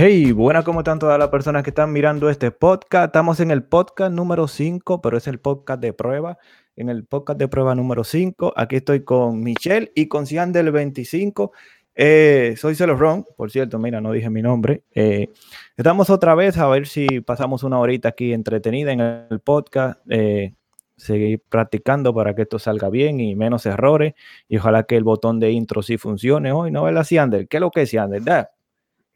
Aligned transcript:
Hey, 0.00 0.30
buenas, 0.30 0.64
¿cómo 0.64 0.78
están 0.78 1.00
todas 1.00 1.18
las 1.18 1.28
personas 1.28 1.64
que 1.64 1.70
están 1.70 1.92
mirando 1.92 2.30
este 2.30 2.52
podcast? 2.52 3.06
Estamos 3.06 3.40
en 3.40 3.50
el 3.50 3.64
podcast 3.64 4.12
número 4.12 4.46
5, 4.46 5.02
pero 5.02 5.16
es 5.16 5.26
el 5.26 5.40
podcast 5.40 5.80
de 5.80 5.92
prueba. 5.92 6.38
En 6.76 6.88
el 6.88 7.04
podcast 7.04 7.36
de 7.36 7.48
prueba 7.48 7.74
número 7.74 8.04
5, 8.04 8.52
aquí 8.54 8.76
estoy 8.76 9.02
con 9.02 9.42
Michelle 9.42 9.90
y 9.96 10.06
con 10.06 10.28
Cian 10.28 10.52
del 10.52 10.70
25. 10.70 11.50
Eh, 11.96 12.54
soy 12.56 12.76
Ron, 12.76 13.26
por 13.36 13.50
cierto, 13.50 13.80
mira, 13.80 14.00
no 14.00 14.12
dije 14.12 14.30
mi 14.30 14.40
nombre. 14.40 14.84
Eh, 14.94 15.30
estamos 15.76 16.10
otra 16.10 16.36
vez 16.36 16.58
a 16.58 16.68
ver 16.68 16.86
si 16.86 17.20
pasamos 17.20 17.64
una 17.64 17.80
horita 17.80 18.10
aquí 18.10 18.32
entretenida 18.32 18.92
en 18.92 19.00
el 19.00 19.40
podcast. 19.40 19.98
Eh, 20.08 20.54
seguir 20.96 21.42
practicando 21.48 22.14
para 22.14 22.36
que 22.36 22.42
esto 22.42 22.60
salga 22.60 22.88
bien 22.88 23.18
y 23.18 23.34
menos 23.34 23.66
errores. 23.66 24.14
Y 24.48 24.58
ojalá 24.58 24.84
que 24.84 24.96
el 24.96 25.02
botón 25.02 25.40
de 25.40 25.50
intro 25.50 25.82
sí 25.82 25.98
funcione 25.98 26.52
hoy, 26.52 26.70
¿no? 26.70 26.84
¿Verdad, 26.84 27.02
Ciander? 27.02 27.48
¿Qué 27.48 27.56
es 27.56 27.60
lo 27.60 27.72
que 27.72 27.82
es? 27.82 27.90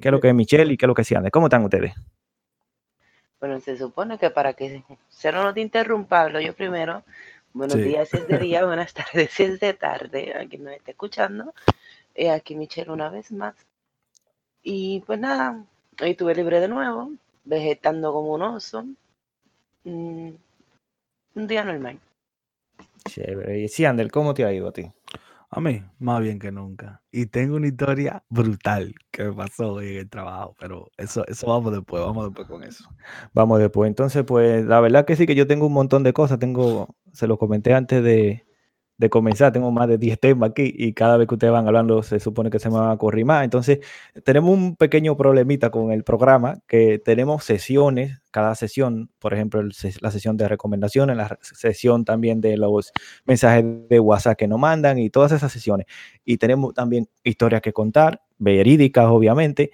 ¿Qué 0.02 0.09
es 0.09 0.12
lo 0.12 0.20
que 0.20 0.29
es 0.30 0.34
Michelle 0.34 0.73
y 0.73 0.77
qué 0.77 0.84
es 0.84 0.88
lo 0.88 0.95
que 0.97 1.02
es 1.02 1.09
Ciander? 1.09 1.30
¿Cómo 1.30 1.47
están 1.47 1.62
ustedes? 1.62 1.95
Bueno, 3.38 3.61
se 3.61 3.77
supone 3.77 4.19
que 4.19 4.30
para 4.30 4.52
que 4.55 4.83
Cero 5.09 5.45
no 5.45 5.55
te 5.55 5.61
interrumpa, 5.61 6.23
hablo 6.23 6.41
yo 6.41 6.55
primero. 6.55 7.05
Buenos 7.52 7.77
días 7.77 8.09
si 8.09 8.16
es 8.16 8.27
de 8.28 8.38
día, 8.38 8.65
buenas 8.65 8.92
tardes 8.95 9.30
si 9.30 9.45
es 9.45 9.61
de 9.61 9.75
tarde, 9.75 10.34
a 10.34 10.45
quien 10.48 10.65
nos 10.65 10.75
esté 10.75 10.91
escuchando. 10.91 11.55
Eh, 12.16 12.30
aquí 12.30 12.56
Michelle 12.56 12.91
una 12.91 13.11
vez 13.11 13.30
más. 13.30 13.55
Y 14.65 15.05
pues 15.06 15.20
nada, 15.20 15.65
hoy 16.03 16.11
estuve 16.11 16.34
libre 16.34 16.59
de 16.59 16.66
nuevo, 16.66 17.12
vegetando 17.45 18.12
como 18.12 18.34
un 18.34 18.42
oso. 18.42 18.84
Mm, 19.84 20.30
un 21.37 21.47
día 21.47 21.62
normal. 21.62 22.00
Chévere. 23.09 23.61
Y 23.61 23.69
sí, 23.69 23.84
¿cómo 24.11 24.34
te 24.34 24.45
ha 24.45 24.53
ido 24.53 24.66
a 24.66 24.72
ti? 24.72 24.91
A 25.55 25.61
mí, 25.61 25.83
más 25.98 26.22
bien 26.22 26.39
que 26.39 26.50
nunca. 26.50 27.03
Y 27.11 27.27
tengo 27.27 27.56
una 27.56 27.67
historia 27.67 28.25
brutal 28.31 28.95
que 29.11 29.25
me 29.25 29.34
pasó 29.34 29.75
hoy 29.75 29.89
en 29.91 29.97
el 29.98 30.09
trabajo, 30.09 30.56
pero 30.59 30.91
eso, 30.97 31.27
eso 31.27 31.47
vamos 31.47 31.75
después, 31.75 32.03
vamos 32.03 32.25
después 32.25 32.48
con 32.48 32.64
eso. 32.64 32.89
Vamos 33.34 33.59
después. 33.59 33.86
Entonces, 33.86 34.25
pues 34.25 34.64
la 34.64 34.81
verdad 34.81 35.05
que 35.05 35.14
sí 35.14 35.27
que 35.27 35.34
yo 35.34 35.47
tengo 35.47 35.67
un 35.67 35.75
montón 35.75 36.05
de 36.05 36.14
cosas. 36.14 36.39
Tengo, 36.39 36.97
se 37.12 37.27
lo 37.27 37.36
comenté 37.36 37.75
antes 37.75 38.03
de, 38.03 38.47
de 38.98 39.11
comenzar. 39.11 39.53
Tengo 39.53 39.71
más 39.71 39.89
de 39.89 39.98
10 39.98 40.21
temas 40.21 40.51
aquí 40.51 40.73
y 40.77 40.93
cada 40.93 41.17
vez 41.17 41.29
que 41.29 41.35
ustedes 41.35 41.53
van 41.53 41.67
hablando 41.67 42.03
se 42.03 42.21
supone 42.21 42.51
que 42.51 42.59
se 42.59 42.69
me 42.71 42.77
van 42.77 42.91
a 42.91 42.97
correr 42.97 43.25
más. 43.25 43.45
Entonces, 43.45 43.81
tenemos 44.25 44.51
un 44.51 44.77
pequeño 44.77 45.17
problemita 45.17 45.71
con 45.71 45.93
el 45.93 46.05
programa, 46.05 46.61
que 46.67 46.99
tenemos 46.99 47.45
sesiones, 47.45 48.21
cada 48.31 48.55
sesión, 48.55 49.11
por 49.19 49.34
ejemplo, 49.34 49.62
la 50.01 50.11
sesión 50.11 50.37
de 50.37 50.49
recomendaciones, 50.49 51.17
la 51.17 51.39
sesión 51.43 52.05
también 52.05 52.41
de 52.41 52.57
los 52.57 52.93
mensajes 53.25 53.65
de 53.89 54.01
WhatsApp 54.01 54.37
que 54.39 54.49
nos 54.49 54.59
mandan 54.59 54.99
y 54.99 55.11
todas 55.11 55.33
esas 55.33 55.53
sesiones. 55.53 55.87
Y 56.25 56.39
tenemos 56.39 56.75
también 56.75 57.09
historias 57.25 57.62
que 57.62 57.73
contar, 57.73 58.23
verídicas, 58.39 59.06
obviamente 59.06 59.73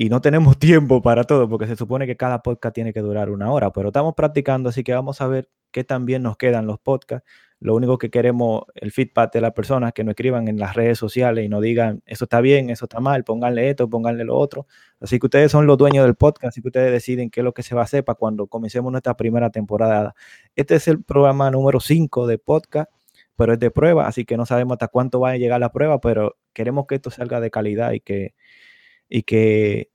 y 0.00 0.08
no 0.08 0.20
tenemos 0.22 0.58
tiempo 0.58 1.02
para 1.02 1.24
todo 1.24 1.48
porque 1.48 1.66
se 1.66 1.76
supone 1.76 2.06
que 2.06 2.16
cada 2.16 2.42
podcast 2.42 2.74
tiene 2.74 2.94
que 2.94 3.00
durar 3.00 3.28
una 3.30 3.50
hora, 3.52 3.72
pero 3.72 3.88
estamos 3.88 4.14
practicando, 4.14 4.70
así 4.70 4.82
que 4.82 4.94
vamos 4.94 5.20
a 5.20 5.26
ver 5.26 5.50
qué 5.70 5.84
también 5.84 6.22
nos 6.22 6.36
quedan 6.36 6.66
los 6.66 6.78
podcasts. 6.78 7.28
Lo 7.60 7.74
único 7.74 7.98
que 7.98 8.08
queremos, 8.08 8.62
el 8.74 8.92
feedback 8.92 9.32
de 9.32 9.40
las 9.40 9.52
personas 9.52 9.92
que 9.92 10.04
nos 10.04 10.12
escriban 10.12 10.46
en 10.46 10.58
las 10.60 10.76
redes 10.76 10.96
sociales 10.96 11.44
y 11.44 11.48
nos 11.48 11.60
digan, 11.60 12.02
eso 12.06 12.24
está 12.24 12.40
bien, 12.40 12.70
eso 12.70 12.84
está 12.84 13.00
mal, 13.00 13.24
pónganle 13.24 13.70
esto, 13.70 13.90
pónganle 13.90 14.24
lo 14.24 14.36
otro. 14.36 14.68
Así 15.00 15.18
que 15.18 15.26
ustedes 15.26 15.50
son 15.50 15.66
los 15.66 15.76
dueños 15.76 16.04
del 16.04 16.14
podcast, 16.14 16.52
así 16.52 16.62
que 16.62 16.68
ustedes 16.68 16.92
deciden 16.92 17.30
qué 17.30 17.40
es 17.40 17.44
lo 17.44 17.52
que 17.52 17.64
se 17.64 17.74
va 17.74 17.80
a 17.80 17.84
hacer 17.84 18.04
para 18.04 18.16
cuando 18.16 18.46
comencemos 18.46 18.92
nuestra 18.92 19.16
primera 19.16 19.50
temporada. 19.50 20.14
Este 20.54 20.76
es 20.76 20.86
el 20.86 21.02
programa 21.02 21.50
número 21.50 21.80
5 21.80 22.28
de 22.28 22.38
podcast, 22.38 22.92
pero 23.34 23.54
es 23.54 23.58
de 23.58 23.70
prueba, 23.72 24.06
así 24.06 24.24
que 24.24 24.36
no 24.36 24.46
sabemos 24.46 24.74
hasta 24.74 24.88
cuánto 24.88 25.18
va 25.20 25.30
a 25.30 25.36
llegar 25.36 25.58
la 25.58 25.72
prueba, 25.72 26.00
pero 26.00 26.36
queremos 26.52 26.86
que 26.86 26.96
esto 26.96 27.10
salga 27.10 27.40
de 27.40 27.50
calidad 27.50 27.90
y 27.92 28.00
que, 28.00 28.34
y 29.08 29.22
que 29.22 29.90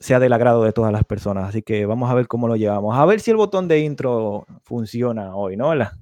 sea 0.00 0.20
del 0.20 0.32
agrado 0.32 0.62
de 0.62 0.72
todas 0.72 0.92
las 0.92 1.04
personas. 1.04 1.48
Así 1.48 1.62
que 1.62 1.86
vamos 1.86 2.10
a 2.10 2.14
ver 2.14 2.28
cómo 2.28 2.48
lo 2.48 2.56
llevamos. 2.56 2.96
A 2.96 3.04
ver 3.04 3.20
si 3.20 3.30
el 3.30 3.36
botón 3.36 3.68
de 3.68 3.80
intro 3.80 4.46
funciona 4.62 5.34
hoy, 5.34 5.56
¿no? 5.56 5.68
Hola. 5.68 5.98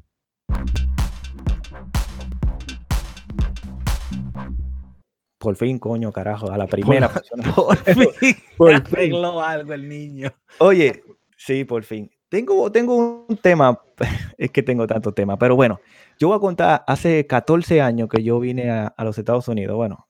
Por 5.39 5.55
fin, 5.57 5.79
coño, 5.79 6.13
carajo, 6.13 6.51
a 6.51 6.59
la 6.59 6.67
primera. 6.67 7.11
Por, 7.55 7.77
fin, 8.19 8.37
por 8.57 8.75
arregló 8.75 9.41
algo 9.43 9.73
el 9.73 9.89
niño. 9.89 10.33
Oye, 10.59 11.03
sí, 11.37 11.65
por 11.65 11.85
fin. 11.85 12.11
Tengo, 12.29 12.73
tengo 12.73 13.27
un 13.29 13.37
tema, 13.37 13.81
es 14.39 14.51
que 14.51 14.63
tengo 14.63 14.87
tantos 14.87 15.15
temas, 15.15 15.37
pero 15.39 15.55
bueno, 15.55 15.81
yo 16.19 16.29
voy 16.29 16.37
a 16.37 16.41
contar, 16.41 16.85
hace 16.89 17.25
14 17.25 17.81
años 17.81 18.09
que 18.09 18.25
yo 18.25 18.41
vine 18.41 18.69
a, 18.71 18.89
a 18.89 19.05
los 19.05 19.17
Estados 19.17 19.47
Unidos, 19.47 19.77
bueno, 19.77 20.09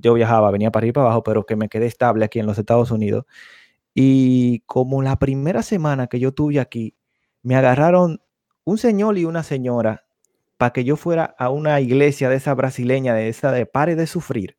yo 0.00 0.14
viajaba, 0.14 0.50
venía 0.50 0.70
para 0.70 0.82
arriba 0.82 0.90
y 0.90 0.94
para 0.94 1.06
abajo, 1.06 1.22
pero 1.22 1.44
que 1.44 1.56
me 1.56 1.68
quedé 1.68 1.86
estable 1.86 2.24
aquí 2.24 2.38
en 2.38 2.46
los 2.46 2.58
Estados 2.58 2.90
Unidos. 2.90 3.24
Y 3.94 4.60
como 4.60 5.02
la 5.02 5.18
primera 5.18 5.62
semana 5.62 6.06
que 6.06 6.20
yo 6.20 6.32
tuve 6.32 6.60
aquí, 6.60 6.94
me 7.42 7.56
agarraron 7.56 8.20
un 8.64 8.78
señor 8.78 9.18
y 9.18 9.24
una 9.24 9.42
señora 9.42 10.04
para 10.56 10.72
que 10.72 10.84
yo 10.84 10.96
fuera 10.96 11.34
a 11.38 11.50
una 11.50 11.80
iglesia 11.80 12.28
de 12.28 12.36
esa 12.36 12.54
brasileña, 12.54 13.14
de 13.14 13.28
esa 13.28 13.52
de 13.52 13.66
Pare 13.66 13.96
de 13.96 14.06
Sufrir. 14.06 14.56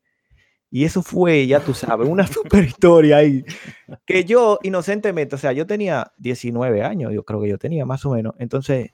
Y 0.72 0.86
eso 0.86 1.02
fue, 1.02 1.48
ya 1.48 1.60
tú 1.60 1.74
sabes, 1.74 2.08
una 2.08 2.28
super 2.28 2.64
historia 2.64 3.18
ahí. 3.18 3.44
Que 4.06 4.24
yo, 4.24 4.60
inocentemente, 4.64 5.36
o 5.36 5.38
sea, 5.38 5.52
yo 5.52 5.66
tenía 5.66 6.12
19 6.18 6.84
años, 6.84 7.14
yo 7.14 7.24
creo 7.24 7.42
que 7.42 7.50
yo 7.50 7.58
tenía 7.58 7.86
más 7.86 8.06
o 8.06 8.12
menos. 8.12 8.36
Entonces, 8.40 8.92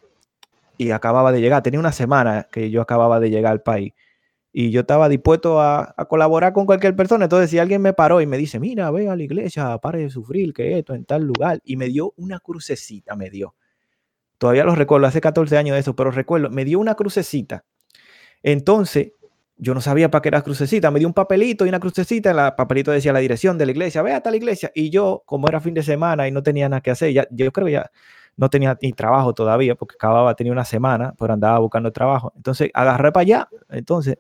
y 0.77 0.91
acababa 0.91 1.31
de 1.31 1.41
llegar, 1.41 1.63
tenía 1.63 1.79
una 1.79 1.91
semana 1.91 2.47
que 2.51 2.69
yo 2.69 2.81
acababa 2.81 3.19
de 3.19 3.29
llegar 3.29 3.51
al 3.51 3.61
país 3.61 3.93
y 4.57 4.71
yo 4.71 4.79
estaba 4.79 5.09
dispuesto 5.09 5.59
a, 5.59 5.93
colaborar 6.07 6.53
con 6.53 6.65
cualquier 6.65 6.95
persona. 6.95 7.25
Entonces, 7.25 7.49
si 7.49 7.59
alguien 7.59 7.81
me 7.81 7.91
paró 7.91 8.21
y 8.21 8.25
me 8.25 8.37
dice, 8.37 8.57
mira, 8.57 8.89
ve 8.89 9.09
a 9.09 9.15
la 9.17 9.21
iglesia, 9.21 9.77
pare 9.79 9.99
de 9.99 10.09
sufrir, 10.09 10.53
que 10.53 10.79
esto, 10.79 10.93
en 10.93 11.03
tal 11.03 11.23
lugar, 11.23 11.59
y 11.65 11.75
me 11.75 11.89
dio 11.89 12.13
una 12.15 12.39
crucecita, 12.39 13.17
me 13.17 13.29
dio. 13.29 13.53
Todavía 14.37 14.63
lo 14.63 14.73
recuerdo, 14.73 15.07
hace 15.07 15.19
14 15.19 15.57
años 15.57 15.73
de 15.73 15.81
eso, 15.81 15.93
pero 15.93 16.09
recuerdo, 16.09 16.49
me 16.51 16.63
dio 16.63 16.79
una 16.79 16.95
crucecita. 16.95 17.65
Entonces, 18.43 19.11
yo 19.57 19.73
no 19.73 19.81
sabía 19.81 20.09
para 20.09 20.21
qué 20.21 20.29
era 20.29 20.41
crucecita, 20.41 20.89
me 20.89 20.99
dio 20.99 21.09
un 21.09 21.13
papelito 21.13 21.65
y 21.65 21.69
una 21.69 21.81
crucecita, 21.81 22.31
el 22.31 22.55
papelito 22.55 22.91
decía 22.91 23.11
la 23.11 23.19
dirección 23.19 23.57
de 23.57 23.65
la 23.65 23.71
iglesia, 23.73 24.03
ve 24.03 24.13
hasta 24.13 24.31
la 24.31 24.37
iglesia, 24.37 24.71
y 24.73 24.89
yo, 24.89 25.23
como 25.25 25.49
era 25.49 25.59
fin 25.59 25.73
de 25.73 25.83
semana 25.83 26.29
y 26.29 26.31
no 26.31 26.43
tenía 26.43 26.69
nada 26.69 26.79
que 26.79 26.91
hacer, 26.91 27.11
ya, 27.11 27.27
yo 27.29 27.51
creo 27.51 27.67
ya 27.67 27.91
no 28.37 28.49
tenía 28.49 28.77
ni 28.81 28.93
trabajo 28.93 29.33
todavía, 29.33 29.75
porque 29.75 29.95
acababa, 29.95 30.33
tenía 30.33 30.53
una 30.53 30.63
semana, 30.63 31.13
pero 31.19 31.33
andaba 31.33 31.59
buscando 31.59 31.91
trabajo. 31.91 32.31
Entonces, 32.37 32.69
agarré 32.73 33.11
para 33.11 33.21
allá, 33.21 33.49
entonces 33.69 34.17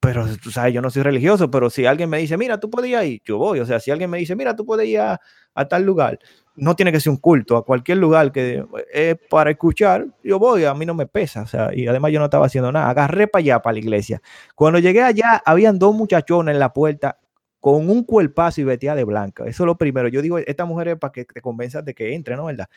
pero 0.00 0.26
tú 0.36 0.50
sabes, 0.50 0.72
yo 0.72 0.80
no 0.80 0.90
soy 0.90 1.02
religioso, 1.02 1.50
pero 1.50 1.70
si 1.70 1.84
alguien 1.84 2.08
me 2.08 2.18
dice, 2.18 2.36
mira, 2.36 2.60
tú 2.60 2.70
puedes 2.70 2.90
ir 2.90 3.20
yo 3.24 3.36
voy. 3.36 3.58
O 3.58 3.66
sea, 3.66 3.80
si 3.80 3.90
alguien 3.90 4.08
me 4.08 4.18
dice, 4.18 4.36
mira, 4.36 4.54
tú 4.54 4.64
puedes 4.64 4.86
ir 4.86 5.00
a, 5.00 5.20
tal 5.68 5.84
lugar, 5.84 6.20
no 6.54 6.76
tiene 6.76 6.92
que 6.92 7.00
ser 7.00 7.10
un 7.10 7.16
culto, 7.16 7.56
a 7.56 7.64
cualquier 7.64 7.98
lugar 7.98 8.30
que 8.30 8.64
es 8.92 9.16
para 9.28 9.50
escuchar, 9.50 10.06
yo 10.22 10.38
voy, 10.38 10.64
a 10.64 10.74
mí 10.74 10.86
no 10.86 10.94
me 10.94 11.06
pesa. 11.06 11.42
O 11.42 11.46
sea, 11.46 11.70
y 11.74 11.88
además 11.88 12.12
yo 12.12 12.20
no 12.20 12.26
estaba 12.26 12.46
haciendo 12.46 12.70
nada. 12.70 12.88
Agarré 12.88 13.26
para 13.26 13.40
allá, 13.40 13.60
para 13.60 13.72
la 13.72 13.80
iglesia. 13.80 14.22
Cuando 14.54 14.78
llegué 14.78 15.02
allá, 15.02 15.42
habían 15.44 15.80
dos 15.80 15.94
muchachones 15.96 16.54
en 16.54 16.60
la 16.60 16.72
puerta 16.72 17.18
con 17.58 17.90
un 17.90 18.04
cuerpazo 18.04 18.60
y 18.60 18.64
vestida 18.64 18.94
de 18.94 19.02
blanca. 19.02 19.44
Eso 19.46 19.64
es 19.64 19.66
lo 19.66 19.76
primero. 19.76 20.06
Yo 20.06 20.22
digo, 20.22 20.38
esta 20.38 20.64
mujer 20.64 20.88
es 20.88 20.96
para 20.96 21.12
que 21.12 21.24
te 21.24 21.40
convenzas 21.40 21.84
de 21.84 21.92
que 21.94 22.14
entre, 22.14 22.36
¿no? 22.36 22.44
¿Verdad? 22.44 22.68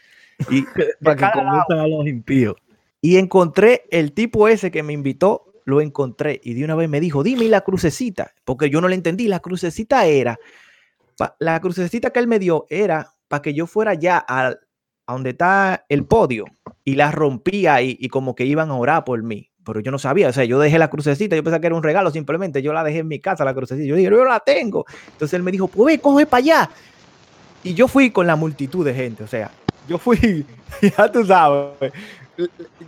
Y 0.49 0.63
para 1.03 1.15
que 1.15 1.39
convenzan 1.39 1.77
a 1.77 1.87
los 1.87 2.07
impíos. 2.07 2.55
Y 2.99 3.17
encontré 3.17 3.83
el 3.91 4.13
tipo 4.13 4.47
ese 4.47 4.71
que 4.71 4.81
me 4.81 4.93
invitó 4.93 5.50
lo 5.65 5.81
encontré 5.81 6.39
y 6.43 6.53
de 6.53 6.63
una 6.63 6.75
vez 6.75 6.89
me 6.89 6.99
dijo, 6.99 7.23
dime 7.23 7.45
la 7.45 7.61
crucecita, 7.61 8.33
porque 8.45 8.69
yo 8.69 8.81
no 8.81 8.87
le 8.87 8.95
entendí, 8.95 9.27
la 9.27 9.39
crucecita 9.39 10.05
era, 10.05 10.39
la 11.39 11.59
crucecita 11.59 12.11
que 12.11 12.19
él 12.19 12.27
me 12.27 12.39
dio 12.39 12.65
era 12.69 13.13
para 13.27 13.41
que 13.41 13.53
yo 13.53 13.67
fuera 13.67 13.93
ya 13.93 14.23
a, 14.27 14.55
donde 15.07 15.31
está 15.31 15.85
el 15.89 16.05
podio 16.05 16.45
y 16.83 16.95
la 16.95 17.11
rompía 17.11 17.81
y, 17.81 17.97
y 17.99 18.09
como 18.09 18.35
que 18.35 18.45
iban 18.45 18.69
a 18.69 18.75
orar 18.75 19.03
por 19.03 19.21
mí 19.23 19.51
pero 19.63 19.79
yo 19.79 19.91
no 19.91 19.99
sabía, 19.99 20.29
o 20.29 20.33
sea, 20.33 20.43
yo 20.43 20.59
dejé 20.59 20.79
la 20.79 20.89
crucecita, 20.89 21.35
yo 21.35 21.43
pensaba 21.43 21.61
que 21.61 21.67
era 21.67 21.75
un 21.75 21.83
regalo, 21.83 22.11
simplemente 22.11 22.61
yo 22.61 22.73
la 22.73 22.83
dejé 22.83 22.99
en 22.99 23.07
mi 23.07 23.19
casa, 23.19 23.45
la 23.45 23.53
crucecita, 23.53 23.87
yo 23.87 23.95
dije, 23.95 24.09
yo 24.09 24.25
la 24.25 24.39
tengo. 24.39 24.85
Entonces 25.11 25.33
él 25.35 25.43
me 25.43 25.51
dijo, 25.51 25.67
pues 25.67 25.95
ve, 25.95 26.01
coge 26.01 26.25
para 26.25 26.39
allá. 26.39 26.69
Y 27.63 27.73
yo 27.73 27.87
fui 27.87 28.11
con 28.11 28.25
la 28.25 28.35
multitud 28.35 28.83
de 28.83 28.93
gente, 28.93 29.23
o 29.23 29.27
sea, 29.27 29.51
yo 29.87 29.97
fui, 29.97 30.45
ya 30.97 31.11
tú 31.11 31.25
sabes, 31.25 31.93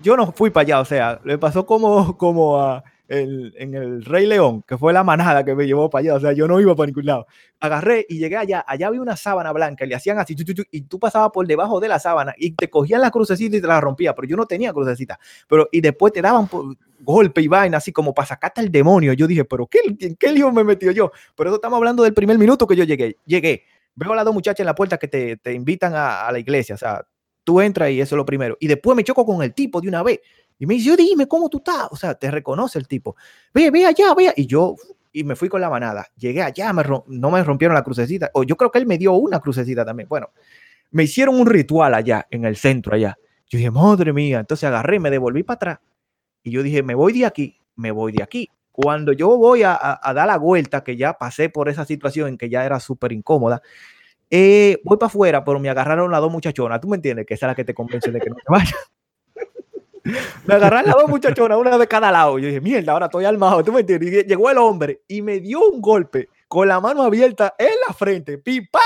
yo 0.02 0.18
no 0.18 0.32
fui 0.32 0.50
para 0.50 0.64
allá, 0.64 0.80
o 0.80 0.86
sea, 0.86 1.20
le 1.24 1.38
pasó 1.38 1.66
como, 1.66 2.18
como 2.18 2.60
a 2.60 2.84
el, 3.08 3.54
en 3.58 3.76
el 3.76 4.06
Rey 4.06 4.26
León, 4.26 4.64
que 4.68 4.78
fue 4.78 4.94
la 4.94 5.04
manada 5.04 5.44
que 5.44 5.56
me 5.56 5.66
llevó 5.66 5.90
para 5.90 6.02
allá, 6.02 6.16
o 6.16 6.20
sea, 6.20 6.34
yo 6.34 6.48
no 6.48 6.60
iba 6.60 6.76
para 6.76 6.88
ningún 6.88 7.06
lado. 7.06 7.28
Agarré 7.60 8.06
y 8.10 8.18
llegué 8.18 8.38
allá, 8.38 8.64
allá 8.68 8.88
había 8.88 9.02
una 9.02 9.16
sábana 9.16 9.52
blanca, 9.52 9.86
y 9.86 9.90
le 9.90 9.96
hacían 9.96 10.20
así, 10.20 10.36
y 10.72 10.82
tú 10.82 11.00
pasabas 11.00 11.32
por 11.32 11.46
debajo 11.46 11.80
de 11.80 11.88
la 11.88 12.00
sábana 12.00 12.34
y 12.38 12.52
te 12.52 12.70
cogían 12.70 13.02
la 13.02 13.12
crucecita 13.12 13.58
y 13.58 13.62
te 13.62 13.68
la 13.68 13.80
rompía, 13.82 14.16
pero 14.16 14.28
yo 14.28 14.36
no 14.36 14.46
tenía 14.46 14.74
crucecita, 14.74 15.20
pero 15.48 15.68
y 15.72 15.82
después 15.82 16.14
te 16.14 16.22
daban 16.22 16.48
golpe 17.00 17.42
y 17.42 17.48
vaina, 17.48 17.78
así 17.78 17.92
como 17.92 18.14
para 18.14 18.28
sacarte 18.28 18.62
el 18.62 18.72
demonio. 18.72 19.14
Yo 19.14 19.28
dije, 19.28 19.44
pero 19.46 19.68
¿qué, 19.68 19.80
qué 20.18 20.32
lío 20.32 20.52
me 20.52 20.64
metió 20.64 20.92
yo? 20.92 21.12
Por 21.36 21.48
eso 21.48 21.56
estamos 21.58 21.78
hablando 21.78 22.04
del 22.04 22.14
primer 22.14 22.38
minuto 22.38 22.66
que 22.66 22.76
yo 22.76 22.86
llegué. 22.86 23.18
Llegué, 23.26 23.64
veo 23.96 24.14
a 24.14 24.16
las 24.16 24.26
dos 24.26 24.34
muchachas 24.34 24.62
en 24.62 24.68
la 24.68 24.76
puerta 24.76 24.98
que 24.98 25.10
te, 25.10 25.38
te 25.38 25.54
invitan 25.54 25.94
a, 25.94 26.26
a 26.26 26.32
la 26.32 26.40
iglesia, 26.40 26.76
o 26.76 26.78
sea, 26.78 27.06
tú 27.44 27.62
entras 27.62 27.92
y 27.92 28.01
eso 28.01 28.16
es 28.16 28.18
lo 28.18 28.25
primero. 28.25 28.57
Y 28.60 28.68
después 28.68 28.95
me 28.95 29.04
choco 29.04 29.25
con 29.25 29.42
el 29.44 29.54
tipo 29.54 29.81
de 29.81 29.88
una 29.88 30.04
vez. 30.04 30.19
Y 30.60 30.66
me 30.66 30.75
dice, 30.75 30.88
yo 30.88 30.95
dime 30.95 31.28
cómo 31.28 31.50
tú 31.50 31.57
estás. 31.57 31.88
O 31.92 31.95
sea, 31.95 32.16
te 32.16 32.30
reconoce 32.31 32.80
el 32.80 32.88
tipo. 32.88 33.16
Ve, 33.54 33.72
ve 33.72 33.86
allá, 33.86 34.13
ve. 34.13 34.34
Y 34.36 34.45
yo 34.45 34.75
y 35.12 35.24
me 35.24 35.36
fui 35.36 35.48
con 35.48 35.62
la 35.62 35.69
manada. 35.69 36.07
Llegué 36.18 36.42
allá, 36.42 36.74
no 36.74 37.31
me 37.31 37.44
rompieron 37.44 37.75
la 37.75 37.84
crucecita, 37.84 38.31
o 38.34 38.44
yo 38.44 38.57
creo 38.57 38.72
que 38.72 38.80
él 38.80 38.88
me 38.88 38.98
dio 38.98 39.13
una 39.13 39.40
crucecita 39.40 39.86
también. 39.86 40.10
Bueno, 40.10 40.31
me 40.90 41.04
hicieron 41.04 41.40
un 41.40 41.45
ritual 41.45 41.94
allá, 41.94 42.28
en 42.31 42.45
el 42.45 42.56
centro 42.56 42.95
allá. 42.95 43.16
Yo 43.48 43.57
dije, 43.57 43.69
madre 43.69 44.12
mía, 44.12 44.40
entonces 44.40 44.63
agarré, 44.63 45.00
me 45.00 45.12
devolví 45.12 45.44
para 45.44 45.56
atrás 45.56 45.80
y 46.44 46.51
yo 46.51 46.62
dije, 46.62 46.84
me 46.84 46.94
voy 46.94 47.13
de 47.13 47.25
aquí, 47.25 47.57
me 47.75 47.92
voy 47.92 48.12
de 48.12 48.22
aquí. 48.22 48.50
Cuando 48.72 49.13
yo 49.13 49.38
voy 49.38 49.63
a, 49.63 50.00
dar 50.04 50.28
la 50.28 50.38
vuelta, 50.38 50.84
que 50.84 50.98
ya 50.98 51.13
pasé 51.13 51.50
por 51.50 51.69
esa 51.69 51.86
situación 51.86 52.38
que 52.38 52.50
ya 52.50 52.66
era 52.66 52.80
súper 52.80 53.12
incómoda, 53.12 53.62
eh, 54.35 54.81
voy 54.83 54.97
para 54.97 55.09
afuera, 55.09 55.45
pero 55.45 55.59
me 55.59 55.69
agarraron 55.69 56.09
las 56.09 56.19
dos 56.19 56.31
muchachonas. 56.31 56.81
¿Tú 56.81 56.88
me 56.88 56.95
entiendes? 56.95 57.27
Que 57.27 57.35
esa 57.35 57.45
es 57.45 57.51
la 57.51 57.56
que 57.56 57.63
te 57.63 57.75
convence 57.75 58.09
de 58.09 58.19
que 58.19 58.31
no 58.31 58.35
te 58.35 58.41
vayas. 58.47 58.74
me 60.47 60.56
agarraron 60.56 60.88
las 60.88 60.95
dos 60.95 61.07
muchachonas, 61.07 61.56
una 61.56 61.77
de 61.77 61.88
cada 61.88 62.12
lado. 62.12 62.39
Yo 62.39 62.47
dije, 62.47 62.59
mierda, 62.59 62.94
ahora 62.94 63.06
estoy 63.06 63.25
armado. 63.25 63.63
¿Tú 63.63 63.71
me 63.71 63.81
entiendes? 63.81 64.12
Y 64.12 64.27
llegó 64.27 64.50
el 64.50 64.57
hombre 64.57 65.03
y 65.07 65.21
me 65.21 65.39
dio 65.39 65.69
un 65.69 65.80
golpe 65.80 66.30
con 66.47 66.68
la 66.68 66.80
mano 66.80 67.03
abierta 67.03 67.53
en 67.59 67.75
la 67.88 67.94
frente. 67.94 68.39
¡Pipa! 68.39 68.80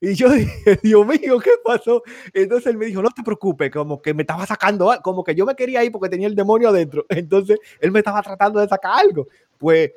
Y 0.00 0.14
yo 0.14 0.30
dije, 0.30 0.80
Dios 0.82 1.06
mío, 1.06 1.38
¿qué 1.40 1.50
pasó? 1.62 2.02
Entonces 2.32 2.68
él 2.68 2.78
me 2.78 2.86
dijo, 2.86 3.02
no 3.02 3.10
te 3.10 3.22
preocupes, 3.22 3.70
como 3.70 4.00
que 4.00 4.14
me 4.14 4.22
estaba 4.22 4.46
sacando, 4.46 4.90
como 5.02 5.22
que 5.22 5.34
yo 5.34 5.44
me 5.44 5.54
quería 5.54 5.84
ir 5.84 5.92
porque 5.92 6.08
tenía 6.08 6.26
el 6.26 6.34
demonio 6.34 6.70
adentro. 6.70 7.04
Entonces 7.10 7.58
él 7.80 7.92
me 7.92 7.98
estaba 7.98 8.22
tratando 8.22 8.60
de 8.60 8.68
sacar 8.68 8.92
algo. 8.98 9.28
Pues 9.58 9.90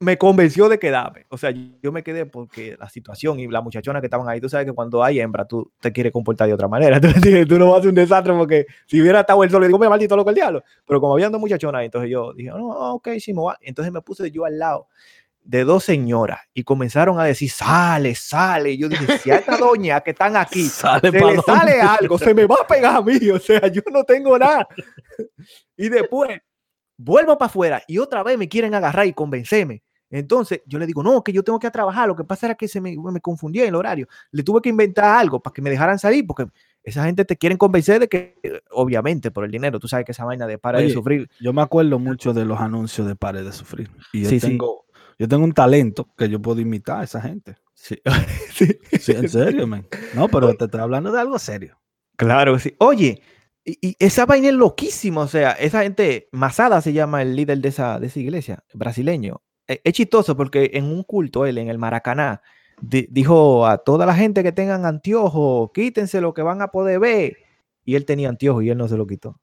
me 0.00 0.18
convenció 0.18 0.68
de 0.68 0.78
quedarme. 0.78 1.26
O 1.28 1.38
sea, 1.38 1.52
yo 1.82 1.92
me 1.92 2.02
quedé 2.02 2.26
porque 2.26 2.76
la 2.78 2.88
situación 2.88 3.40
y 3.40 3.48
la 3.48 3.60
muchachona 3.60 4.00
que 4.00 4.06
estaban 4.06 4.28
ahí, 4.28 4.40
tú 4.40 4.48
sabes 4.48 4.66
que 4.66 4.72
cuando 4.72 5.02
hay 5.02 5.20
hembra, 5.20 5.46
tú 5.46 5.72
te 5.80 5.92
quieres 5.92 6.12
comportar 6.12 6.48
de 6.48 6.54
otra 6.54 6.68
manera. 6.68 6.96
Entonces 7.02 7.46
tú 7.46 7.58
no 7.58 7.66
vas 7.66 7.76
a 7.76 7.78
hacer 7.78 7.88
un 7.90 7.94
desastre 7.94 8.34
porque 8.34 8.66
si 8.86 9.00
hubiera 9.00 9.20
estado 9.20 9.42
el 9.44 9.50
sol, 9.50 9.60
le 9.62 9.68
digo, 9.68 9.78
me 9.78 9.88
maldito 9.88 10.16
loco 10.16 10.30
el 10.30 10.36
diablo. 10.36 10.62
Pero 10.86 11.00
como 11.00 11.14
había 11.14 11.30
dos 11.30 11.40
muchachonas, 11.40 11.84
entonces 11.84 12.10
yo 12.10 12.32
dije, 12.34 12.50
no, 12.50 12.94
ok, 12.94 13.10
sí, 13.18 13.32
me 13.32 13.42
va. 13.42 13.56
Entonces 13.60 13.92
me 13.92 14.02
puse 14.02 14.30
yo 14.30 14.44
al 14.44 14.58
lado 14.58 14.88
de 15.44 15.62
dos 15.64 15.84
señoras 15.84 16.40
y 16.54 16.64
comenzaron 16.64 17.20
a 17.20 17.24
decir, 17.24 17.50
sale, 17.50 18.14
sale. 18.14 18.72
Y 18.72 18.78
yo 18.78 18.88
dije, 18.88 19.18
si 19.18 19.30
a 19.30 19.36
esta 19.36 19.56
doña 19.56 20.00
que 20.00 20.10
están 20.10 20.36
aquí 20.36 20.62
sale 20.68 21.10
se 21.10 21.18
le 21.18 21.36
sale 21.42 21.80
algo, 21.80 22.18
se 22.18 22.34
me 22.34 22.46
va 22.46 22.56
a 22.62 22.66
pegar 22.66 22.96
a 22.96 23.02
mí. 23.02 23.30
O 23.30 23.38
sea, 23.38 23.68
yo 23.68 23.82
no 23.92 24.04
tengo 24.04 24.38
nada. 24.38 24.66
y 25.76 25.88
después 25.88 26.40
vuelvo 27.04 27.36
para 27.38 27.46
afuera 27.46 27.82
y 27.86 27.98
otra 27.98 28.22
vez 28.22 28.38
me 28.38 28.48
quieren 28.48 28.74
agarrar 28.74 29.06
y 29.06 29.12
convencerme. 29.12 29.82
Entonces 30.10 30.62
yo 30.66 30.78
le 30.78 30.86
digo, 30.86 31.02
no, 31.02 31.24
que 31.24 31.32
yo 31.32 31.42
tengo 31.42 31.58
que 31.58 31.70
trabajar. 31.70 32.06
Lo 32.08 32.14
que 32.14 32.24
pasa 32.24 32.46
era 32.46 32.54
que 32.54 32.68
se 32.68 32.80
me, 32.80 32.96
me 32.96 33.20
confundía 33.20 33.66
el 33.66 33.74
horario. 33.74 34.06
Le 34.30 34.42
tuve 34.42 34.60
que 34.60 34.68
inventar 34.68 35.18
algo 35.18 35.40
para 35.40 35.52
que 35.52 35.60
me 35.60 35.70
dejaran 35.70 35.98
salir 35.98 36.24
porque 36.26 36.46
esa 36.84 37.04
gente 37.04 37.24
te 37.24 37.36
quieren 37.36 37.58
convencer 37.58 37.98
de 37.98 38.08
que, 38.08 38.62
obviamente, 38.70 39.30
por 39.30 39.44
el 39.44 39.50
dinero, 39.50 39.80
tú 39.80 39.88
sabes 39.88 40.06
que 40.06 40.12
esa 40.12 40.24
vaina 40.24 40.46
de 40.46 40.58
pare 40.58 40.82
de 40.82 40.90
sufrir. 40.90 41.28
Yo 41.40 41.52
me 41.52 41.62
acuerdo 41.62 41.98
mucho 41.98 42.32
de 42.32 42.44
los 42.44 42.60
anuncios 42.60 43.06
de 43.06 43.16
pare 43.16 43.42
de 43.42 43.52
sufrir. 43.52 43.90
Y 44.12 44.22
yo 44.22 44.38
tengo, 44.38 44.84
yo 45.18 45.26
tengo 45.26 45.44
un 45.44 45.52
talento 45.52 46.08
que 46.16 46.28
yo 46.28 46.40
puedo 46.40 46.60
imitar 46.60 47.00
a 47.00 47.04
esa 47.04 47.20
gente. 47.20 47.56
Sí, 47.74 48.00
sí. 49.00 49.12
en 49.12 49.28
serio, 49.28 49.66
man. 49.66 49.86
No, 50.14 50.28
pero 50.28 50.54
te 50.54 50.66
estoy 50.66 50.80
hablando 50.80 51.10
de 51.10 51.20
algo 51.20 51.38
serio. 51.38 51.76
Claro, 52.16 52.58
sí. 52.58 52.74
Oye, 52.78 53.20
y, 53.64 53.96
esa 53.98 54.26
vaina 54.26 54.48
es 54.48 54.54
loquísima. 54.54 55.22
O 55.22 55.28
sea, 55.28 55.52
esa 55.52 55.82
gente, 55.82 56.28
Masada 56.32 56.80
se 56.80 56.92
llama 56.92 57.22
el 57.22 57.36
líder 57.36 57.58
de 57.58 57.68
esa, 57.68 57.98
de 57.98 58.08
esa 58.08 58.20
iglesia, 58.20 58.64
brasileño. 58.74 59.42
E, 59.66 59.80
es, 59.84 59.92
chistoso 59.92 60.36
porque 60.36 60.72
en 60.74 60.84
un 60.84 61.02
culto, 61.02 61.46
él 61.46 61.58
en 61.58 61.68
el 61.68 61.78
Maracaná, 61.78 62.42
dijo 62.80 63.66
a 63.66 63.78
toda 63.78 64.04
la 64.04 64.14
gente 64.14 64.42
que 64.42 64.52
tengan 64.52 64.84
anteojos, 64.84 65.70
quítense 65.72 66.20
lo 66.20 66.34
que 66.34 66.42
van 66.42 66.60
a 66.62 66.68
poder 66.68 67.00
ver. 67.00 67.38
Y 67.84 67.94
él 67.94 68.04
tenía 68.04 68.28
anteojos 68.28 68.64
y 68.64 68.70
él 68.70 68.78
no 68.78 68.88
se 68.88 68.96
lo 68.96 69.06
quitó. 69.06 69.40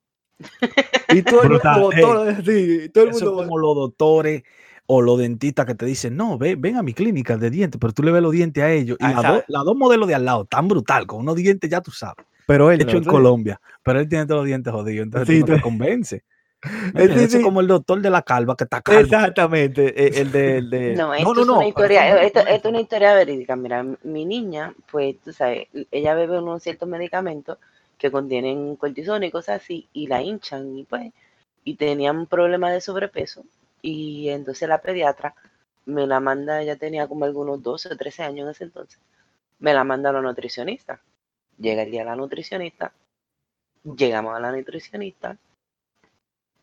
Y 1.13 1.21
todo 1.24 1.44
el 1.44 1.50
mundo, 1.50 1.89
todo, 2.00 2.35
sí, 2.44 2.89
todo 2.94 3.03
el 3.03 3.12
mundo 3.12 3.35
como 3.35 3.57
los 3.57 3.75
doctores 3.75 4.44
o 4.88 5.01
los 5.01 5.19
dentistas 5.19 5.65
que 5.65 5.75
te 5.75 5.85
dicen, 5.85 6.17
no, 6.17 6.38
ven, 6.38 6.75
a 6.75 6.83
mi 6.83 6.94
clínica 6.94 7.38
de 7.38 7.50
dientes, 7.50 7.79
pero 7.79 7.94
tú 7.94 8.03
le 8.03 8.12
ves 8.12 8.21
los 8.21 8.31
dientes 8.31 8.63
a 8.63 8.71
ellos. 8.71 8.97
Y 9.00 9.03
las 9.03 9.63
dos 9.63 9.75
modelos 9.75 10.07
de 10.07 10.15
al 10.15 10.25
lado, 10.25 10.45
tan 10.45 10.67
brutal, 10.67 11.07
con 11.07 11.21
unos 11.21 11.35
dientes 11.35 11.69
ya 11.69 11.81
tú 11.81 11.91
sabes. 11.91 12.25
Pero 12.51 12.69
él 12.69 12.81
hecho 12.81 12.98
en 12.98 13.06
Colombia, 13.06 13.62
pero 13.81 14.00
él 14.01 14.09
tiene 14.09 14.25
todos 14.25 14.39
los 14.39 14.48
dientes 14.48 14.74
jodidos, 14.74 15.06
entonces 15.06 15.39
no 15.39 15.45
te 15.45 15.62
convence. 15.62 16.24
Es 16.94 17.42
como 17.42 17.62
el 17.62 17.68
doctor 17.68 18.01
de 18.01 18.09
la 18.09 18.21
calva 18.21 18.56
que 18.56 18.65
está 18.65 18.81
calvo. 18.81 19.01
Exactamente, 19.01 19.88
e, 20.00 20.21
el 20.21 20.31
de... 20.31 20.94
No, 20.95 21.13
esto, 21.13 21.33
no, 21.33 21.42
es 21.42 21.48
una 21.48 21.68
historia, 21.68 22.21
esto, 22.21 22.42
es 22.42 22.63
una 22.65 22.81
historia 22.81 23.15
verídica. 23.15 23.56
Mira, 23.56 23.83
mi 24.03 24.25
niña, 24.25 24.74
pues, 24.92 25.15
tú 25.24 25.33
sabes, 25.33 25.69
ella 25.89 26.13
bebe 26.13 26.39
unos 26.39 26.62
ciertos 26.62 26.88
medicamentos 26.88 27.57
que 27.98 28.12
contienen 28.12 28.75
cortisona 28.75 29.25
y 29.25 29.31
cosas 29.31 29.62
así, 29.62 29.88
y 29.94 30.07
la 30.07 30.21
hinchan, 30.21 30.77
y 30.77 30.83
pues, 30.83 31.12
y 31.63 31.75
tenían 31.75 32.18
un 32.18 32.27
problema 32.27 32.69
de 32.69 32.81
sobrepeso, 32.81 33.44
y 33.81 34.30
entonces 34.30 34.68
la 34.68 34.81
pediatra 34.81 35.33
me 35.86 36.06
la 36.06 36.19
manda, 36.19 36.62
ella 36.62 36.75
tenía 36.75 37.07
como 37.07 37.25
algunos 37.25 37.63
12 37.63 37.94
o 37.94 37.98
13 37.98 38.24
años 38.24 38.45
en 38.45 38.51
ese 38.51 38.63
entonces, 38.65 39.00
me 39.59 39.74
la 39.74 39.83
manda 39.83 40.09
a 40.09 40.13
la 40.13 40.21
nutricionista. 40.21 41.00
Llega 41.62 41.84
el 41.84 41.92
día 41.92 42.02
de 42.02 42.08
la 42.08 42.16
nutricionista, 42.16 42.92
llegamos 43.84 44.36
a 44.36 44.40
la 44.40 44.52
nutricionista, 44.52 45.38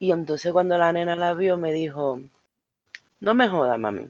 y 0.01 0.11
entonces 0.11 0.53
cuando 0.53 0.77
la 0.77 0.93
nena 0.93 1.15
la 1.15 1.35
vio 1.35 1.57
me 1.57 1.73
dijo, 1.73 2.21
no 3.21 3.35
me 3.35 3.49
jodas, 3.49 3.79
mami. 3.79 4.09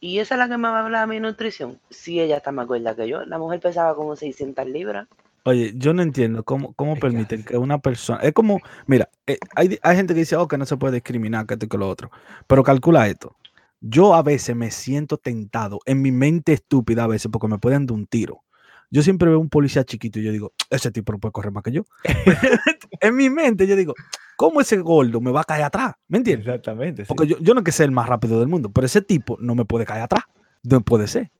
¿Y 0.00 0.20
esa 0.20 0.34
es 0.34 0.38
la 0.38 0.48
que 0.48 0.56
me 0.56 0.68
va 0.68 0.80
a 0.80 0.84
hablar 0.84 1.08
de 1.08 1.14
mi 1.14 1.20
nutrición? 1.20 1.80
Sí, 1.90 2.20
ella 2.20 2.36
está 2.36 2.52
más 2.52 2.66
gorda 2.66 2.94
que 2.94 3.08
yo. 3.08 3.24
La 3.24 3.38
mujer 3.38 3.60
pesaba 3.60 3.94
como 3.96 4.16
600 4.16 4.66
libras. 4.66 5.08
Oye, 5.44 5.72
yo 5.74 5.92
no 5.92 6.02
entiendo 6.02 6.44
cómo, 6.44 6.72
cómo 6.74 6.96
permiten 6.96 7.42
que 7.42 7.56
una 7.56 7.78
persona. 7.78 8.20
Es 8.20 8.32
como, 8.32 8.60
mira, 8.86 9.08
eh, 9.26 9.38
hay, 9.54 9.78
gente 9.96 10.14
que 10.14 10.20
dice, 10.20 10.36
oh, 10.36 10.46
que 10.46 10.58
no 10.58 10.66
se 10.66 10.76
puede 10.76 10.94
discriminar, 10.94 11.46
que 11.46 11.54
esto 11.54 11.66
y 11.66 11.68
que 11.68 11.78
lo 11.78 11.88
otro. 11.88 12.10
Pero 12.46 12.62
calcula 12.62 13.08
esto. 13.08 13.34
Yo 13.80 14.14
a 14.14 14.22
veces 14.22 14.54
me 14.54 14.70
siento 14.70 15.16
tentado 15.16 15.80
en 15.86 16.02
mi 16.02 16.12
mente 16.12 16.52
estúpida 16.52 17.04
a 17.04 17.08
veces 17.08 17.30
porque 17.32 17.48
me 17.48 17.58
pueden 17.58 17.86
dar 17.86 17.96
un 17.96 18.06
tiro. 18.06 18.42
Yo 18.90 19.02
siempre 19.02 19.28
veo 19.28 19.38
un 19.38 19.48
policía 19.48 19.84
chiquito 19.84 20.18
y 20.18 20.24
yo 20.24 20.32
digo, 20.32 20.52
ese 20.70 20.90
tipo 20.90 21.12
no 21.12 21.18
puede 21.18 21.32
correr 21.32 21.52
más 21.52 21.62
que 21.62 21.72
yo. 21.72 21.84
en 23.00 23.16
mi 23.16 23.28
mente 23.30 23.66
yo 23.66 23.76
digo, 23.76 23.94
¿cómo 24.36 24.60
ese 24.60 24.78
gordo 24.78 25.20
me 25.20 25.30
va 25.30 25.42
a 25.42 25.44
caer 25.44 25.64
atrás? 25.64 25.94
¿Me 26.08 26.18
entiendes? 26.18 26.46
Exactamente. 26.46 27.04
Porque 27.04 27.26
yo, 27.26 27.38
yo 27.40 27.54
no 27.54 27.62
que 27.62 27.72
sea 27.72 27.86
el 27.86 27.92
más 27.92 28.08
rápido 28.08 28.38
del 28.40 28.48
mundo, 28.48 28.70
pero 28.72 28.86
ese 28.86 29.02
tipo 29.02 29.36
no 29.40 29.54
me 29.54 29.64
puede 29.64 29.84
caer 29.84 30.02
atrás. 30.02 30.24
No 30.62 30.80
puede 30.80 31.06
ser 31.06 31.30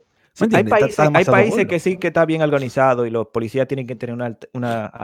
hay 0.53 1.25
países, 1.25 1.67
que 1.67 1.79
sí 1.79 1.97
que 1.97 2.09
está 2.09 2.25
bien 2.25 2.43
organizado 2.43 3.07
y 3.07 3.11
los 3.11 3.29
policías 3.29 3.67
tienen 3.67 3.87
que 3.87 3.97
tener 3.97 4.15
una, 4.53 4.99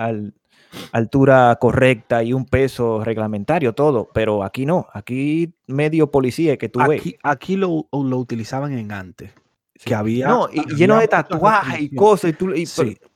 altura 0.90 1.56
correcta 1.60 2.24
y 2.24 2.32
un 2.32 2.46
peso 2.46 3.04
reglamentario, 3.04 3.74
todo, 3.74 4.08
pero 4.12 4.42
aquí 4.42 4.66
no, 4.66 4.88
aquí 4.92 5.52
medio 5.66 6.10
policía 6.10 6.56
que 6.56 6.68
tú 6.68 6.80
aquí, 6.80 6.90
ves. 6.90 7.14
Aquí 7.22 7.56
lo, 7.56 7.86
utilizaban 7.92 8.76
en 8.76 8.90
antes. 8.90 9.30
Que 9.82 9.94
había. 9.94 10.28
No, 10.28 10.48
y, 10.52 10.62
lleno 10.74 10.98
de 10.98 11.08
tatuajes 11.08 11.80
y 11.80 11.94
cosas. 11.94 12.30
Y 12.30 12.32
tú, 12.34 12.52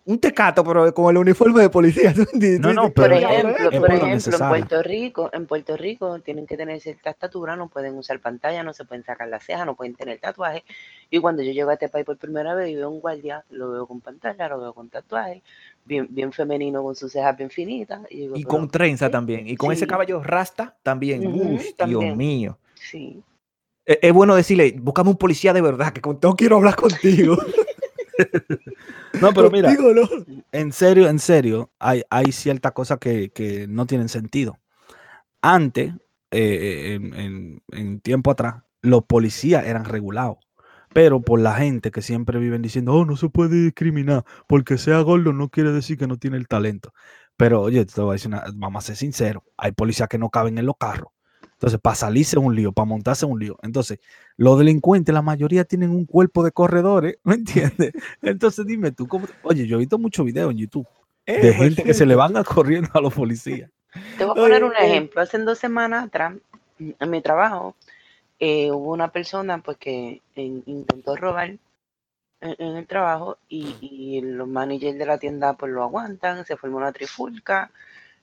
un 0.08 0.18
tecato, 0.18 0.64
pero 0.64 0.94
con 0.94 1.10
el 1.10 1.18
uniforme 1.18 1.60
de 1.60 1.68
policía. 1.68 2.14
No, 2.60 2.72
no, 2.72 2.90
por 2.90 3.12
ejemplo, 3.12 3.70
por 3.78 3.92
ejemplo 3.92 4.32
en 4.32 4.48
Puerto 4.48 4.82
Rico, 4.82 5.30
en 5.34 5.46
Puerto 5.46 5.76
Rico 5.76 6.18
tienen 6.20 6.46
que 6.46 6.56
tener 6.56 6.80
cierta 6.80 7.10
estatura, 7.10 7.56
no 7.56 7.68
pueden 7.68 7.94
usar 7.96 8.18
pantalla, 8.18 8.62
no 8.62 8.72
se 8.72 8.86
pueden 8.86 9.04
sacar 9.04 9.28
las 9.28 9.44
cejas, 9.44 9.66
no 9.66 9.76
pueden 9.76 9.94
tener 9.94 10.18
tatuajes. 10.18 10.62
Y 11.10 11.20
cuando 11.20 11.42
yo 11.42 11.52
llego 11.52 11.68
a 11.68 11.74
este 11.74 11.90
país 11.90 12.06
por 12.06 12.16
primera 12.16 12.54
vez 12.54 12.70
y 12.70 12.76
veo 12.76 12.88
un 12.88 13.00
guardia, 13.00 13.44
lo 13.50 13.70
veo 13.70 13.86
con 13.86 14.00
pantalla, 14.00 14.48
lo 14.48 14.58
veo 14.60 14.72
con 14.72 14.88
tatuajes, 14.88 15.42
bien, 15.84 16.06
bien 16.10 16.32
femenino 16.32 16.82
con 16.82 16.96
sus 16.96 17.12
cejas 17.12 17.36
bien 17.36 17.50
finitas. 17.50 18.00
Y, 18.08 18.44
con 18.44 18.70
trenza 18.70 19.10
también, 19.10 19.46
y 19.46 19.56
con 19.56 19.72
ese 19.72 19.86
caballo 19.86 20.22
rasta 20.22 20.74
también. 20.82 21.20
Dios 21.86 22.16
mío. 22.16 22.56
Sí. 22.74 23.22
Es, 23.88 23.98
es 24.02 24.12
bueno 24.12 24.34
decirle, 24.34 24.76
búscame 24.78 25.08
un 25.08 25.16
policía 25.16 25.54
de 25.54 25.62
verdad, 25.62 25.94
que 25.94 26.02
con 26.02 26.20
todo 26.20 26.36
quiero 26.36 26.56
hablar 26.56 26.76
contigo. 26.76 27.38
no, 29.20 29.32
pero 29.32 29.50
mira, 29.50 29.74
en 30.52 30.72
serio, 30.72 31.08
en 31.08 31.18
serio, 31.18 31.70
hay, 31.78 32.02
hay 32.10 32.32
ciertas 32.32 32.72
cosas 32.72 32.98
que, 32.98 33.66
no 33.68 33.86
tienen 33.86 34.08
sentido. 34.10 34.58
Antes, 35.40 35.94
eh, 36.30 36.98
en, 37.00 38.00
tiempo 38.00 38.30
atrás, 38.30 38.62
los 38.82 39.04
policías 39.04 39.66
eran 39.66 39.84
regulados. 39.84 40.36
Pero 40.94 41.20
por 41.20 41.40
la 41.40 41.54
gente 41.54 41.90
que 41.90 42.02
siempre 42.02 42.38
viven 42.38 42.62
diciendo, 42.62 42.94
oh, 42.94 43.04
no 43.04 43.16
se 43.16 43.28
puede 43.28 43.62
discriminar, 43.62 44.24
porque 44.46 44.78
sea 44.78 45.00
gordo 45.00 45.32
no 45.32 45.50
quiere 45.50 45.70
decir 45.72 45.98
que 45.98 46.06
no 46.06 46.16
tiene 46.16 46.38
el 46.38 46.48
talento. 46.48 46.92
Pero 47.36 47.62
oye, 47.62 47.84
te 47.84 48.00
voy 48.00 48.10
a 48.10 48.12
decir 48.14 48.30
vamos 48.54 48.84
a 48.84 48.86
ser 48.86 48.96
sinceros, 48.96 49.42
hay 49.56 49.72
policías 49.72 50.08
que 50.08 50.18
no 50.18 50.30
caben 50.30 50.58
en 50.58 50.66
los 50.66 50.76
carros. 50.78 51.12
Entonces, 51.58 51.80
para 51.80 51.96
salirse 51.96 52.38
un 52.38 52.54
lío, 52.54 52.70
para 52.70 52.86
montarse 52.86 53.26
un 53.26 53.40
lío. 53.40 53.58
Entonces, 53.62 53.98
los 54.36 54.56
delincuentes, 54.60 55.12
la 55.12 55.22
mayoría 55.22 55.64
tienen 55.64 55.90
un 55.90 56.06
cuerpo 56.06 56.44
de 56.44 56.52
corredores, 56.52 57.18
¿me 57.24 57.34
entiendes? 57.34 57.92
Entonces, 58.22 58.64
dime 58.64 58.92
tú, 58.92 59.08
¿cómo? 59.08 59.26
oye, 59.42 59.66
yo 59.66 59.74
he 59.74 59.80
visto 59.80 59.98
muchos 59.98 60.24
videos 60.24 60.52
en 60.52 60.58
YouTube 60.58 60.86
eh, 61.26 61.40
de 61.40 61.52
gente 61.52 61.82
que 61.82 61.94
se 61.94 62.06
le 62.06 62.14
van 62.14 62.36
a 62.36 62.44
corriendo 62.44 62.90
a 62.94 63.00
los 63.00 63.12
policías. 63.12 63.72
Te 64.16 64.24
voy 64.24 64.38
a 64.38 64.40
poner 64.40 64.62
un 64.62 64.76
ejemplo. 64.76 65.20
Hace 65.20 65.38
dos 65.38 65.58
semanas 65.58 66.06
atrás, 66.06 66.34
en 66.78 67.10
mi 67.10 67.20
trabajo, 67.22 67.74
eh, 68.38 68.70
hubo 68.70 68.92
una 68.92 69.10
persona 69.10 69.58
pues 69.58 69.78
que 69.78 70.22
intentó 70.36 71.16
robar 71.16 71.56
en, 72.40 72.76
el 72.76 72.86
trabajo 72.86 73.38
y, 73.48 73.74
y, 73.80 74.20
los 74.20 74.46
managers 74.46 74.96
de 74.96 75.06
la 75.06 75.18
tienda 75.18 75.54
pues 75.54 75.72
lo 75.72 75.82
aguantan, 75.82 76.44
se 76.44 76.56
formó 76.56 76.76
una 76.76 76.92
trifulca 76.92 77.72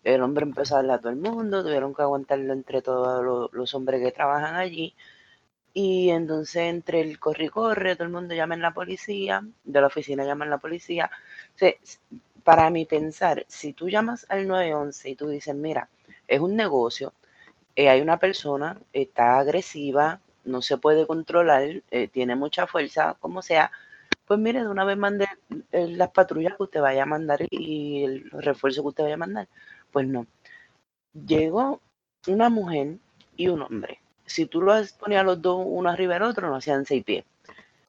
el 0.05 0.21
hombre 0.21 0.43
empezó 0.45 0.75
a 0.75 0.79
hablar 0.79 0.99
a 0.99 1.01
todo 1.01 1.11
el 1.11 1.17
mundo, 1.17 1.63
tuvieron 1.63 1.93
que 1.93 2.03
aguantarlo 2.03 2.53
entre 2.53 2.81
todos 2.81 3.51
los, 3.51 3.73
hombres 3.73 4.01
que 4.01 4.11
trabajan 4.11 4.55
allí. 4.55 4.95
Y 5.73 6.09
entonces 6.11 6.63
entre 6.63 7.01
el 7.01 7.19
corre 7.19 7.45
y 7.45 7.49
corre, 7.49 7.95
todo 7.95 8.05
el 8.05 8.13
mundo 8.13 8.35
llama 8.35 8.55
en 8.55 8.61
la 8.61 8.73
policía, 8.73 9.45
de 9.63 9.81
la 9.81 9.87
oficina 9.87 10.23
llaman 10.25 10.49
la 10.49 10.59
policía. 10.59 11.09
para 12.43 12.69
mi 12.69 12.85
pensar, 12.85 13.45
si 13.47 13.73
tú 13.73 13.89
llamas 13.89 14.25
al 14.29 14.47
911 14.47 15.09
y 15.09 15.15
tú 15.15 15.27
dices, 15.27 15.55
mira, 15.55 15.89
es 16.27 16.39
un 16.39 16.55
negocio, 16.55 17.13
eh, 17.75 17.89
hay 17.89 18.01
una 18.01 18.19
persona, 18.19 18.79
está 18.93 19.39
agresiva, 19.39 20.21
no 20.45 20.61
se 20.61 20.77
puede 20.77 21.07
controlar, 21.07 21.83
eh, 21.91 22.07
tiene 22.07 22.35
mucha 22.35 22.67
fuerza, 22.67 23.15
como 23.19 23.41
sea, 23.41 23.71
pues 24.25 24.39
mire, 24.39 24.61
de 24.61 24.69
una 24.69 24.85
vez 24.85 24.97
mande 24.97 25.27
eh, 25.71 25.87
las 25.89 26.09
patrullas 26.11 26.55
que 26.57 26.63
usted 26.63 26.81
vaya 26.81 27.03
a 27.03 27.05
mandar 27.05 27.41
y 27.49 28.03
el 28.03 28.29
refuerzo 28.31 28.81
que 28.83 28.89
usted 28.89 29.03
vaya 29.03 29.15
a 29.15 29.17
mandar. 29.17 29.47
Pues 29.95 30.07
no. 30.07 30.27
Llegó 31.13 31.79
una 32.27 32.49
mujer 32.49 32.97
y 33.37 33.47
un 33.47 33.61
hombre. 33.61 34.01
Si 34.25 34.45
tú 34.45 34.61
los 34.61 34.91
ponías 34.91 35.23
los 35.23 35.41
dos 35.41 35.63
uno 35.65 35.89
arriba 35.89 36.15
del 36.15 36.23
otro, 36.23 36.49
no 36.49 36.57
hacían 36.57 36.85
seis 36.85 37.05
pies. 37.05 37.23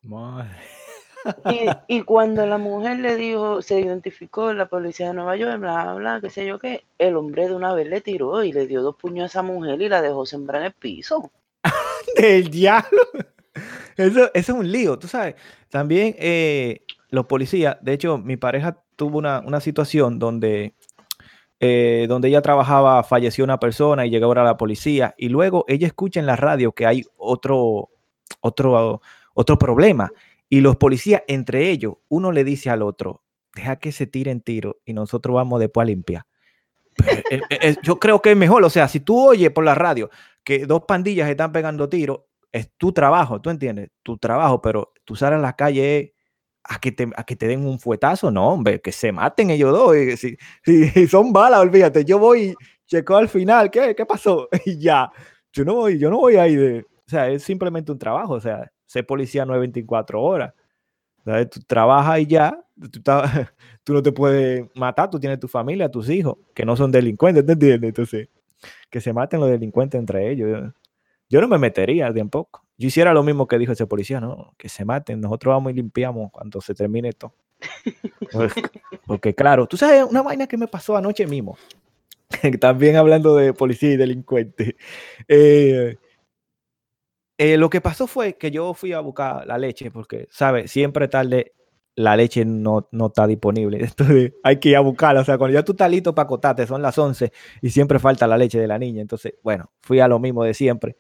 Y, 0.05 1.67
y, 1.89 2.03
cuando 2.03 2.47
la 2.47 2.59
mujer 2.59 3.01
le 3.01 3.17
dijo, 3.17 3.61
se 3.61 3.81
identificó 3.81 4.53
la 4.53 4.67
policía 4.67 5.09
de 5.09 5.15
Nueva 5.15 5.35
York, 5.35 5.59
bla, 5.59 5.83
bla, 5.83 5.95
bla, 5.95 6.21
qué 6.21 6.31
sé 6.31 6.47
yo 6.47 6.61
qué, 6.61 6.85
el 6.97 7.17
hombre 7.17 7.49
de 7.49 7.57
una 7.57 7.75
vez 7.75 7.89
le 7.89 8.01
tiró 8.01 8.45
y 8.45 8.53
le 8.53 8.69
dio 8.69 8.83
dos 8.83 8.95
puños 8.95 9.25
a 9.25 9.27
esa 9.27 9.43
mujer 9.43 9.83
y 9.83 9.89
la 9.89 10.01
dejó 10.01 10.25
sembrar 10.27 10.61
en 10.61 10.67
el 10.69 10.75
piso. 10.75 11.33
Del 12.17 12.49
diablo. 12.49 13.03
Eso, 13.97 14.31
es 14.33 14.49
un 14.49 14.71
lío, 14.71 14.97
tú 14.97 15.09
sabes. 15.09 15.35
También 15.71 16.15
eh, 16.21 16.83
los 17.11 17.27
policías, 17.27 17.79
de 17.81 17.95
hecho, 17.95 18.17
mi 18.17 18.37
pareja 18.37 18.81
tuvo 18.97 19.19
una, 19.19 19.61
situación 19.61 20.19
donde, 20.19 20.75
eh, 21.61 22.07
donde 22.09 22.29
ella 22.29 22.43
trabajaba, 22.43 23.03
falleció 23.03 23.45
una 23.45 23.59
persona 23.59 24.05
y 24.05 24.11
llegó 24.11 24.27
ahora 24.27 24.45
la 24.45 24.57
policía 24.57 25.15
y 25.17 25.29
luego 25.29 25.65
ella 25.69 25.87
escucha 25.87 26.21
en 26.21 26.27
la 26.27 26.37
radio 26.37 26.73
que 26.73 26.87
hay 26.87 27.05
otro, 27.17 27.91
otro, 28.41 29.01
otro 29.35 29.59
problema 29.59 30.11
y 30.49 30.61
los 30.61 30.77
policías, 30.77 31.23
entre 31.29 31.71
ellos, 31.71 31.95
uno 32.09 32.31
le 32.31 32.45
dice 32.45 32.71
al 32.71 32.83
otro, 32.83 33.23
deja 33.55 33.77
que 33.77 33.91
se 33.91 34.07
tiren 34.07 34.41
tiro 34.41 34.79
y 34.85 34.93
nosotros 34.93 35.35
vamos 35.35 35.61
después 35.61 35.85
a 35.85 35.87
limpiar. 35.87 36.27
Eh, 37.31 37.77
yo 37.83 37.99
creo 37.99 38.23
que 38.23 38.31
es 38.31 38.37
mejor, 38.37 38.65
o 38.65 38.71
sea, 38.71 38.89
si 38.89 39.01
tú 39.01 39.29
oyes 39.29 39.51
por 39.51 39.65
la 39.65 39.75
radio 39.75 40.09
que 40.43 40.67
dos 40.67 40.85
pandillas 40.87 41.29
están 41.29 41.53
pegando 41.53 41.89
tiros, 41.89 42.21
es 42.53 42.71
tu 42.77 42.93
trabajo, 42.93 43.41
¿tú 43.41 43.51
entiendes? 43.51 43.91
Tu 44.03 44.17
trabajo, 44.17 44.63
pero 44.63 44.93
tú 45.05 45.17
sales 45.17 45.39
a 45.39 45.43
la 45.43 45.57
calle 45.57 46.15
a 46.69 46.79
que 46.81 46.93
te, 46.93 47.09
a 47.17 47.25
que 47.25 47.37
te 47.37 47.47
den 47.49 47.67
un 47.67 47.79
fuetazo, 47.79 48.31
no, 48.31 48.49
hombre, 48.49 48.81
que 48.81 48.93
se 48.93 49.13
maten 49.13 49.51
ellos 49.51 49.73
dos. 49.73 49.95
si, 50.19 50.37
si, 50.65 51.07
son 51.07 51.33
balas, 51.33 51.61
olvídate, 51.61 52.05
yo 52.05 52.19
voy, 52.19 52.55
checo 52.87 53.17
al 53.17 53.29
final, 53.29 53.71
¿qué, 53.71 53.95
qué 53.95 54.07
pasó? 54.07 54.49
Y 54.67 54.79
ya, 54.79 55.11
yo 55.53 55.65
no 55.65 55.75
voy, 55.75 55.99
yo 55.99 56.11
no 56.11 56.19
voy 56.19 56.37
ahí 56.37 56.57
de, 56.57 56.81
o 56.81 57.11
sea, 57.11 57.29
es 57.31 57.43
simplemente 57.43 57.93
un 57.93 57.99
trabajo, 57.99 58.35
o 58.35 58.41
sea, 58.41 58.71
ser 58.87 59.07
policía 59.07 59.45
no 59.45 59.55
es 59.55 59.61
24 59.61 60.23
horas. 60.23 60.55
¿sabes? 61.27 61.51
Tú 61.51 61.61
trabajas 61.67 62.21
y 62.21 62.27
ya, 62.27 62.59
tú, 62.93 63.03
tú, 63.85 63.93
no 63.93 64.03
te 64.03 64.13
puedes 64.13 64.65
matar, 64.75 65.11
tú 65.11 65.19
tienes 65.19 65.41
tu 65.41 65.49
familia, 65.49 65.91
tus 65.91 66.09
hijos, 66.09 66.39
que 66.55 66.65
no 66.65 66.77
son 66.77 66.93
delincuentes, 66.93 67.45
¿te 67.45 67.53
entiendes? 67.53 67.89
Entonces, 67.89 68.29
que 68.91 69.01
se 69.01 69.13
maten 69.13 69.41
los 69.41 69.51
delincuentes 69.51 69.99
entre 69.99 70.31
ellos. 70.31 70.73
Yo 71.29 71.41
no 71.41 71.49
me 71.49 71.59
metería 71.59 72.13
tampoco. 72.13 72.65
Yo 72.79 72.89
hiciera 72.89 73.13
lo 73.13 73.23
mismo 73.23 73.47
que 73.49 73.59
dijo 73.59 73.73
ese 73.73 73.87
policía, 73.87 74.21
¿no? 74.21 74.55
Que 74.59 74.69
se 74.69 74.85
maten, 74.85 75.21
nosotros 75.21 75.53
vamos 75.55 75.73
y 75.73 75.77
limpiamos 75.77 76.31
cuando 76.31 76.61
se 76.61 76.75
termine 76.75 77.09
esto. 77.09 77.35
Porque, 79.07 79.35
claro, 79.35 79.67
tú 79.67 79.77
sabes 79.77 80.05
una 80.05 80.23
vaina 80.23 80.47
que 80.47 80.57
me 80.59 80.69
pasó 80.69 80.97
anoche 80.97 81.27
mismo, 81.27 81.57
también 82.61 82.97
hablando 82.97 83.35
de 83.35 83.55
policía 83.55 83.93
y 83.93 83.97
delincuente. 83.97 84.77
Eh, 85.27 85.97
eh, 87.39 87.57
lo 87.57 87.71
que 87.71 87.81
pasó 87.81 88.07
fue 88.07 88.37
que 88.37 88.51
yo 88.51 88.75
fui 88.75 88.93
a 88.93 89.01
buscar 89.01 89.47
la 89.47 89.59
leche, 89.59 89.91
porque, 89.91 90.29
¿sabes? 90.31 90.71
Siempre 90.71 91.09
tarde 91.09 91.53
la 91.95 92.15
leche 92.15 92.45
no, 92.45 92.89
no 92.93 93.07
está 93.07 93.27
disponible. 93.27 93.79
Entonces 93.85 94.35
hay 94.43 94.61
que 94.61 94.71
ir 94.71 94.77
a 94.77 94.81
buscarla. 94.81 95.23
O 95.23 95.25
sea, 95.25 95.39
cuando 95.39 95.55
ya 95.55 95.65
tú 95.65 95.73
estás 95.73 95.91
listo 95.91 96.15
para 96.15 96.25
acotarte, 96.27 96.67
son 96.67 96.83
las 96.83 96.99
11 96.99 97.33
y 97.63 97.71
siempre 97.71 97.99
falta 97.99 98.27
la 98.27 98.37
leche 98.37 98.61
de 98.61 98.67
la 98.67 98.79
niña. 98.79 99.01
Entonces, 99.01 99.35
bueno, 99.43 99.73
fui 99.81 100.01
a 100.01 100.09
lo 100.09 100.19
mismo 100.19 100.45
de 100.45 100.53
siempre 100.53 100.97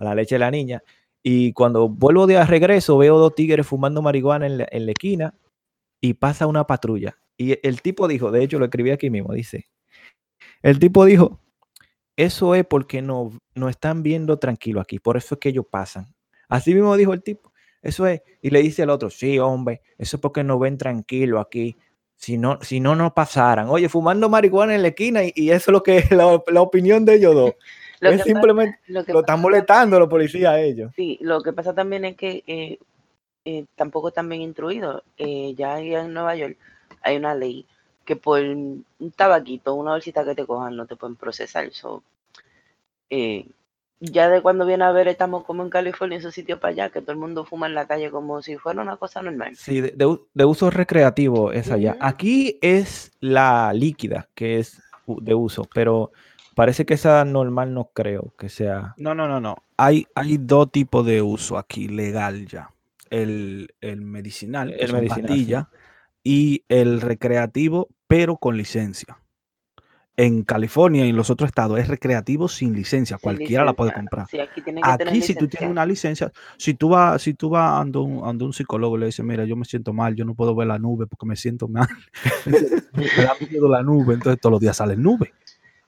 a 0.00 0.04
la 0.04 0.14
leche 0.14 0.36
de 0.36 0.40
la 0.40 0.50
niña. 0.50 0.82
Y 1.22 1.52
cuando 1.52 1.88
vuelvo 1.88 2.26
de 2.26 2.42
regreso, 2.44 2.96
veo 2.98 3.18
dos 3.18 3.34
tigres 3.34 3.66
fumando 3.66 4.02
marihuana 4.02 4.46
en 4.46 4.58
la, 4.86 4.92
esquina 4.92 5.34
y 6.00 6.14
pasa 6.14 6.46
una 6.46 6.66
patrulla. 6.66 7.18
Y 7.36 7.58
el 7.66 7.82
tipo 7.82 8.08
dijo, 8.08 8.30
de 8.30 8.42
hecho 8.42 8.58
lo 8.58 8.64
escribí 8.64 8.90
aquí 8.90 9.10
mismo, 9.10 9.32
dice, 9.32 9.68
el 10.62 10.78
tipo 10.78 11.04
dijo, 11.04 11.40
eso 12.16 12.54
es 12.54 12.64
porque 12.66 13.02
no, 13.02 13.30
no 13.54 13.68
están 13.68 14.02
viendo 14.02 14.38
tranquilo 14.38 14.80
aquí, 14.80 14.98
por 14.98 15.16
eso 15.16 15.34
es 15.34 15.40
que 15.40 15.50
ellos 15.50 15.66
pasan. 15.70 16.14
Así 16.48 16.74
mismo 16.74 16.96
dijo 16.96 17.12
el 17.12 17.22
tipo, 17.22 17.52
eso 17.82 18.06
es. 18.06 18.22
Y 18.42 18.50
le 18.50 18.62
dice 18.62 18.82
al 18.82 18.90
otro, 18.90 19.10
sí, 19.10 19.38
hombre, 19.38 19.82
eso 19.98 20.16
es 20.16 20.20
porque 20.20 20.42
no 20.42 20.58
ven 20.58 20.78
tranquilo 20.78 21.40
aquí. 21.40 21.76
Si 22.16 22.36
no, 22.36 22.58
si 22.60 22.80
no, 22.80 22.94
no 22.96 23.14
pasaran. 23.14 23.68
Oye, 23.68 23.88
fumando 23.88 24.28
marihuana 24.28 24.74
en 24.74 24.82
la 24.82 24.88
esquina 24.88 25.20
y, 25.24 25.50
eso 25.50 25.70
es 25.70 25.72
lo 25.72 25.82
que 25.82 25.98
es 25.98 26.10
la, 26.10 26.42
la 26.48 26.62
opinión 26.62 27.04
de 27.04 27.14
ellos 27.14 27.34
dos. 27.34 27.54
Lo 28.00 28.10
es 28.10 28.22
simplemente 28.22 28.78
lo, 28.86 29.04
que 29.04 29.12
están 29.12 29.40
molestando 29.40 29.98
los 29.98 30.08
policías 30.08 30.52
a 30.52 30.60
ellos. 30.60 30.92
Sí, 30.96 31.18
lo 31.20 31.42
que 31.42 31.52
pasa 31.52 31.74
también 31.74 32.04
es 32.04 32.16
que 32.16 32.42
eh, 32.46 32.78
eh, 33.44 33.66
tampoco 33.76 34.08
están 34.08 34.28
bien 34.28 34.42
instruidos. 34.42 35.02
Eh, 35.18 35.54
ya 35.56 35.78
en 35.78 36.12
Nueva 36.12 36.34
York 36.34 36.56
hay 37.02 37.16
una 37.16 37.34
ley 37.34 37.66
que 38.04 38.16
por 38.16 38.40
un 38.40 38.84
tabaquito, 39.14 39.74
una 39.74 39.92
bolsita 39.92 40.24
que 40.24 40.34
te 40.34 40.46
cojan, 40.46 40.76
no 40.76 40.86
te 40.86 40.96
pueden 40.96 41.16
procesar. 41.16 41.66
eso 41.66 42.02
ya 44.00 44.30
de 44.30 44.40
cuando 44.40 44.64
viene 44.64 44.84
a 44.84 44.92
ver, 44.92 45.08
estamos 45.08 45.44
como 45.44 45.62
en 45.62 45.68
California, 45.68 46.18
esos 46.18 46.34
sitios 46.34 46.58
para 46.58 46.72
allá, 46.72 46.90
que 46.90 47.02
todo 47.02 47.12
el 47.12 47.18
mundo 47.18 47.44
fuma 47.44 47.66
en 47.66 47.74
la 47.74 47.86
calle 47.86 48.10
como 48.10 48.40
si 48.40 48.56
fuera 48.56 48.80
una 48.80 48.96
cosa 48.96 49.20
normal. 49.20 49.54
Sí, 49.56 49.82
de, 49.82 50.44
uso 50.44 50.70
recreativo 50.70 51.52
es 51.52 51.70
allá. 51.70 51.98
Aquí 52.00 52.58
es 52.62 53.12
la 53.20 53.72
líquida, 53.74 54.28
que 54.34 54.58
es 54.58 54.82
de 55.06 55.34
uso, 55.34 55.68
pero 55.74 56.12
Parece 56.54 56.84
que 56.84 56.94
esa 56.94 57.24
normal 57.24 57.72
no 57.74 57.90
creo 57.94 58.34
que 58.38 58.48
sea. 58.48 58.94
No, 58.96 59.14
no, 59.14 59.28
no, 59.28 59.40
no. 59.40 59.56
Hay, 59.76 60.06
hay 60.14 60.36
dos 60.38 60.70
tipos 60.70 61.06
de 61.06 61.22
uso 61.22 61.58
aquí, 61.58 61.88
legal 61.88 62.46
ya. 62.46 62.70
El, 63.08 63.68
medicinal, 63.80 64.72
el 64.78 64.92
medicinal, 64.92 65.68
y 66.22 66.64
el 66.68 67.00
recreativo, 67.00 67.88
pero 68.06 68.36
con 68.36 68.56
licencia. 68.56 69.18
En 70.16 70.42
California 70.44 71.06
y 71.06 71.08
en 71.08 71.16
los 71.16 71.30
otros 71.30 71.48
estados 71.48 71.78
es 71.78 71.88
recreativo 71.88 72.46
sin 72.46 72.74
licencia, 72.74 73.16
cualquiera 73.16 73.64
la 73.64 73.72
puede 73.72 73.92
comprar. 73.92 74.26
aquí, 74.82 75.22
si 75.22 75.34
tú 75.34 75.48
tienes 75.48 75.70
una 75.70 75.86
licencia, 75.86 76.30
si 76.58 76.74
tú 76.74 76.90
vas, 76.90 77.22
si 77.22 77.32
tú 77.34 77.48
vas 77.48 77.80
ando 77.80 78.02
un, 78.02 78.28
ando 78.28 78.44
un 78.44 78.52
psicólogo 78.52 78.96
y 78.96 79.00
le 79.00 79.06
dices, 79.06 79.24
mira, 79.24 79.44
yo 79.44 79.56
me 79.56 79.64
siento 79.64 79.92
mal, 79.92 80.14
yo 80.14 80.24
no 80.24 80.34
puedo 80.34 80.54
ver 80.54 80.68
la 80.68 80.78
nube 80.78 81.06
porque 81.06 81.26
me 81.26 81.36
siento 81.36 81.68
mal, 81.68 81.88
me 82.46 83.24
da 83.24 83.34
miedo 83.40 83.66
la 83.68 83.82
nube, 83.82 84.14
entonces 84.14 84.38
todos 84.40 84.52
los 84.52 84.60
días 84.60 84.76
sale 84.76 84.94
nube 84.96 85.32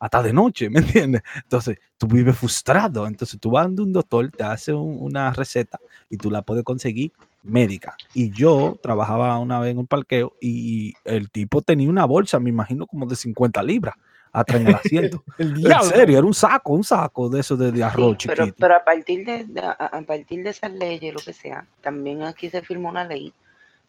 hasta 0.03 0.21
de 0.21 0.33
noche, 0.33 0.69
¿me 0.69 0.81
entiendes? 0.81 1.23
Entonces, 1.45 1.79
tú 1.97 2.09
vives 2.09 2.37
frustrado. 2.37 3.07
Entonces, 3.07 3.39
tú 3.39 3.53
vas 3.53 3.67
a 3.67 3.69
un 3.69 3.93
doctor, 3.93 4.33
te 4.33 4.43
hace 4.43 4.73
una 4.73 5.33
receta 5.33 5.79
y 6.11 6.17
tú 6.17 6.29
la 6.29 6.43
puedes 6.43 6.65
conseguir 6.65 7.13
médica. 7.45 7.95
Y 8.13 8.33
yo 8.33 8.77
trabajaba 8.83 9.39
una 9.39 9.61
vez 9.61 9.71
en 9.71 9.79
un 9.79 9.87
parqueo 9.87 10.35
y 10.41 10.93
el 11.05 11.31
tipo 11.31 11.63
tenía 11.63 11.89
una 11.89 12.05
bolsa, 12.05 12.41
me 12.41 12.51
imagino, 12.51 12.85
como 12.89 13.07
de 13.07 13.15
50 13.15 13.63
libras 13.63 13.95
atrás 14.33 14.63
en 14.63 14.67
el 14.67 14.75
asiento. 14.75 15.23
en 15.39 15.63
serio, 15.85 16.19
era 16.19 16.27
un 16.27 16.35
saco, 16.35 16.73
un 16.73 16.83
saco 16.83 17.29
de 17.29 17.39
eso 17.39 17.57
de, 17.57 17.85
arroz 17.85 18.17
pero, 18.27 18.53
Pero 18.59 18.75
a 18.75 18.85
partir 18.85 19.25
de, 19.25 19.61
a, 19.61 20.03
partir 20.05 20.43
de 20.43 20.51
esas 20.51 20.73
leyes, 20.73 21.15
lo 21.15 21.21
que 21.21 21.33
sea, 21.33 21.65
también 21.81 22.25
aquí 22.25 22.51
se 22.51 22.61
firmó 22.63 22.89
una 22.89 23.05
ley. 23.05 23.33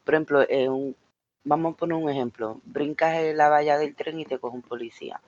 Por 0.04 0.14
ejemplo, 0.14 0.46
vamos 1.44 1.74
a 1.74 1.78
poner 1.78 1.98
un 1.98 2.08
ejemplo. 2.08 2.62
Brincas 2.66 3.16
en 3.16 3.36
la 3.36 3.50
valla 3.50 3.80
del 3.80 3.96
tren 3.96 4.20
y 4.20 4.26
te 4.26 4.38
coge 4.38 4.58
un 4.58 4.62
policía 4.62 5.20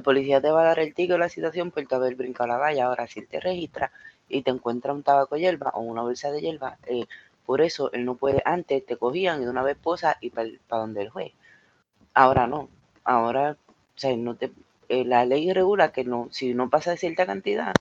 el 0.00 0.02
policía 0.02 0.40
te 0.40 0.50
va 0.50 0.62
a 0.62 0.64
dar 0.64 0.78
el 0.78 0.94
ticket 0.94 1.14
o 1.14 1.18
la 1.18 1.28
situación 1.28 1.70
por 1.70 1.84
haber 1.90 2.14
brincado 2.14 2.48
la 2.48 2.56
valla. 2.56 2.86
Ahora, 2.86 3.06
si 3.06 3.20
él 3.20 3.28
te 3.28 3.38
registra 3.38 3.92
y 4.28 4.42
te 4.42 4.50
encuentra 4.50 4.92
un 4.92 5.02
tabaco 5.02 5.36
hierba 5.36 5.70
o 5.74 5.80
una 5.80 6.02
bolsa 6.02 6.30
de 6.30 6.40
hierba, 6.40 6.78
eh, 6.86 7.06
por 7.44 7.60
eso 7.60 7.92
él 7.92 8.04
no 8.04 8.14
puede, 8.14 8.42
antes 8.44 8.84
te 8.86 8.96
cogían 8.96 9.42
y 9.42 9.44
de 9.44 9.50
una 9.50 9.62
vez 9.62 9.76
posa 9.76 10.16
y 10.20 10.30
para 10.30 10.48
donde 10.68 11.02
el 11.02 11.10
juez. 11.10 11.32
Ahora 12.14 12.46
no, 12.46 12.68
ahora, 13.04 13.56
o 13.68 13.98
sea, 13.98 14.16
no 14.16 14.34
te, 14.36 14.50
eh, 14.88 15.04
la 15.04 15.24
ley 15.24 15.52
regula 15.52 15.92
que 15.92 16.04
no, 16.04 16.28
si 16.30 16.54
no 16.54 16.70
pasa 16.70 16.92
de 16.92 16.96
cierta 16.96 17.26
cantidad, 17.26 17.74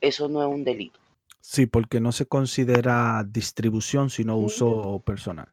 eso 0.00 0.28
no 0.28 0.42
es 0.42 0.48
un 0.48 0.64
delito. 0.64 0.98
Sí, 1.40 1.66
porque 1.66 2.00
no 2.00 2.12
se 2.12 2.26
considera 2.26 3.24
distribución, 3.24 4.10
sino 4.10 4.36
uso 4.36 5.02
personal. 5.04 5.48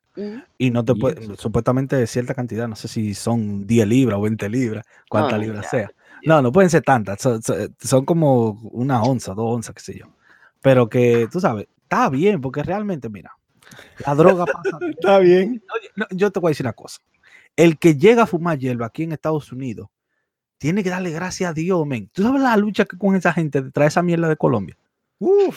Y 0.57 0.71
no 0.71 0.83
te 0.83 0.93
puede, 0.93 1.35
supuestamente 1.37 1.95
de 1.95 2.05
cierta 2.05 2.33
cantidad, 2.33 2.67
no 2.67 2.75
sé 2.75 2.87
si 2.87 3.13
son 3.13 3.65
10 3.65 3.87
libras 3.87 4.19
o 4.19 4.21
20 4.21 4.49
libras, 4.49 4.85
cuántas 5.09 5.39
libras 5.39 5.69
sea. 5.69 5.91
No, 6.25 6.41
no 6.41 6.51
pueden 6.51 6.69
ser 6.69 6.83
tantas, 6.83 7.19
son, 7.79 8.05
como 8.05 8.51
una 8.71 9.01
onza, 9.01 9.33
dos 9.33 9.55
onzas, 9.55 9.75
qué 9.75 9.81
sé 9.81 9.99
yo. 9.99 10.05
Pero 10.61 10.89
que, 10.89 11.27
tú 11.31 11.39
sabes, 11.39 11.67
está 11.83 12.09
bien, 12.09 12.41
porque 12.41 12.63
realmente, 12.63 13.09
mira, 13.09 13.35
la 14.05 14.15
droga 14.15 14.45
pasa. 14.63 14.77
está 14.87 15.19
bien. 15.19 15.61
yo 16.11 16.31
te 16.31 16.39
voy 16.39 16.49
a 16.49 16.51
decir 16.51 16.65
una 16.65 16.73
cosa. 16.73 16.99
El 17.55 17.77
que 17.77 17.95
llega 17.95 18.23
a 18.23 18.27
fumar 18.27 18.57
hierba 18.57 18.85
aquí 18.85 19.03
en 19.03 19.11
Estados 19.11 19.51
Unidos, 19.51 19.89
tiene 20.57 20.83
que 20.83 20.91
darle 20.91 21.09
gracias 21.09 21.49
a 21.49 21.53
Dios, 21.53 21.85
men. 21.87 22.09
¿Tú 22.13 22.21
sabes 22.21 22.41
la 22.41 22.55
lucha 22.55 22.85
que 22.85 22.97
con 22.97 23.15
esa 23.15 23.33
gente 23.33 23.63
trae 23.71 23.87
esa 23.87 24.03
mierda 24.03 24.29
de 24.29 24.37
Colombia? 24.37 24.77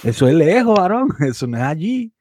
Eso 0.02 0.28
es 0.28 0.34
lejos, 0.34 0.78
varón. 0.78 1.08
Eso 1.20 1.46
no 1.46 1.58
es 1.58 1.62
allí. 1.62 2.12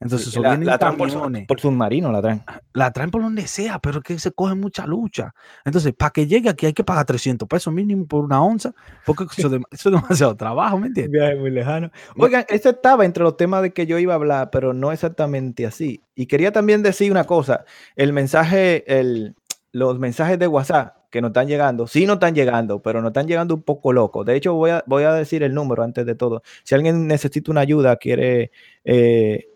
Entonces, 0.00 0.34
la, 0.36 0.56
la 0.56 0.78
traen 0.78 0.96
por, 0.96 1.46
por, 1.46 1.60
submarino, 1.60 2.10
la 2.10 2.22
traen. 2.22 2.42
La 2.72 2.90
traen 2.90 3.10
por 3.10 3.20
donde 3.20 3.46
sea, 3.46 3.78
pero 3.78 3.98
es 3.98 4.04
que 4.04 4.18
se 4.18 4.32
coge 4.32 4.54
mucha 4.54 4.86
lucha. 4.86 5.34
Entonces, 5.62 5.92
para 5.92 6.10
que 6.10 6.26
llegue 6.26 6.48
aquí 6.48 6.64
hay 6.64 6.72
que 6.72 6.82
pagar 6.82 7.04
300 7.04 7.46
pesos 7.46 7.70
mínimo 7.70 8.06
por 8.06 8.24
una 8.24 8.42
onza, 8.42 8.72
porque 9.04 9.24
eso, 9.36 9.54
es 9.70 9.84
demasiado 9.84 10.34
trabajo, 10.36 10.78
¿me 10.78 10.86
entiendes? 10.86 11.20
Viaje 11.20 11.36
muy 11.36 11.50
lejano. 11.50 11.90
Oigan, 12.16 12.46
esto 12.48 12.70
estaba 12.70 13.04
entre 13.04 13.22
los 13.22 13.36
temas 13.36 13.60
de 13.60 13.74
que 13.74 13.84
yo 13.84 13.98
iba 13.98 14.14
a 14.14 14.16
hablar, 14.16 14.48
pero 14.50 14.72
no 14.72 14.90
exactamente 14.90 15.66
así. 15.66 16.02
Y 16.14 16.26
quería 16.26 16.50
también 16.50 16.82
decir 16.82 17.10
una 17.10 17.24
cosa. 17.24 17.66
El 17.94 18.14
mensaje, 18.14 18.98
el, 18.98 19.34
los 19.70 19.98
mensajes 19.98 20.38
de 20.38 20.46
WhatsApp 20.46 20.96
que 21.10 21.20
nos 21.20 21.30
están 21.30 21.46
llegando, 21.46 21.86
sí 21.86 22.06
nos 22.06 22.14
están 22.14 22.34
llegando, 22.34 22.80
pero 22.80 23.02
nos 23.02 23.10
están 23.10 23.26
llegando 23.26 23.54
un 23.54 23.62
poco 23.62 23.92
locos. 23.92 24.24
De 24.24 24.34
hecho, 24.34 24.54
voy 24.54 24.70
a, 24.70 24.82
voy 24.86 25.02
a 25.02 25.12
decir 25.12 25.42
el 25.42 25.52
número 25.52 25.82
antes 25.82 26.06
de 26.06 26.14
todo. 26.14 26.42
Si 26.62 26.74
alguien 26.74 27.06
necesita 27.06 27.50
una 27.50 27.60
ayuda, 27.60 27.96
quiere... 27.96 28.50
Eh, 28.84 29.49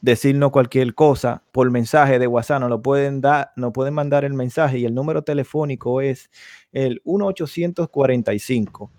decirnos 0.00 0.50
cualquier 0.50 0.94
cosa 0.94 1.42
por 1.52 1.70
mensaje 1.70 2.18
de 2.18 2.26
WhatsApp, 2.26 2.60
nos 2.60 2.70
lo 2.70 2.82
pueden 2.82 3.20
dar, 3.20 3.52
nos 3.56 3.72
pueden 3.72 3.94
mandar 3.94 4.24
el 4.24 4.34
mensaje 4.34 4.78
y 4.78 4.84
el 4.84 4.94
número 4.94 5.22
telefónico 5.22 6.00
es 6.00 6.28
el 6.72 7.00
1-845. 7.04 8.90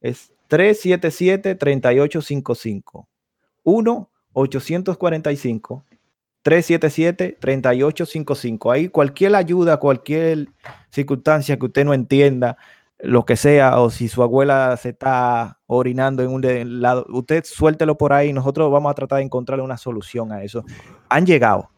Es 0.00 0.32
377-3855. 0.48 3.06
1-845. 3.64 5.82
377-3855. 6.44 8.72
Ahí 8.72 8.88
cualquier 8.88 9.34
ayuda, 9.34 9.76
cualquier 9.78 10.48
circunstancia 10.90 11.58
que 11.58 11.66
usted 11.66 11.84
no 11.84 11.92
entienda, 11.92 12.56
lo 12.98 13.24
que 13.24 13.36
sea, 13.36 13.78
o 13.80 13.90
si 13.90 14.08
su 14.08 14.22
abuela 14.22 14.76
se 14.76 14.90
está 14.90 15.60
orinando 15.66 16.22
en 16.22 16.30
un 16.30 16.80
lado, 16.80 17.06
usted 17.10 17.44
suéltelo 17.44 17.98
por 17.98 18.12
ahí, 18.12 18.32
nosotros 18.32 18.70
vamos 18.70 18.90
a 18.90 18.94
tratar 18.94 19.18
de 19.18 19.24
encontrarle 19.24 19.64
una 19.64 19.76
solución 19.76 20.32
a 20.32 20.42
eso. 20.42 20.64
Han 21.08 21.26
llegado. 21.26 21.70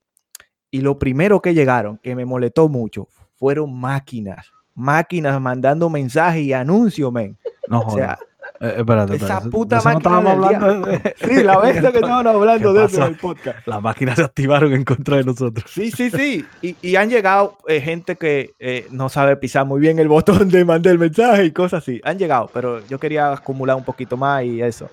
Y 0.71 0.83
lo 0.83 0.99
primero 0.99 1.41
que 1.41 1.55
llegaron, 1.55 1.99
que 1.99 2.15
me 2.15 2.25
molestó 2.25 2.69
mucho, 2.69 3.09
fueron 3.37 3.75
máquinas. 3.75 4.53
Máquinas 4.75 5.41
mandando 5.41 5.91
mensajes 5.91 6.43
y 6.43 6.53
anuncios, 6.53 7.11
men. 7.13 7.37
No, 7.69 7.81
o 7.81 7.91
sea, 7.91 8.19
eh, 8.61 8.75
espérate, 8.79 9.17
Esa 9.17 9.41
puta 9.43 9.81
máquina. 9.83 10.17
hablando 10.17 10.88
Sí, 11.21 11.43
la 11.43 11.59
vez 11.62 11.81
que 11.81 11.87
estábamos 11.87 12.35
hablando 12.35 12.73
de 12.73 12.85
eso 12.85 13.03
en 13.03 13.09
el 13.09 13.17
podcast. 13.17 13.67
Las 13.67 13.81
máquinas 13.81 14.17
se 14.17 14.25
activaron 14.25 14.73
en 14.73 14.85
contra 14.85 15.17
de 15.19 15.25
nosotros. 15.25 15.71
Sí, 15.71 15.91
sí, 15.91 16.11
sí. 16.11 16.45
Y, 16.62 16.77
y 16.83 16.97
han 16.97 17.09
llegado 17.11 17.59
eh, 17.69 17.81
gente 17.81 18.17
que 18.17 18.55
eh, 18.59 18.87
no 18.91 19.09
sabe 19.09 19.37
pisar 19.37 19.65
muy 19.65 19.81
bien 19.81 19.99
el 19.99 20.09
botón 20.09 20.49
de 20.49 20.65
mandar 20.65 20.93
el 20.93 20.99
mensaje 20.99 21.45
y 21.45 21.53
cosas 21.53 21.83
así. 21.83 22.00
Han 22.05 22.19
llegado, 22.19 22.50
pero 22.53 22.85
yo 22.87 22.99
quería 22.99 23.33
acumular 23.33 23.77
un 23.77 23.85
poquito 23.85 24.17
más 24.17 24.45
y 24.45 24.61
eso. 24.61 24.88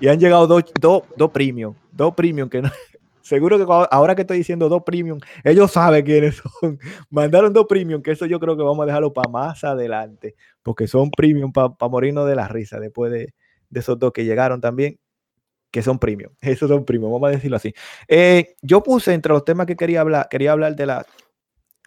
Y 0.00 0.08
han 0.08 0.18
llegado 0.18 0.46
dos, 0.46 0.64
dos, 0.80 1.02
dos 1.16 1.30
premium. 1.30 1.74
Dos 1.92 2.14
premium 2.14 2.48
que 2.48 2.62
no, 2.62 2.70
Seguro 3.30 3.58
que 3.58 3.86
ahora 3.92 4.16
que 4.16 4.22
estoy 4.22 4.38
diciendo 4.38 4.68
dos 4.68 4.82
premium, 4.84 5.20
ellos 5.44 5.70
saben 5.70 6.04
quiénes 6.04 6.42
son. 6.42 6.80
Mandaron 7.10 7.52
dos 7.52 7.66
premium, 7.68 8.02
que 8.02 8.10
eso 8.10 8.26
yo 8.26 8.40
creo 8.40 8.56
que 8.56 8.64
vamos 8.64 8.82
a 8.82 8.86
dejarlo 8.86 9.12
para 9.12 9.30
más 9.30 9.62
adelante, 9.62 10.34
porque 10.64 10.88
son 10.88 11.12
premium 11.12 11.52
para 11.52 11.72
morirnos 11.88 12.26
de 12.26 12.34
la 12.34 12.48
risa 12.48 12.80
después 12.80 13.12
de, 13.12 13.32
esos 13.72 13.96
dos 14.00 14.10
que 14.12 14.24
llegaron 14.24 14.60
también, 14.60 14.98
que 15.70 15.80
son 15.80 16.00
premium. 16.00 16.32
Esos 16.40 16.68
son 16.68 16.84
premium, 16.84 17.12
vamos 17.12 17.28
a 17.28 17.30
decirlo 17.30 17.56
así. 17.56 17.72
Eh, 18.08 18.56
yo 18.62 18.82
puse 18.82 19.14
entre 19.14 19.32
los 19.32 19.44
temas 19.44 19.66
que 19.66 19.76
quería 19.76 20.00
hablar, 20.00 20.26
quería 20.28 20.50
hablar 20.50 20.74
de 20.74 20.86
la 20.86 21.06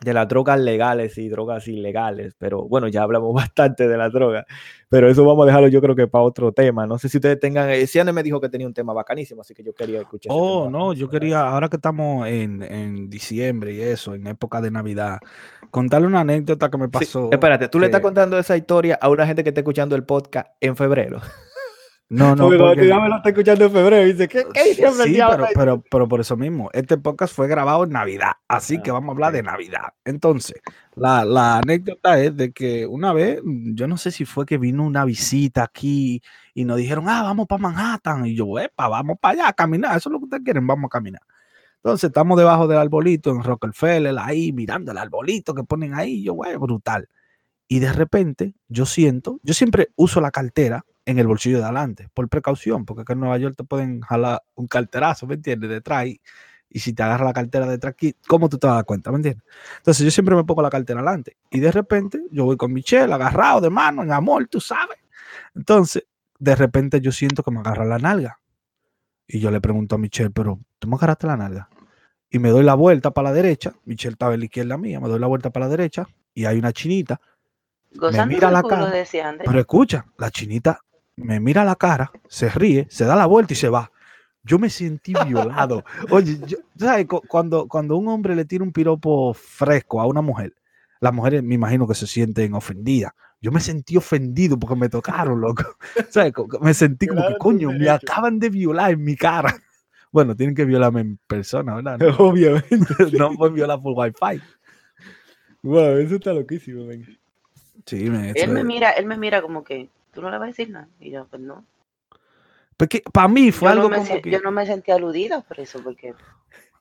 de 0.02 0.14
las 0.14 0.28
drogas 0.28 0.60
legales 0.60 1.18
y 1.18 1.30
drogas 1.30 1.68
ilegales, 1.68 2.36
pero 2.38 2.64
bueno, 2.64 2.88
ya 2.88 3.04
hablamos 3.04 3.34
bastante 3.54 3.88
de 3.88 3.98
las 3.98 4.12
drogas, 4.12 4.46
pero 4.90 5.10
eso 5.10 5.26
vamos 5.26 5.44
a 5.44 5.48
dejarlo 5.48 5.68
yo 5.68 5.82
creo 5.82 5.96
que 5.96 6.08
para 6.08 6.24
otro 6.24 6.52
tema. 6.52 6.86
No 6.86 6.98
sé 6.98 7.10
si 7.10 7.18
ustedes 7.18 7.40
tengan, 7.40 7.70
eh, 7.70 7.88
Siane 7.88 8.12
me 8.12 8.24
dijo 8.24 8.39
que 8.41 8.50
tenía 8.50 8.67
un 8.67 8.74
tema 8.74 8.94
bacanísimo, 8.94 9.41
así 9.41 9.54
que 9.54 9.63
yo 9.63 9.74
quería 9.74 10.02
escuchar. 10.02 10.32
Oh, 10.36 10.70
no, 10.70 10.94
yo 10.94 11.10
quería, 11.10 11.41
ahora 11.41 11.70
que 11.70 11.78
estamos 11.78 12.28
en, 12.28 12.63
en, 12.63 13.10
diciembre 13.10 13.74
y 13.74 13.82
eso, 13.82 14.13
en 14.13 14.28
época 14.28 14.62
de 14.62 14.72
Navidad, 14.72 15.20
contarle 15.72 16.08
una 16.08 16.22
anécdota 16.22 16.70
que 16.70 16.78
me 16.78 16.89
pasó. 16.89 17.30
espérate, 17.32 17.70
tú 17.70 17.80
le 17.80 17.88
estás 17.88 18.02
contando 18.02 18.38
esa 18.38 18.58
historia 18.58 18.98
a 19.02 19.10
una 19.10 19.26
gente 19.26 19.44
que 19.44 19.50
está 19.50 19.62
escuchando 19.62 19.96
el 19.96 20.04
podcast 20.04 20.48
en 20.60 20.76
febrero. 20.76 21.22
No, 22.13 22.36
no. 22.36 22.47
Porque 22.47 22.88
ya 22.88 22.99
me 22.99 23.10
lo 23.10 23.15
está 23.15 23.30
escuchando 23.30 23.65
en 23.65 23.71
febrero 23.71 24.08
y 24.08 24.13
dice, 24.13 24.28
¿qué, 24.28 24.45
qué 24.54 24.76
sí, 24.76 24.84
pero, 24.84 25.47
pero, 25.56 25.84
pero, 25.89 26.08
por 26.08 26.21
eso 26.21 26.38
mismo, 26.38 26.69
este 26.71 26.95
podcast 26.99 27.34
fue 27.34 27.47
grabado 27.47 27.86
en 27.86 27.89
Navidad, 27.89 28.34
así 28.47 28.80
que 28.84 28.91
ah, 28.91 28.93
vamos 28.93 29.10
a 29.10 29.12
hablar 29.13 29.34
de 29.34 29.41
Navidad. 29.41 29.93
Entonces, 30.06 30.62
la, 30.93 31.26
la, 31.26 31.58
anécdota 31.58 32.19
es 32.19 32.38
de 32.38 32.52
que 32.52 32.86
una 32.86 33.13
vez, 33.13 33.41
yo 33.43 33.88
no 33.88 33.97
sé 33.97 34.12
si 34.12 34.26
fue 34.26 34.45
que 34.45 34.60
vino 34.60 34.84
una 34.84 35.06
visita 35.06 35.63
aquí 35.63 36.21
y 36.54 36.65
nos 36.65 36.78
dijeron, 36.78 37.10
ah, 37.10 37.23
vamos 37.23 37.47
para 37.47 37.63
Manhattan. 37.63 38.28
Y 38.28 38.36
yo, 38.36 38.60
epa, 38.60 38.88
vamos 38.89 39.17
para 39.19 39.34
allá 39.34 39.47
a 39.47 39.54
caminar, 39.54 39.97
eso 39.97 40.10
es 40.10 40.13
lo 40.13 40.19
que 40.19 40.26
ustedes 40.26 40.43
quieren, 40.43 40.67
vamos 40.67 40.89
a 40.89 40.89
caminar. 40.89 41.23
Entonces, 41.78 42.10
estamos 42.10 42.38
debajo 42.38 42.67
del 42.67 42.78
arbolito 42.78 43.32
en 43.32 43.41
Rockefeller, 43.41 44.15
ahí 44.19 44.52
mirando 44.52 44.91
el 44.91 44.99
arbolito 44.99 45.56
que 45.56 45.63
ponen 45.63 45.95
ahí, 45.95 46.21
yo, 46.21 46.34
güey, 46.34 46.56
brutal. 46.58 47.10
Y 47.67 47.80
de 47.80 47.91
repente, 47.91 48.54
yo 48.67 48.86
siento, 48.86 49.39
yo 49.41 49.56
siempre 49.56 49.89
uso 49.95 50.21
la 50.21 50.30
cartera 50.30 50.86
en 51.06 51.20
el 51.20 51.28
bolsillo 51.28 51.58
de 51.58 51.66
adelante, 51.66 52.10
por 52.13 52.30
precaución, 52.30 52.86
porque 52.86 53.02
acá 53.02 53.13
en 53.13 53.20
Nueva 53.20 53.38
York 53.38 53.56
te 53.58 53.63
pueden 53.63 54.02
jalar 54.02 54.44
un 54.56 54.68
carterazo, 54.68 55.28
¿me 55.28 55.36
entiendes? 55.36 55.70
Detrás 55.70 56.08
y, 56.08 56.22
si 56.80 56.94
te 56.94 57.04
agarra 57.04 57.26
la 57.26 57.34
cartera 57.34 57.68
detrás 57.68 57.92
aquí, 57.92 58.16
¿cómo 58.28 58.50
tú 58.50 58.58
te 58.58 58.66
vas 58.66 58.74
a 58.74 58.76
dar 58.78 58.86
cuenta? 58.86 59.12
¿Me 59.12 59.18
entiendes? 59.18 59.44
Entonces 59.78 60.04
yo 60.06 60.10
siempre 60.10 60.36
me 60.36 60.44
pongo 60.44 60.63
la 60.63 60.72
cartera 60.72 61.02
adelante 61.02 61.38
y 61.52 61.60
de 61.60 61.72
repente 61.72 62.24
yo 62.32 62.46
voy 62.46 62.58
con 62.58 62.74
Michelle 62.74 63.13
agarrado 63.13 63.62
de 63.62 63.70
mano, 63.70 64.02
en 64.02 64.12
amor, 64.12 64.48
tú 64.48 64.60
sabes. 64.60 64.98
Entonces, 65.54 66.06
de 66.39 66.56
repente 66.56 67.00
yo 67.00 67.12
siento 67.12 67.44
que 67.44 67.52
me 67.52 67.60
agarra 67.60 67.86
la 67.86 68.00
nalga. 68.00 68.39
Y 69.28 69.39
yo 69.39 69.52
le 69.52 69.62
pregunto 69.62 69.96
a 69.96 69.98
Michelle, 70.00 70.32
pero 70.32 70.60
tú 70.80 70.88
me 70.88 70.96
agarraste 70.96 71.28
la 71.28 71.38
nalga. 71.38 71.70
Y 72.30 72.39
me 72.39 72.50
doy 72.50 72.63
la 72.63 72.74
vuelta 72.74 73.12
para 73.12 73.30
la 73.30 73.36
derecha. 73.36 73.74
Michelle 73.86 74.13
estaba 74.13 74.34
en 74.34 74.39
la 74.39 74.46
izquierda 74.46 74.76
mía. 74.76 75.00
Me 75.00 75.08
doy 75.08 75.20
la 75.20 75.28
vuelta 75.28 75.52
para 75.52 75.68
la 75.68 75.70
derecha 75.70 76.08
y 76.34 76.46
hay 76.46 76.58
una 76.58 76.74
chinita. 76.74 77.22
me 77.92 78.26
mira 78.26 78.50
la 78.50 78.63
cara. 78.63 78.92
Pero 79.46 79.60
escucha, 79.60 80.06
la 80.18 80.32
chinita 80.32 80.82
me 81.15 81.39
mira 81.39 81.63
la 81.63 81.76
cara, 81.76 82.12
se 82.28 82.49
ríe, 82.49 82.88
se 82.89 83.06
da 83.06 83.15
la 83.15 83.26
vuelta 83.26 83.54
y 83.54 83.56
se 83.56 83.69
va. 83.69 83.91
Yo 84.43 84.60
me 84.60 84.69
sentí 84.69 85.13
violado. 85.28 85.84
Oye, 86.10 86.39
¿sabes? 86.78 87.08
Cuando, 87.28 87.67
cuando 87.67 87.97
un 87.97 88.08
hombre 88.08 88.36
le 88.36 88.45
tira 88.45 88.63
un 88.63 88.71
piropo 88.71 89.34
fresco 89.34 90.02
a 90.02 90.06
una 90.06 90.21
mujer, 90.21 90.54
las 90.99 91.13
mujeres 91.13 91.43
me 91.43 91.56
imagino 91.56 91.88
que 91.88 91.95
se 91.95 92.08
sienten 92.08 92.54
ofendidas. 92.54 93.13
Yo 93.41 93.52
me 93.52 93.60
sentí 93.60 93.97
ofendido 93.97 94.58
porque 94.58 94.76
me 94.78 94.88
tocaron, 94.88 95.41
loco. 95.41 95.63
¿Sabes? 96.10 96.34
Me 96.62 96.73
sentí 96.73 97.08
como 97.08 97.28
que, 97.28 97.38
coño, 97.38 97.71
me 97.71 97.89
acaban 97.89 98.39
de 98.39 98.49
violar 98.49 98.91
en 98.91 99.04
mi 99.04 99.15
cara. 99.15 99.56
Bueno, 100.13 100.36
tienen 100.36 100.54
que 100.54 100.63
violarme 100.63 101.02
en 101.02 101.17
persona, 101.26 101.73
¿verdad? 101.73 101.99
Obviamente. 102.19 102.93
no 103.17 103.32
pueden 103.34 103.56
violar 103.56 103.82
por 103.82 103.93
wifi. 103.97 104.43
Wow, 105.63 105.97
eso 105.97 106.15
está 106.17 106.34
loquísimo, 106.34 106.84
Sí, 107.88 108.12
me, 108.12 108.30
él 108.36 108.52
me 108.52 108.63
mira, 108.63 108.91
él 108.91 109.08
me 109.08 109.17
mira 109.17 109.41
como 109.41 109.63
que, 109.63 109.89
tú 110.13 110.21
no 110.21 110.30
le 110.30 110.38
vas 110.38 110.45
a 110.45 110.47
decir 110.47 110.69
nada. 110.69 110.88
Y 110.99 111.12
yo, 111.12 111.26
pues 111.30 111.41
no. 111.41 111.65
Porque 112.78 113.04
para 113.12 113.28
mí 113.28 113.52
fue 113.52 113.69
algo 113.69 113.89
como 113.89 114.21
que... 114.21 114.32
Yo 114.32 114.39
no 114.41 114.52
me 114.52 114.65
sentí 114.65 114.91
aludida 114.91 115.41
por 115.41 115.60
eso, 115.60 115.82
porque... 115.84 116.13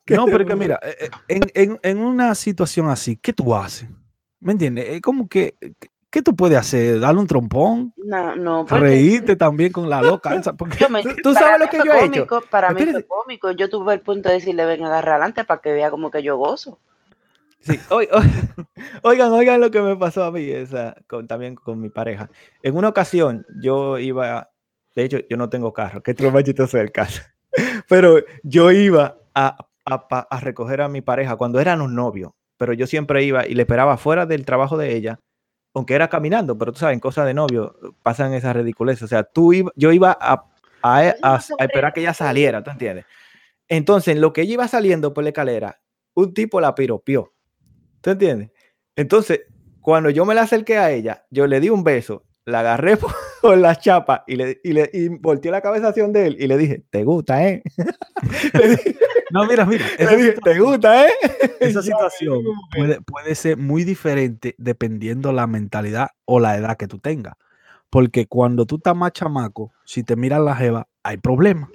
No, 0.07 0.25
pero 0.25 0.45
que 0.45 0.55
mira, 0.57 0.79
eh, 0.83 1.09
eh, 1.29 1.39
en, 1.53 1.79
en, 1.81 1.97
una 1.97 2.35
situación 2.35 2.89
así, 2.89 3.15
¿qué 3.15 3.31
tú 3.31 3.55
haces? 3.55 3.87
¿Me 4.41 4.51
entiendes? 4.51 4.89
Es 4.89 5.01
como 5.01 5.29
que, 5.29 5.55
¿qué 6.09 6.21
tú 6.21 6.35
puedes 6.35 6.57
hacer? 6.57 6.99
¿Darle 6.99 7.21
un 7.21 7.27
trompón? 7.27 7.93
No, 7.95 8.35
no. 8.35 8.65
Reírte 8.65 9.37
también 9.37 9.71
con 9.71 9.89
la 9.89 10.01
loca. 10.01 10.41
Porque... 10.57 10.85
¿Tú, 11.23 11.33
sabes 11.33 11.59
lo 11.59 11.67
que 11.69 11.77
yo 11.77 11.93
he 11.93 12.05
hecho? 12.05 12.27
Para 12.49 12.71
mí 12.71 12.85
fue 12.85 13.05
cómico. 13.05 13.51
Yo 13.51 13.69
tuve 13.69 13.93
el 13.93 14.01
punto 14.01 14.27
de 14.27 14.35
decirle, 14.35 14.65
ven, 14.65 14.83
agarra 14.83 15.13
adelante 15.13 15.45
para 15.45 15.61
que 15.61 15.71
vea 15.71 15.89
como 15.89 16.11
que 16.11 16.21
yo 16.21 16.35
gozo. 16.37 16.79
Sí, 17.63 17.79
oigan, 19.03 19.31
oigan 19.31 19.61
lo 19.61 19.71
que 19.71 19.81
me 19.81 19.95
pasó 19.95 20.25
a 20.25 20.31
mí, 20.31 20.49
esa, 20.49 20.95
con, 21.07 21.27
también 21.27 21.55
con 21.55 21.79
mi 21.79 21.89
pareja. 21.89 22.29
En 22.61 22.75
una 22.75 22.89
ocasión, 22.89 23.45
yo 23.61 23.97
iba, 23.99 24.51
de 24.95 25.03
hecho, 25.05 25.19
yo 25.29 25.37
no 25.37 25.49
tengo 25.49 25.71
carro, 25.71 26.03
qué 26.03 26.13
trombachito 26.13 26.65
el 26.73 26.91
carro, 26.91 27.23
pero 27.87 28.17
yo 28.43 28.71
iba 28.71 29.17
a, 29.33 29.65
a, 29.85 30.39
recoger 30.41 30.81
a 30.81 30.89
mi 30.89 31.01
pareja 31.01 31.37
cuando 31.37 31.61
éramos 31.61 31.89
novios, 31.89 32.33
pero 32.57 32.73
yo 32.73 32.85
siempre 32.85 33.23
iba 33.23 33.47
y 33.47 33.55
le 33.55 33.61
esperaba 33.61 33.95
fuera 33.95 34.25
del 34.25 34.43
trabajo 34.43 34.77
de 34.77 34.93
ella, 34.95 35.19
aunque 35.73 35.95
era 35.95 36.09
caminando, 36.09 36.57
pero 36.57 36.73
tú 36.73 36.79
sabes, 36.79 36.95
en 36.95 36.99
cosas 36.99 37.25
de 37.25 37.33
novio 37.33 37.75
pasan 38.03 38.33
esas 38.33 38.55
ridiculeces. 38.55 39.03
O 39.03 39.07
sea, 39.07 39.23
tú 39.23 39.53
iba, 39.53 39.71
yo 39.75 39.91
iba 39.91 40.15
a, 40.19 40.45
a, 40.83 41.39
esperar 41.59 41.93
que 41.93 42.01
ella 42.01 42.13
saliera, 42.13 42.63
¿tú 42.63 42.69
entiendes? 42.71 43.05
Entonces, 43.67 44.15
en 44.15 44.21
lo 44.21 44.33
que 44.33 44.41
ella 44.41 44.53
iba 44.53 44.67
saliendo 44.67 45.13
por 45.13 45.23
la 45.23 45.31
escalera, 45.31 45.81
un 46.13 46.33
tipo 46.33 46.61
la 46.61 46.75
piropió. 46.75 47.32
¿Tú 48.03 48.09
entiendes? 48.09 48.51
Entonces, 48.97 49.43
cuando 49.79 50.09
yo 50.09 50.25
me 50.25 50.35
la 50.35 50.41
acerqué 50.41 50.77
a 50.77 50.91
ella, 50.91 51.25
yo 51.31 51.47
le 51.47 51.61
di 51.61 51.69
un 51.69 51.85
beso, 51.85 52.25
la 52.43 52.59
agarré 52.59 52.97
por, 53.41 53.57
la 53.57 53.77
chapa 53.77 54.25
y 54.27 54.35
le, 54.35 54.59
y 54.61 54.73
le 54.73 54.89
y 54.93 55.07
volteé 55.07 55.51
la 55.51 55.61
cabeza 55.61 55.87
hacia 55.87 56.05
de 56.09 56.27
él 56.27 56.35
y 56.37 56.47
le 56.47 56.57
dije, 56.57 56.83
¿te 56.89 57.05
gusta, 57.05 57.47
eh? 57.47 57.63
no, 59.31 59.45
mira, 59.45 59.65
mira. 59.65 59.85
Le 59.97 60.17
dije, 60.17 60.35
¿te 60.43 60.59
gusta, 60.59 61.07
eh? 61.07 61.11
Esa 61.61 61.81
situación 61.81 62.43
puede, 62.75 62.99
puede 63.01 63.35
ser 63.35 63.55
muy 63.55 63.85
diferente 63.85 64.53
dependiendo 64.57 65.31
la 65.31 65.47
mentalidad 65.47 66.09
o 66.25 66.41
la 66.41 66.57
edad 66.57 66.75
que 66.75 66.87
tú 66.87 66.99
tengas. 66.99 67.35
Porque 67.89 68.27
cuando 68.27 68.65
tú 68.65 68.77
estás 68.77 68.97
más 68.97 69.13
chamaco, 69.13 69.71
si 69.85 70.03
te 70.03 70.17
miras 70.17 70.41
la 70.41 70.57
jeva, 70.57 70.89
hay 71.03 71.15
problemas. 71.17 71.69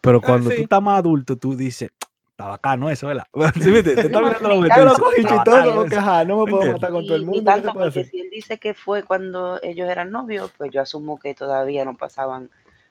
Pero 0.00 0.18
ah, 0.18 0.22
cuando 0.24 0.50
tú 0.50 0.62
estás 0.62 0.82
más 0.82 1.00
adulto, 1.00 1.36
tú 1.36 1.56
dices, 1.56 1.90
está 2.36 2.48
bacano 2.48 2.90
eso, 2.90 3.06
¿verdad? 3.06 3.26
¿Sí, 3.54 3.72
te, 3.72 3.82
te 3.82 4.00
está 4.02 4.20
mirando 4.20 4.48
los 4.48 4.68
Yo 4.76 4.84
lo 4.84 4.94
cogí 4.94 5.24
chistoso 5.24 5.74
porque 5.74 5.96
no 6.26 6.44
me 6.44 6.50
puedo 6.50 6.72
matar 6.72 6.90
con 6.92 7.06
todo 7.06 7.16
el 7.16 7.24
mundo. 7.24 7.40
Y 7.40 7.44
tanto 7.44 7.72
porque 7.72 8.04
si 8.04 8.20
él 8.20 8.28
dice 8.30 8.58
que 8.58 8.74
fue 8.74 9.02
cuando 9.04 9.58
ellos 9.62 9.88
eran 9.88 10.10
novios, 10.10 10.52
pues 10.58 10.70
yo 10.70 10.82
asumo 10.82 11.18
que 11.18 11.34
todavía 11.34 11.86
no 11.86 11.96
pasaban 11.96 12.50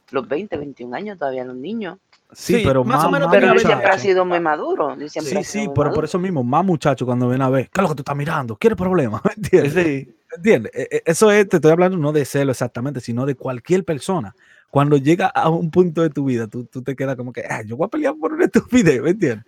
los 0.10 0.27
20, 0.27 0.58
21 0.58 0.95
años, 0.95 1.19
todavía 1.19 1.45
los 1.45 1.55
niños. 1.55 1.99
Sí, 2.31 2.62
pero 2.65 2.84
más, 2.84 3.03
o 3.03 3.12
menos. 3.12 3.29
Pero 3.31 3.51
él 3.51 3.60
siempre 3.60 3.88
ha 3.88 3.99
sido 3.99 4.25
muy 4.25 4.39
maduro. 4.39 4.97
sí, 5.08 5.43
sí, 5.43 5.69
pero 5.75 5.93
por 5.93 6.05
eso 6.05 6.17
mismo, 6.17 6.43
más 6.43 6.65
muchachos 6.65 7.05
cuando 7.05 7.27
ven 7.27 7.43
a 7.43 7.49
ver, 7.49 7.69
¿qué 7.69 7.81
es 7.81 7.84
lo 7.84 7.89
que 7.89 7.95
tú 7.95 8.01
estás 8.01 8.15
mirando? 8.15 8.55
¿Quieres 8.55 8.77
problemas? 8.77 9.21
¿Entiendes? 9.38 9.73
Sí. 9.73 10.15
¿Entiendes? 10.36 10.71
E, 10.73 10.88
e, 10.89 11.03
eso 11.05 11.29
es, 11.29 11.47
te 11.47 11.58
estoy 11.58 11.71
hablando 11.71 11.97
no 11.97 12.12
de 12.12 12.25
celo 12.25 12.51
exactamente, 12.51 12.99
sino 12.99 13.27
de 13.27 13.36
cualquier 13.36 13.86
persona. 13.86 14.36
Cuando 14.76 14.98
llega 14.98 15.28
a 15.28 15.50
un 15.50 15.72
punto 15.72 16.02
de 16.02 16.10
tu 16.10 16.26
vida, 16.26 16.48
tú, 16.48 16.66
tú 16.66 16.84
te 16.84 16.98
quedas 16.98 17.16
como 17.16 17.32
que, 17.32 17.46
ah, 17.50 17.62
yo 17.62 17.78
voy 17.78 17.86
a 17.86 17.88
pelear 17.88 18.14
por 18.20 18.34
una 18.34 18.44
estupidez, 18.44 19.02
¿me 19.02 19.12
entiendes? 19.12 19.46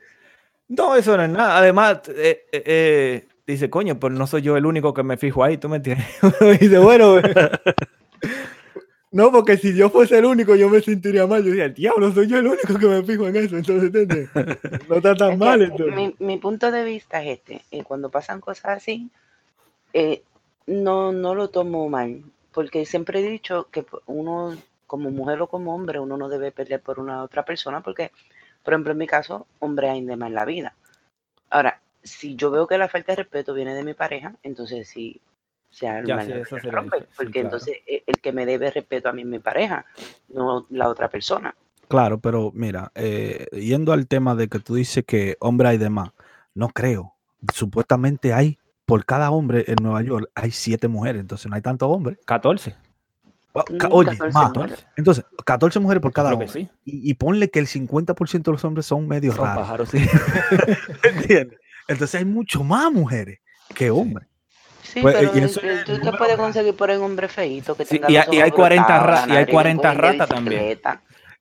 No, 0.70 0.96
eso 0.96 1.18
no 1.18 1.24
es 1.24 1.30
nada. 1.30 1.58
Además, 1.58 2.00
eh, 2.08 2.46
eh, 2.50 2.64
eh, 2.66 3.28
dice, 3.46 3.70
coño, 3.70 4.00
pues 4.00 4.14
no 4.14 4.26
soy 4.26 4.44
yo 4.44 4.56
el 4.56 4.66
único 4.66 4.94
que 4.94 5.04
me 5.04 5.18
fijo 5.18 5.44
ahí, 5.44 5.58
¿tú 5.58 5.68
me 5.68 5.76
entiendes? 5.76 6.08
dice, 6.62 6.78
bueno, 6.78 7.18
no, 9.12 9.30
porque 9.34 9.58
si 9.58 9.76
yo 9.76 9.90
fuese 9.90 10.18
el 10.18 10.24
único, 10.24 10.56
yo 10.56 10.70
me 10.70 10.80
sentiría 10.80 11.28
mal. 11.28 11.44
Yo 11.44 11.52
diría, 11.52 11.68
diablo, 11.68 12.10
soy 12.14 12.28
yo 12.28 12.38
el 12.38 12.48
único 12.48 12.80
que 12.80 12.88
me 12.88 13.04
fijo 13.04 13.28
en 13.28 13.36
eso. 13.36 13.58
Entonces, 13.58 13.94
¿entiendes? 13.94 14.30
No 14.88 14.96
está 14.96 15.14
tan 15.14 15.38
mal. 15.38 15.62
Entonces. 15.62 16.14
Mi, 16.20 16.38
punto 16.38 16.72
de 16.72 16.86
vista 16.86 17.22
es 17.22 17.40
este. 17.40 17.62
Eh, 17.72 17.84
cuando 17.84 18.10
pasan 18.10 18.40
cosas 18.40 18.78
así, 18.78 19.10
no, 20.68 21.12
no 21.12 21.36
lo 21.36 21.50
tomo 21.50 21.90
mal. 21.90 22.24
Porque 22.54 22.86
siempre 22.86 23.20
he 23.20 23.30
dicho 23.30 23.68
que 23.70 23.86
uno, 24.06 24.56
como 24.88 25.12
mujer 25.12 25.42
o 25.42 25.48
como 25.48 25.76
hombre, 25.76 26.00
uno 26.00 26.18
no 26.18 26.30
debe 26.30 26.52
pelear 26.52 26.82
por 26.82 27.00
una 27.00 27.22
otra 27.24 27.46
persona 27.46 27.82
porque 27.82 28.12
por 28.68 28.74
ejemplo, 28.74 28.92
en 28.92 28.98
mi 28.98 29.08
caso, 29.08 29.48
hombre 29.60 29.90
hay 29.90 30.04
de 30.04 30.18
más 30.18 30.28
en 30.28 30.36
la 30.36 30.44
vida. 30.44 30.76
Ahora, 31.50 31.80
si 32.04 32.36
yo 32.36 32.52
veo 32.52 32.68
que 32.68 32.78
la 32.78 32.90
falta 32.90 33.14
de 33.14 33.24
respeto 33.24 33.54
viene 33.54 33.74
de 33.74 33.82
mi 33.82 33.94
pareja, 33.94 34.36
entonces 34.44 34.90
sí, 34.90 35.22
sea 35.70 36.04
ya, 36.04 36.20
porque 37.16 37.40
entonces 37.40 37.78
e, 37.88 38.04
el 38.06 38.20
que 38.20 38.34
me 38.34 38.46
debe 38.46 38.70
respeto 38.70 39.08
a 39.08 39.14
mí 39.14 39.22
es 39.22 39.28
mi 39.30 39.40
pareja, 39.40 39.86
no 40.28 40.66
la 40.70 40.90
otra 40.90 41.08
persona. 41.08 41.56
Claro, 41.88 42.20
pero 42.20 42.52
mira, 42.54 42.92
eh, 42.94 43.48
yendo 43.54 43.94
al 43.94 44.06
tema 44.06 44.36
de 44.36 44.50
que 44.50 44.60
tú 44.60 44.76
dices 44.76 45.06
que 45.06 45.38
hombre 45.40 45.70
hay 45.70 45.78
de 45.78 45.90
más, 45.90 46.10
no 46.54 46.68
creo. 46.68 47.14
Supuestamente 47.54 48.34
hay, 48.34 48.60
por 48.86 49.06
cada 49.06 49.32
hombre 49.32 49.64
en 49.68 49.78
Nueva 49.82 50.02
York, 50.02 50.30
hay 50.36 50.52
siete 50.52 50.90
mujeres, 50.90 51.22
entonces 51.22 51.50
no 51.50 51.56
hay 51.56 51.62
tantos 51.62 51.90
hombres. 51.90 52.18
14. 52.26 52.76
Oye, 53.92 54.18
entonces, 54.96 55.26
14 55.46 55.80
mujeres 55.80 56.02
por 56.02 56.14
cada 56.14 56.34
hombre. 56.34 56.70
Y, 56.86 57.14
ponle 57.16 57.50
que 57.50 57.60
el 57.60 57.68
50% 57.68 58.44
de 58.44 58.52
los 58.52 58.64
hombres 58.66 58.86
son 58.86 59.08
medio 59.08 59.34
raros. 59.34 59.90
Entonces 61.88 62.16
hay 62.16 62.26
mucho 62.26 62.64
más 62.64 62.92
mujeres 62.92 63.40
que 63.74 63.90
hombres. 63.90 64.28
Sí, 64.84 65.02
pues, 65.02 65.16
pero 65.16 65.84
tú 65.86 66.00
te 66.00 66.18
puedes 66.18 66.38
conseguir 66.38 66.76
por 66.76 66.90
un 66.90 67.02
hombre 67.02 67.28
feito 67.28 67.76
que 67.76 67.84
y, 68.08 68.16
hay 68.16 68.52
40, 68.52 69.26
y 69.28 69.32
hay 69.32 69.46
40 69.46 69.94
ratas 69.94 70.30
también. 70.30 70.80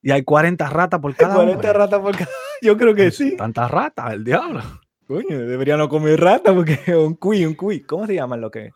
Y 0.03 0.11
hay 0.11 0.23
40 0.23 0.69
ratas 0.69 1.01
por 1.01 1.15
cada 1.15 1.35
40 1.35 1.73
ratas 1.73 2.01
por 2.01 2.17
cada 2.17 2.31
Yo 2.63 2.77
creo 2.77 2.95
que 2.95 3.11
sí. 3.11 3.37
Tantas 3.37 3.71
ratas, 3.71 4.13
el 4.13 4.25
diablo. 4.25 4.63
Coño, 5.07 5.39
deberían 5.47 5.79
no 5.79 5.89
comer 5.89 6.21
ratas 6.21 6.55
porque 6.55 6.79
un 6.97 7.15
cuy, 7.15 7.45
un 7.45 7.55
cuy. 7.55 7.81
¿Cómo 7.81 8.07
se 8.07 8.15
llaman 8.15 8.41
lo 8.41 8.51
que? 8.51 8.71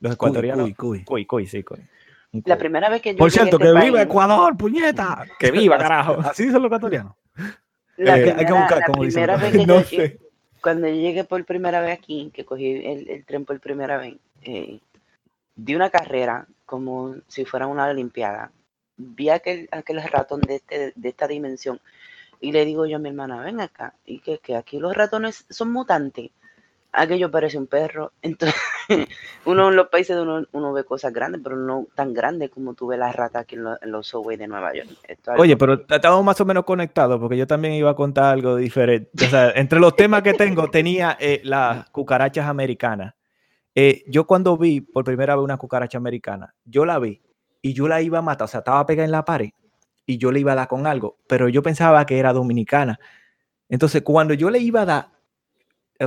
Los 0.00 0.14
ecuatorianos. 0.14 0.64
Cuy, 0.64 0.74
cuy. 0.74 1.04
Cuy, 1.04 1.26
cuy, 1.26 1.46
sí, 1.46 1.62
cuy. 1.62 1.78
La 2.32 2.56
primera 2.56 2.88
vez 2.88 3.02
que 3.02 3.12
yo. 3.12 3.18
Por 3.18 3.30
cierto, 3.30 3.58
que 3.58 3.68
este 3.68 3.80
viva 3.80 4.02
Ecuador, 4.02 4.56
puñeta. 4.56 5.24
Que 5.38 5.50
viva, 5.50 5.76
carajo. 5.78 6.18
Así 6.20 6.44
dicen 6.44 6.62
los 6.62 6.68
ecuatorianos. 6.68 7.14
La 7.96 8.14
hay, 8.14 8.24
que, 8.24 8.52
buscar 8.52 8.84
cómo 8.86 9.04
dicen. 9.04 9.26
Vez 9.26 9.52
que 9.52 9.66
no 9.66 9.82
sé. 9.82 10.18
Cuando 10.62 10.88
yo 10.88 10.94
llegué 10.94 11.24
por 11.24 11.44
primera 11.44 11.80
vez 11.80 11.98
aquí, 11.98 12.30
que 12.32 12.44
cogí 12.44 12.84
el, 12.84 13.24
tren 13.26 13.44
por 13.44 13.58
primera 13.60 13.98
vez, 13.98 14.14
eh, 14.42 14.78
di 15.56 15.74
una 15.74 15.90
carrera 15.90 16.46
como 16.64 17.16
si 17.28 17.44
fuera 17.44 17.66
una 17.66 17.86
Olimpiada. 17.86 18.52
Vi 18.96 19.28
aquel, 19.28 19.68
aquel 19.72 20.02
ratón 20.02 20.40
de, 20.40 20.56
este, 20.56 20.92
de 20.94 21.08
esta 21.08 21.26
dimensión 21.26 21.80
y 22.42 22.52
le 22.52 22.64
digo 22.64 22.84
yo 22.86 22.96
a 22.96 22.98
mi 22.98 23.08
hermana, 23.08 23.40
ven 23.40 23.60
acá, 23.60 23.94
y 24.04 24.18
que, 24.18 24.38
que 24.38 24.56
aquí 24.56 24.78
los 24.78 24.94
ratones 24.94 25.46
son 25.48 25.72
mutantes 25.72 26.30
aquello 26.92 27.30
parece 27.30 27.58
un 27.58 27.66
perro. 27.66 28.12
Entonces, 28.22 28.60
uno 29.46 29.70
en 29.70 29.76
los 29.76 29.88
países 29.88 30.14
de 30.14 30.22
uno, 30.22 30.46
uno, 30.52 30.72
ve 30.72 30.84
cosas 30.84 31.12
grandes, 31.12 31.40
pero 31.42 31.56
no 31.56 31.86
tan 31.94 32.12
grandes 32.12 32.50
como 32.50 32.74
tú 32.74 32.88
ves 32.88 32.98
las 32.98 33.16
ratas 33.16 33.42
aquí 33.42 33.56
en, 33.56 33.90
los 33.90 34.06
subways 34.06 34.38
de 34.38 34.46
Nueva 34.46 34.72
York. 34.74 34.88
Oye, 35.38 35.56
pero 35.56 35.84
estamos 35.88 36.24
más 36.24 36.40
o 36.40 36.44
menos 36.44 36.64
conectados, 36.64 37.18
porque 37.18 37.36
yo 37.36 37.46
también 37.46 37.74
iba 37.74 37.90
a 37.90 37.96
contar 37.96 38.34
algo 38.34 38.56
diferente. 38.56 39.10
O 39.24 39.28
sea, 39.28 39.50
entre 39.56 39.80
los 39.80 39.96
temas 39.96 40.22
que 40.22 40.34
tengo, 40.34 40.70
tenía 40.70 41.16
eh, 41.18 41.40
las 41.44 41.88
cucarachas 41.90 42.46
americanas. 42.46 43.14
Eh, 43.74 44.04
yo 44.06 44.26
cuando 44.26 44.56
vi 44.58 44.82
por 44.82 45.04
primera 45.04 45.34
vez 45.34 45.44
una 45.44 45.56
cucaracha 45.56 45.96
americana, 45.96 46.54
yo 46.64 46.84
la 46.84 46.98
vi 46.98 47.22
y 47.62 47.72
yo 47.72 47.88
la 47.88 48.02
iba 48.02 48.18
a 48.18 48.22
matar, 48.22 48.44
o 48.44 48.48
sea, 48.48 48.58
estaba 48.58 48.84
pegada 48.84 49.06
en 49.06 49.12
la 49.12 49.24
pared 49.24 49.50
y 50.04 50.18
yo 50.18 50.30
le 50.30 50.40
iba 50.40 50.52
a 50.52 50.56
dar 50.56 50.68
con 50.68 50.86
algo, 50.86 51.16
pero 51.26 51.48
yo 51.48 51.62
pensaba 51.62 52.04
que 52.04 52.18
era 52.18 52.34
dominicana. 52.34 52.98
Entonces, 53.70 54.02
cuando 54.02 54.34
yo 54.34 54.50
le 54.50 54.58
iba 54.58 54.82
a 54.82 54.84
dar, 54.84 55.08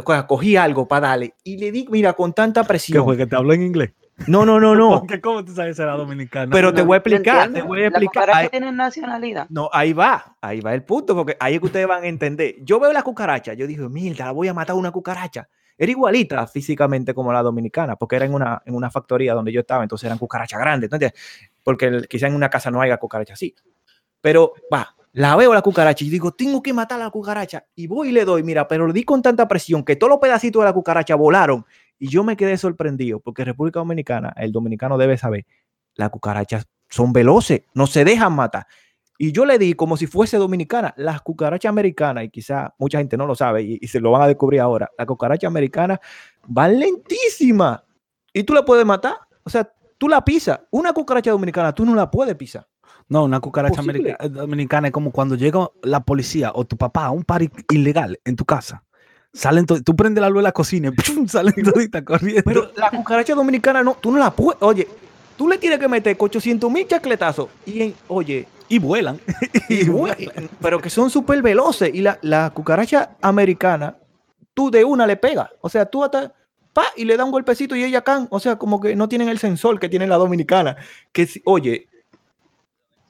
cogí 0.03 0.55
algo 0.55 0.87
para 0.87 1.09
darle 1.09 1.33
y 1.43 1.57
le 1.57 1.71
di, 1.71 1.87
mira, 1.89 2.13
con 2.13 2.33
tanta 2.33 2.63
presión. 2.63 2.99
¿Qué 2.99 3.03
fue 3.03 3.17
que 3.17 3.27
te 3.27 3.35
habló 3.35 3.53
en 3.53 3.63
inglés? 3.63 3.91
No, 4.27 4.45
no, 4.45 4.59
no, 4.59 4.75
no. 4.75 5.05
¿Cómo 5.21 5.43
tú 5.43 5.53
sabes 5.53 5.75
que 5.75 5.81
era 5.83 5.95
dominicano? 5.95 6.51
Pero 6.51 6.73
te 6.73 6.81
voy 6.81 6.95
a 6.95 6.97
explicar, 6.97 7.51
te 7.51 7.61
voy 7.61 7.83
a 7.83 7.87
explicar. 7.87 8.29
¿Las 8.29 8.49
tienen 8.49 8.75
nacionalidad? 8.75 9.47
No, 9.49 9.69
ahí 9.73 9.93
va, 9.93 10.37
ahí 10.41 10.61
va 10.61 10.73
el 10.73 10.83
punto, 10.83 11.15
porque 11.15 11.35
ahí 11.39 11.55
es 11.55 11.59
que 11.59 11.65
ustedes 11.65 11.87
van 11.87 12.03
a 12.03 12.07
entender. 12.07 12.55
Yo 12.61 12.79
veo 12.79 12.93
la 12.93 13.03
cucaracha, 13.03 13.53
yo 13.53 13.67
dije, 13.67 13.87
mira, 13.89 14.25
la 14.25 14.31
voy 14.31 14.47
a 14.47 14.53
matar 14.53 14.75
una 14.75 14.91
cucaracha. 14.91 15.47
Era 15.77 15.91
igualita 15.91 16.47
físicamente 16.47 17.13
como 17.13 17.33
la 17.33 17.41
dominicana, 17.41 17.97
porque 17.97 18.15
era 18.15 18.25
en 18.25 18.33
una, 18.33 18.61
en 18.65 18.75
una 18.75 18.89
factoría 18.89 19.33
donde 19.33 19.51
yo 19.51 19.59
estaba, 19.59 19.83
entonces 19.83 20.05
eran 20.05 20.17
cucarachas 20.17 20.59
grandes, 20.59 20.91
¿entiendes? 20.91 21.19
Porque 21.63 22.03
quizá 22.09 22.27
en 22.27 22.35
una 22.35 22.49
casa 22.49 22.71
no 22.71 22.81
haya 22.81 22.97
cucaracha 22.97 23.33
así. 23.33 23.53
Pero 24.21 24.53
va, 24.73 24.95
la 25.15 25.33
veo 25.37 25.53
la 25.53 25.61
cucaracha 25.61 26.03
y 26.03 26.09
digo, 26.09 26.33
tengo 26.33 26.61
que 26.61 26.73
matar 26.73 26.99
a 26.99 27.05
la 27.05 27.09
cucaracha. 27.09 27.65
Y 27.73 27.87
voy 27.87 28.09
y 28.09 28.11
le 28.11 28.25
doy, 28.25 28.43
mira, 28.43 28.67
pero 28.67 28.85
le 28.85 28.91
di 28.91 29.03
con 29.03 29.21
tanta 29.21 29.47
presión 29.47 29.85
que 29.85 29.95
todos 29.95 30.09
los 30.09 30.19
pedacitos 30.19 30.61
de 30.61 30.65
la 30.65 30.73
cucaracha 30.73 31.15
volaron. 31.15 31.65
Y 31.97 32.09
yo 32.09 32.25
me 32.25 32.35
quedé 32.35 32.57
sorprendido 32.57 33.21
porque 33.21 33.45
República 33.45 33.79
Dominicana, 33.79 34.33
el 34.35 34.51
dominicano 34.51 34.97
debe 34.97 35.17
saber, 35.17 35.45
las 35.93 36.09
cucarachas 36.09 36.65
son 36.89 37.13
veloces, 37.13 37.61
no 37.73 37.87
se 37.87 38.03
dejan 38.03 38.33
matar. 38.33 38.67
Y 39.17 39.31
yo 39.31 39.45
le 39.45 39.57
di 39.57 39.73
como 39.73 39.95
si 39.95 40.05
fuese 40.05 40.35
dominicana, 40.35 40.93
las 40.97 41.21
cucarachas 41.21 41.69
americanas, 41.69 42.25
y 42.25 42.29
quizá 42.29 42.75
mucha 42.77 42.97
gente 42.97 43.15
no 43.15 43.25
lo 43.25 43.35
sabe 43.35 43.61
y, 43.63 43.87
se 43.87 44.01
lo 44.01 44.11
van 44.11 44.23
a 44.23 44.27
descubrir 44.27 44.59
ahora, 44.59 44.91
las 44.97 45.07
cucarachas 45.07 45.47
americanas 45.47 45.99
van 46.45 46.77
lentísimas 46.77 47.81
y 48.33 48.43
tú 48.43 48.53
la 48.53 48.65
puedes 48.65 48.85
matar. 48.85 49.15
O 49.45 49.49
sea, 49.49 49.71
tú 49.97 50.09
la 50.09 50.25
pisas. 50.25 50.59
Una 50.71 50.91
cucaracha 50.91 51.31
dominicana, 51.31 51.73
tú 51.73 51.85
no 51.85 51.95
la 51.95 52.11
puedes 52.11 52.35
pisar. 52.35 52.67
No, 53.07 53.23
una 53.23 53.39
cucaracha 53.39 53.81
eh, 53.81 54.29
dominicana 54.29 54.87
es 54.87 54.93
como 54.93 55.11
cuando 55.11 55.35
llega 55.35 55.69
la 55.83 56.01
policía 56.03 56.51
o 56.55 56.65
tu 56.65 56.77
papá 56.77 57.05
a 57.05 57.11
un 57.11 57.23
party 57.23 57.49
ilegal 57.69 58.19
en 58.25 58.35
tu 58.35 58.45
casa. 58.45 58.83
Salen 59.33 59.65
tú 59.65 59.95
prendes 59.95 60.21
la 60.21 60.29
luz 60.29 60.39
de 60.39 60.43
la 60.43 60.51
cocina 60.53 60.91
y 60.95 61.27
salen 61.27 61.53
toditas 61.53 62.03
corriendo. 62.03 62.43
Pero 62.45 62.71
la 62.75 62.89
cucaracha 62.89 63.35
dominicana 63.35 63.83
no, 63.83 63.95
tú 63.95 64.11
no 64.11 64.17
la 64.17 64.31
puedes. 64.31 64.61
Oye, 64.61 64.87
tú 65.37 65.47
le 65.47 65.57
tienes 65.57 65.79
que 65.79 65.87
meter 65.87 66.15
800 66.17 66.71
mil 66.71 66.87
chacletazos 66.87 67.49
y, 67.65 67.93
oye, 68.07 68.47
y 68.69 68.79
vuelan. 68.79 69.19
y 69.69 69.87
vuelan. 69.89 70.49
pero 70.61 70.79
que 70.79 70.89
son 70.89 71.09
súper 71.09 71.41
veloces. 71.41 71.91
Y 71.93 72.01
la, 72.01 72.17
la 72.21 72.49
cucaracha 72.49 73.17
americana, 73.21 73.97
tú 74.53 74.71
de 74.71 74.83
una 74.83 75.05
le 75.05 75.17
pegas. 75.17 75.49
O 75.61 75.69
sea, 75.69 75.85
tú 75.85 76.03
hasta 76.03 76.33
pa, 76.73 76.85
y 76.95 77.05
le 77.05 77.17
da 77.17 77.23
un 77.23 77.31
golpecito 77.31 77.75
y 77.75 77.83
ella 77.83 78.01
can. 78.01 78.27
O 78.31 78.39
sea, 78.39 78.57
como 78.57 78.79
que 78.79 78.95
no 78.95 79.07
tienen 79.07 79.29
el 79.29 79.37
sensor 79.39 79.79
que 79.79 79.89
tiene 79.89 80.07
la 80.07 80.15
dominicana. 80.15 80.77
Que, 81.11 81.27
oye, 81.45 81.87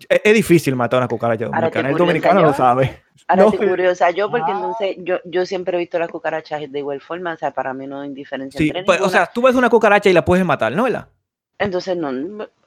es, 0.10 0.34
difícil 0.34 0.76
matar 0.76 0.98
a 0.98 1.02
una 1.02 1.08
cucaracha 1.08 1.46
dominicana. 1.46 1.90
El 1.90 1.98
dominicano 1.98 2.42
lo 2.42 2.54
sabe. 2.54 3.04
Ahora 3.28 3.44
no, 3.44 3.50
estoy 3.50 3.68
curiosa 3.70 4.12
yo, 4.12 4.30
porque 4.30 4.52
entonces 4.52 4.98
yo, 5.00 5.18
yo 5.26 5.46
siempre 5.46 5.78
he 5.78 5.80
visto 5.80 5.98
las 5.98 6.10
cucarachas 6.10 6.72
de 6.72 6.80
igual 6.80 7.02
forma, 7.02 7.34
o 7.34 7.38
sea, 7.38 7.52
para 7.52 7.74
mí 7.74 7.88
no 7.88 8.02
hay 8.02 8.14
diferencia 8.14 8.58
sí, 8.58 8.72
pues, 8.86 9.02
O 9.02 9.10
sea, 9.10 9.26
tú 9.26 9.42
ves 9.42 9.56
una 9.56 9.70
cucaracha 9.70 10.10
y 10.10 10.14
la 10.14 10.24
puedes 10.24 10.46
matar, 10.46 10.72
¿no? 10.74 10.84
¿verdad? 10.84 11.08
Entonces, 11.58 11.96
no, 11.96 12.10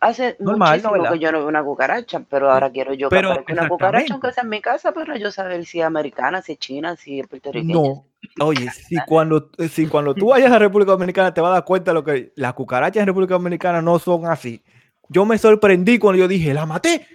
hace 0.00 0.36
Normal, 0.38 0.80
muchísimo 0.80 0.96
¿no, 0.96 1.12
que 1.12 1.18
yo 1.18 1.30
no 1.30 1.38
veo 1.38 1.48
una 1.48 1.62
cucaracha, 1.62 2.24
pero 2.28 2.50
ahora 2.50 2.70
quiero 2.70 2.94
yo 2.94 3.10
pero, 3.10 3.44
que 3.44 3.52
una 3.52 3.68
cucaracha, 3.68 4.14
aunque 4.14 4.32
sea 4.32 4.44
en 4.44 4.48
mi 4.48 4.62
casa, 4.62 4.92
para 4.92 5.18
yo 5.18 5.30
saber 5.30 5.66
si 5.66 5.80
es 5.80 5.86
americana, 5.86 6.40
si 6.40 6.52
es 6.52 6.58
china, 6.58 6.96
si 6.96 7.20
es 7.20 7.26
puertorriqueña. 7.28 7.74
No, 7.74 8.06
oye, 8.40 8.70
si 8.70 8.96
cuando, 9.06 9.50
si 9.70 9.86
cuando 9.86 10.14
tú 10.14 10.28
vayas 10.28 10.50
a 10.50 10.58
República 10.58 10.92
Dominicana 10.92 11.34
te 11.34 11.42
vas 11.42 11.50
a 11.50 11.54
dar 11.54 11.64
cuenta 11.64 11.90
de 11.90 11.94
lo 11.94 12.04
que 12.04 12.32
las 12.36 12.54
cucarachas 12.54 13.00
en 13.00 13.06
República 13.06 13.34
Dominicana 13.34 13.82
no 13.82 13.98
son 13.98 14.24
así. 14.24 14.62
Yo 15.10 15.26
me 15.26 15.36
sorprendí 15.36 15.98
cuando 15.98 16.20
yo 16.20 16.28
dije, 16.28 16.54
la 16.54 16.64
maté, 16.64 17.06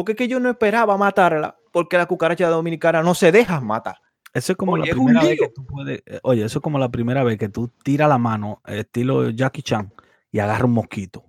porque 0.00 0.12
es 0.12 0.16
que 0.16 0.28
yo 0.28 0.40
no 0.40 0.48
esperaba 0.48 0.96
matarla, 0.96 1.58
porque 1.72 1.98
la 1.98 2.06
cucaracha 2.06 2.48
dominicana 2.48 3.02
no 3.02 3.14
se 3.14 3.30
deja 3.32 3.60
matar. 3.60 3.98
Eso 4.32 4.52
es 4.52 4.56
como 4.56 4.78
la 4.78 4.84
primera 4.84 5.20
vez 5.20 5.38
que 5.38 5.48
tú 5.54 5.66
puedes. 5.66 6.02
Eh, 6.06 6.20
oye, 6.22 6.42
eso 6.42 6.58
es 6.58 6.62
como 6.62 6.78
la 6.78 6.88
primera 6.88 7.22
vez 7.22 7.36
que 7.36 7.50
tú 7.50 7.68
tiras 7.84 8.08
la 8.08 8.16
mano, 8.16 8.62
estilo 8.64 9.28
Jackie 9.28 9.60
Chan, 9.60 9.92
y 10.32 10.38
agarra 10.38 10.64
un 10.64 10.72
mosquito. 10.72 11.22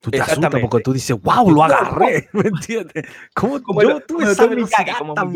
Tú 0.00 0.10
te 0.10 0.18
asustas 0.18 0.50
porque 0.62 0.82
tú 0.82 0.94
dices, 0.94 1.14
wow, 1.20 1.50
lo 1.50 1.62
agarré, 1.62 2.26
¿me 2.32 2.48
entiendes? 2.48 3.04
¿Cómo 3.34 3.62
como 3.62 3.82
yo 3.82 4.00
tuve 4.00 4.32
esa 4.32 4.46
velocidad 4.46 4.96
tan 5.14 5.34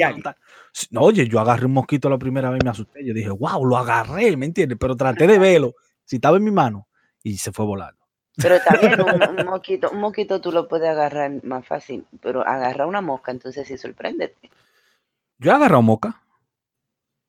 No, 0.90 1.02
oye, 1.02 1.28
yo 1.28 1.40
agarré 1.40 1.66
un 1.66 1.74
mosquito 1.74 2.08
la 2.08 2.16
primera 2.16 2.48
vez 2.48 2.60
y 2.62 2.64
me 2.64 2.70
asusté. 2.70 3.04
Yo 3.04 3.12
dije, 3.12 3.28
wow, 3.28 3.62
lo 3.62 3.76
agarré, 3.76 4.34
¿me 4.38 4.46
entiendes? 4.46 4.78
Pero 4.80 4.96
traté 4.96 5.26
de 5.26 5.38
verlo, 5.38 5.74
si 6.02 6.16
estaba 6.16 6.38
en 6.38 6.44
mi 6.44 6.50
mano, 6.50 6.88
y 7.22 7.36
se 7.36 7.52
fue 7.52 7.66
volando. 7.66 8.03
Pero 8.36 8.58
también 8.60 9.00
un, 9.00 9.38
un, 9.38 9.46
mosquito, 9.46 9.90
un 9.90 10.00
mosquito 10.00 10.40
tú 10.40 10.50
lo 10.50 10.66
puedes 10.66 10.88
agarrar 10.88 11.44
más 11.44 11.66
fácil, 11.66 12.04
pero 12.20 12.46
agarra 12.46 12.86
una 12.86 13.00
mosca, 13.00 13.30
entonces 13.30 13.66
sí, 13.68 13.78
sorpréndete. 13.78 14.50
Yo 15.38 15.50
he 15.50 15.54
agarrado 15.54 15.82
mosca. 15.82 16.20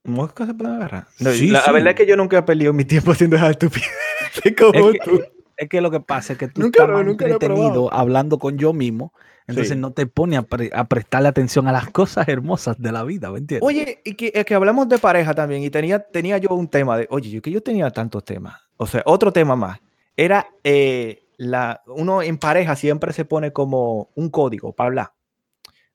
¿Mosca 0.04 0.46
se 0.46 0.54
puede 0.54 0.74
agarrar? 0.74 1.08
la, 1.20 1.72
verdad 1.72 1.89
es 1.89 1.96
que 1.96 2.06
yo 2.06 2.15
nunca 2.15 2.38
he 2.38 2.44
perdido 2.44 2.74
mi 2.74 2.86
tiempo 2.86 3.12
haciendo 3.12 3.36
esa 3.36 3.50
estupidez 3.50 3.89
como 4.60 4.91
es 4.91 5.00
tú. 5.04 5.22
es 5.58 5.70
que 5.70 5.82
lo 5.82 5.89
que 5.89 6.00
pasa 6.00 6.34
es 6.34 6.39
que 6.39 6.48
tú 6.48 6.62
nunca, 6.62 6.84
estás 6.84 7.06
nunca 7.06 7.26
entretenido 7.26 7.91
hablando 7.91 8.38
con 8.38 8.58
yo 8.58 8.72
mismo, 8.72 9.13
entonces 9.48 9.78
no 9.78 9.91
te 9.91 10.06
pone 10.06 10.38
a, 10.38 10.44
prestarle 10.44 11.30
atención 11.30 11.68
a 11.68 11.72
las 11.72 11.89
cosas 11.89 12.28
hermosas 12.28 12.80
de 12.80 12.91
la 12.91 13.04
vida, 13.04 13.32
¿me 13.32 13.39
entiendes? 13.39 13.68
Oye, 13.68 14.02
y 14.04 14.13
que, 14.13 14.32
es 14.34 14.46
que 14.46 14.54
hablamos 14.54 14.89
de 14.89 14.98
pareja 14.98 15.34
también, 15.34 15.63
y 15.63 15.70
tenía, 15.70 16.00
tenía 16.00 16.38
yo 16.38 16.50
un 16.50 16.68
tema 16.68 16.98
de, 16.98 17.08
oye, 17.10 17.30
yo 17.30 17.41
que 17.41 17.52
yo 17.52 17.62
tenía 17.62 17.89
tantos 17.89 18.24
temas, 18.24 18.60
o 18.78 18.86
sea, 18.86 19.02
otro 19.06 19.32
tema 19.32 19.56
más, 19.56 19.80
era 20.17 20.47
eh, 20.63 21.28
la, 21.38 21.82
uno 21.88 22.21
en 22.21 22.38
pareja 22.38 22.75
siempre 22.75 23.13
se 23.13 23.25
pone 23.25 23.51
como 23.51 24.10
un 24.15 24.30
código 24.30 24.73
para 24.73 24.88
hablar. 24.88 25.12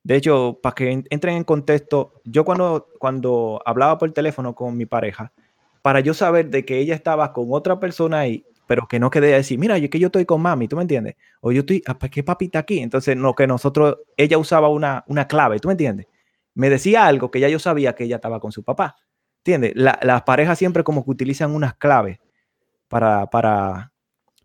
De 0.03 0.17
hecho, 0.17 0.59
para 0.63 0.75
que 0.75 1.05
entren 1.11 1.37
en 1.37 1.45
contexto, 1.45 2.21
yo 2.25 2.45
cuando, 2.45 2.89
cuando 2.99 3.61
hablaba 3.67 3.99
por 3.99 4.11
teléfono 4.13 4.55
con 4.55 4.77
mi 4.77 4.87
pareja, 4.87 5.33
para 5.83 6.01
yo 6.01 6.15
saber 6.15 6.49
de 6.51 6.65
que 6.65 6.79
ella 6.79 6.95
estaba 6.95 7.33
con 7.33 7.49
otra 7.51 7.79
persona 7.81 8.21
ahí, 8.21 8.45
pero 8.67 8.87
que 8.87 9.01
no 9.01 9.11
quede 9.11 9.33
decir, 9.33 9.59
mira, 9.59 9.79
yo 9.79 9.91
que 9.91 9.99
yo 9.99 10.07
estoy 10.07 10.25
con 10.25 10.41
mami, 10.41 10.69
¿tú 10.69 10.77
me 10.77 10.83
entiendes? 10.83 11.17
O 11.41 11.53
yo 11.53 11.61
estoy, 11.61 11.83
ah, 11.87 11.99
¿para 11.99 12.11
qué 12.11 12.23
papi 12.23 12.47
está 12.47 12.61
aquí? 12.61 12.79
Entonces, 12.79 13.17
no, 13.17 13.35
que 13.35 13.47
nosotros, 13.47 13.99
ella 14.17 14.39
usaba 14.39 14.69
una, 14.69 15.05
una 15.09 15.27
clave, 15.27 15.59
¿tú 15.59 15.69
me 15.69 15.73
entiendes? 15.73 16.07
Me 16.55 16.71
decía 16.71 17.07
algo 17.07 17.31
que 17.31 17.41
ya 17.41 17.49
yo 17.49 17.59
sabía 17.59 17.95
que 17.95 18.05
ella 18.05 18.17
estaba 18.17 18.41
con 18.41 18.53
su 18.53 18.63
papá, 18.63 18.97
¿entiendes? 19.39 19.73
las 19.75 20.23
parejas 20.23 20.59
siempre 20.59 20.85
como 20.85 21.05
que 21.05 21.11
utilizan 21.11 21.55
unas 21.55 21.75
claves 21.75 22.21
para, 22.89 23.27
para, 23.27 23.93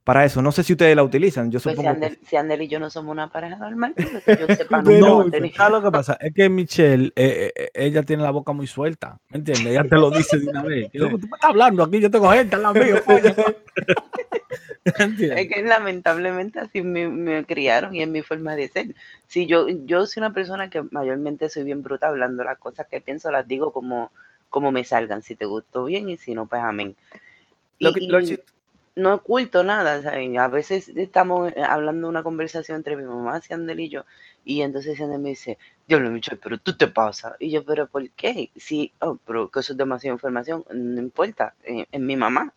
para 0.06 0.24
eso. 0.24 0.42
No 0.42 0.54
sé 0.54 0.64
si 0.64 0.74
ustedes 0.74 0.96
la 0.96 1.04
utilizan. 1.04 1.52
Yo 1.52 1.60
pues 1.60 1.76
supongo 1.76 1.98
si, 2.30 2.36
Ander, 2.38 2.62
y 2.62 2.68
yo 2.68 2.80
no 2.80 2.92
somos 2.92 3.12
una 3.12 3.30
pareja 3.30 3.58
normal, 3.58 3.94
pues 3.96 4.40
yo 4.40 4.48
sepa, 4.56 4.82
no, 4.84 5.26
no 5.26 5.70
lo 5.70 5.82
que 5.82 5.92
pasa? 5.92 6.18
Es 6.22 6.34
que 6.34 6.48
Michelle, 6.48 7.12
eh, 7.16 7.52
eh, 7.56 7.70
ella 7.74 8.04
tiene 8.04 8.22
la 8.22 8.30
boca 8.30 8.54
muy 8.54 8.68
suelta, 8.68 9.20
¿me 9.30 9.40
entiendes? 9.40 9.66
Ella 9.66 9.84
te 9.84 9.96
lo 9.96 10.12
dice 10.12 10.38
de 10.38 10.46
una 10.48 10.62
vez. 10.62 10.92
tú 10.92 11.10
me 11.10 11.16
estás 11.16 11.50
hablando 11.50 11.84
aquí, 11.84 12.00
yo 12.00 12.12
tengo 12.12 12.30
gente 12.32 12.56
al 12.56 12.62
lado 12.62 12.76
mío. 12.76 12.98
es 14.86 15.48
que 15.48 15.64
lamentablemente 15.64 16.60
así 16.60 16.84
me, 16.84 17.44
criaron 17.46 17.96
y 17.96 18.04
es 18.04 18.08
mi 18.08 18.22
forma 18.22 18.56
de 18.56 18.68
ser. 18.68 18.96
Si 19.28 19.48
yo, 19.48 19.68
yo 19.68 20.06
soy 20.06 20.22
una 20.22 20.34
persona 20.34 20.70
que 20.70 20.84
mayormente 20.92 21.50
soy 21.50 21.64
bien 21.64 21.82
bruta 21.82 22.10
hablando 22.10 22.44
las 22.44 22.60
cosas 22.60 22.86
que 22.88 23.02
pienso, 23.02 23.32
las 23.32 23.48
digo 23.48 23.74
como, 23.74 24.12
como 24.52 24.72
me 24.72 24.84
salgan. 24.84 25.24
Si 25.24 25.36
te 25.36 25.46
gustó 25.46 25.86
bien 25.86 26.10
y 26.10 26.18
si 26.18 26.36
no, 26.36 26.46
pues 26.46 26.62
amén. 26.62 26.96
Lo 27.80 27.92
que, 27.92 28.08
no 28.96 29.16
oculto 29.16 29.64
nada. 29.64 30.02
A 30.40 30.48
veces 30.48 30.90
estamos 30.90 31.52
eh, 31.56 31.62
hablando 31.62 32.08
una 32.08 32.24
conversación 32.24 32.78
entre 32.78 32.96
mi 32.96 33.04
mamá, 33.04 33.42
Ciandel 33.42 33.80
y 33.80 33.90
yo, 33.90 34.06
y 34.44 34.62
entonces 34.62 34.98
Ciandel 34.98 35.20
me 35.20 35.30
dice, 35.30 35.58
Dios 35.88 36.02
Michelle, 36.02 36.40
pero 36.42 36.58
tú 36.58 36.78
te 36.78 36.88
pasa. 36.88 37.36
Y 37.40 37.52
yo, 37.52 37.64
pero 37.64 37.88
¿por 37.88 38.10
qué? 38.12 38.50
Sí, 38.56 38.92
oh, 39.00 39.18
pero 39.26 39.50
que 39.50 39.60
eso 39.60 39.74
es 39.74 39.78
demasiada 39.78 40.14
información, 40.16 40.64
no 40.74 41.02
importa, 41.02 41.54
eh, 41.64 41.86
es, 41.92 42.00
mi 42.00 42.16
mamá. 42.16 42.54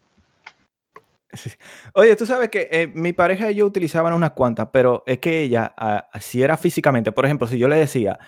Oye, 1.93 2.17
tú 2.17 2.25
sabes 2.25 2.49
que 2.49 2.69
eh, 2.71 2.87
mi 2.87 3.13
pareja 3.13 3.51
y 3.51 3.57
yo 3.57 3.67
utilizaban 3.67 4.15
unas 4.15 4.33
cuantas, 4.33 4.69
pero 4.73 5.03
es 5.07 5.19
que 5.19 5.43
ella, 5.43 5.75
si 6.21 6.43
era 6.43 6.57
físicamente, 6.57 7.13
por 7.13 7.27
ejemplo, 7.27 7.47
si 7.47 7.59
yo 7.59 7.69
le 7.69 7.77
decía, 7.77 8.19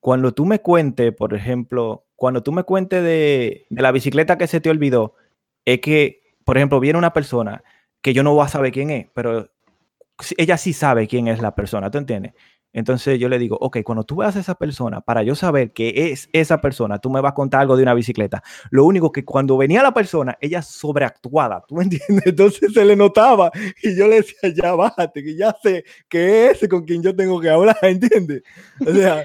cuando 0.00 0.32
tú 0.32 0.44
me 0.44 0.60
cuentes, 0.60 1.14
por 1.14 1.34
ejemplo, 1.34 2.04
cuando 2.16 2.42
tú 2.42 2.50
me 2.50 2.64
cuentes 2.64 3.02
de, 3.02 3.66
de 3.70 3.82
la 3.82 3.92
bicicleta 3.92 4.36
que 4.36 4.48
se 4.48 4.60
te 4.60 4.70
olvidó, 4.70 5.14
es 5.64 5.80
que 5.80 6.23
por 6.44 6.56
ejemplo, 6.56 6.80
viene 6.80 6.98
una 6.98 7.12
persona 7.12 7.62
que 8.00 8.12
yo 8.12 8.22
no 8.22 8.34
voy 8.34 8.44
a 8.44 8.48
saber 8.48 8.72
quién 8.72 8.90
es, 8.90 9.06
pero 9.14 9.50
ella 10.36 10.56
sí 10.56 10.72
sabe 10.72 11.08
quién 11.08 11.28
es 11.28 11.40
la 11.40 11.54
persona, 11.54 11.90
¿tú 11.90 11.98
entiendes? 11.98 12.34
Entonces 12.74 13.20
yo 13.20 13.28
le 13.28 13.38
digo, 13.38 13.56
ok, 13.60 13.78
cuando 13.84 14.02
tú 14.02 14.16
veas 14.16 14.34
a 14.34 14.40
esa 14.40 14.56
persona, 14.56 15.00
para 15.00 15.22
yo 15.22 15.36
saber 15.36 15.72
que 15.72 16.10
es 16.10 16.28
esa 16.32 16.60
persona, 16.60 16.98
tú 16.98 17.08
me 17.08 17.20
vas 17.20 17.30
a 17.30 17.34
contar 17.34 17.60
algo 17.60 17.76
de 17.76 17.84
una 17.84 17.94
bicicleta. 17.94 18.42
Lo 18.70 18.84
único 18.84 19.12
que 19.12 19.24
cuando 19.24 19.56
venía 19.56 19.80
la 19.80 19.94
persona, 19.94 20.36
ella 20.40 20.60
sobreactuada, 20.60 21.62
¿tú 21.68 21.76
me 21.76 21.84
entiendes? 21.84 22.26
Entonces 22.26 22.72
se 22.72 22.84
le 22.84 22.96
notaba 22.96 23.52
y 23.80 23.96
yo 23.96 24.08
le 24.08 24.16
decía, 24.16 24.52
ya 24.52 24.74
bájate, 24.74 25.22
que 25.22 25.36
ya 25.36 25.56
sé 25.62 25.84
que 26.08 26.50
es 26.50 26.68
con 26.68 26.84
quien 26.84 27.00
yo 27.00 27.14
tengo 27.14 27.40
que 27.40 27.48
hablar, 27.48 27.78
¿entiendes? 27.82 28.42
O 28.84 28.92
sea, 28.92 29.24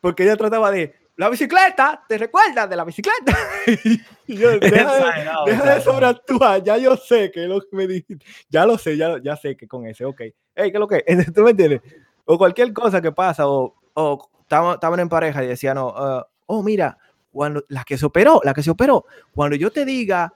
porque 0.00 0.24
ella 0.24 0.36
trataba 0.36 0.72
de, 0.72 0.92
la 1.20 1.28
bicicleta, 1.28 2.02
¿te 2.08 2.16
recuerdas 2.16 2.70
de 2.70 2.76
la 2.76 2.82
bicicleta? 2.82 3.36
y 4.26 4.36
yo, 4.38 4.58
deja, 4.58 5.74
de, 5.74 5.80
sobreactuar, 5.82 6.62
ya 6.62 6.78
yo 6.78 6.96
sé 6.96 7.30
que 7.30 7.40
lo 7.40 7.60
que 7.60 7.76
me 7.76 7.86
dijiste, 7.86 8.24
ya 8.48 8.64
lo 8.64 8.78
sé, 8.78 8.96
ya, 8.96 9.20
ya 9.22 9.36
sé 9.36 9.54
que 9.54 9.68
con 9.68 9.86
ese, 9.86 10.06
ok. 10.06 10.18
Hey, 10.18 10.32
¿qué 10.54 10.68
es 10.68 10.80
lo 10.80 10.88
que? 10.88 11.04
¿Tú 11.34 11.42
me 11.42 11.50
entiendes? 11.50 11.82
O 12.24 12.38
cualquier 12.38 12.72
cosa 12.72 13.02
que 13.02 13.12
pasa, 13.12 13.46
o, 13.46 13.74
o 13.92 14.30
estaban 14.40 14.98
en 14.98 15.10
pareja 15.10 15.44
y 15.44 15.48
decían, 15.48 15.74
no, 15.74 15.88
uh, 15.88 16.22
oh, 16.46 16.62
mira, 16.62 16.96
cuando 17.30 17.66
la 17.68 17.84
que 17.84 17.98
se 17.98 18.06
operó, 18.06 18.40
la 18.42 18.54
que 18.54 18.62
se 18.62 18.70
operó, 18.70 19.04
cuando 19.34 19.56
yo 19.56 19.70
te 19.70 19.84
diga, 19.84 20.32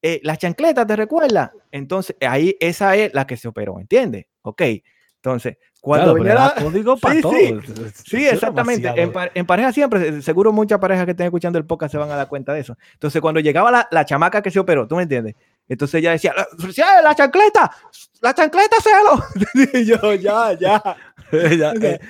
eh, 0.00 0.18
la 0.22 0.38
chancleta, 0.38 0.86
¿te 0.86 0.96
recuerda? 0.96 1.52
Entonces, 1.70 2.16
ahí 2.22 2.56
esa 2.58 2.96
es 2.96 3.12
la 3.12 3.26
que 3.26 3.36
se 3.36 3.48
operó, 3.48 3.78
¿entiendes? 3.78 4.24
Ok. 4.40 4.62
Entonces, 5.24 5.56
cuando 5.80 6.14
venía 6.14 6.34
la... 6.34 6.54
código 6.60 6.96
para 7.00 7.14
sí, 7.14 7.22
Sí, 7.22 7.92
sí 8.04 8.26
exactamente. 8.26 8.92
En, 8.96 9.46
pareja 9.46 9.72
siempre, 9.72 10.20
seguro 10.20 10.52
muchas 10.52 10.80
parejas 10.80 11.04
que 11.04 11.12
estén 11.12 11.26
escuchando 11.26 11.60
el 11.60 11.64
podcast 11.64 11.92
se 11.92 11.98
van 11.98 12.10
a 12.10 12.16
dar 12.16 12.26
cuenta 12.26 12.52
de 12.52 12.60
eso. 12.60 12.76
Entonces, 12.94 13.22
cuando 13.22 13.38
llegaba 13.38 13.70
la, 13.70 13.88
la 13.92 14.04
chamaca 14.04 14.42
que 14.42 14.50
se 14.50 14.58
operó, 14.58 14.88
¿tú 14.88 14.96
me 14.96 15.04
entiendes? 15.04 15.36
Entonces 15.68 16.00
ella 16.00 16.10
decía, 16.10 16.34
la, 16.36 17.02
la 17.02 17.14
chancleta, 17.14 17.70
la 18.20 18.34
chancleta, 18.34 18.76
séalo. 18.82 19.22
y 19.74 19.84
yo, 19.84 20.14
ya, 20.14 20.52
ya. 20.54 20.82
ya 21.32 21.72
eh, 21.72 22.00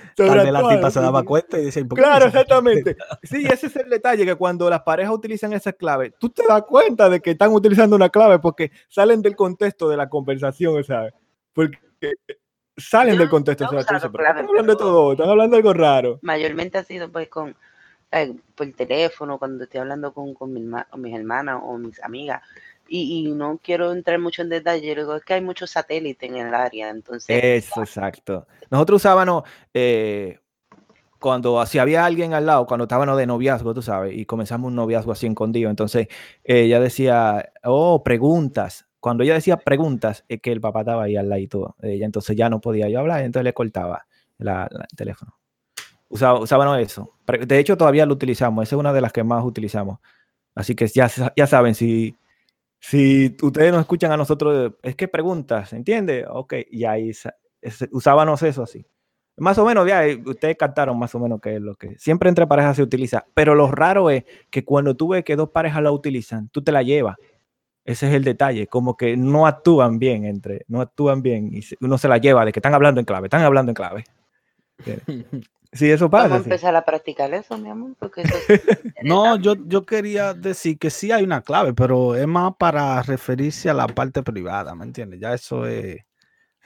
la 0.50 0.68
tipa 0.70 0.90
se 0.90 1.00
daba 1.00 1.22
cuenta 1.22 1.58
y 1.58 1.66
decía, 1.66 1.84
claro, 1.94 2.26
exactamente. 2.26 2.96
Sí, 3.22 3.46
ese 3.46 3.66
es 3.66 3.76
el 3.76 3.90
detalle, 3.90 4.24
que 4.24 4.36
cuando 4.36 4.70
las 4.70 4.80
parejas 4.80 5.12
utilizan 5.12 5.52
esas 5.52 5.74
claves, 5.74 6.14
tú 6.18 6.30
te 6.30 6.42
das 6.48 6.62
cuenta 6.62 7.10
de 7.10 7.20
que 7.20 7.32
están 7.32 7.52
utilizando 7.52 7.94
una 7.94 8.08
clave 8.08 8.38
porque 8.38 8.72
salen 8.88 9.20
del 9.20 9.36
contexto 9.36 9.86
de 9.90 9.98
la 9.98 10.08
conversación, 10.08 10.82
¿sabes? 10.82 11.12
Porque 11.52 11.78
salen 12.76 13.18
del 13.18 13.28
contexto. 13.28 13.70
No, 13.70 13.78
estás 13.78 14.04
hablando 14.04 14.72
de 14.72 14.76
todo, 14.76 15.12
estás 15.12 15.28
hablando 15.28 15.56
de 15.56 15.58
algo 15.58 15.72
raro. 15.72 16.18
Mayormente 16.22 16.78
ha 16.78 16.84
sido 16.84 17.10
pues 17.10 17.28
con 17.28 17.54
eh, 18.12 18.34
por 18.54 18.70
teléfono, 18.72 19.38
cuando 19.38 19.64
estoy 19.64 19.80
hablando 19.80 20.12
con, 20.12 20.34
con, 20.34 20.52
mis 20.52 21.14
hermanas 21.14 21.60
o 21.64 21.78
mis 21.78 22.02
amigas. 22.02 22.42
Y, 22.86 23.32
no 23.32 23.58
quiero 23.62 23.90
entrar 23.92 24.18
mucho 24.18 24.42
en 24.42 24.50
detalle, 24.50 24.94
digo, 24.94 25.16
es 25.16 25.24
que 25.24 25.32
hay 25.32 25.40
muchos 25.40 25.70
satélites 25.70 26.28
en 26.28 26.36
el 26.36 26.54
área, 26.54 26.90
entonces... 26.90 27.42
Eso, 27.42 27.80
exacto. 27.80 28.46
Nosotros 28.70 29.00
usábamos, 29.00 29.44
eh, 29.72 30.40
cuando 31.18 31.64
si 31.64 31.78
había 31.78 32.04
alguien 32.04 32.34
al 32.34 32.44
lado, 32.44 32.66
cuando 32.66 32.84
estábamos 32.84 33.16
de 33.16 33.26
noviazgo, 33.26 33.72
tú 33.72 33.80
sabes, 33.80 34.14
y 34.14 34.26
comenzamos 34.26 34.68
un 34.68 34.74
noviazgo 34.74 35.12
así 35.12 35.26
escondido, 35.26 35.70
entonces 35.70 36.08
ella 36.44 36.80
decía, 36.80 37.50
oh, 37.64 38.02
preguntas, 38.02 38.86
cuando 39.02 39.24
ella 39.24 39.34
decía 39.34 39.56
preguntas, 39.56 40.24
es 40.28 40.40
que 40.40 40.52
el 40.52 40.60
papá 40.60 40.82
estaba 40.82 41.02
ahí 41.02 41.16
al 41.16 41.28
lado 41.28 41.74
de 41.78 41.94
ella, 41.94 42.06
entonces 42.06 42.36
ya 42.36 42.48
no 42.48 42.60
podía 42.60 42.88
yo 42.88 43.00
hablar, 43.00 43.22
entonces 43.22 43.42
le 43.42 43.52
cortaba 43.52 44.06
el 44.38 44.48
teléfono. 44.96 45.36
Usaba, 46.08 46.38
usábamos 46.38 46.78
eso. 46.78 47.12
De 47.26 47.58
hecho, 47.58 47.76
todavía 47.76 48.06
lo 48.06 48.12
utilizamos, 48.12 48.62
esa 48.62 48.76
es 48.76 48.78
una 48.78 48.92
de 48.92 49.00
las 49.00 49.12
que 49.12 49.24
más 49.24 49.44
utilizamos. 49.44 49.98
Así 50.54 50.76
que 50.76 50.86
ya, 50.86 51.10
ya 51.36 51.46
saben, 51.48 51.74
si, 51.74 52.16
si 52.78 53.36
ustedes 53.42 53.72
nos 53.72 53.80
escuchan 53.80 54.12
a 54.12 54.16
nosotros, 54.16 54.74
es 54.84 54.94
que 54.94 55.08
preguntas, 55.08 55.72
¿entiende? 55.72 56.24
Ok, 56.30 56.54
y 56.70 56.84
ahí 56.84 57.10
usábamos 57.90 58.40
eso 58.44 58.62
así. 58.62 58.86
Más 59.36 59.58
o 59.58 59.64
menos, 59.64 59.84
ya, 59.88 60.06
eh, 60.06 60.22
ustedes 60.24 60.56
captaron 60.56 60.96
más 60.96 61.12
o 61.16 61.18
menos 61.18 61.40
que 61.40 61.56
es 61.56 61.60
lo 61.60 61.74
que 61.74 61.98
siempre 61.98 62.28
entre 62.28 62.46
parejas 62.46 62.76
se 62.76 62.82
utiliza, 62.84 63.26
pero 63.34 63.56
lo 63.56 63.68
raro 63.72 64.10
es 64.10 64.22
que 64.48 64.64
cuando 64.64 64.94
tú 64.94 65.08
ves 65.08 65.24
que 65.24 65.34
dos 65.34 65.50
parejas 65.50 65.82
la 65.82 65.90
utilizan, 65.90 66.50
tú 66.50 66.62
te 66.62 66.70
la 66.70 66.84
llevas 66.84 67.16
ese 67.84 68.08
es 68.08 68.14
el 68.14 68.24
detalle, 68.24 68.66
como 68.68 68.96
que 68.96 69.16
no 69.16 69.46
actúan 69.46 69.98
bien 69.98 70.24
entre, 70.24 70.64
no 70.68 70.80
actúan 70.80 71.22
bien 71.22 71.50
y 71.52 71.62
uno 71.80 71.98
se 71.98 72.08
la 72.08 72.18
lleva 72.18 72.44
de 72.44 72.52
que 72.52 72.60
están 72.60 72.74
hablando 72.74 73.00
en 73.00 73.06
clave, 73.06 73.26
están 73.26 73.42
hablando 73.42 73.70
en 73.70 73.74
clave. 73.74 74.04
Sí, 75.74 75.90
eso 75.90 76.10
pasa. 76.10 76.28
Vamos 76.28 76.40
a 76.42 76.50
empezar 76.50 76.76
a 76.76 76.84
practicar 76.84 77.32
eso, 77.32 77.56
mi 77.56 77.70
amor, 77.70 77.94
porque 77.98 78.24
No, 79.02 79.36
yo, 79.36 79.54
yo 79.66 79.86
quería 79.86 80.34
decir 80.34 80.78
que 80.78 80.90
sí 80.90 81.10
hay 81.10 81.24
una 81.24 81.40
clave, 81.40 81.72
pero 81.72 82.14
es 82.14 82.26
más 82.26 82.54
para 82.58 83.02
referirse 83.02 83.70
a 83.70 83.74
la 83.74 83.86
parte 83.86 84.22
privada, 84.22 84.74
¿me 84.74 84.84
entiendes? 84.84 85.18
Ya 85.18 85.32
eso 85.32 85.66
es 85.66 85.96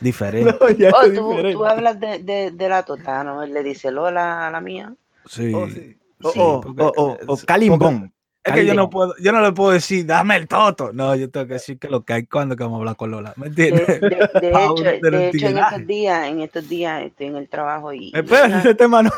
diferente. 0.00 0.56
oh, 0.92 1.52
tú, 1.52 1.64
hablas 1.64 2.00
de, 2.00 2.50
de, 2.50 2.68
la 2.68 2.82
tota, 2.82 3.22
¿no? 3.22 3.44
Él 3.44 3.54
le 3.54 3.62
dice 3.62 3.92
Lola 3.92 4.48
a 4.48 4.50
la 4.50 4.60
mía. 4.60 4.92
Sí. 5.26 5.54
O, 5.54 5.68
sí. 5.68 5.96
o, 6.24 6.60
o, 6.66 6.92
o, 6.96 7.16
o, 7.28 7.36
Calimbón. 7.46 8.12
Es 8.46 8.52
que 8.52 8.64
yo 8.64 8.74
no 8.74 8.88
puedo, 8.88 9.14
yo 9.18 9.32
no 9.32 9.40
le 9.40 9.50
puedo 9.50 9.72
decir, 9.72 10.06
dame 10.06 10.36
el 10.36 10.46
toto. 10.46 10.92
No, 10.92 11.16
yo 11.16 11.28
tengo 11.28 11.48
que 11.48 11.54
decir 11.54 11.78
que 11.80 11.88
lo 11.88 12.04
que 12.04 12.12
hay 12.12 12.26
cuando 12.26 12.54
que 12.54 12.62
vamos 12.62 12.76
a 12.76 12.80
hablar 12.80 12.96
con 12.96 13.10
Lola. 13.10 13.34
¿Me 13.36 13.48
entiendes? 13.48 14.00
De, 14.00 14.06
hecho, 14.50 15.10
de 15.10 15.28
hecho 15.28 15.46
en 15.48 15.58
estos 15.58 15.86
días, 15.86 16.28
en 16.28 16.40
estos 16.40 16.68
días 16.68 17.02
estoy 17.02 17.26
en 17.26 17.36
el 17.36 17.48
trabajo 17.48 17.92
y. 17.92 18.12
Espera, 18.14 18.60
ese 18.60 18.76
tema 18.76 19.02
no. 19.02 19.10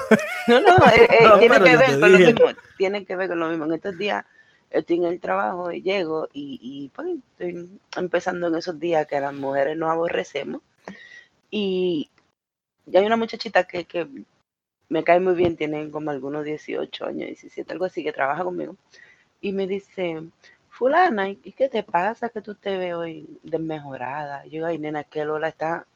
No, 0.46 0.60
no, 0.60 0.76
eh, 0.86 1.08
eh, 1.10 1.28
tiene 1.38 1.60
que 1.60 1.76
ver 1.76 2.00
con 2.00 2.12
lo 2.12 2.18
mismo. 2.18 2.44
Tiene 2.78 3.04
que 3.04 3.16
ver 3.16 3.28
con 3.28 3.38
lo 3.38 3.48
mismo. 3.48 3.64
En 3.66 3.72
estos 3.74 3.98
días 3.98 4.24
estoy 4.70 4.96
en 4.96 5.04
el 5.04 5.20
trabajo 5.20 5.72
y 5.72 5.82
llego 5.82 6.28
y, 6.32 6.58
y 6.62 6.88
pues 6.88 7.08
estoy 7.32 7.68
empezando 7.96 8.46
en 8.48 8.54
esos 8.54 8.80
días 8.80 9.06
que 9.06 9.20
las 9.20 9.34
mujeres 9.34 9.76
nos 9.76 9.90
aborrecemos. 9.90 10.62
Y 11.50 12.08
ya 12.86 13.00
hay 13.00 13.06
una 13.06 13.16
muchachita 13.16 13.64
que, 13.64 13.84
que 13.84 14.08
me 14.88 15.04
cae 15.04 15.20
muy 15.20 15.34
bien, 15.34 15.54
tiene 15.54 15.90
como 15.90 16.10
algunos 16.10 16.46
18 16.46 17.04
años, 17.04 17.26
17, 17.26 17.70
algo 17.74 17.84
así, 17.84 18.02
que 18.02 18.12
trabaja 18.12 18.42
conmigo 18.42 18.74
y 19.40 19.52
me 19.52 19.66
dice, 19.66 20.22
fulana, 20.70 21.28
¿y 21.30 21.52
qué 21.52 21.68
te 21.68 21.82
pasa 21.82 22.28
que 22.28 22.40
tú 22.40 22.54
te 22.54 22.76
ves 22.76 22.94
hoy 22.94 23.38
desmejorada? 23.42 24.44
Yo 24.44 24.50
digo, 24.50 24.66
ay, 24.66 24.78
nena, 24.78 25.04
que 25.04 25.24
Lola 25.24 25.48
está 25.48 25.86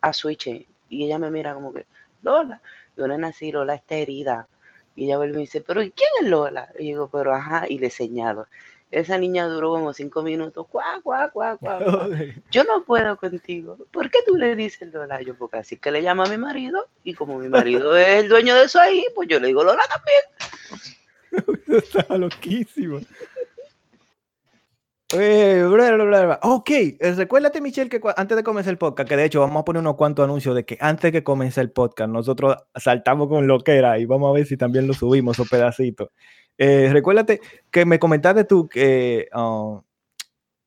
a 0.00 0.12
switch. 0.12 0.66
Y 0.88 1.04
ella 1.04 1.18
me 1.18 1.30
mira 1.30 1.54
como 1.54 1.72
que, 1.72 1.86
Lola. 2.22 2.60
Yo, 2.96 3.06
nena, 3.08 3.32
sí, 3.32 3.52
Lola 3.52 3.74
está 3.74 3.96
herida. 3.96 4.48
Y 4.94 5.04
ella 5.04 5.18
vuelve 5.18 5.34
y 5.34 5.36
me 5.36 5.40
dice, 5.42 5.60
pero 5.60 5.82
¿y 5.82 5.90
quién 5.90 6.08
es 6.22 6.28
Lola? 6.28 6.70
Y 6.78 6.84
digo, 6.84 7.08
pero 7.10 7.34
ajá, 7.34 7.66
y 7.68 7.78
le 7.78 7.90
señalo. 7.90 8.46
Esa 8.90 9.18
niña 9.18 9.46
duró 9.46 9.70
como 9.70 9.92
cinco 9.92 10.22
minutos, 10.22 10.66
cuá, 10.68 11.00
cuá, 11.02 11.28
cuá, 11.30 11.56
cuá. 11.56 11.78
Yo 12.50 12.64
no 12.64 12.84
puedo 12.84 13.16
contigo. 13.16 13.76
¿Por 13.90 14.10
qué 14.10 14.20
tú 14.24 14.36
le 14.36 14.54
dices 14.54 14.92
Lola? 14.92 15.20
Yo, 15.22 15.34
porque 15.36 15.58
así 15.58 15.76
que 15.76 15.90
le 15.90 16.02
llama 16.02 16.24
a 16.24 16.28
mi 16.28 16.38
marido, 16.38 16.86
y 17.02 17.14
como 17.14 17.38
mi 17.38 17.48
marido 17.48 17.96
es 17.96 18.22
el 18.22 18.28
dueño 18.28 18.54
de 18.54 18.64
eso 18.64 18.80
ahí, 18.80 19.04
pues 19.14 19.28
yo 19.28 19.40
le 19.40 19.48
digo 19.48 19.64
Lola 19.64 19.82
también. 19.88 20.95
Estaba 21.68 22.18
loquísimo. 22.18 23.00
Eh, 25.14 25.62
ok, 26.42 26.70
eh, 26.70 26.96
recuérdate 27.16 27.60
Michelle 27.60 27.88
que 27.88 28.00
antes 28.16 28.36
de 28.36 28.42
comenzar 28.42 28.72
el 28.72 28.78
podcast, 28.78 29.08
que 29.08 29.16
de 29.16 29.24
hecho 29.26 29.38
vamos 29.38 29.60
a 29.60 29.64
poner 29.64 29.78
unos 29.78 29.94
cuantos 29.94 30.24
anuncios 30.24 30.56
de 30.56 30.64
que 30.64 30.76
antes 30.80 31.04
de 31.04 31.12
que 31.12 31.22
comience 31.22 31.60
el 31.60 31.70
podcast 31.70 32.10
nosotros 32.10 32.56
saltamos 32.74 33.28
con 33.28 33.46
lo 33.46 33.60
que 33.60 33.76
era 33.76 34.00
y 34.00 34.04
vamos 34.04 34.30
a 34.30 34.32
ver 34.32 34.46
si 34.46 34.56
también 34.56 34.88
lo 34.88 34.94
subimos 34.94 35.38
o 35.38 35.44
pedacitos. 35.44 36.08
Eh, 36.58 36.88
recuérdate 36.92 37.40
que 37.70 37.84
me 37.84 38.00
comentaste 38.00 38.42
tú 38.44 38.68
que 38.68 39.28
uh, 39.32 39.80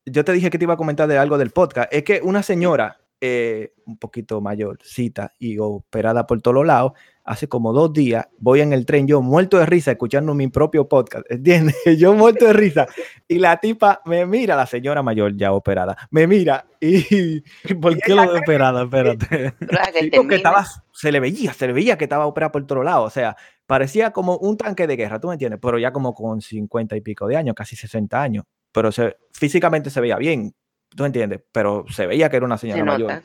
yo 0.05 0.23
te 0.23 0.31
dije 0.31 0.49
que 0.49 0.57
te 0.57 0.63
iba 0.63 0.75
a 0.75 0.77
comentar 0.77 1.09
de 1.09 1.17
algo 1.17 1.37
del 1.37 1.51
podcast. 1.51 1.93
Es 1.93 2.03
que 2.03 2.21
una 2.23 2.41
señora 2.41 2.97
eh, 3.21 3.73
un 3.85 3.97
poquito 3.97 4.39
mayorcita 4.39 5.33
y 5.39 5.57
operada 5.59 6.25
por 6.25 6.41
todos 6.41 6.65
lados, 6.65 6.93
hace 7.25 7.47
como 7.47 7.73
dos 7.73 7.91
días 7.91 8.27
voy 8.37 8.61
en 8.61 8.73
el 8.73 8.85
tren, 8.85 9.07
yo 9.07 9.21
muerto 9.21 9.57
de 9.57 9.65
risa, 9.65 9.91
escuchando 9.91 10.33
mi 10.33 10.47
propio 10.47 10.87
podcast, 10.87 11.25
¿entiendes? 11.29 11.75
Yo 11.97 12.13
muerto 12.13 12.45
de 12.45 12.53
risa. 12.53 12.87
Y 13.27 13.39
la 13.39 13.57
tipa 13.59 14.01
me 14.05 14.25
mira, 14.25 14.55
la 14.55 14.65
señora 14.65 15.03
mayor 15.03 15.35
ya 15.35 15.51
operada, 15.51 15.97
me 16.11 16.27
mira 16.27 16.65
y... 16.79 17.41
¿Por 17.75 17.97
qué 17.97 18.15
lo 18.15 18.31
de 18.31 18.39
operada? 18.39 18.83
Espérate. 18.83 19.53
porque 20.15 20.35
estaba, 20.35 20.65
se 20.93 21.11
le 21.11 21.19
veía, 21.19 21.53
se 21.53 21.67
le 21.67 21.73
veía 21.73 21.97
que 21.97 22.05
estaba 22.05 22.25
operada 22.25 22.51
por 22.51 22.65
todos 22.65 22.85
lados, 22.85 23.07
o 23.07 23.09
sea, 23.09 23.35
parecía 23.67 24.11
como 24.11 24.37
un 24.37 24.57
tanque 24.57 24.87
de 24.87 24.95
guerra, 24.95 25.19
¿tú 25.19 25.27
me 25.27 25.33
entiendes? 25.33 25.59
Pero 25.61 25.77
ya 25.77 25.91
como 25.91 26.13
con 26.13 26.41
50 26.41 26.95
y 26.95 27.01
pico 27.01 27.27
de 27.27 27.37
años, 27.37 27.53
casi 27.53 27.75
60 27.75 28.21
años, 28.21 28.45
pero 28.71 28.91
se, 28.91 29.17
físicamente 29.33 29.89
se 29.89 30.01
veía 30.01 30.15
bien, 30.17 30.55
¿Tú 30.95 31.05
entiendes? 31.05 31.41
Pero 31.51 31.85
se 31.89 32.07
veía 32.07 32.29
que 32.29 32.37
era 32.37 32.45
una 32.45 32.57
señora 32.57 32.83
mayor. 32.83 33.21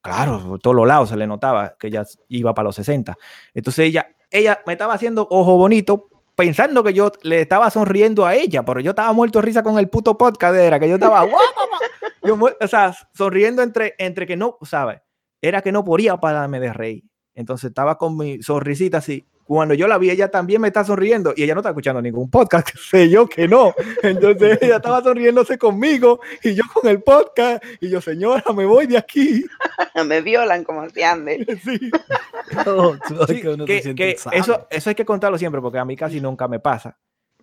Claro, 0.00 0.40
por 0.46 0.60
todos 0.60 0.76
los 0.76 0.86
lados 0.86 1.08
se 1.08 1.16
le 1.16 1.26
notaba 1.26 1.76
que 1.78 1.88
ella 1.88 2.04
iba 2.28 2.54
para 2.54 2.66
los 2.66 2.76
60. 2.76 3.16
Entonces 3.54 3.86
ella, 3.86 4.08
ella 4.30 4.60
me 4.66 4.74
estaba 4.74 4.94
haciendo 4.94 5.26
ojo 5.30 5.56
bonito 5.56 6.08
pensando 6.38 6.84
que 6.84 6.94
yo 6.94 7.10
le 7.22 7.40
estaba 7.40 7.68
sonriendo 7.68 8.24
a 8.24 8.36
ella, 8.36 8.64
pero 8.64 8.78
yo 8.78 8.90
estaba 8.90 9.12
muerto 9.12 9.40
de 9.40 9.46
risa 9.46 9.64
con 9.64 9.76
el 9.76 9.88
puto 9.88 10.16
podcast, 10.16 10.54
era 10.54 10.78
que 10.78 10.88
yo 10.88 10.94
estaba, 10.94 11.26
yo, 12.22 12.38
o 12.38 12.68
sea, 12.68 12.94
sonriendo 13.12 13.60
entre, 13.60 13.96
entre 13.98 14.24
que 14.24 14.36
no, 14.36 14.56
¿sabes? 14.62 15.00
Era 15.42 15.62
que 15.62 15.72
no 15.72 15.84
podía 15.84 16.16
pararme 16.18 16.60
de 16.60 16.72
reír. 16.72 17.04
Entonces 17.34 17.70
estaba 17.70 17.98
con 17.98 18.16
mi 18.16 18.40
sonrisita 18.40 18.98
así, 18.98 19.26
cuando 19.48 19.72
yo 19.72 19.88
la 19.88 19.96
vi, 19.96 20.10
ella 20.10 20.30
también 20.30 20.60
me 20.60 20.68
está 20.68 20.84
sonriendo 20.84 21.32
y 21.34 21.42
ella 21.42 21.54
no 21.54 21.60
está 21.60 21.70
escuchando 21.70 22.02
ningún 22.02 22.30
podcast, 22.30 22.68
sé 22.76 23.08
yo 23.08 23.26
que 23.26 23.48
no. 23.48 23.74
Entonces 24.02 24.58
ella 24.60 24.76
estaba 24.76 25.02
sonriéndose 25.02 25.56
conmigo 25.56 26.20
y 26.42 26.54
yo 26.54 26.64
con 26.72 26.88
el 26.90 27.02
podcast 27.02 27.64
y 27.80 27.88
yo, 27.88 28.02
señora, 28.02 28.44
me 28.54 28.66
voy 28.66 28.86
de 28.86 28.98
aquí. 28.98 29.46
me 30.06 30.20
violan 30.20 30.64
como 30.64 30.88
si 30.90 31.02
ande. 31.02 31.46
Sí. 31.68 31.90
eso, 34.32 34.66
eso 34.70 34.90
hay 34.90 34.94
que 34.94 35.04
contarlo 35.04 35.38
siempre 35.38 35.60
porque 35.60 35.78
a 35.78 35.84
mí 35.84 35.96
casi 35.96 36.20
nunca 36.20 36.46
me 36.46 36.60
pasa. 36.60 36.98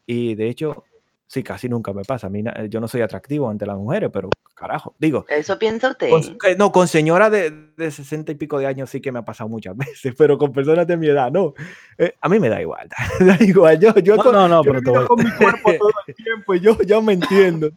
Y 0.06 0.36
de 0.36 0.50
hecho, 0.50 0.84
Sí, 1.28 1.42
casi 1.42 1.68
nunca 1.68 1.92
me 1.92 2.04
pasa. 2.04 2.28
A 2.28 2.30
mí, 2.30 2.44
yo 2.70 2.80
no 2.80 2.88
soy 2.88 3.02
atractivo 3.02 3.50
ante 3.50 3.66
las 3.66 3.78
mujeres, 3.78 4.12
pero 4.14 4.30
carajo, 4.54 4.96
digo. 5.00 5.26
¿Eso 5.28 5.58
piensa 5.58 5.90
usted? 5.90 6.10
no, 6.58 6.72
con 6.72 6.88
señoras 6.88 7.32
de, 7.32 7.72
de 7.76 7.92
60 7.92 8.32
y 8.32 8.36
pico 8.36 8.60
de 8.60 8.68
años 8.68 8.90
sí 8.92 9.02
que 9.02 9.12
me 9.12 9.20
ha 9.20 9.26
pasado 9.26 9.50
muchas 9.50 9.76
veces, 9.78 10.14
pero 10.18 10.38
con 10.38 10.54
personas 10.54 10.86
de 10.86 10.98
mi 10.98 11.08
edad, 11.08 11.32
no. 11.32 11.54
Eh, 11.98 12.14
a 12.22 12.30
mí 12.30 12.40
me 12.40 12.50
da 12.50 12.62
igual, 12.62 12.88
da 13.20 13.38
igual. 13.40 13.80
Yo, 13.80 13.96
yo, 13.96 14.18
no, 14.18 14.48
no, 14.48 14.62
pero 14.62 14.82
te 14.82 14.92
con 14.92 15.24
mi 15.24 15.32
cuerpo 15.32 15.74
todo 15.80 15.92
el 16.08 16.16
tiempo 16.24 16.54
y 16.54 16.60
yo, 16.60 16.78
yo 16.84 17.02
me 17.02 17.14
entiendo. 17.14 17.70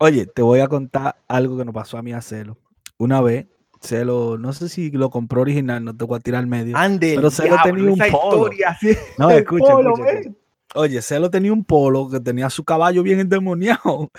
Oye, 0.00 0.26
te 0.26 0.42
voy 0.42 0.60
a 0.60 0.68
contar 0.68 1.16
algo 1.28 1.56
que 1.56 1.64
nos 1.64 1.74
pasó 1.74 1.98
a 1.98 2.02
mí 2.02 2.12
a 2.12 2.20
Celo. 2.20 2.58
Una 2.98 3.20
vez, 3.20 3.46
Celo, 3.80 4.36
no 4.36 4.52
sé 4.52 4.68
si 4.68 4.90
lo 4.90 5.10
compró 5.10 5.42
original, 5.42 5.84
no 5.84 5.96
te 5.96 6.04
voy 6.04 6.16
a 6.16 6.20
tirar 6.20 6.40
al 6.40 6.48
medio. 6.48 6.76
Ande, 6.76 7.12
pero 7.14 7.30
Celo 7.30 7.56
tenía 7.62 7.92
un 7.92 7.98
polo. 7.98 8.52
Historia, 8.52 8.76
No, 9.16 9.30
escucha, 9.30 9.72
escucha. 9.78 10.30
Oye, 10.76 11.00
Celo 11.00 11.30
tenía 11.30 11.52
un 11.52 11.64
polo 11.64 12.10
que 12.10 12.20
tenía 12.20 12.50
su 12.50 12.62
caballo 12.62 13.02
bien 13.02 13.18
endemoniado 13.20 14.10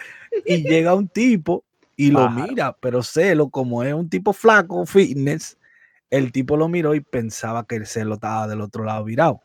y 0.46 0.64
llega 0.68 0.96
un 0.96 1.08
tipo 1.08 1.64
y 1.96 2.10
lo 2.10 2.30
mira, 2.30 2.76
pero 2.80 3.04
Celo, 3.04 3.50
como 3.50 3.84
es 3.84 3.94
un 3.94 4.10
tipo 4.10 4.34
flaco, 4.34 4.86
fitness, 4.86 5.58
el 6.10 6.32
tipo 6.32 6.58
lo 6.58 6.68
miró 6.68 6.96
y 6.96 7.02
pensaba 7.02 7.66
que 7.68 7.76
el 7.76 7.86
Celo 7.86 8.16
estaba 8.16 8.48
del 8.48 8.62
otro 8.62 8.84
lado 8.84 9.04
virado. 9.04 9.42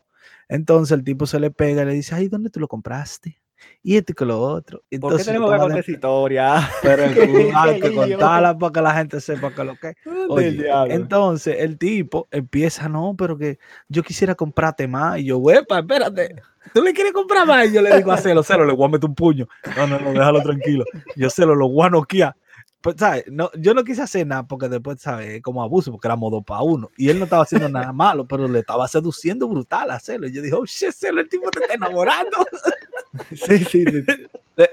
Entonces 0.49 0.97
el 0.97 1.03
tipo 1.03 1.27
se 1.27 1.39
le 1.39 1.51
pega 1.51 1.83
y 1.83 1.85
le 1.85 1.93
dice, 1.93 2.15
ay, 2.15 2.29
¿dónde 2.29 2.49
tú 2.49 2.59
lo 2.59 2.67
compraste? 2.67 3.42
Y 3.81 3.97
este 3.97 4.13
que 4.13 4.25
lo 4.25 4.39
otro. 4.39 4.81
Entonces, 4.89 5.17
¿Por 5.17 5.19
qué 5.19 5.23
tenemos 5.25 5.51
que 5.51 5.57
contar 5.57 5.79
esa 5.79 5.91
historia? 5.91 6.69
Pero 6.81 7.03
hay 7.55 7.81
que 7.81 7.93
contarla 7.93 8.57
para 8.57 8.71
que 8.71 8.81
la 8.81 8.93
gente 8.93 9.19
sepa 9.19 9.53
que 9.53 9.63
lo 9.63 9.75
que 9.75 9.93
Oye, 10.29 10.69
entonces 10.89 11.57
el 11.59 11.77
tipo 11.77 12.27
empieza, 12.31 12.87
no, 12.87 13.15
pero 13.17 13.37
que 13.37 13.59
yo 13.89 14.03
quisiera 14.03 14.35
comprarte 14.35 14.87
más. 14.87 15.19
Y 15.19 15.25
yo, 15.25 15.37
huepa, 15.37 15.79
espérate. 15.79 16.35
¿Tú 16.73 16.81
le 16.81 16.93
quieres 16.93 17.11
comprar 17.11 17.45
más? 17.45 17.67
Y 17.67 17.73
yo 17.73 17.81
le 17.81 17.95
digo 17.97 18.11
a 18.11 18.17
Celo, 18.17 18.41
Celo, 18.41 18.65
le 18.65 18.73
voy 18.73 18.85
a 18.85 18.91
meter 18.91 19.09
un 19.09 19.15
puño. 19.15 19.47
No, 19.75 19.85
no, 19.85 19.99
no, 19.99 20.11
déjalo 20.11 20.41
tranquilo. 20.41 20.85
Yo 21.15 21.29
Celo, 21.29 21.55
lo 21.55 21.67
voy 21.67 21.87
a 21.87 21.89
noquear. 21.89 22.35
Pues, 22.81 22.95
¿sabes? 22.97 23.23
No, 23.31 23.49
yo 23.57 23.73
no 23.73 23.83
quise 23.83 24.01
hacer 24.01 24.27
nada 24.27 24.43
porque 24.43 24.67
después, 24.67 24.99
¿sabes? 25.01 25.41
Como 25.41 25.63
abuso, 25.63 25.91
porque 25.91 26.07
era 26.07 26.15
modo 26.15 26.41
para 26.41 26.63
uno. 26.63 26.89
Y 26.97 27.09
él 27.09 27.17
no 27.17 27.25
estaba 27.25 27.43
haciendo 27.43 27.69
nada 27.69 27.93
malo, 27.93 28.27
pero 28.27 28.47
le 28.47 28.59
estaba 28.59 28.87
seduciendo 28.87 29.47
brutal 29.47 29.89
a 29.91 29.99
Celo. 29.99 30.27
Y 30.27 30.33
yo 30.33 30.41
dije, 30.41 30.55
oh, 30.55 30.65
shit, 30.65 30.91
Celo, 30.91 31.21
el 31.21 31.29
tipo 31.29 31.49
te 31.49 31.61
está 31.61 31.75
enamorando. 31.75 32.45
Sí, 33.35 33.59
sí, 33.59 33.85
sí. 33.85 34.03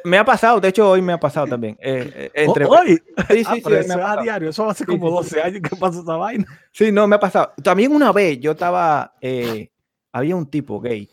Me 0.04 0.18
ha 0.18 0.24
pasado, 0.24 0.60
de 0.60 0.68
hecho 0.68 0.90
hoy 0.90 1.00
me 1.02 1.12
ha 1.12 1.20
pasado 1.20 1.46
también. 1.46 1.76
Eh, 1.80 2.10
eh, 2.14 2.30
entre... 2.34 2.64
¿Hoy? 2.66 3.00
Sí, 3.28 3.38
sí, 3.38 3.44
ah, 3.46 3.54
sí, 3.54 3.62
eso 3.66 4.06
a 4.06 4.22
diario, 4.22 4.50
eso 4.50 4.68
hace 4.68 4.84
como 4.84 5.10
12 5.10 5.40
años 5.40 5.62
que 5.62 5.76
pasó 5.76 6.02
esa 6.02 6.16
vaina. 6.16 6.46
Sí, 6.70 6.92
no, 6.92 7.06
me 7.06 7.16
ha 7.16 7.20
pasado. 7.20 7.52
También 7.62 7.92
una 7.92 8.12
vez 8.12 8.38
yo 8.40 8.52
estaba, 8.52 9.14
eh, 9.20 9.70
había 10.12 10.36
un 10.36 10.46
tipo 10.46 10.80
gay 10.80 11.08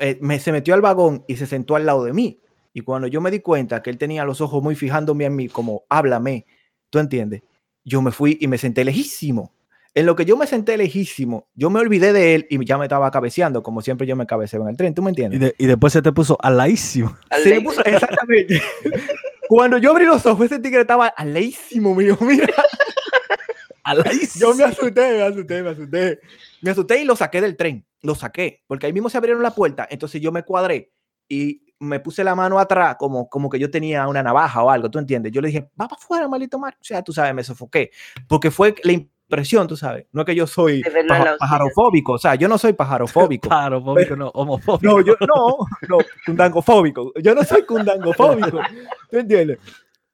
eh, 0.00 0.18
me, 0.20 0.40
se 0.40 0.52
metió 0.52 0.74
al 0.74 0.80
vagón 0.80 1.24
y 1.28 1.36
se 1.36 1.46
sentó 1.46 1.76
al 1.76 1.84
lado 1.84 2.04
de 2.04 2.12
mí. 2.12 2.40
Y 2.72 2.80
cuando 2.80 3.06
yo 3.06 3.20
me 3.20 3.30
di 3.30 3.40
cuenta 3.40 3.82
que 3.82 3.90
él 3.90 3.98
tenía 3.98 4.24
los 4.24 4.40
ojos 4.40 4.62
muy 4.62 4.74
fijándome 4.74 5.24
en 5.24 5.36
mí, 5.36 5.48
como 5.48 5.84
háblame, 5.88 6.46
¿tú 6.90 6.98
entiendes? 6.98 7.42
Yo 7.84 8.00
me 8.00 8.10
fui 8.10 8.38
y 8.40 8.46
me 8.46 8.58
senté 8.58 8.84
lejísimo. 8.84 9.52
En 9.98 10.06
lo 10.06 10.14
que 10.14 10.24
yo 10.24 10.36
me 10.36 10.46
senté 10.46 10.76
lejísimo, 10.76 11.48
yo 11.56 11.70
me 11.70 11.80
olvidé 11.80 12.12
de 12.12 12.36
él 12.36 12.46
y 12.50 12.64
ya 12.64 12.78
me 12.78 12.84
estaba 12.84 13.10
cabeceando, 13.10 13.64
como 13.64 13.82
siempre 13.82 14.06
yo 14.06 14.14
me 14.14 14.26
cabeceo 14.26 14.62
en 14.62 14.68
el 14.68 14.76
tren, 14.76 14.94
¿tú 14.94 15.02
me 15.02 15.08
entiendes? 15.10 15.56
Y, 15.58 15.66
después 15.66 15.92
se 15.92 16.00
te 16.02 16.12
puso 16.12 16.38
alaísimo. 16.40 17.18
Se 17.42 17.60
puso, 17.60 17.84
exactamente. 17.84 18.62
Cuando 19.48 19.76
yo 19.78 19.90
abrí 19.90 20.04
los 20.04 20.24
ojos, 20.24 20.46
ese 20.46 20.60
tigre 20.60 20.82
estaba 20.82 21.08
aleísimo, 21.08 21.96
mío, 21.96 22.16
mira. 22.20 22.46
Yo 24.38 24.54
me 24.54 24.62
asusté, 24.62 25.14
me 25.14 25.22
asusté, 25.22 25.62
me 25.64 25.70
asusté. 25.70 26.20
Me 26.62 26.70
asusté 26.70 27.02
y 27.02 27.04
lo 27.04 27.16
saqué 27.16 27.40
del 27.40 27.56
tren. 27.56 27.84
Lo 28.00 28.14
saqué, 28.14 28.62
porque 28.68 28.86
ahí 28.86 28.92
mismo 28.92 29.10
se 29.10 29.18
abrieron 29.18 29.42
la 29.42 29.50
puerta. 29.50 29.88
Entonces 29.90 30.20
yo 30.20 30.30
me 30.30 30.44
cuadré 30.44 30.92
y 31.28 31.74
me 31.80 31.98
puse 31.98 32.22
la 32.22 32.36
mano 32.36 32.60
atrás 32.60 32.94
como, 33.00 33.28
como 33.28 33.50
que 33.50 33.58
yo 33.58 33.68
tenía 33.68 34.06
una 34.06 34.22
navaja 34.22 34.62
o 34.62 34.70
algo, 34.70 34.92
¿tú 34.92 35.00
entiendes? 35.00 35.32
Yo 35.32 35.40
le 35.40 35.48
dije, 35.48 35.70
va 35.80 35.88
para 35.88 36.00
afuera, 36.00 36.28
malito 36.28 36.56
mar. 36.56 36.76
O 36.80 36.84
sea, 36.84 37.02
tú 37.02 37.12
sabes, 37.12 37.34
me 37.34 37.42
sofoqué. 37.42 37.90
Porque 38.28 38.52
fue 38.52 38.76
la 38.84 38.92
impresión, 39.28 39.68
tú 39.68 39.76
sabes. 39.76 40.06
No 40.12 40.22
es 40.22 40.26
que 40.26 40.34
yo 40.34 40.46
soy 40.46 40.82
pajarofóbico, 41.38 42.12
o 42.12 42.18
sea, 42.18 42.34
yo 42.34 42.48
no 42.48 42.56
soy 42.56 42.72
pajarofóbico. 42.74 43.48
pajarofóbico, 43.48 44.16
no, 44.16 44.28
homofóbico. 44.28 44.94
No, 44.94 45.04
yo 45.04 45.14
no, 45.20 45.66
no, 45.88 45.98
cundangofóbico. 46.24 47.12
Yo 47.22 47.34
no 47.34 47.44
soy 47.44 47.64
cundangofóbico. 47.64 48.58
¿Tú 49.10 49.18
entiendes? 49.18 49.58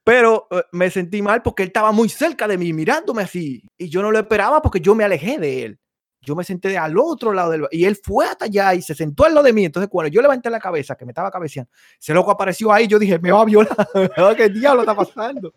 Pero 0.03 0.49
eh, 0.51 0.63
me 0.73 0.91
sentí 0.91 1.23
mal 1.23 1.43
porque 1.43 1.63
él 1.63 1.69
estaba 1.69 1.93
muy 1.93 2.09
cerca 2.09 2.49
de 2.49 2.59
mí, 2.59 2.73
mirándome 2.73 3.23
así. 3.23 3.63
Y 3.79 3.89
yo 3.89 4.03
no 4.03 4.11
lo 4.11 4.19
esperaba 4.19 4.61
porque 4.61 4.81
yo 4.81 4.95
me 4.95 5.05
alejé 5.05 5.39
de 5.39 5.65
él. 5.65 5.79
Yo 6.25 6.35
me 6.35 6.45
senté 6.45 6.77
al 6.79 6.99
otro 6.99 7.33
lado 7.33 7.51
del 7.51 7.67
y 7.71 7.85
él 7.85 7.97
fue 8.03 8.27
hasta 8.27 8.47
allá 8.47 8.75
y 8.75 8.83
se 8.83 8.95
sentó 8.95 9.25
al 9.25 9.35
lado 9.35 9.47
de 9.47 9.53
mí. 9.53 9.65
Entonces, 9.65 9.89
cuando 9.91 10.09
yo 10.09 10.23
levanté 10.23 10.51
la 10.51 10.61
cabeza, 10.61 10.95
que 10.97 11.05
me 11.05 11.13
estaba 11.13 11.31
cabeceando, 11.31 11.71
ese 12.01 12.15
loco 12.15 12.31
apareció 12.31 12.73
ahí. 12.73 12.87
Yo 12.87 12.99
dije, 12.99 13.19
me 13.19 13.31
va 13.31 13.43
a 13.43 13.45
violar. 13.45 13.77
¿Qué 14.37 14.49
diablo 14.49 14.83
está 14.83 14.95
pasando? 14.95 15.55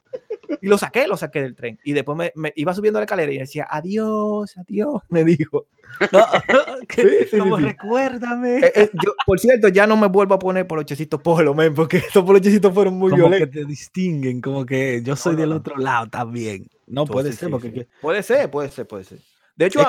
Y 0.61 0.68
lo 0.68 0.78
saqué, 0.78 1.07
lo 1.07 1.18
saqué 1.18 1.41
del 1.41 1.55
tren. 1.55 1.80
Y 1.84 1.93
después 1.93 2.32
me, 2.36 2.53
iba 2.55 2.74
subiendo 2.74 2.99
la 2.99 3.05
escalera 3.05 3.32
y 3.32 3.38
decía, 3.38 3.68
adiós, 3.70 4.55
adiós, 4.57 5.01
me 5.09 5.24
dijo. 5.24 5.68
como 7.38 7.57
recuérdame. 7.57 8.59
Eh, 8.59 8.72
eh, 8.76 8.89
por 9.26 9.39
cierto, 9.39 9.70
ya 9.70 9.88
no 9.88 9.97
me 9.97 10.07
vuelvo 10.07 10.36
a 10.36 10.39
poner 10.39 10.68
polochecitos 10.68 11.22
polo, 11.22 11.53
men, 11.53 11.74
porque 11.74 11.97
estos 11.97 12.24
polochecitos 12.24 12.74
fueron 12.74 12.95
muy 12.95 13.11
como 13.11 13.24
violentos. 13.24 13.49
que 13.49 13.59
te 13.61 13.65
distinguen, 13.65 14.41
como 14.41 14.65
que 14.65 15.01
yo 15.03 15.15
soy 15.15 15.36
del 15.36 15.51
otro 15.51 15.78
lado 15.78 16.07
también. 16.07 16.68
No 16.88 17.05
puede 17.05 17.34
ser, 17.34 17.49
porque... 17.49 17.88
Puede 18.01 18.24
ser, 18.24 18.49
puede 18.49 18.70
ser, 18.70 18.88
puede 18.88 19.03
ser. 19.03 19.20
De 19.58 19.66
hecho, 19.66 19.82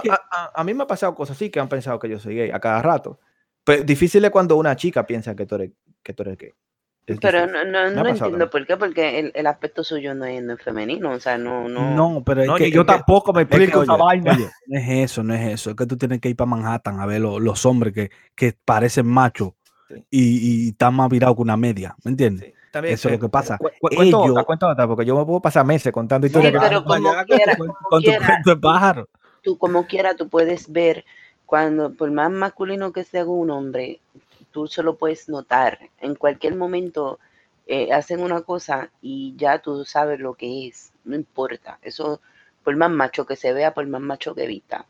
a, 0.54 0.64
mí 0.64 0.72
me 0.72 0.84
ha 0.84 0.86
pasado 0.86 1.14
cosas 1.14 1.36
así 1.36 1.50
que 1.50 1.60
han 1.60 1.68
pensado 1.68 1.98
que 1.98 2.08
yo 2.08 2.18
soy 2.18 2.36
gay 2.36 2.50
a 2.50 2.58
cada 2.58 2.80
rato. 2.80 3.20
Pero 3.64 3.84
difícil 3.84 4.24
es 4.24 4.30
cuando 4.30 4.56
una 4.56 4.74
chica 4.74 5.06
piensa 5.06 5.36
que 5.36 5.44
tú 5.44 5.56
eres, 5.56 5.72
que 6.02 6.14
tú 6.14 6.22
eres 6.22 6.38
gay. 6.38 6.54
pero 7.20 7.46
no, 7.46 7.66
no, 7.66 7.90
no 7.90 8.08
entiendo 8.08 8.48
por 8.48 8.66
qué, 8.66 8.78
porque 8.78 9.18
el, 9.18 9.30
el, 9.34 9.46
aspecto 9.46 9.84
suyo 9.84 10.14
no 10.14 10.24
es, 10.24 10.42
no 10.42 10.56
femenino, 10.56 11.10
o 11.10 11.20
sea, 11.20 11.36
no, 11.36 11.68
no. 11.68 11.94
No, 11.94 12.24
pero 12.24 12.44
es 12.44 12.52
que 12.58 12.70
yo 12.70 12.86
tampoco 12.86 13.34
me 13.34 13.42
explico 13.42 13.82
esa 13.82 13.96
vaina. 13.96 14.38
no 14.66 14.78
es 14.78 14.88
eso, 14.88 15.22
no 15.22 15.34
es 15.34 15.52
eso. 15.52 15.70
Es 15.70 15.76
que 15.76 15.84
tú 15.84 15.98
tienes 15.98 16.18
que 16.22 16.30
ir 16.30 16.36
para 16.36 16.48
Manhattan 16.48 16.98
a 17.00 17.04
ver 17.04 17.20
los 17.20 17.66
hombres 17.66 17.92
que, 17.92 18.10
que 18.34 18.54
parecen 18.64 19.06
machos 19.06 19.52
y, 20.10 20.64
y, 20.64 20.68
están 20.70 20.94
más 20.94 21.10
virados 21.10 21.36
que 21.36 21.42
una 21.42 21.58
media, 21.58 21.94
¿me 22.04 22.12
entiendes? 22.12 22.54
También, 22.70 22.94
eso 22.94 23.08
es 23.08 23.14
lo 23.16 23.20
que 23.20 23.28
pasa. 23.28 23.58
cuento 23.80 24.20
otra, 24.20 24.44
cuento 24.44 24.66
otra, 24.66 24.88
porque 24.88 25.04
yo 25.04 25.14
me 25.14 25.26
puedo 25.26 25.42
pasar 25.42 25.66
meses 25.66 25.92
contando 25.92 26.26
historias. 26.26 26.54
Sí, 26.54 26.58
pero 26.58 26.84
como 26.84 27.12
quiera, 27.26 27.56
con, 27.56 27.68
con 27.68 28.02
tu 28.02 28.10
cuento 28.10 28.50
de 28.50 28.56
pájaro 28.56 29.08
tú 29.42 29.58
como 29.58 29.86
quiera, 29.86 30.16
tú 30.16 30.28
puedes 30.28 30.70
ver 30.70 31.04
cuando, 31.46 31.94
por 31.94 32.10
más 32.10 32.30
masculino 32.30 32.92
que 32.92 33.04
sea 33.04 33.24
un 33.24 33.50
hombre, 33.50 34.00
tú 34.50 34.66
solo 34.66 34.96
puedes 34.96 35.28
notar. 35.28 35.78
En 36.00 36.14
cualquier 36.14 36.56
momento 36.56 37.18
eh, 37.66 37.92
hacen 37.92 38.20
una 38.20 38.42
cosa 38.42 38.90
y 39.00 39.34
ya 39.36 39.58
tú 39.58 39.84
sabes 39.84 40.20
lo 40.20 40.34
que 40.34 40.68
es. 40.68 40.92
No 41.04 41.16
importa. 41.16 41.78
Eso, 41.82 42.20
por 42.62 42.76
más 42.76 42.90
macho 42.90 43.24
que 43.24 43.36
se 43.36 43.52
vea, 43.52 43.72
por 43.72 43.86
más 43.86 44.00
macho 44.00 44.34
que 44.34 44.44
evita. 44.44 44.86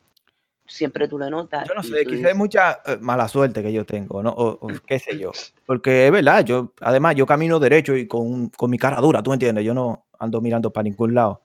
Siempre 0.67 1.09
tú 1.09 1.19
lo 1.19 1.31
notas. 1.31 1.67
Yo 1.67 1.75
no 1.75 1.83
sé, 1.83 2.05
quizás 2.05 2.31
es 2.31 2.37
mucha 2.37 2.81
eh, 2.85 2.99
mala 3.01 3.27
suerte 3.29 3.63
que 3.63 3.73
yo 3.73 3.87
tengo, 3.87 4.23
¿no? 4.23 4.31
O, 4.31 4.67
qué 4.87 4.99
sé 4.99 5.17
yo. 5.17 5.33
Porque 5.65 6.07
es 6.07 6.13
verdad, 6.13 6.45
yo, 6.45 6.73
además, 6.81 7.15
yo 7.15 7.25
camino 7.25 7.59
derecho 7.59 7.97
y 7.97 8.07
con, 8.07 8.49
con 8.51 8.71
mi 8.71 8.79
cara 8.79 9.01
dura, 9.01 9.23
¿tú 9.23 9.33
entiendes? 9.33 9.65
Yo 9.65 9.75
no 9.75 10.07
ando 10.19 10.41
mirando 10.41 10.71
para 10.71 10.83
ningún 10.83 11.15
lado. 11.15 11.41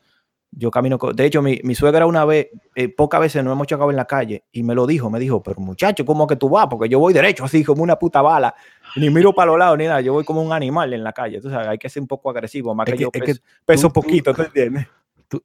Yo 0.55 0.71
camino, 0.71 0.97
de 1.13 1.25
hecho, 1.25 1.41
mi, 1.41 1.59
mi 1.63 1.75
suegra 1.75 2.05
una 2.05 2.25
vez, 2.25 2.49
eh, 2.75 2.89
pocas 2.89 3.19
veces 3.19 3.43
nos 3.43 3.53
hemos 3.53 3.67
chocado 3.67 3.89
en 3.89 3.95
la 3.95 4.05
calle 4.05 4.43
y 4.51 4.63
me 4.63 4.75
lo 4.75 4.85
dijo, 4.85 5.09
me 5.09 5.19
dijo, 5.19 5.41
pero 5.41 5.59
muchacho, 5.59 6.05
¿cómo 6.05 6.27
que 6.27 6.35
tú 6.35 6.49
vas? 6.49 6.67
Porque 6.69 6.89
yo 6.89 6.99
voy 6.99 7.13
derecho, 7.13 7.43
así 7.43 7.63
como 7.63 7.83
una 7.83 7.97
puta 7.97 8.21
bala, 8.21 8.53
ni 8.95 9.09
miro 9.09 9.33
para 9.33 9.51
los 9.51 9.59
lados 9.59 9.77
ni 9.77 9.85
nada, 9.85 10.01
yo 10.01 10.13
voy 10.13 10.23
como 10.23 10.41
un 10.41 10.53
animal 10.53 10.93
en 10.93 11.03
la 11.03 11.13
calle, 11.13 11.41
tú 11.41 11.49
sabes, 11.49 11.67
hay 11.67 11.77
que 11.77 11.89
ser 11.89 12.01
un 12.01 12.07
poco 12.07 12.29
agresivo, 12.29 12.75
más 12.75 12.85
que, 12.85 12.97
yo 12.97 13.09
peso, 13.65 13.91
poquito, 13.91 14.33
tú, 14.33 14.43
entiendes? 14.43 14.87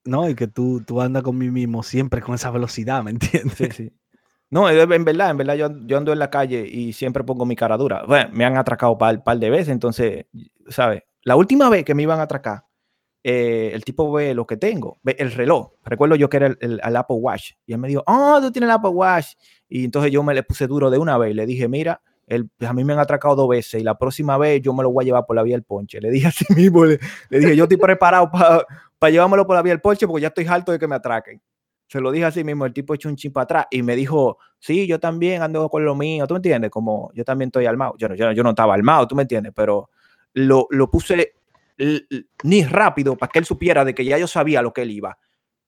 no, 0.05 0.29
y 0.29 0.35
que 0.35 0.47
tú, 0.47 0.83
tú 0.87 1.01
andas 1.01 1.23
con 1.23 1.39
mí 1.39 1.51
mismo 1.51 1.83
siempre 1.83 2.21
con 2.21 2.35
esa 2.35 2.51
velocidad, 2.51 3.03
¿me 3.03 3.11
entiendes? 3.13 3.57
Sí, 3.57 3.69
sí. 3.71 3.93
No, 4.51 4.69
en 4.71 5.05
verdad, 5.05 5.31
en 5.31 5.37
verdad 5.37 5.55
yo, 5.55 5.69
yo 5.85 5.99
ando 5.99 6.13
en 6.13 6.19
la 6.19 6.31
calle 6.31 6.67
y 6.67 6.95
siempre 6.95 7.23
pongo 7.23 7.45
mi 7.45 7.55
cara 7.55 7.77
dura. 7.77 8.05
Bueno, 8.07 8.31
me 8.33 8.47
han 8.47 8.57
atracado 8.57 8.93
un 8.93 8.99
par, 8.99 9.23
par 9.23 9.39
de 9.39 9.51
veces, 9.51 9.69
entonces, 9.69 10.25
¿sabes? 10.69 11.03
La 11.23 11.37
última 11.37 11.69
vez 11.69 11.85
que 11.85 11.95
me 11.95 12.03
iban 12.03 12.19
a 12.19 12.23
atracar, 12.23 12.65
eh, 13.25 13.71
el 13.75 13.85
tipo 13.85 14.11
ve 14.13 14.35
lo 14.35 14.47
que 14.47 14.57
tengo, 14.57 14.99
ve 15.03 15.17
el 15.19 15.33
reloj. 15.33 15.73
Recuerdo 15.85 16.15
yo 16.15 16.29
que 16.29 16.37
era 16.37 16.47
el, 16.61 16.81
Apple 16.97 17.17
Watch. 17.17 17.53
Y 17.67 17.73
él 17.73 17.79
me 17.79 17.89
dijo, 17.89 18.03
oh, 18.07 18.39
tú 18.41 18.53
tienes 18.53 18.69
el 18.69 18.75
Apple 18.75 18.91
Watch. 18.91 19.35
Y 19.69 19.85
entonces 19.85 20.13
yo 20.13 20.23
me 20.23 20.35
le 20.35 20.43
puse 20.43 20.67
duro 20.67 20.91
de 20.91 20.99
una 20.99 21.19
vez. 21.19 21.35
Le 21.35 21.47
dije, 21.47 21.69
mira, 21.69 22.01
el, 22.27 22.49
a 22.61 22.73
mí 22.73 22.85
me 22.85 22.93
han 22.93 22.99
atracado 22.99 23.35
dos 23.35 23.49
veces 23.49 23.81
y 23.81 23.85
la 23.85 23.99
próxima 23.99 24.37
vez 24.39 24.61
yo 24.63 24.73
me 24.73 24.83
lo 24.83 24.91
voy 24.91 25.05
a 25.05 25.07
llevar 25.07 25.27
por 25.27 25.37
la 25.37 25.43
vía 25.43 25.57
del 25.57 25.65
ponche. 25.65 26.01
Le 26.01 26.11
dije 26.11 26.27
así 26.29 26.45
mismo, 26.55 26.85
le, 26.85 26.99
dije, 27.31 27.57
yo 27.57 27.65
estoy 27.65 27.77
preparado 27.77 28.31
para 28.31 29.11
llevármelo 29.11 29.47
por 29.47 29.57
la 29.57 29.63
vía 29.63 29.73
del 29.73 29.81
ponche 29.81 30.07
porque 30.07 30.23
ya 30.23 30.29
estoy 30.29 30.47
harto 30.47 30.73
de 30.73 30.79
que 30.79 30.87
me 30.87 30.95
atraquen. 30.95 31.41
Se 31.89 32.01
lo 32.01 32.11
dije 32.11 32.27
así 32.27 32.45
mismo, 32.45 32.67
el 32.67 32.75
tipo 32.75 32.93
echó 32.93 33.09
un 33.09 33.17
chip 33.17 33.33
para 33.33 33.45
atrás 33.45 33.67
y 33.71 33.83
me 33.83 33.97
dijo, 33.97 34.37
sí, 34.59 34.87
yo 34.87 35.01
también 35.01 35.41
ando 35.41 35.71
con 35.71 35.85
lo 35.87 35.95
mío, 35.95 36.27
¿tú 36.27 36.35
me 36.35 36.39
entiendes? 36.39 36.71
Como 36.71 37.11
yo 37.15 37.25
también 37.25 37.49
estoy 37.49 37.65
armado. 37.65 37.95
Yo 37.97 38.11
no, 38.11 38.15
yo, 38.15 38.31
yo 38.33 38.43
no 38.43 38.51
estaba 38.51 38.75
armado, 38.75 39.09
¿tú 39.09 39.17
me 39.17 39.23
entiendes? 39.23 39.55
Pero 39.57 39.89
lo, 40.35 40.67
lo 40.69 40.91
puse 40.91 41.33
ni 42.43 42.65
rápido 42.65 43.17
para 43.17 43.31
que 43.31 43.39
él 43.39 43.45
supiera 43.45 43.85
de 43.85 43.95
que 43.95 44.05
ya 44.05 44.19
yo 44.19 44.27
sabía 44.27 44.63
lo 44.63 44.73
que 44.73 44.83
él 44.83 44.91
iba. 44.91 45.19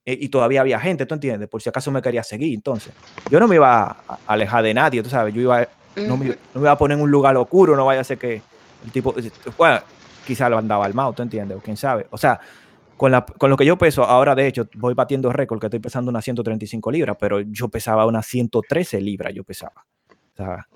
Eh, 0.05 0.19
y 0.21 0.29
todavía 0.29 0.63
había 0.63 0.81
gente, 0.81 1.07
¿tú 1.07 1.15
entiendes? 1.15 1.49
Por 1.49 1.63
si 1.63 1.69
acaso 1.69 1.91
me 1.91 2.03
quería 2.03 2.23
seguir. 2.23 2.55
Entonces, 2.55 2.93
yo 3.31 3.39
no 3.39 3.47
me 3.47 3.57
iba 3.57 3.85
a 3.85 4.19
alejar 4.27 4.65
de 4.65 4.75
nadie, 4.75 5.03
tú 5.03 5.11
sabes. 5.11 5.35
Yo 5.35 5.43
iba, 5.43 5.69
no, 5.97 6.17
me, 6.17 6.37
iba 6.55 6.71
a 6.71 6.79
poner 6.79 6.97
en 6.97 7.05
un 7.05 7.11
lugar 7.11 7.37
oscuro, 7.37 7.77
no 7.77 7.85
vaya 7.85 8.01
a 8.01 8.05
ser 8.05 8.19
que 8.19 8.43
el 8.85 8.93
tipo, 8.93 9.15
bueno, 9.59 9.81
quizá 10.27 10.49
lo 10.49 10.59
andaba 10.59 10.85
armado, 10.85 11.13
¿tú 11.13 11.23
entiendes? 11.23 11.59
O 11.59 11.61
quién 11.61 11.77
sabe. 11.77 12.07
O 12.11 12.19
sea, 12.19 12.41
con, 12.97 13.13
la, 13.13 13.25
con 13.25 13.51
lo 13.51 13.57
que 13.57 13.67
yo 13.67 13.77
peso, 13.77 14.05
ahora 14.05 14.35
de 14.35 14.47
hecho 14.47 14.69
voy 14.75 14.95
batiendo 14.95 15.31
récord, 15.33 15.61
que 15.61 15.67
estoy 15.67 15.81
pesando 15.81 16.11
unas 16.11 16.25
135 16.25 16.91
libras, 16.91 17.17
pero 17.21 17.41
yo 17.41 17.69
pesaba 17.69 18.07
unas 18.07 18.27
113 18.27 19.01
libras, 19.01 19.35
yo 19.35 19.45
pesaba. 19.45 19.85
O 20.09 20.37
sea, 20.37 20.67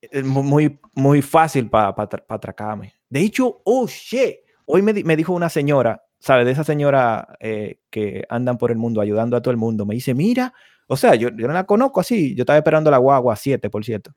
es 0.00 0.24
muy, 0.24 0.78
muy 0.94 1.22
fácil 1.22 1.68
para 1.68 1.94
atracarme. 2.28 2.94
De 3.12 3.20
hecho, 3.20 3.60
oh 3.64 3.86
shit, 3.86 4.36
hoy 4.64 4.80
me, 4.80 4.94
me 5.04 5.16
dijo 5.16 5.34
una 5.34 5.50
señora, 5.50 6.02
¿sabes? 6.18 6.46
De 6.46 6.52
esa 6.52 6.64
señora 6.64 7.36
eh, 7.40 7.78
que 7.90 8.24
andan 8.30 8.56
por 8.56 8.70
el 8.70 8.78
mundo 8.78 9.02
ayudando 9.02 9.36
a 9.36 9.42
todo 9.42 9.50
el 9.50 9.58
mundo. 9.58 9.84
Me 9.84 9.94
dice, 9.94 10.14
mira, 10.14 10.54
o 10.86 10.96
sea, 10.96 11.14
yo, 11.14 11.28
yo 11.28 11.46
no 11.46 11.52
la 11.52 11.64
conozco 11.64 12.00
así. 12.00 12.34
Yo 12.34 12.44
estaba 12.44 12.56
esperando 12.56 12.90
la 12.90 12.96
guagua 12.96 13.36
7, 13.36 13.68
por 13.68 13.84
cierto, 13.84 14.14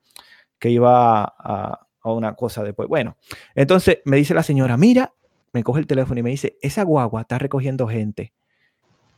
que 0.57 0.69
iba 0.69 1.25
a, 1.25 1.87
a 2.03 2.11
una 2.13 2.35
cosa 2.35 2.63
después. 2.63 2.87
Bueno, 2.87 3.17
entonces 3.53 3.99
me 4.05 4.15
dice 4.15 4.33
la 4.33 4.43
señora, 4.43 4.77
mira, 4.77 5.11
me 5.51 5.61
coge 5.61 5.81
el 5.81 5.87
teléfono 5.87 6.21
y 6.21 6.23
me 6.23 6.29
dice, 6.29 6.57
esa 6.61 6.83
guagua 6.83 7.19
está 7.19 7.37
recogiendo 7.37 7.89
gente. 7.89 8.31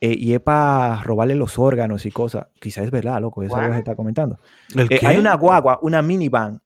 Eh, 0.02 0.16
y 0.18 0.34
es 0.34 0.40
para 0.40 1.04
robarle 1.04 1.36
los 1.36 1.60
órganos 1.60 2.08
y 2.08 2.12
cosas. 2.12 2.48
Quizás 2.60 2.86
es 2.86 2.92
verdad, 2.92 3.22
loco, 3.22 3.44
eso 3.44 3.56
que 3.56 3.78
está 3.78 3.96
comentando. 3.96 4.40
Eh, 4.76 5.02
hay 5.06 5.18
una 5.18 5.36
guagua, 5.36 5.78
una 5.84 6.02
minivan 6.02 6.64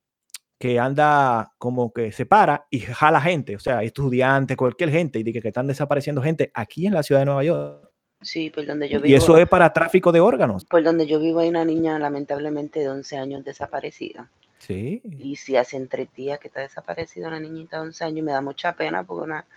que 0.61 0.77
anda 0.77 1.53
como 1.57 1.91
que 1.91 2.11
se 2.11 2.27
para 2.27 2.67
y 2.69 2.81
jala 2.81 3.19
gente, 3.19 3.55
o 3.55 3.59
sea, 3.59 3.81
estudiantes, 3.81 4.55
cualquier 4.55 4.91
gente, 4.91 5.17
y 5.17 5.23
dice 5.23 5.41
que 5.41 5.47
están 5.47 5.65
desapareciendo 5.65 6.21
gente 6.21 6.51
aquí 6.53 6.85
en 6.85 6.93
la 6.93 7.01
ciudad 7.01 7.21
de 7.21 7.25
Nueva 7.25 7.43
York. 7.43 7.89
Sí, 8.21 8.51
por 8.51 8.67
donde 8.67 8.87
yo 8.87 8.99
vivo. 8.99 9.11
Y 9.11 9.15
eso 9.15 9.35
es 9.37 9.49
para 9.49 9.73
tráfico 9.73 10.11
de 10.11 10.19
órganos. 10.19 10.63
Por 10.65 10.83
donde 10.83 11.07
yo 11.07 11.19
vivo 11.19 11.39
hay 11.39 11.49
una 11.49 11.65
niña 11.65 11.97
lamentablemente 11.97 12.79
de 12.79 12.89
11 12.89 13.17
años 13.17 13.43
desaparecida. 13.43 14.29
Sí. 14.59 15.01
Y 15.03 15.35
si 15.37 15.55
hace 15.55 15.83
tres 15.87 16.13
días 16.13 16.37
que 16.37 16.49
está 16.49 16.61
desaparecida 16.61 17.29
una 17.29 17.39
niñita 17.39 17.77
de 17.77 17.87
11 17.87 18.03
años, 18.05 18.23
me 18.23 18.31
da 18.31 18.41
mucha 18.41 18.73
pena 18.75 19.03
porque 19.03 19.23
una, 19.23 19.47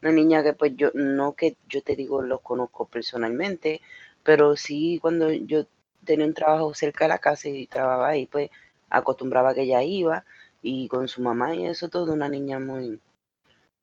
una 0.00 0.12
niña 0.12 0.42
que 0.42 0.54
pues 0.54 0.72
yo, 0.76 0.92
no 0.94 1.34
que 1.34 1.56
yo 1.68 1.82
te 1.82 1.94
digo 1.94 2.22
los 2.22 2.40
conozco 2.40 2.86
personalmente, 2.86 3.82
pero 4.22 4.56
sí 4.56 4.98
cuando 5.02 5.30
yo 5.30 5.66
tenía 6.06 6.24
un 6.24 6.32
trabajo 6.32 6.72
cerca 6.72 7.04
de 7.04 7.10
la 7.10 7.18
casa 7.18 7.50
y 7.50 7.66
trabajaba 7.66 8.08
ahí, 8.08 8.24
pues 8.24 8.48
acostumbraba 8.88 9.52
que 9.52 9.64
ella 9.64 9.82
iba 9.82 10.24
y 10.64 10.88
con 10.88 11.06
su 11.08 11.20
mamá 11.20 11.54
y 11.54 11.66
eso 11.66 11.90
todo, 11.90 12.14
una 12.14 12.26
niña 12.26 12.58
muy, 12.58 12.98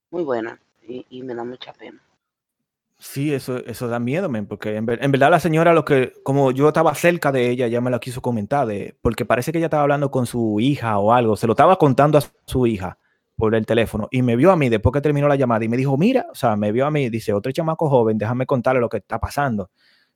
muy 0.09 0.23
buena 0.23 0.59
y, 0.81 1.21
me 1.21 1.35
da 1.35 1.43
mucha 1.43 1.71
pena. 1.73 2.01
Sí, 2.97 3.31
eso, 3.33 3.57
eso 3.65 3.87
da 3.87 3.99
miedo, 3.99 4.29
porque 4.49 4.75
en, 4.75 4.85
verdad 4.85 5.29
la 5.29 5.39
señora, 5.39 5.73
lo 5.73 5.85
que, 5.85 6.11
como 6.23 6.51
yo 6.51 6.67
estaba 6.67 6.93
cerca 6.95 7.31
de 7.31 7.49
ella, 7.49 7.67
ya 7.67 7.81
me 7.81 7.91
la 7.91 7.99
quiso 7.99 8.21
comentar, 8.21 8.65
de, 8.65 8.97
porque 9.01 9.25
parece 9.25 9.51
que 9.51 9.59
ella 9.59 9.67
estaba 9.67 9.83
hablando 9.83 10.09
con 10.09 10.25
su 10.25 10.59
hija 10.59 10.97
o 10.97 11.13
algo, 11.13 11.35
se 11.35 11.45
lo 11.45 11.53
estaba 11.53 11.77
contando 11.77 12.17
a 12.17 12.23
su 12.45 12.65
hija 12.65 12.97
por 13.35 13.53
el 13.53 13.65
teléfono 13.65 14.07
y 14.11 14.23
me 14.23 14.35
vio 14.35 14.51
a 14.51 14.55
mí 14.55 14.69
después 14.69 14.91
que 14.91 15.01
terminó 15.01 15.27
la 15.27 15.35
llamada 15.35 15.63
y 15.63 15.69
me 15.69 15.77
dijo, 15.77 15.97
mira, 15.97 16.25
o 16.31 16.35
sea, 16.35 16.55
me 16.55 16.71
vio 16.71 16.87
a 16.87 16.91
mí, 16.91 17.09
dice, 17.09 17.31
otro 17.31 17.51
chamaco 17.51 17.89
joven, 17.89 18.17
déjame 18.17 18.47
contarle 18.47 18.81
lo 18.81 18.89
que 18.89 18.97
está 18.97 19.19
pasando 19.19 19.69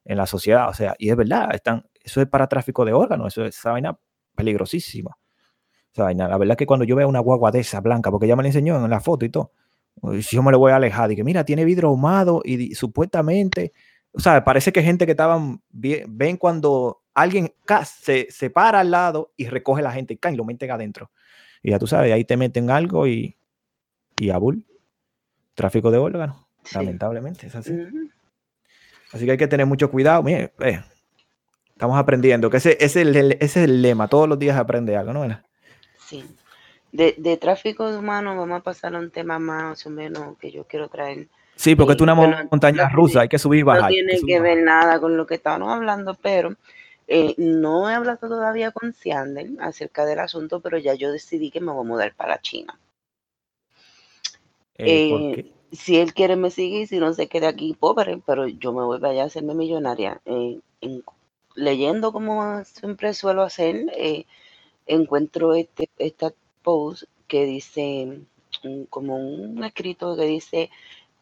en 0.04 0.18
la 0.18 0.26
sociedad, 0.26 0.68
o 0.70 0.74
sea, 0.74 0.96
y 0.98 1.12
es 1.12 1.16
verdad, 1.16 1.50
están, 1.54 1.86
eso 2.04 2.22
es 2.22 2.28
para 2.28 2.48
tráfico 2.48 2.86
de 2.86 2.94
órganos, 2.94 3.28
eso 3.28 3.46
es 3.46 3.56
esa 3.56 3.72
vaina 3.72 3.98
peligrosísima 4.36 5.16
la 5.96 6.38
verdad 6.38 6.52
es 6.52 6.58
que 6.58 6.66
cuando 6.66 6.86
yo 6.86 6.96
veo 6.96 7.08
una 7.08 7.20
guagua 7.20 7.52
de 7.52 7.60
esa 7.60 7.80
blanca, 7.82 8.12
porque 8.12 8.26
ella 8.26 8.36
me 8.36 8.44
la 8.44 8.50
enseñó 8.50 8.84
en 8.84 8.90
la 8.90 9.00
foto 9.00 9.26
y 9.26 9.30
todo, 9.30 9.52
si 10.22 10.36
yo 10.36 10.44
me 10.44 10.52
lo 10.52 10.60
voy 10.60 10.72
a 10.72 10.76
alejar, 10.76 11.12
y 11.12 11.16
que 11.16 11.24
mira, 11.24 11.46
tiene 11.46 11.66
vidrio 11.66 11.90
ahumado 11.90 12.42
y, 12.44 12.76
supuestamente, 12.76 13.72
o 14.12 14.20
sea, 14.20 14.44
parece 14.44 14.72
que 14.72 14.84
gente 14.84 15.06
que 15.06 15.12
estaban, 15.12 15.62
ven 15.72 16.38
cuando 16.38 17.02
alguien 17.14 17.54
se, 17.86 18.28
se 18.30 18.50
para 18.50 18.82
al 18.82 18.92
lado 18.92 19.32
y 19.38 19.48
recoge 19.48 19.82
la 19.82 19.92
gente 19.92 20.14
y 20.14 20.18
cae 20.18 20.34
y 20.34 20.38
lo 20.38 20.46
meten 20.46 20.72
adentro. 20.72 21.12
Y 21.64 21.72
ya 21.72 21.80
tú 21.80 21.88
sabes, 21.88 22.12
ahí 22.14 22.26
te 22.26 22.38
meten 22.38 22.70
algo 22.70 23.08
y, 23.08 23.38
y 24.20 24.30
abul. 24.30 24.66
Tráfico 25.54 25.90
de 25.90 25.98
órganos, 25.98 26.46
lamentablemente, 26.74 27.48
es 27.48 27.56
así. 27.56 27.74
Así 29.14 29.26
que 29.26 29.32
hay 29.32 29.38
que 29.38 29.48
tener 29.48 29.66
mucho 29.66 29.90
cuidado. 29.90 30.22
Mire, 30.22 30.54
eh, 30.60 30.82
estamos 31.70 31.98
aprendiendo, 31.98 32.50
que 32.50 32.58
ese, 32.58 32.78
ese, 32.82 33.02
ese, 33.02 33.38
es 33.40 33.56
el 33.56 33.82
lema, 33.82 34.10
todos 34.10 34.28
los 34.28 34.38
días 34.38 34.58
aprende 34.58 34.98
algo, 34.98 35.14
¿no? 35.14 35.26
Sí. 36.06 36.24
De, 36.92 37.16
de 37.18 37.38
tráfico 37.38 37.92
de 37.92 37.98
humanos 37.98 38.38
vamos 38.38 38.60
a 38.60 38.64
pasar 38.64 38.96
a 38.96 39.00
un 39.00 39.12
tema 39.12 39.38
más 39.40 39.86
o 39.86 39.90
menos 39.90 40.38
que 40.38 40.52
yo 40.52 40.66
quiero 40.66 40.88
traer. 40.88 41.28
Sí, 41.56 41.76
porque 41.76 41.94
es 41.94 42.02
una 42.02 42.16
montaña 42.16 42.90
rusa, 42.90 43.22
hay 43.22 43.30
que 43.30 43.40
subir 43.40 43.62
y 43.62 43.64
bajar. 43.64 43.84
No 43.84 43.88
tiene 43.88 44.20
que, 44.26 44.40
ver 44.40 44.64
nada 44.64 45.00
con 45.00 45.16
lo 45.18 45.26
que 45.26 45.36
estábamos 45.36 45.74
hablando, 45.74 46.14
pero 46.22 46.56
Eh, 47.08 47.36
no 47.38 47.88
he 47.88 47.94
hablado 47.94 48.28
todavía 48.28 48.72
con 48.72 48.92
Siandel 48.92 49.58
acerca 49.60 50.06
del 50.06 50.20
asunto, 50.20 50.60
pero 50.60 50.80
ya 50.80 50.96
yo 50.96 51.12
decidí 51.12 51.52
que 51.52 51.62
me 51.62 51.72
voy 51.72 51.86
a 51.86 51.88
mudar 51.88 52.16
para 52.16 52.42
China. 52.42 52.80
Eh, 54.78 55.54
si 55.72 55.98
él 55.98 56.14
quiere 56.14 56.36
me 56.36 56.50
sigue 56.50 56.82
y 56.82 56.88
si 56.88 56.98
no 56.98 57.14
se 57.14 57.28
quede 57.28 57.48
aquí 57.48 57.76
pobre, 57.80 58.20
pero 58.26 58.48
yo 58.48 58.74
me 58.74 58.84
voy 58.84 59.00
allá 59.04 59.24
a 59.24 59.26
hacerme 59.28 59.54
millonaria. 59.54 60.20
leyendo 61.56 62.12
como 62.12 62.64
siempre 62.66 63.14
suelo 63.14 63.44
hacer, 63.44 63.86
encuentro 64.86 65.54
este, 65.54 65.90
esta 65.98 66.34
post 66.62 67.04
que 67.28 67.46
dice, 67.46 68.22
como 68.90 69.18
un 69.18 69.64
escrito 69.64 70.16
que 70.16 70.26
dice, 70.26 70.70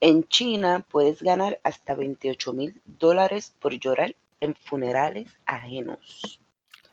en 0.01 0.23
China 0.25 0.85
puedes 0.89 1.21
ganar 1.21 1.59
hasta 1.63 1.95
28 1.95 2.53
mil 2.53 2.81
dólares 2.85 3.53
por 3.59 3.73
llorar 3.73 4.15
en 4.41 4.55
funerales 4.55 5.29
ajenos. 5.45 6.39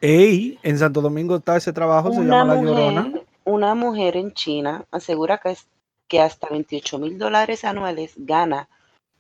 Ey, 0.01 0.59
en 0.63 0.79
Santo 0.79 1.01
Domingo 1.01 1.37
está 1.37 1.57
ese 1.57 1.73
trabajo, 1.73 2.13
se 2.13 2.21
llama 2.21 2.55
La 2.55 2.63
Llorona. 2.63 3.13
Una 3.45 3.75
mujer 3.75 4.17
en 4.17 4.33
China 4.33 4.85
asegura 4.91 5.39
que, 5.39 5.51
es, 5.51 5.67
que 6.09 6.21
hasta 6.21 6.49
28 6.49 6.99
mil 6.99 7.19
dólares 7.19 7.65
anuales 7.65 8.15
gana 8.17 8.69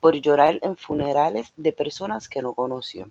por 0.01 0.14
llorar 0.14 0.59
en 0.62 0.76
funerales 0.76 1.53
de 1.57 1.72
personas 1.72 2.28
que 2.28 2.42
no 2.42 2.55
conoció. 2.55 3.11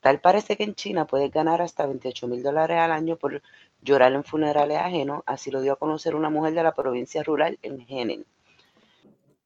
Tal 0.00 0.20
parece 0.20 0.56
que 0.56 0.64
en 0.64 0.74
China 0.74 1.06
puedes 1.06 1.30
ganar 1.30 1.62
hasta 1.62 1.86
28 1.86 2.26
mil 2.26 2.42
dólares 2.42 2.78
al 2.78 2.92
año 2.92 3.16
por 3.16 3.42
llorar 3.84 4.12
en 4.14 4.24
funerales 4.24 4.78
ajenos, 4.78 5.22
así 5.26 5.50
lo 5.50 5.60
dio 5.60 5.74
a 5.74 5.76
conocer 5.76 6.16
una 6.16 6.30
mujer 6.30 6.54
de 6.54 6.62
la 6.62 6.74
provincia 6.74 7.22
rural 7.22 7.58
en 7.62 7.84
Henan, 7.88 8.24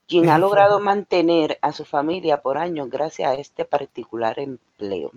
quien 0.07 0.31
ha 0.31 0.39
logrado 0.39 0.81
mantener 0.81 1.59
a 1.61 1.73
su 1.73 1.85
familia 1.85 2.41
por 2.41 2.57
años 2.57 2.89
gracias 2.89 3.29
a 3.29 3.35
este 3.35 3.65
particular 3.65 4.39
empleo. 4.39 5.11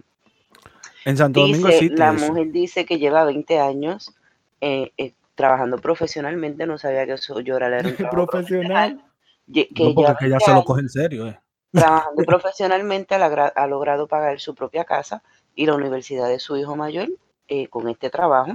En 1.06 1.18
Santo 1.18 1.42
Domingo 1.42 1.70
La 1.96 2.14
mujer 2.14 2.52
dice 2.52 2.86
que 2.86 3.00
lleva 3.00 3.24
20 3.24 3.60
años 3.60 4.14
eh, 4.60 4.92
eh, 4.98 5.14
trabajando 5.36 5.78
profesionalmente, 5.78 6.66
no 6.66 6.78
sabía 6.78 7.06
que 7.06 7.14
eso 7.14 7.40
llorar 7.40 7.74
era 7.74 7.90
un 7.90 7.96
trabajo 7.96 8.28
profesional. 8.28 9.04
Que 9.52 9.68
no, 9.80 9.94
porque 9.96 10.28
ella 10.28 10.40
se 10.40 10.54
lo 10.54 10.64
coge 10.64 10.82
en 10.82 10.90
serio. 10.90 11.28
Eh. 11.28 11.40
Trabajando 11.72 12.24
profesionalmente 12.24 13.16
ha, 13.16 13.68
logrado 13.68 14.08
pagar 14.08 14.40
su 14.40 14.56
propia 14.56 14.86
casa 14.86 15.24
y 15.56 15.66
la 15.66 15.76
universidad 15.76 16.28
de 16.28 16.40
su 16.40 16.58
hijo 16.58 16.76
mayor 16.76 17.10
con 17.70 17.90
este 17.90 18.10
trabajo 18.10 18.54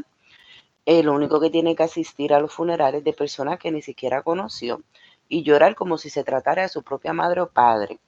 lo 0.86 1.12
único 1.14 1.40
que 1.40 1.50
tiene 1.50 1.74
que 1.74 1.82
asistir 1.82 2.32
a 2.32 2.40
los 2.40 2.52
funerales 2.52 3.02
de 3.02 3.12
personas 3.12 3.58
que 3.58 3.72
ni 3.72 3.82
siquiera 3.82 4.22
conoció 4.22 4.82
y 5.28 5.42
llorar 5.42 5.74
como 5.74 5.98
si 5.98 6.10
se 6.10 6.24
tratara 6.24 6.62
de 6.62 6.68
su 6.68 6.82
propia 6.82 7.12
madre 7.12 7.40
o 7.40 7.48
padre. 7.48 7.98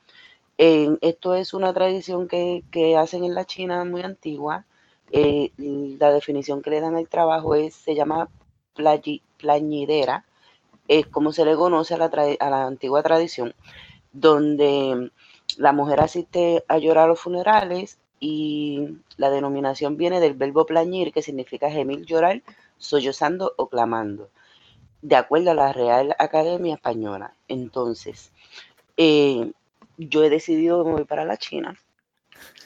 esto 0.57 1.35
es 1.35 1.55
una 1.55 1.73
tradición 1.75 2.29
que, 2.29 2.63
hacen 2.97 3.25
en 3.25 3.35
la 3.35 3.45
China 3.45 3.85
muy 3.85 4.03
antigua. 4.03 4.65
Eh, 5.11 5.53
la 5.99 6.13
definición 6.13 6.63
que 6.63 6.71
le 6.71 6.81
dan 6.81 6.97
al 6.97 7.09
trabajo 7.09 7.55
es, 7.55 7.75
se 7.75 7.95
llama 7.95 8.29
plañidera, 9.39 10.25
es 10.89 11.07
como 11.07 11.33
se 11.33 11.45
le 11.45 11.57
conoce 11.57 11.95
a 11.95 11.99
la, 11.99 12.11
a 12.41 12.51
la 12.51 12.67
antigua 12.67 13.03
tradición, 13.03 13.55
donde 14.13 15.11
la 15.57 15.73
mujer 15.73 16.01
asiste 16.01 16.65
a 16.69 16.79
llorar 16.79 17.05
a 17.05 17.09
los 17.09 17.21
funerales 17.21 17.99
y 18.21 18.99
la 19.17 19.31
denominación 19.31 19.97
viene 19.97 20.21
del 20.21 20.35
verbo 20.35 20.67
plañir, 20.67 21.13
que 21.13 21.23
significa 21.23 21.71
gemir, 21.71 22.05
llorar, 22.05 22.43
sollozando 22.79 23.55
o 23.57 23.69
clamando, 23.69 24.31
de 25.03 25.17
acuerdo 25.17 25.51
a 25.51 25.55
la 25.55 25.73
Real 25.73 26.15
Academia 26.19 26.75
Española. 26.75 27.35
Entonces, 27.49 28.33
eh, 28.97 29.53
yo 29.97 30.25
he 30.25 30.31
decidido 30.31 30.83
que 30.83 30.91
me 30.91 30.97
voy 30.97 31.05
para 31.05 31.25
la 31.25 31.37
China 31.37 31.77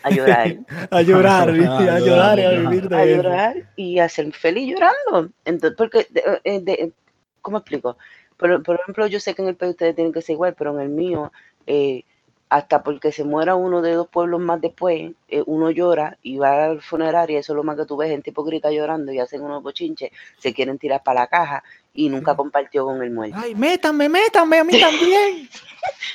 a 0.02 0.10
llorar. 0.10 0.56
a 0.90 1.02
llorar, 1.02 1.48
a, 1.50 1.98
llorar, 2.00 2.40
a 2.40 2.50
vivir 2.50 2.88
de 2.88 2.96
A 2.96 3.06
llorar 3.06 3.70
y 3.76 3.98
a 3.98 4.08
ser 4.08 4.32
feliz 4.32 4.68
llorando. 4.68 5.32
Entonces, 5.44 5.76
porque, 5.76 6.06
eh, 6.44 6.92
¿cómo 7.40 7.58
explico? 7.58 7.96
Por, 8.36 8.62
por, 8.62 8.80
ejemplo, 8.80 9.06
yo 9.06 9.20
sé 9.20 9.34
que 9.34 9.42
en 9.42 9.48
el 9.48 9.56
país 9.56 9.70
ustedes 9.70 9.94
tienen 9.94 10.12
que 10.12 10.22
ser 10.22 10.34
igual, 10.34 10.54
pero 10.56 10.74
en 10.74 10.80
el 10.80 10.88
mío, 10.88 11.32
eh, 11.66 12.04
hasta 12.53 12.82
porque 12.82 13.12
se 13.12 13.24
muera 13.24 13.55
uno 13.57 13.80
de 13.80 13.94
dos 13.94 14.09
pueblos 14.09 14.38
más 14.38 14.61
después, 14.61 15.12
eh, 15.28 15.42
uno 15.46 15.70
llora 15.70 16.18
y 16.22 16.36
va 16.36 16.66
al 16.66 16.82
funerario, 16.82 17.38
eso 17.38 17.55
es 17.55 17.57
lo 17.57 17.64
más 17.64 17.78
que 17.78 17.86
tú 17.86 17.96
ves, 17.96 18.11
gente 18.11 18.28
hipócrita 18.28 18.70
llorando 18.70 19.11
y 19.11 19.18
hacen 19.20 19.40
unos 19.40 19.62
bochinches, 19.62 20.11
se 20.36 20.53
quieren 20.53 20.78
tirar 20.78 21.03
para 21.03 21.20
la 21.20 21.26
caja 21.28 21.64
y 21.95 22.09
nunca 22.09 22.34
compartió 22.34 22.84
con 22.84 23.03
el 23.03 23.11
muerto. 23.11 23.36
Ay, 23.38 23.55
métanme, 23.55 24.09
métanme, 24.09 24.59
a 24.59 24.64
mí 24.64 24.72
también. 24.80 25.49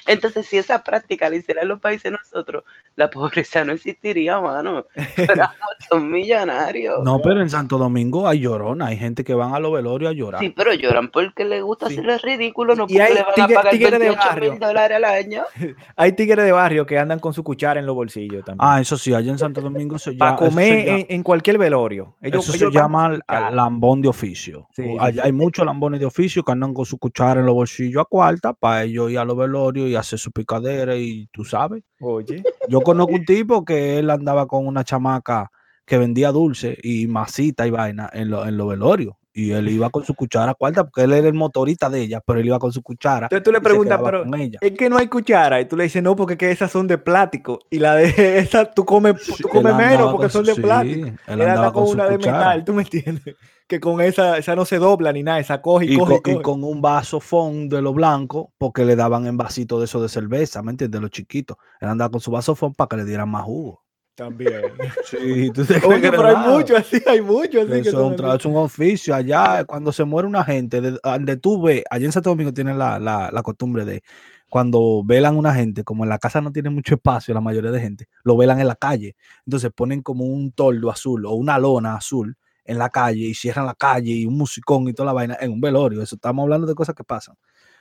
Entonces, 0.05 0.45
si 0.45 0.57
esa 0.57 0.84
práctica 0.84 1.30
la 1.30 1.36
hicieran 1.36 1.67
los 1.67 1.80
países 1.80 2.11
nosotros, 2.11 2.63
la 2.95 3.09
pobreza 3.09 3.65
no 3.65 3.73
existiría, 3.73 4.39
mano. 4.39 4.86
Pero 5.15 5.43
son 5.89 6.09
millonarios. 6.09 7.03
No, 7.03 7.21
pero 7.21 7.41
en 7.41 7.49
Santo 7.49 7.78
Domingo 7.78 8.28
hay 8.28 8.39
llorona, 8.39 8.88
hay 8.88 8.97
gente 8.97 9.23
que 9.23 9.34
van 9.34 9.53
a 9.53 9.59
los 9.59 9.73
velorios 9.73 10.11
a 10.11 10.13
llorar. 10.13 10.41
Sí, 10.41 10.53
pero 10.55 10.73
lloran 10.73 11.09
porque 11.09 11.43
les 11.43 11.61
gusta 11.61 11.88
hacer 11.88 12.09
el 12.09 12.19
ridículo, 12.19 12.75
no 12.75 12.88
porque 12.88 13.13
le 13.13 13.23
van 13.23 13.51
a 13.51 13.55
pagar 13.55 13.99
28 13.99 14.19
mil 14.39 14.59
dólares 14.59 14.97
al 14.97 15.05
año. 15.05 15.43
hay 15.95 16.13
tigres 16.13 16.45
de 16.45 16.51
barrio 16.51 16.86
que 16.86 16.97
andan 16.97 17.19
con 17.19 17.34
su 17.34 17.43
cuchara 17.43 17.80
en 17.80 17.86
los 17.86 17.95
bolsillos 17.95 18.45
también. 18.45 18.67
Ah, 18.67 18.80
eso 18.80 18.97
sí, 18.97 19.13
allá 19.13 19.32
en 19.32 19.38
Santo 19.38 19.59
Domingo 19.61 19.99
se 19.99 20.11
llama. 20.11 20.38
Para 20.38 20.49
comer 20.49 21.05
en, 21.09 21.23
cualquier 21.23 21.57
velorio. 21.57 22.15
eso 22.21 22.41
se 22.41 22.71
llama 22.71 23.19
lambón 23.51 24.01
de 24.01 24.07
oficio. 24.07 24.67
allá 24.99 25.23
hay 25.25 25.32
muchos 25.34 25.65
lambones 25.68 25.99
de 25.99 26.05
oficio 26.05 26.43
que 26.43 26.51
andan 26.51 26.74
con 26.74 26.86
su 26.86 26.97
cuchara 26.97 27.39
en 27.39 27.45
los 27.45 27.55
bolsillos 27.55 28.01
a 28.01 28.05
cuarta 28.05 28.53
para 28.53 28.84
ellos 28.84 29.11
ir 29.11 29.20
a 29.20 29.26
los 29.26 29.38
velorios 29.38 29.88
y 29.89 29.95
hacer 29.95 30.18
su 30.18 30.32
picadera 30.32 30.95
y 30.95 31.28
tú 31.28 31.45
sabes. 31.45 31.84
Oye. 31.99 32.43
Yo 32.68 32.82
conozco 32.82 33.13
un 33.13 33.26
tipo 33.26 33.63
que 33.63 33.99
él 33.99 34.09
andaba 34.09 34.47
con 34.47 34.65
una 34.65 34.84
chamaca 34.84 35.51
que 35.86 35.97
vendía 35.97 36.32
dulce 36.32 36.78
y 36.84 37.07
masita 37.07 37.65
y 37.68 37.70
vaina 37.70 38.09
en, 38.11 38.34
en 38.34 38.57
los 38.57 38.68
velorios. 38.68 39.15
Y 39.38 39.51
él 39.51 39.69
iba 39.69 39.91
con 39.91 40.03
su 40.03 40.15
cuchara 40.15 40.55
cuarta 40.55 40.83
porque 40.83 41.03
él 41.03 41.13
era 41.13 41.27
el 41.27 41.35
motorista 41.35 41.91
de 41.91 42.01
ella, 42.01 42.21
pero 42.25 42.39
él 42.39 42.47
iba 42.47 42.57
con 42.57 42.71
su 42.71 42.81
cuchara. 42.81 43.27
Entonces 43.27 43.43
tú 43.43 43.51
le 43.51 43.61
preguntas, 43.61 44.01
pero 44.03 44.25
es 44.59 44.71
que 44.71 44.89
no 44.89 44.97
hay 44.97 45.07
cuchara. 45.07 45.61
Y 45.61 45.65
tú 45.65 45.77
le 45.77 45.83
dices, 45.83 46.01
no, 46.01 46.15
porque 46.15 46.38
que 46.38 46.49
esas 46.49 46.71
son 46.71 46.88
de 46.88 46.97
plástico. 46.97 47.59
Y 47.69 47.77
la 47.77 47.93
de 47.93 48.07
esa 48.39 48.65
tú 48.65 48.83
comes, 48.83 49.21
tú 49.39 49.47
comes 49.47 49.75
menos 49.75 50.11
porque 50.11 50.29
son 50.29 50.43
de 50.43 50.55
plástico. 50.55 51.11
él, 51.27 51.41
anda 51.43 51.71
con, 51.71 51.88
una 51.88 52.07
de 52.07 52.17
metal, 52.17 52.65
¿tú 52.65 52.73
me 52.73 52.81
entiendes? 52.81 53.35
que 53.67 53.79
con 53.79 54.01
esa, 54.01 54.38
esa 54.39 54.55
no 54.55 54.65
se 54.65 54.79
dobla 54.79 55.11
ni 55.11 55.21
nada, 55.21 55.39
esa 55.39 55.61
coge 55.61 55.85
y, 55.85 55.97
coge, 55.97 56.21
con, 56.21 56.33
y, 56.33 56.41
con, 56.41 56.63
un 56.63 56.81
vaso 56.81 57.19
fond 57.19 57.71
de 57.71 57.81
lo 57.81 57.93
blanco, 57.93 58.53
porque 58.57 58.85
le 58.85 58.95
daban 58.95 59.27
en 59.27 59.38
vasito 59.38 59.77
de 59.77 59.85
eso 59.85 60.01
de 60.01 60.09
cerveza, 60.09 60.63
¿me 60.63 60.71
entiendes? 60.71 60.99
De 60.99 61.01
los 61.01 61.11
chiquitos. 61.11 61.57
Él 61.79 61.89
andaba 61.89 62.09
con 62.09 62.21
su 62.21 62.31
vaso 62.31 62.55
fond 62.55 62.75
para 62.75 62.88
que 62.88 62.97
le 62.97 63.05
dieran 63.05 63.29
más 63.29 63.43
jugo. 63.43 63.83
También. 64.18 64.63
Sí, 65.05 65.51
tú 65.53 65.63
te 65.63 65.76
Oye, 65.86 66.09
pero 66.09 66.28
hay 66.28 66.49
mucho 66.49 66.76
así, 66.78 67.01
hay 67.05 67.22
mucho 67.22 67.61
así. 67.61 67.72
Eso 67.72 68.15
es 68.36 68.45
un, 68.45 68.55
oficio. 68.57 69.15
Allá, 69.15 69.63
cuando 69.63 69.93
se 69.93 70.03
muere 70.03 70.28
una 70.28 70.43
gente, 70.43 70.82
donde 70.82 71.38
tú 71.38 71.61
ves, 71.61 71.84
allá 71.89 72.05
en 72.05 72.11
Santo 72.11 72.32
Domingo 72.32 72.51
tienen 72.51 72.78
la, 72.78 72.99
la, 72.99 73.30
la 73.32 73.43
costumbre 73.43 73.86
de 73.86 74.01
cuando 74.49 75.03
velan 75.05 75.38
una 75.38 75.53
gente, 75.53 75.84
como 75.84 76.03
en 76.03 76.09
la 76.09 76.18
casa 76.18 76.41
no 76.41 76.51
tiene 76.51 76.70
mucho 76.70 76.95
espacio, 76.95 77.34
la 77.34 77.41
mayoría 77.41 77.70
de 77.70 77.80
gente, 77.80 78.07
lo 78.24 78.36
velan 78.36 78.59
en 78.59 78.68
la 78.68 78.76
calle. 78.76 79.15
Entonces 79.45 79.72
ponen 79.74 80.01
como 80.01 80.26
un 80.26 80.51
toldo 80.51 80.89
azul 80.89 81.26
o 81.26 81.34
una 81.34 81.59
lona 81.59 81.95
azul 81.95 82.36
en 82.65 82.80
la 82.80 82.89
calle 82.89 83.26
y 83.26 83.34
cierran 83.36 83.68
la 83.68 83.76
calle 83.76 84.11
y 84.11 84.26
un 84.26 84.36
musicón 84.36 84.88
y 84.88 84.93
toda 84.93 85.07
la 85.07 85.13
vaina 85.13 85.38
en 85.39 85.51
un 85.51 85.61
velorio. 85.61 86.01
Eso 86.01 86.15
estamos 86.15 86.43
hablando 86.43 86.65
de 86.65 86.76
cosas 86.76 86.95
que 86.95 87.03
pasan. 87.03 87.36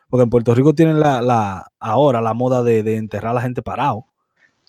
Porque 0.08 0.24
en 0.24 0.30
Puerto 0.30 0.54
Rico 0.54 0.74
tienen 0.74 1.00
la, 1.00 1.22
la 1.22 1.66
ahora 1.80 2.20
la 2.20 2.34
moda 2.34 2.62
de, 2.62 2.82
de 2.82 2.96
enterrar 2.96 3.30
a 3.30 3.34
la 3.34 3.40
gente 3.40 3.62
parado. 3.62 4.06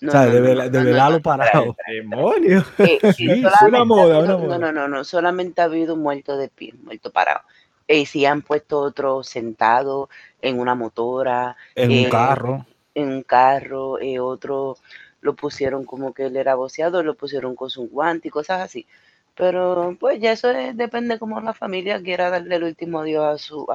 O 0.06 0.10
sea, 0.10 0.26
de, 0.26 0.40
velarlo 0.40 1.20
parado. 1.20 1.76
¡Demonio! 1.86 2.64
sí, 3.16 3.28
una 3.66 3.84
moda, 3.84 4.20
una 4.20 4.36
moda. 4.36 4.58
No, 4.58 4.66
no, 4.66 4.72
no, 4.72 4.88
no, 4.88 5.04
solamente 5.04 5.60
ha 5.60 5.64
habido 5.64 5.94
un 5.94 6.02
muerto 6.02 6.36
de 6.36 6.48
pie, 6.48 6.72
muerto 6.82 7.10
parado. 7.10 7.40
Y 7.86 8.06
si 8.06 8.26
han 8.26 8.42
puesto 8.42 8.80
otro 8.80 9.22
sentado 9.22 10.08
en 10.40 10.60
una 10.60 10.74
motora. 10.74 11.56
En 11.74 11.90
un 11.90 11.96
eh, 11.96 12.08
carro. 12.10 12.66
En 12.94 13.08
un 13.08 13.22
carro, 13.22 13.98
eh, 13.98 14.20
otro 14.20 14.76
lo 15.20 15.34
pusieron 15.34 15.84
como 15.84 16.14
que 16.14 16.26
él 16.26 16.36
era 16.36 16.54
boceado, 16.54 17.02
lo 17.02 17.14
pusieron 17.14 17.56
con 17.56 17.70
su 17.70 17.88
guante 17.88 18.28
y 18.28 18.30
cosas 18.30 18.60
así. 18.60 18.86
Pero 19.34 19.96
pues 19.98 20.20
ya 20.20 20.32
eso 20.32 20.48
depende 20.48 21.18
como 21.18 21.40
la 21.40 21.54
familia 21.54 22.02
quiera 22.02 22.30
darle 22.30 22.56
el 22.56 22.64
último 22.64 23.00
adiós 23.00 23.24
a 23.24 23.38
su, 23.38 23.66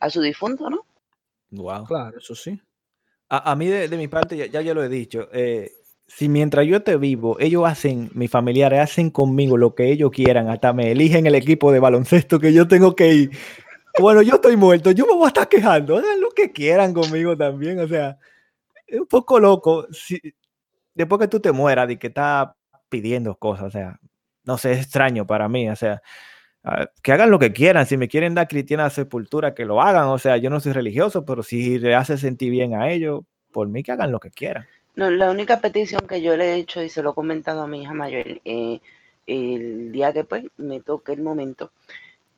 a, 0.00 0.10
su 0.10 0.20
difunto, 0.20 0.70
¿no? 0.70 0.84
Wow. 1.50 1.84
Claro, 1.86 2.18
eso 2.18 2.34
sí. 2.34 2.60
A, 3.28 3.56
mí 3.56 3.66
de, 3.66 3.88
mi 3.96 4.06
parte, 4.06 4.36
ya, 4.36 4.60
ya 4.60 4.72
lo 4.72 4.84
he 4.84 4.88
dicho, 4.88 5.28
eh, 5.32 5.72
si 6.06 6.28
mientras 6.28 6.64
yo 6.66 6.76
esté 6.76 6.96
vivo, 6.96 7.36
ellos 7.40 7.64
hacen, 7.66 8.10
mis 8.14 8.30
familiares 8.30 8.80
hacen 8.80 9.10
conmigo 9.10 9.56
lo 9.56 9.74
que 9.74 9.90
ellos 9.90 10.12
quieran, 10.12 10.48
hasta 10.48 10.72
me 10.72 10.92
eligen 10.92 11.26
el 11.26 11.34
equipo 11.34 11.72
de 11.72 11.80
baloncesto 11.80 12.38
que 12.38 12.52
yo 12.52 12.68
tengo 12.68 12.94
que 12.94 13.12
ir. 13.12 13.30
Bueno, 13.98 14.22
yo 14.22 14.36
estoy 14.36 14.56
muerto, 14.56 14.92
yo 14.92 15.06
me 15.06 15.14
voy 15.14 15.24
a 15.24 15.28
estar 15.28 15.48
quejando, 15.48 15.96
hagan 15.96 16.20
lo 16.20 16.30
que 16.30 16.52
quieran 16.52 16.92
conmigo 16.94 17.36
también, 17.36 17.80
o 17.80 17.88
sea, 17.88 18.18
es 18.86 19.00
un 19.00 19.06
poco 19.06 19.40
loco. 19.40 19.86
Después 20.94 21.20
que 21.20 21.28
tú 21.28 21.40
te 21.40 21.50
mueras 21.50 21.90
y 21.90 21.96
que 21.96 22.08
estás 22.08 22.48
pidiendo 22.88 23.34
cosas, 23.36 23.64
o 23.66 23.70
sea, 23.70 23.98
no 24.44 24.58
sé, 24.58 24.72
es 24.72 24.78
extraño 24.82 25.26
para 25.26 25.48
mí, 25.48 25.68
o 25.68 25.76
sea, 25.76 26.00
ah, 26.66 26.90
que 27.02 27.12
hagan 27.12 27.30
lo 27.30 27.38
que 27.38 27.52
quieran, 27.54 27.86
si 27.86 27.96
me 27.96 28.08
quieren 28.08 28.34
dar 28.34 28.48
cristiana 28.48 28.90
sepultura, 28.90 29.54
que 29.54 29.64
lo 29.64 29.80
hagan, 29.80 30.08
o 30.08 30.18
sea, 30.18 30.36
yo 30.36 30.50
no 30.50 30.60
soy 30.60 30.72
religioso, 30.72 31.24
pero 31.24 31.42
si 31.42 31.78
le 31.78 31.94
hace 31.94 32.18
sentir 32.18 32.50
bien 32.50 32.74
a 32.74 32.90
ellos, 32.90 33.22
por 33.52 33.68
mí 33.68 33.82
que 33.82 33.92
hagan 33.92 34.12
lo 34.12 34.20
que 34.20 34.30
quieran. 34.30 34.66
No, 34.96 35.10
la 35.10 35.30
única 35.30 35.60
petición 35.60 36.06
que 36.06 36.20
yo 36.20 36.36
le 36.36 36.52
he 36.52 36.56
hecho 36.56 36.82
y 36.82 36.90
se 36.90 37.02
lo 37.02 37.12
he 37.12 37.14
comentado 37.14 37.62
a 37.62 37.66
mi 37.66 37.82
hija 37.82 37.94
mayor, 37.94 38.40
eh, 38.44 38.80
el 39.26 39.92
día 39.92 40.12
que 40.12 40.24
pues 40.24 40.44
me 40.56 40.80
toque 40.80 41.12
el 41.12 41.22
momento, 41.22 41.70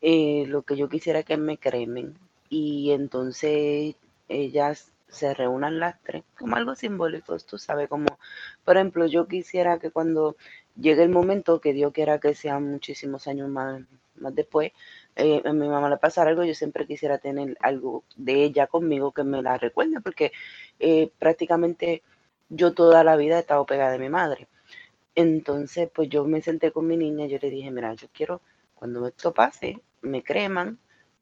eh, 0.01 0.45
lo 0.47 0.63
que 0.63 0.77
yo 0.77 0.89
quisiera 0.89 1.23
que 1.23 1.37
me 1.37 1.59
cremen. 1.59 2.15
Y 2.49 2.93
entonces 2.93 3.97
ellas 4.29 4.93
se 5.09 5.35
reúnan 5.35 5.79
las 5.81 6.01
tres, 6.03 6.25
como 6.39 6.57
algo 6.57 6.75
simbólico, 6.75 7.37
tú 7.39 7.59
sabes, 7.59 7.89
como, 7.89 8.19
por 8.65 8.77
ejemplo, 8.77 9.07
yo 9.07 9.27
quisiera 9.27 9.79
que 9.79 9.91
cuando 9.91 10.37
llegue 10.81 11.03
el 11.03 11.11
momento, 11.11 11.61
que 11.61 11.73
Dios 11.73 11.93
quiera 11.93 12.21
que 12.21 12.35
sean 12.35 12.71
muchísimos 12.71 13.27
años 13.29 13.49
más, 13.49 13.83
más 14.17 14.35
después, 14.35 14.73
eh, 15.17 15.43
a 15.45 15.53
mi 15.53 15.69
mamá 15.69 15.91
le 15.91 15.97
pasara 15.99 16.31
algo, 16.31 16.45
yo 16.45 16.55
siempre 16.55 16.87
quisiera 16.87 17.19
tener 17.19 17.57
algo 17.61 18.05
de 18.17 18.45
ella 18.45 18.67
conmigo 18.67 19.13
que 19.13 19.25
me 19.25 19.43
la 19.43 19.59
recuerde, 19.59 20.01
porque 20.01 20.33
eh, 20.79 21.11
prácticamente 21.19 22.03
yo 22.49 22.75
toda 22.75 23.05
la 23.05 23.17
vida 23.17 23.37
he 23.37 23.41
estado 23.41 23.67
pegada 23.67 23.93
de 23.93 23.99
mi 23.99 24.09
madre. 24.09 24.49
Entonces, 25.15 25.91
pues 25.93 26.09
yo 26.09 26.25
me 26.25 26.43
senté 26.43 26.73
con 26.73 26.87
mi 26.87 26.97
niña, 26.97 27.27
yo 27.27 27.39
le 27.43 27.51
dije, 27.51 27.71
mira, 27.71 27.95
yo 27.95 28.09
quiero, 28.13 28.41
cuando 28.75 29.07
esto 29.07 29.35
pase, 29.35 29.83
me 30.03 30.23
creman 30.23 30.79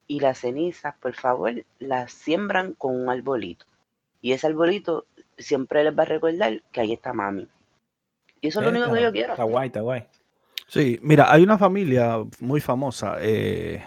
y 0.06 0.20
las 0.20 0.40
cenizas, 0.40 0.94
por 0.98 1.14
favor, 1.14 1.64
las 1.78 2.12
siembran 2.12 2.74
con 2.74 2.94
un 2.94 3.08
arbolito. 3.10 3.66
Y 4.20 4.32
ese 4.32 4.46
arbolito 4.48 5.06
siempre 5.38 5.84
les 5.84 5.98
va 5.98 6.02
a 6.02 6.06
recordar 6.06 6.62
que 6.72 6.80
ahí 6.80 6.92
está 6.92 7.12
mami. 7.12 7.48
Y 8.40 8.48
eso 8.48 8.60
es 8.60 8.66
lo 8.66 8.70
único 8.70 8.92
que 8.92 9.02
yo 9.02 9.12
quiero. 9.12 9.32
Está 9.32 9.44
guay, 9.44 9.68
está 9.68 9.80
guay. 9.80 10.06
Sí, 10.68 10.98
mira, 11.00 11.32
hay 11.32 11.44
una 11.44 11.58
familia 11.58 12.24
muy 12.40 12.60
famosa, 12.60 13.16
eh, 13.20 13.84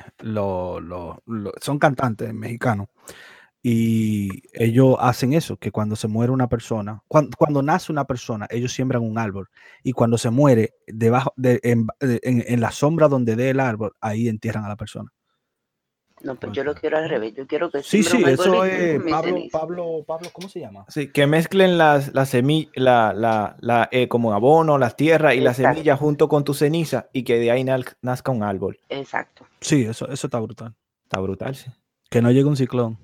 son 1.61 1.77
cantantes 1.77 2.33
mexicanos, 2.33 2.87
y 3.61 4.43
ellos 4.53 4.95
hacen 4.97 5.33
eso, 5.33 5.57
que 5.57 5.71
cuando 5.71 5.97
se 5.97 6.07
muere 6.07 6.31
una 6.31 6.47
persona, 6.47 7.03
cuando, 7.09 7.61
nace 7.61 7.91
una 7.91 8.05
persona, 8.05 8.47
ellos 8.49 8.71
siembran 8.71 9.03
un 9.03 9.17
árbol, 9.17 9.49
y 9.83 9.91
cuando 9.91 10.17
se 10.17 10.29
muere, 10.29 10.75
debajo 10.87 11.33
de, 11.35 11.59
en 11.63 12.61
la 12.61 12.71
sombra 12.71 13.09
donde 13.09 13.35
dé 13.35 13.49
el 13.49 13.59
árbol, 13.59 13.91
ahí 13.99 14.29
entierran 14.29 14.63
a 14.63 14.69
la 14.69 14.77
persona. 14.77 15.11
No, 16.21 16.35
pero 16.35 16.51
yo 16.53 16.63
lo 16.63 16.75
quiero 16.75 16.97
al 16.97 17.09
revés. 17.09 17.33
Yo 17.35 17.47
quiero 17.47 17.69
que 17.69 17.81
Sí, 17.83 18.03
sí, 18.03 18.23
eso 18.25 18.63
es 18.63 19.01
Pablo, 19.09 19.35
Pablo, 19.51 20.03
Pablo, 20.05 20.29
¿cómo 20.33 20.49
se 20.49 20.59
llama? 20.59 20.85
Sí, 20.89 21.11
que 21.11 21.27
mezclen 21.27 21.77
las, 21.77 22.13
las 22.13 22.29
semillas, 22.29 22.71
la, 22.75 23.13
la, 23.13 23.55
la 23.59 23.89
eh, 23.91 24.07
como 24.07 24.33
abono, 24.33 24.77
las 24.77 24.95
tierras 24.95 25.35
y 25.35 25.39
las 25.39 25.57
semillas 25.57 25.99
junto 25.99 26.27
con 26.27 26.43
tu 26.43 26.53
ceniza 26.53 27.09
y 27.13 27.23
que 27.23 27.39
de 27.39 27.51
ahí 27.51 27.63
nazca 28.01 28.31
un 28.31 28.43
árbol. 28.43 28.79
Exacto. 28.89 29.45
Sí, 29.61 29.83
eso, 29.83 30.09
eso 30.09 30.27
está 30.27 30.39
brutal. 30.39 30.75
Está 31.03 31.19
brutal, 31.19 31.55
sí. 31.55 31.71
Que 32.09 32.21
no 32.21 32.31
llegue 32.31 32.45
un 32.45 32.57
ciclón. 32.57 32.97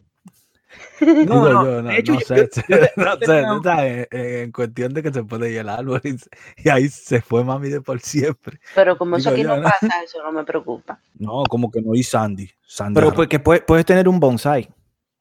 No, 1.01 1.49
no, 1.49 1.82
no, 1.82 1.82
no, 1.82 2.19
sé, 2.21 2.49
no 2.95 3.63
sé, 3.63 4.07
en, 4.11 4.51
cuestión 4.51 4.93
de 4.93 5.03
que 5.03 5.11
se 5.11 5.23
puede 5.23 5.51
ir 5.51 5.59
el 5.59 5.69
árbol 5.69 6.01
y, 6.03 6.69
ahí 6.69 6.88
se 6.89 7.21
fue 7.21 7.43
mami 7.43 7.69
de 7.69 7.82
por 7.82 7.99
siempre. 7.99 8.59
Pero 8.73 8.97
como 8.97 9.17
eso 9.17 9.30
aquí 9.30 9.43
no 9.43 9.61
pasa, 9.61 9.88
eso 10.03 10.23
no 10.23 10.32
me 10.32 10.43
preocupa. 10.43 10.99
No, 11.17 11.43
como 11.49 11.69
que 11.69 11.82
no 11.82 11.93
hay 11.93 12.03
Sandy. 12.03 12.49
Sandy 12.65 12.95
Pero 12.95 13.13
porque 13.13 13.39
puedes, 13.39 13.63
puedes 13.63 13.86
tener 13.86 14.07
un 14.07 14.19
bonsai. 14.19 14.69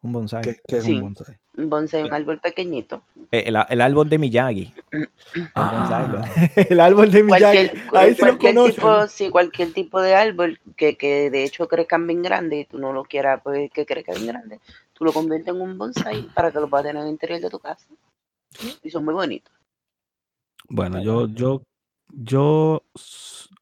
Un 0.02 0.12
bonsai. 0.12 0.42
¿Qué, 0.42 0.76
es 0.76 0.84
un 0.86 1.00
bonsai? 1.00 1.38
Un 1.57 1.70
bonsai, 1.70 2.02
un 2.02 2.12
árbol 2.12 2.38
pequeñito. 2.38 3.02
Eh, 3.30 3.44
el, 3.46 3.57
el, 3.70 3.80
árbol 3.80 4.09
de 4.09 4.18
Miyagi. 4.18 4.72
Ah. 5.57 6.24
el 6.55 6.78
árbol 6.78 7.11
de 7.11 7.22
Miyagi. 7.22 7.68
Cualquier, 7.68 7.82
Ahí 7.94 8.14
cualquier 8.14 8.55
tipo, 8.55 9.07
sí, 9.09 9.30
cualquier 9.30 9.72
tipo 9.72 10.00
de 10.00 10.14
árbol 10.14 10.61
que, 10.76 10.96
que 10.96 11.30
de 11.30 11.44
hecho 11.44 11.66
crezcan 11.66 12.07
bien 12.07 12.22
grande 12.22 12.61
y 12.61 12.64
tú 12.66 12.78
no 12.78 12.92
lo 12.92 13.05
quieras 13.05 13.40
pues, 13.42 13.70
que 13.72 13.86
crezca 13.86 14.12
bien 14.12 14.26
grande, 14.26 14.61
tú 14.95 15.05
lo 15.05 15.12
conviertes 15.12 15.55
en 15.55 15.61
un 15.61 15.76
bonsai 15.76 16.22
para 16.34 16.51
que 16.51 16.61
lo 16.61 16.70
puedas 16.70 16.86
tener 16.86 17.03
en 17.03 17.09
el 17.09 17.12
interior 17.12 17.40
de 17.40 17.51
tu 17.51 17.59
casa. 17.59 17.86
Y 18.82 18.90
son 18.90 19.05
muy 19.05 19.14
bonitos. 19.14 19.53
Bueno, 20.68 21.03
yo, 21.03 21.26
yo, 21.28 21.62
yo 22.09 22.82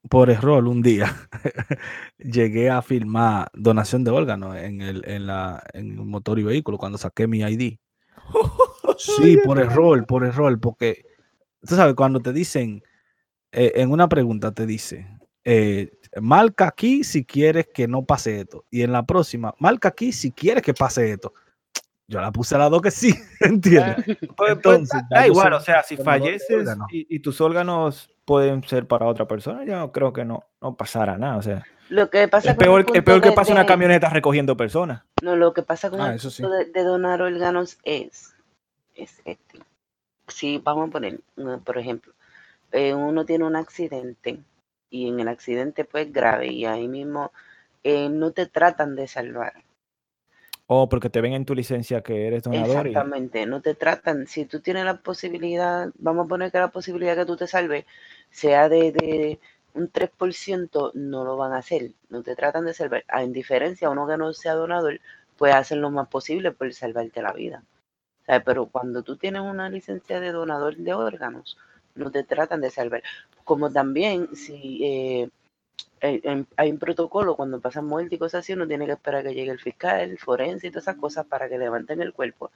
por 0.08 0.30
error 0.30 0.68
un 0.68 0.82
día 0.82 1.28
llegué 2.18 2.70
a 2.70 2.82
filmar 2.82 3.50
donación 3.54 4.04
de 4.04 4.10
órganos 4.10 4.56
en 4.56 4.80
el, 4.82 5.02
en 5.08 5.26
la, 5.26 5.62
en 5.72 5.92
el 5.92 6.04
motor 6.04 6.38
y 6.38 6.44
vehículo 6.44 6.78
cuando 6.78 6.98
saqué 6.98 7.26
mi 7.26 7.40
ID. 7.40 7.78
Sí, 8.98 9.38
por 9.44 9.58
error, 9.58 10.06
por 10.06 10.24
error, 10.24 10.60
porque 10.60 11.06
tú 11.66 11.74
sabes, 11.74 11.94
cuando 11.94 12.20
te 12.20 12.32
dicen, 12.32 12.82
eh, 13.50 13.72
en 13.76 13.90
una 13.90 14.08
pregunta 14.08 14.52
te 14.52 14.66
dice, 14.66 15.18
eh, 15.44 15.90
marca 16.20 16.68
aquí 16.68 17.04
si 17.04 17.24
quieres 17.24 17.68
que 17.72 17.88
no 17.88 18.04
pase 18.04 18.40
esto. 18.40 18.64
Y 18.70 18.82
en 18.82 18.92
la 18.92 19.04
próxima, 19.04 19.54
marca 19.58 19.88
aquí 19.88 20.12
si 20.12 20.32
quieres 20.32 20.62
que 20.62 20.74
pase 20.74 21.12
esto. 21.12 21.32
Yo 22.08 22.20
la 22.20 22.30
puse 22.30 22.54
a 22.54 22.58
la 22.58 22.68
dos 22.68 22.82
que 22.82 22.90
sí, 22.90 23.14
¿entiendes? 23.40 23.96
Pues, 24.06 24.28
pues, 24.36 24.52
Entonces, 24.52 25.00
da 25.08 25.26
igual, 25.26 25.52
o 25.54 25.60
sea, 25.60 25.82
si 25.82 25.96
falleces 25.96 26.68
y, 26.90 27.18
tus 27.20 27.40
órganos 27.40 28.10
pueden 28.24 28.62
ser 28.64 28.86
para 28.86 29.06
otra 29.06 29.26
persona, 29.26 29.64
yo 29.64 29.92
creo 29.92 30.12
que 30.12 30.24
no, 30.24 30.44
no 30.60 30.76
pasara 30.76 31.16
nada, 31.16 31.36
o 31.36 31.42
sea. 31.42 31.64
Lo 31.88 32.10
que 32.10 32.28
pasa 32.28 32.50
es 32.50 32.56
peor, 32.56 32.86
el 32.92 33.04
peor 33.04 33.20
que 33.20 33.32
pasa 33.32 33.52
una 33.52 33.66
camioneta 33.66 34.08
recogiendo 34.08 34.56
personas. 34.56 35.04
No, 35.22 35.36
lo 35.36 35.52
que 35.52 35.62
pasa 35.62 35.90
con 35.90 36.00
ah, 36.00 36.14
el 36.14 36.72
de, 36.72 36.82
donar 36.82 37.22
órganos 37.22 37.78
es, 37.84 38.34
es 38.94 39.20
este. 39.24 39.60
Si 40.28 40.58
vamos 40.58 40.88
a 40.88 40.92
poner, 40.92 41.20
por 41.64 41.78
ejemplo, 41.78 42.12
eh, 42.72 42.94
uno 42.94 43.24
tiene 43.24 43.44
un 43.44 43.56
accidente 43.56 44.38
y 44.92 45.08
en 45.08 45.18
el 45.18 45.28
accidente 45.28 45.84
pues 45.84 46.12
grave 46.12 46.48
y 46.48 46.66
ahí 46.66 46.86
mismo 46.86 47.32
eh, 47.82 48.08
no 48.10 48.30
te 48.30 48.46
tratan 48.46 48.94
de 48.94 49.08
salvar. 49.08 49.54
O 50.66 50.82
oh, 50.82 50.88
porque 50.88 51.10
te 51.10 51.20
ven 51.20 51.32
en 51.32 51.44
tu 51.44 51.54
licencia 51.54 52.02
que 52.02 52.26
eres 52.26 52.44
donador. 52.44 52.86
Exactamente, 52.86 53.46
no 53.46 53.60
te 53.60 53.74
tratan. 53.74 54.26
Si 54.26 54.44
tú 54.44 54.60
tienes 54.60 54.84
la 54.84 54.98
posibilidad, 54.98 55.90
vamos 55.98 56.26
a 56.26 56.28
poner 56.28 56.52
que 56.52 56.58
la 56.58 56.70
posibilidad 56.70 57.16
que 57.16 57.26
tú 57.26 57.36
te 57.36 57.46
salves 57.46 57.84
sea 58.30 58.68
de, 58.68 58.92
de 58.92 59.40
un 59.74 59.90
3%, 59.90 60.92
no 60.94 61.24
lo 61.24 61.36
van 61.36 61.52
a 61.52 61.58
hacer. 61.58 61.92
No 62.10 62.22
te 62.22 62.36
tratan 62.36 62.64
de 62.64 62.74
salvar. 62.74 63.04
A 63.08 63.24
indiferencia, 63.24 63.90
uno 63.90 64.06
que 64.06 64.16
no 64.16 64.32
sea 64.32 64.54
donador, 64.54 65.00
puede 65.36 65.54
hacer 65.54 65.78
lo 65.78 65.90
más 65.90 66.08
posible 66.08 66.52
por 66.52 66.72
salvarte 66.72 67.22
la 67.22 67.32
vida. 67.32 67.64
Pero 68.44 68.66
cuando 68.66 69.02
tú 69.02 69.16
tienes 69.16 69.42
una 69.42 69.68
licencia 69.68 70.20
de 70.20 70.32
donador 70.32 70.76
de 70.76 70.94
órganos, 70.94 71.58
no 71.94 72.10
te 72.10 72.24
tratan 72.24 72.60
de 72.60 72.70
salvar. 72.70 73.02
Como 73.44 73.70
también 73.70 74.34
si 74.34 74.80
eh, 74.84 75.30
hay, 76.56 76.70
un 76.70 76.78
protocolo 76.78 77.36
cuando 77.36 77.60
pasan 77.60 77.86
muerte 77.86 78.16
y 78.16 78.18
cosas 78.18 78.40
así, 78.40 78.52
uno 78.52 78.66
tiene 78.66 78.86
que 78.86 78.92
esperar 78.92 79.22
que 79.22 79.34
llegue 79.34 79.50
el 79.50 79.60
fiscal, 79.60 80.00
el 80.00 80.18
forense 80.18 80.66
y 80.66 80.70
todas 80.70 80.84
esas 80.84 80.96
cosas 80.96 81.26
para 81.26 81.48
que 81.48 81.58
levanten 81.58 82.02
el 82.02 82.12
cuerpo. 82.12 82.50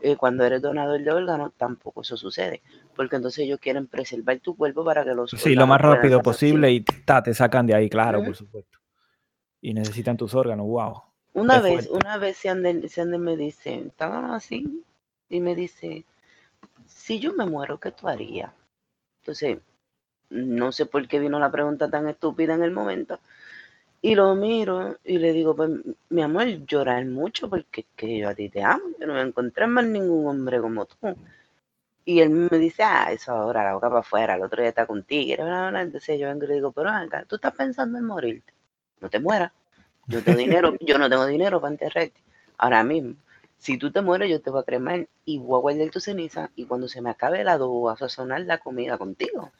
Eh, 0.00 0.16
cuando 0.16 0.44
eres 0.44 0.62
donador 0.62 1.02
de 1.02 1.10
órganos, 1.10 1.52
tampoco 1.56 2.02
eso 2.02 2.16
sucede, 2.16 2.62
porque 2.94 3.16
entonces 3.16 3.40
ellos 3.44 3.58
quieren 3.58 3.88
preservar 3.88 4.38
tu 4.38 4.56
cuerpo 4.56 4.84
para 4.84 5.04
que 5.04 5.12
los... 5.12 5.30
Sí, 5.32 5.56
lo 5.56 5.66
más 5.66 5.80
rápido 5.80 6.22
posible 6.22 6.70
y 6.70 6.80
te 6.80 7.34
sacan 7.34 7.66
de 7.66 7.74
ahí, 7.74 7.90
claro, 7.90 8.22
por 8.24 8.36
supuesto. 8.36 8.78
Y 9.60 9.74
necesitan 9.74 10.16
tus 10.16 10.34
órganos, 10.34 10.66
wow. 10.66 11.02
Una 11.34 11.60
vez, 11.60 11.88
una 11.88 12.16
vez 12.16 12.36
se 12.36 12.48
anden, 12.48 12.88
se 12.88 13.04
me 13.04 13.36
dice, 13.36 13.86
estaba 13.86 14.36
así, 14.36 14.84
y 15.28 15.40
me 15.40 15.54
dice, 15.54 16.04
si 16.86 17.18
yo 17.18 17.32
me 17.34 17.44
muero, 17.44 17.78
¿qué 17.78 17.90
tú 17.90 18.08
harías? 18.08 18.52
Entonces, 19.20 19.58
no 20.30 20.72
sé 20.72 20.86
por 20.86 21.06
qué 21.08 21.18
vino 21.18 21.38
la 21.38 21.50
pregunta 21.50 21.90
tan 21.90 22.08
estúpida 22.08 22.54
en 22.54 22.62
el 22.62 22.70
momento. 22.70 23.20
Y 24.00 24.14
lo 24.14 24.34
miro 24.36 24.96
y 25.04 25.18
le 25.18 25.32
digo, 25.32 25.56
pues, 25.56 25.70
mi 26.10 26.22
amor, 26.22 26.46
llorar 26.66 27.04
mucho 27.06 27.50
porque 27.50 27.86
que 27.96 28.18
yo 28.18 28.28
a 28.28 28.34
ti 28.34 28.48
te 28.48 28.62
amo, 28.62 28.84
yo 29.00 29.06
no 29.06 29.14
me 29.14 29.22
encontré 29.22 29.66
más 29.66 29.84
ningún 29.86 30.28
hombre 30.28 30.60
como 30.60 30.86
tú. 30.86 30.96
Y 32.04 32.20
él 32.20 32.30
me 32.30 32.58
dice, 32.58 32.82
ah, 32.84 33.12
eso 33.12 33.32
ahora 33.32 33.64
la 33.64 33.74
boca 33.74 33.88
para 33.88 34.00
afuera, 34.00 34.34
el 34.36 34.42
otro 34.42 34.62
día 34.62 34.70
está 34.70 34.86
contigo. 34.86 35.44
Entonces 35.44 36.18
yo 36.18 36.28
vengo 36.28 36.44
y 36.44 36.48
le 36.48 36.54
digo, 36.54 36.72
pero 36.72 36.90
acá, 36.90 37.24
tú 37.28 37.36
estás 37.36 37.54
pensando 37.54 37.98
en 37.98 38.04
morirte, 38.04 38.52
no 39.00 39.10
te 39.10 39.20
mueras. 39.20 39.52
Yo 40.06 40.22
tengo 40.22 40.38
dinero, 40.38 40.74
yo 40.80 40.96
no 40.98 41.10
tengo 41.10 41.26
dinero 41.26 41.60
para 41.60 41.72
enterrarte. 41.72 42.22
Ahora 42.56 42.82
mismo, 42.82 43.16
si 43.58 43.76
tú 43.76 43.90
te 43.92 44.00
mueres, 44.00 44.30
yo 44.30 44.40
te 44.40 44.50
voy 44.50 44.60
a 44.60 44.64
cremar 44.64 45.08
y 45.24 45.38
voy 45.38 45.58
a 45.58 45.60
guardar 45.60 45.90
tu 45.90 46.00
ceniza 46.00 46.50
y 46.56 46.64
cuando 46.64 46.88
se 46.88 47.02
me 47.02 47.10
acabe 47.10 47.42
el 47.42 47.48
adobo, 47.48 47.80
voy 47.80 47.92
a 47.92 47.96
sazonar 47.96 48.40
la 48.42 48.58
comida 48.58 48.96
contigo. 48.96 49.52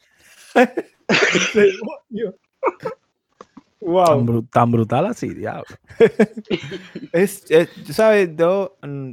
Wow. 3.81 4.43
Tan, 4.51 4.71
brutal 4.71 5.05
así, 5.07 5.33
diablo. 5.33 5.65
es, 7.13 7.45
¿sabes? 7.91 8.29
Yo 8.35 8.77
mm, 8.81 9.11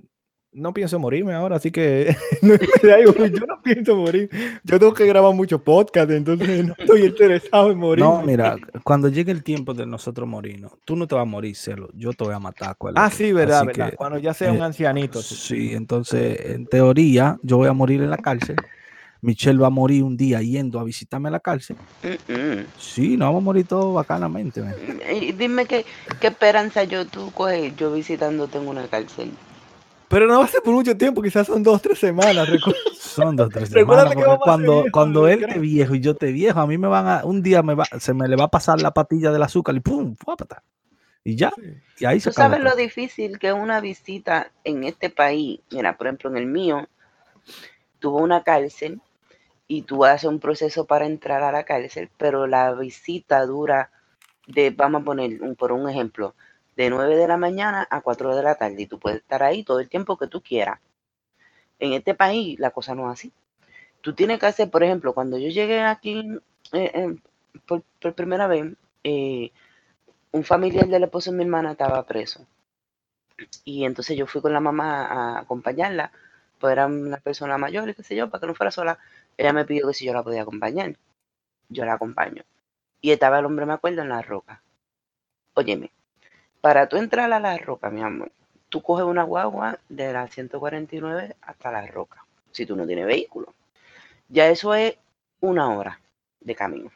no 0.56 0.72
pienso 0.72 0.98
morirme 0.98 1.34
ahora, 1.34 1.56
así 1.56 1.70
que 1.70 2.16
yo 2.42 3.46
no 3.46 3.62
pienso 3.62 3.94
morir. 3.94 4.30
Yo 4.64 4.78
tengo 4.78 4.94
que 4.94 5.06
grabar 5.06 5.34
mucho 5.34 5.62
podcast, 5.62 6.10
entonces 6.10 6.66
no 6.66 6.74
estoy 6.78 7.04
interesado 7.04 7.70
en 7.70 7.78
morir. 7.78 8.02
No, 8.02 8.22
mira, 8.22 8.56
cuando 8.82 9.08
llegue 9.08 9.32
el 9.32 9.44
tiempo 9.44 9.74
de 9.74 9.84
nosotros 9.84 10.26
morirnos, 10.26 10.72
tú 10.84 10.96
no 10.96 11.06
te 11.06 11.14
vas 11.14 11.22
a 11.22 11.26
morir, 11.26 11.54
Celo. 11.54 11.90
Yo 11.94 12.12
te 12.14 12.24
voy 12.24 12.34
a 12.34 12.38
matar. 12.38 12.76
Ah, 12.94 13.10
sí, 13.10 13.32
verdad, 13.32 13.66
verdad. 13.66 13.92
cuando 13.96 14.18
ya 14.18 14.32
sea 14.32 14.50
un 14.50 14.58
eh, 14.58 14.64
ancianito. 14.64 15.20
Sí, 15.20 15.74
entonces, 15.74 16.38
en 16.46 16.66
teoría, 16.66 17.38
yo 17.42 17.58
voy 17.58 17.68
a 17.68 17.74
morir 17.74 18.00
en 18.02 18.10
la 18.10 18.16
cárcel. 18.16 18.56
Michelle 19.20 19.58
va 19.58 19.68
a 19.68 19.70
morir 19.70 20.02
un 20.02 20.16
día 20.16 20.40
yendo 20.40 20.78
a 20.78 20.84
visitarme 20.84 21.28
a 21.28 21.32
la 21.32 21.40
cárcel. 21.40 21.76
Sí, 22.78 23.16
no 23.16 23.26
vamos 23.26 23.42
a 23.42 23.44
morir 23.44 23.66
todos 23.66 23.94
bacanamente. 23.94 24.60
Mm, 24.60 25.36
dime 25.36 25.66
qué, 25.66 25.84
qué 26.20 26.28
esperanza 26.28 26.84
yo 26.84 27.06
tú 27.06 27.30
coges 27.32 27.74
yo 27.76 27.92
visitándote 27.92 28.58
en 28.58 28.68
una 28.68 28.86
cárcel. 28.86 29.32
Pero 30.08 30.26
no 30.26 30.38
va 30.38 30.44
a 30.44 30.48
ser 30.48 30.62
por 30.62 30.72
mucho 30.72 30.96
tiempo, 30.96 31.20
quizás 31.20 31.46
son 31.46 31.62
dos, 31.62 31.82
tres 31.82 31.98
semanas. 31.98 32.48
son 32.98 33.34
dos, 33.34 33.50
tres 33.50 33.70
semanas. 33.70 34.14
cuando, 34.42 34.84
cuando 34.92 35.26
él 35.26 35.46
te 35.46 35.58
viejo 35.58 35.94
y 35.94 36.00
yo 36.00 36.14
te 36.14 36.30
viejo, 36.30 36.60
a 36.60 36.66
mí 36.66 36.78
me 36.78 36.86
van 36.86 37.08
a, 37.08 37.24
un 37.24 37.42
día 37.42 37.62
me 37.62 37.74
va, 37.74 37.84
se 37.98 38.14
me 38.14 38.28
le 38.28 38.36
va 38.36 38.44
a 38.44 38.48
pasar 38.48 38.80
la 38.80 38.92
patilla 38.92 39.32
del 39.32 39.42
azúcar 39.42 39.74
y 39.74 39.80
pum, 39.80 40.14
y 41.24 41.34
ya. 41.34 41.52
Y 41.98 42.04
ahí 42.04 42.20
se 42.20 42.30
¿Tú 42.30 42.34
sabes 42.34 42.60
lo 42.60 42.76
difícil 42.76 43.40
que 43.40 43.48
es 43.48 43.54
una 43.54 43.80
visita 43.80 44.52
en 44.62 44.84
este 44.84 45.10
país? 45.10 45.58
Mira, 45.72 45.96
por 45.96 46.06
ejemplo, 46.06 46.30
en 46.30 46.36
el 46.36 46.46
mío, 46.46 46.88
tuvo 47.98 48.18
una 48.18 48.42
cárcel 48.42 49.00
y 49.68 49.82
tú 49.82 50.04
haces 50.04 50.28
un 50.28 50.40
proceso 50.40 50.84
para 50.84 51.06
entrar 51.06 51.42
a 51.42 51.52
la 51.52 51.64
cárcel, 51.64 52.10
pero 52.16 52.46
la 52.46 52.72
visita 52.72 53.44
dura 53.46 53.90
de, 54.46 54.70
vamos 54.70 55.02
a 55.02 55.04
poner 55.04 55.42
un, 55.42 55.56
por 55.56 55.72
un 55.72 55.88
ejemplo, 55.88 56.34
de 56.76 56.90
9 56.90 57.16
de 57.16 57.28
la 57.28 57.36
mañana 57.36 57.86
a 57.90 58.00
4 58.00 58.36
de 58.36 58.42
la 58.42 58.54
tarde 58.54 58.82
y 58.82 58.86
tú 58.86 58.98
puedes 58.98 59.20
estar 59.20 59.42
ahí 59.42 59.64
todo 59.64 59.80
el 59.80 59.88
tiempo 59.88 60.16
que 60.16 60.28
tú 60.28 60.42
quieras. 60.42 60.78
En 61.78 61.92
este 61.94 62.14
país 62.14 62.58
la 62.58 62.70
cosa 62.70 62.94
no 62.94 63.10
es 63.10 63.18
así. 63.18 63.32
Tú 64.02 64.14
tienes 64.14 64.38
que 64.38 64.46
hacer, 64.46 64.70
por 64.70 64.84
ejemplo, 64.84 65.14
cuando 65.14 65.38
yo 65.38 65.48
llegué 65.48 65.82
aquí 65.82 66.38
eh, 66.72 67.16
por, 67.66 67.82
primera 68.14 68.46
vez, 68.46 68.74
eh, 69.02 69.50
un 70.32 70.44
familiar 70.44 70.86
del 70.86 71.04
esposo 71.04 71.30
de 71.30 71.38
mi 71.38 71.44
hermana 71.44 71.72
estaba 71.72 72.04
preso. 72.04 72.46
Y 73.64 73.84
entonces 73.84 74.16
yo 74.16 74.26
fui 74.26 74.40
con 74.40 74.52
la 74.52 74.60
mamá 74.60 75.06
a 75.06 75.40
acompañarla, 75.40 76.12
pues 76.58 76.72
era 76.72 76.86
una 76.86 77.18
persona 77.18 77.58
mayor 77.58 77.88
y 77.88 77.94
qué 77.94 78.02
sé 78.02 78.16
yo, 78.16 78.30
para 78.30 78.40
que 78.40 78.46
no 78.46 78.54
fuera 78.54 78.70
sola. 78.70 78.98
Ella 79.36 79.52
me 79.52 79.64
pidió 79.64 79.86
que 79.86 79.94
si 79.94 80.06
yo 80.06 80.12
la 80.12 80.22
podía 80.22 80.42
acompañar. 80.42 80.96
Yo 81.68 81.84
la 81.84 81.94
acompaño. 81.94 82.44
Y 83.00 83.12
estaba 83.12 83.38
el 83.38 83.46
hombre, 83.46 83.66
me 83.66 83.74
acuerdo, 83.74 84.02
en 84.02 84.08
la 84.08 84.22
roca. 84.22 84.62
Óyeme, 85.54 85.90
para 86.60 86.88
tú 86.88 86.96
entrar 86.96 87.32
a 87.32 87.40
la 87.40 87.56
roca, 87.58 87.90
mi 87.90 88.02
amor, 88.02 88.30
tú 88.68 88.82
coges 88.82 89.04
una 89.04 89.22
guagua 89.22 89.78
de 89.88 90.12
la 90.12 90.26
149 90.26 91.36
hasta 91.40 91.72
la 91.72 91.86
roca, 91.86 92.24
si 92.50 92.66
tú 92.66 92.76
no 92.76 92.86
tienes 92.86 93.06
vehículo. 93.06 93.54
Ya 94.28 94.48
eso 94.48 94.74
es 94.74 94.96
una 95.40 95.70
hora 95.70 96.00
de 96.40 96.54
camino. 96.54 96.90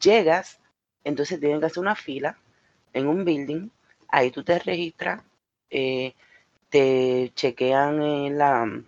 Llegas, 0.00 0.60
entonces 1.04 1.40
tienen 1.40 1.60
que 1.60 1.66
hacer 1.66 1.80
una 1.80 1.96
fila 1.96 2.36
en 2.92 3.06
un 3.08 3.24
building, 3.24 3.68
ahí 4.08 4.30
tú 4.30 4.42
te 4.44 4.58
registras, 4.58 5.22
eh, 5.70 6.14
te 6.70 7.32
chequean 7.34 8.02
en 8.02 8.38
la, 8.38 8.82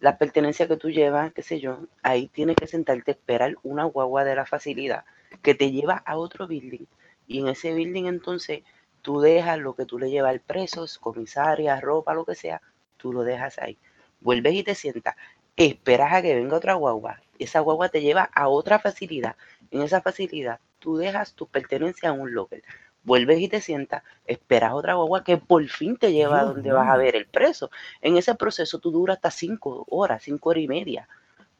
la 0.00 0.18
pertenencia 0.18 0.68
que 0.68 0.76
tú 0.76 0.90
llevas, 0.90 1.32
qué 1.32 1.42
sé 1.42 1.60
yo, 1.60 1.80
ahí 2.02 2.28
tienes 2.28 2.56
que 2.56 2.66
sentarte 2.66 3.10
a 3.10 3.14
esperar 3.14 3.56
una 3.62 3.84
guagua 3.84 4.24
de 4.24 4.34
la 4.34 4.46
facilidad 4.46 5.04
que 5.42 5.54
te 5.54 5.70
lleva 5.70 6.02
a 6.06 6.16
otro 6.16 6.46
building 6.46 6.86
y 7.28 7.40
en 7.40 7.48
ese 7.48 7.74
building 7.74 8.06
entonces 8.06 8.62
tú 9.02 9.20
dejas 9.20 9.58
lo 9.58 9.74
que 9.74 9.84
tú 9.84 9.98
le 9.98 10.10
llevas 10.10 10.30
al 10.30 10.40
preso, 10.40 10.86
comisaria, 11.00 11.80
ropa, 11.80 12.14
lo 12.14 12.24
que 12.24 12.34
sea, 12.34 12.60
tú 12.96 13.12
lo 13.12 13.22
dejas 13.22 13.58
ahí. 13.58 13.78
Vuelves 14.20 14.54
y 14.54 14.64
te 14.64 14.74
sientas, 14.74 15.14
esperas 15.56 16.12
a 16.12 16.22
que 16.22 16.34
venga 16.34 16.56
otra 16.56 16.74
guagua. 16.74 17.20
Esa 17.38 17.60
guagua 17.60 17.90
te 17.90 18.00
lleva 18.00 18.30
a 18.34 18.48
otra 18.48 18.78
facilidad. 18.80 19.36
En 19.70 19.82
esa 19.82 20.00
facilidad 20.00 20.58
tú 20.78 20.96
dejas 20.96 21.34
tu 21.34 21.46
pertenencia 21.46 22.08
en 22.08 22.20
un 22.20 22.34
locker. 22.34 22.62
Vuelves 23.04 23.40
y 23.40 23.48
te 23.48 23.60
sientas, 23.60 24.02
esperas 24.26 24.72
otra 24.72 24.94
guagua 24.94 25.24
que 25.24 25.38
por 25.38 25.66
fin 25.68 25.96
te 25.96 26.12
lleva 26.12 26.40
a 26.40 26.44
donde 26.44 26.72
vas 26.72 26.88
a 26.88 26.96
ver 26.96 27.16
el 27.16 27.26
preso. 27.26 27.70
En 28.02 28.16
ese 28.16 28.34
proceso 28.34 28.78
tú 28.78 28.90
duras 28.90 29.16
hasta 29.16 29.30
cinco 29.30 29.86
horas, 29.88 30.22
cinco 30.22 30.50
horas 30.50 30.64
y 30.64 30.68
media, 30.68 31.08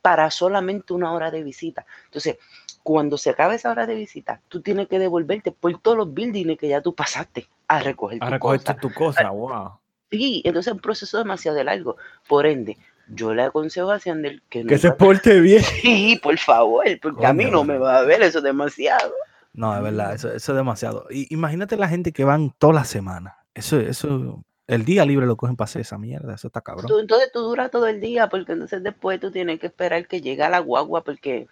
para 0.02 0.30
solamente 0.30 0.92
una 0.92 1.12
hora 1.12 1.30
de 1.30 1.42
visita. 1.42 1.86
Entonces, 2.04 2.38
cuando 2.82 3.18
se 3.18 3.30
acabe 3.30 3.56
esa 3.56 3.70
hora 3.70 3.86
de 3.86 3.94
visita, 3.94 4.40
tú 4.48 4.60
tienes 4.60 4.88
que 4.88 4.98
devolverte 4.98 5.52
por 5.52 5.78
todos 5.80 5.96
los 5.96 6.12
buildings 6.12 6.58
que 6.58 6.68
ya 6.68 6.80
tú 6.80 6.94
pasaste 6.94 7.48
a 7.66 7.80
recoger 7.80 8.18
a 8.22 8.30
recogerte 8.30 8.74
tu 8.74 8.92
cosa, 8.92 9.30
wow. 9.30 9.72
Sí, 10.10 10.42
entonces 10.44 10.68
es 10.70 10.74
un 10.74 10.80
proceso 10.80 11.18
demasiado 11.18 11.62
largo. 11.62 11.96
Por 12.26 12.46
ende, 12.46 12.78
yo 13.08 13.34
le 13.34 13.42
aconsejo 13.42 13.90
a 13.90 13.98
Sandel 13.98 14.42
que, 14.48 14.64
que 14.64 14.78
se 14.78 14.90
porte 14.92 15.40
bien. 15.40 15.62
Sí, 15.82 16.18
por 16.22 16.38
favor, 16.38 16.86
porque 17.02 17.26
a 17.26 17.32
mí 17.32 17.44
no 17.44 17.64
me 17.64 17.78
va 17.78 17.98
a 17.98 18.02
ver 18.02 18.22
eso 18.22 18.40
demasiado. 18.40 19.12
No, 19.58 19.76
es 19.76 19.82
verdad, 19.82 20.14
eso, 20.14 20.32
eso 20.32 20.52
es 20.52 20.56
demasiado. 20.56 21.08
Y, 21.10 21.26
imagínate 21.34 21.76
la 21.76 21.88
gente 21.88 22.12
que 22.12 22.22
van 22.22 22.54
toda 22.58 22.74
la 22.74 22.84
semana. 22.84 23.38
Eso, 23.54 23.80
eso, 23.80 24.44
el 24.68 24.84
día 24.84 25.04
libre 25.04 25.26
lo 25.26 25.36
cogen 25.36 25.56
para 25.56 25.64
hacer 25.64 25.80
esa 25.80 25.98
mierda, 25.98 26.36
eso 26.36 26.46
está 26.46 26.60
cabrón. 26.60 26.86
entonces 27.00 27.32
tú 27.32 27.40
duras 27.40 27.68
todo 27.68 27.88
el 27.88 28.00
día, 28.00 28.28
porque 28.28 28.52
entonces 28.52 28.84
después 28.84 29.18
tú 29.18 29.32
tienes 29.32 29.58
que 29.58 29.66
esperar 29.66 30.06
que 30.06 30.20
llegue 30.20 30.48
la 30.48 30.60
guagua, 30.60 31.02
porque 31.02 31.48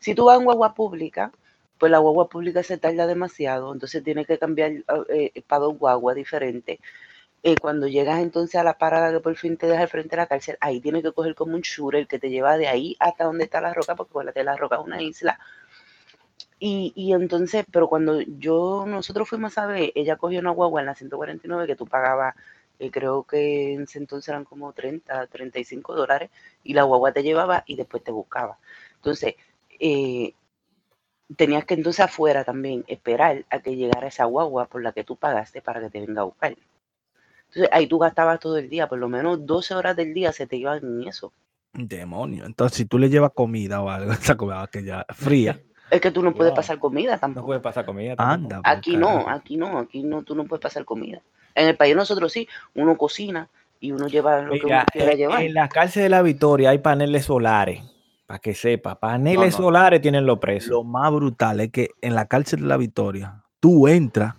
si 0.00 0.16
tú 0.16 0.24
vas 0.24 0.40
en 0.40 0.44
guagua 0.44 0.74
pública, 0.74 1.30
pues 1.78 1.92
la 1.92 1.98
guagua 1.98 2.28
pública 2.28 2.64
se 2.64 2.78
tarda 2.78 3.06
demasiado, 3.06 3.72
entonces 3.72 4.02
tienes 4.02 4.26
que 4.26 4.40
cambiar 4.40 4.72
eh, 4.72 5.30
eh, 5.32 5.42
para 5.46 5.60
dos 5.60 5.78
guaguas 5.78 6.16
diferentes. 6.16 6.80
Eh, 7.44 7.54
cuando 7.60 7.86
llegas 7.86 8.18
entonces 8.18 8.56
a 8.56 8.64
la 8.64 8.76
parada 8.76 9.12
que 9.12 9.20
por 9.20 9.36
fin 9.36 9.56
te 9.56 9.68
deja 9.68 9.82
al 9.82 9.88
frente 9.88 10.16
de 10.16 10.16
la 10.16 10.26
cárcel, 10.26 10.56
ahí 10.60 10.80
tienes 10.80 11.04
que 11.04 11.12
coger 11.12 11.36
como 11.36 11.54
un 11.54 11.60
shooter 11.60 12.08
que 12.08 12.18
te 12.18 12.28
lleva 12.28 12.58
de 12.58 12.66
ahí 12.66 12.96
hasta 12.98 13.22
donde 13.22 13.44
está 13.44 13.60
la 13.60 13.72
roca, 13.72 13.94
porque 13.94 14.10
acuérdate, 14.10 14.42
la 14.42 14.56
roca 14.56 14.76
es 14.76 14.82
una 14.84 15.00
isla. 15.00 15.38
Y, 16.58 16.92
y, 16.96 17.12
entonces, 17.12 17.66
pero 17.70 17.88
cuando 17.88 18.20
yo, 18.20 18.84
nosotros 18.86 19.28
fuimos 19.28 19.58
a 19.58 19.66
ver, 19.66 19.92
ella 19.94 20.16
cogió 20.16 20.40
una 20.40 20.50
guagua 20.50 20.80
en 20.80 20.86
la 20.86 20.94
149 20.94 21.66
que 21.66 21.76
tú 21.76 21.86
pagabas, 21.86 22.34
creo 22.90 23.24
que 23.24 23.74
en 23.74 23.82
ese 23.82 23.98
entonces 23.98 24.28
eran 24.28 24.44
como 24.44 24.72
30, 24.72 25.26
35 25.26 25.94
dólares, 25.94 26.30
y 26.64 26.74
la 26.74 26.84
guagua 26.84 27.12
te 27.12 27.22
llevaba 27.22 27.64
y 27.66 27.76
después 27.76 28.02
te 28.02 28.10
buscaba. 28.10 28.58
Entonces, 28.96 29.34
eh, 29.78 30.34
tenías 31.36 31.64
que 31.64 31.74
entonces 31.74 32.04
afuera 32.04 32.44
también 32.44 32.84
esperar 32.86 33.44
a 33.50 33.60
que 33.60 33.76
llegara 33.76 34.08
esa 34.08 34.24
guagua 34.24 34.66
por 34.66 34.82
la 34.82 34.92
que 34.92 35.04
tú 35.04 35.16
pagaste 35.16 35.60
para 35.60 35.80
que 35.80 35.90
te 35.90 36.00
venga 36.00 36.22
a 36.22 36.24
buscar. 36.24 36.56
Entonces 37.48 37.68
ahí 37.72 37.86
tú 37.86 37.98
gastabas 37.98 38.40
todo 38.40 38.58
el 38.58 38.68
día, 38.68 38.88
por 38.88 38.98
lo 38.98 39.08
menos 39.08 39.44
12 39.46 39.74
horas 39.74 39.96
del 39.96 40.14
día 40.14 40.32
se 40.32 40.46
te 40.46 40.56
iban 40.56 40.78
en 40.78 41.08
eso. 41.08 41.32
Demonio. 41.72 42.46
Entonces, 42.46 42.78
si 42.78 42.84
tú 42.86 42.98
le 42.98 43.10
llevas 43.10 43.32
comida 43.34 43.82
o 43.82 43.90
algo, 43.90 44.12
esa 44.12 44.36
comida 44.36 44.68
que 44.70 44.84
ya 44.84 45.04
fría. 45.10 45.60
Es 45.90 46.00
que 46.00 46.10
tú 46.10 46.22
no 46.22 46.34
puedes 46.34 46.52
pasar 46.52 46.78
comida 46.78 47.18
tampoco. 47.18 47.42
No 47.42 47.46
puedes 47.46 47.62
pasar 47.62 47.84
comida. 47.84 48.14
Anda. 48.18 48.60
Aquí 48.64 48.96
no, 48.96 49.28
aquí 49.28 49.56
no, 49.56 49.78
aquí 49.78 50.02
no, 50.02 50.22
tú 50.22 50.34
no 50.34 50.44
puedes 50.44 50.62
pasar 50.62 50.84
comida. 50.84 51.22
En 51.54 51.68
el 51.68 51.76
país 51.76 51.94
nosotros 51.94 52.32
sí, 52.32 52.48
uno 52.74 52.96
cocina 52.96 53.48
y 53.80 53.92
uno 53.92 54.08
lleva 54.08 54.42
lo 54.42 54.52
que 54.52 54.66
uno 54.66 54.84
quiera 54.92 55.12
llevar. 55.12 55.42
En 55.42 55.54
la 55.54 55.68
cárcel 55.68 56.04
de 56.04 56.08
la 56.08 56.22
Victoria 56.22 56.70
hay 56.70 56.78
paneles 56.78 57.24
solares 57.24 57.82
para 58.26 58.40
que 58.40 58.54
sepa, 58.54 58.98
paneles 58.98 59.54
solares 59.54 60.00
tienen 60.00 60.26
los 60.26 60.38
presos. 60.38 60.70
Lo 60.70 60.84
más 60.84 61.12
brutal 61.12 61.60
es 61.60 61.70
que 61.70 61.90
en 62.00 62.14
la 62.14 62.26
cárcel 62.26 62.60
de 62.60 62.66
la 62.66 62.76
Victoria, 62.76 63.44
tú 63.60 63.86
entras 63.86 64.34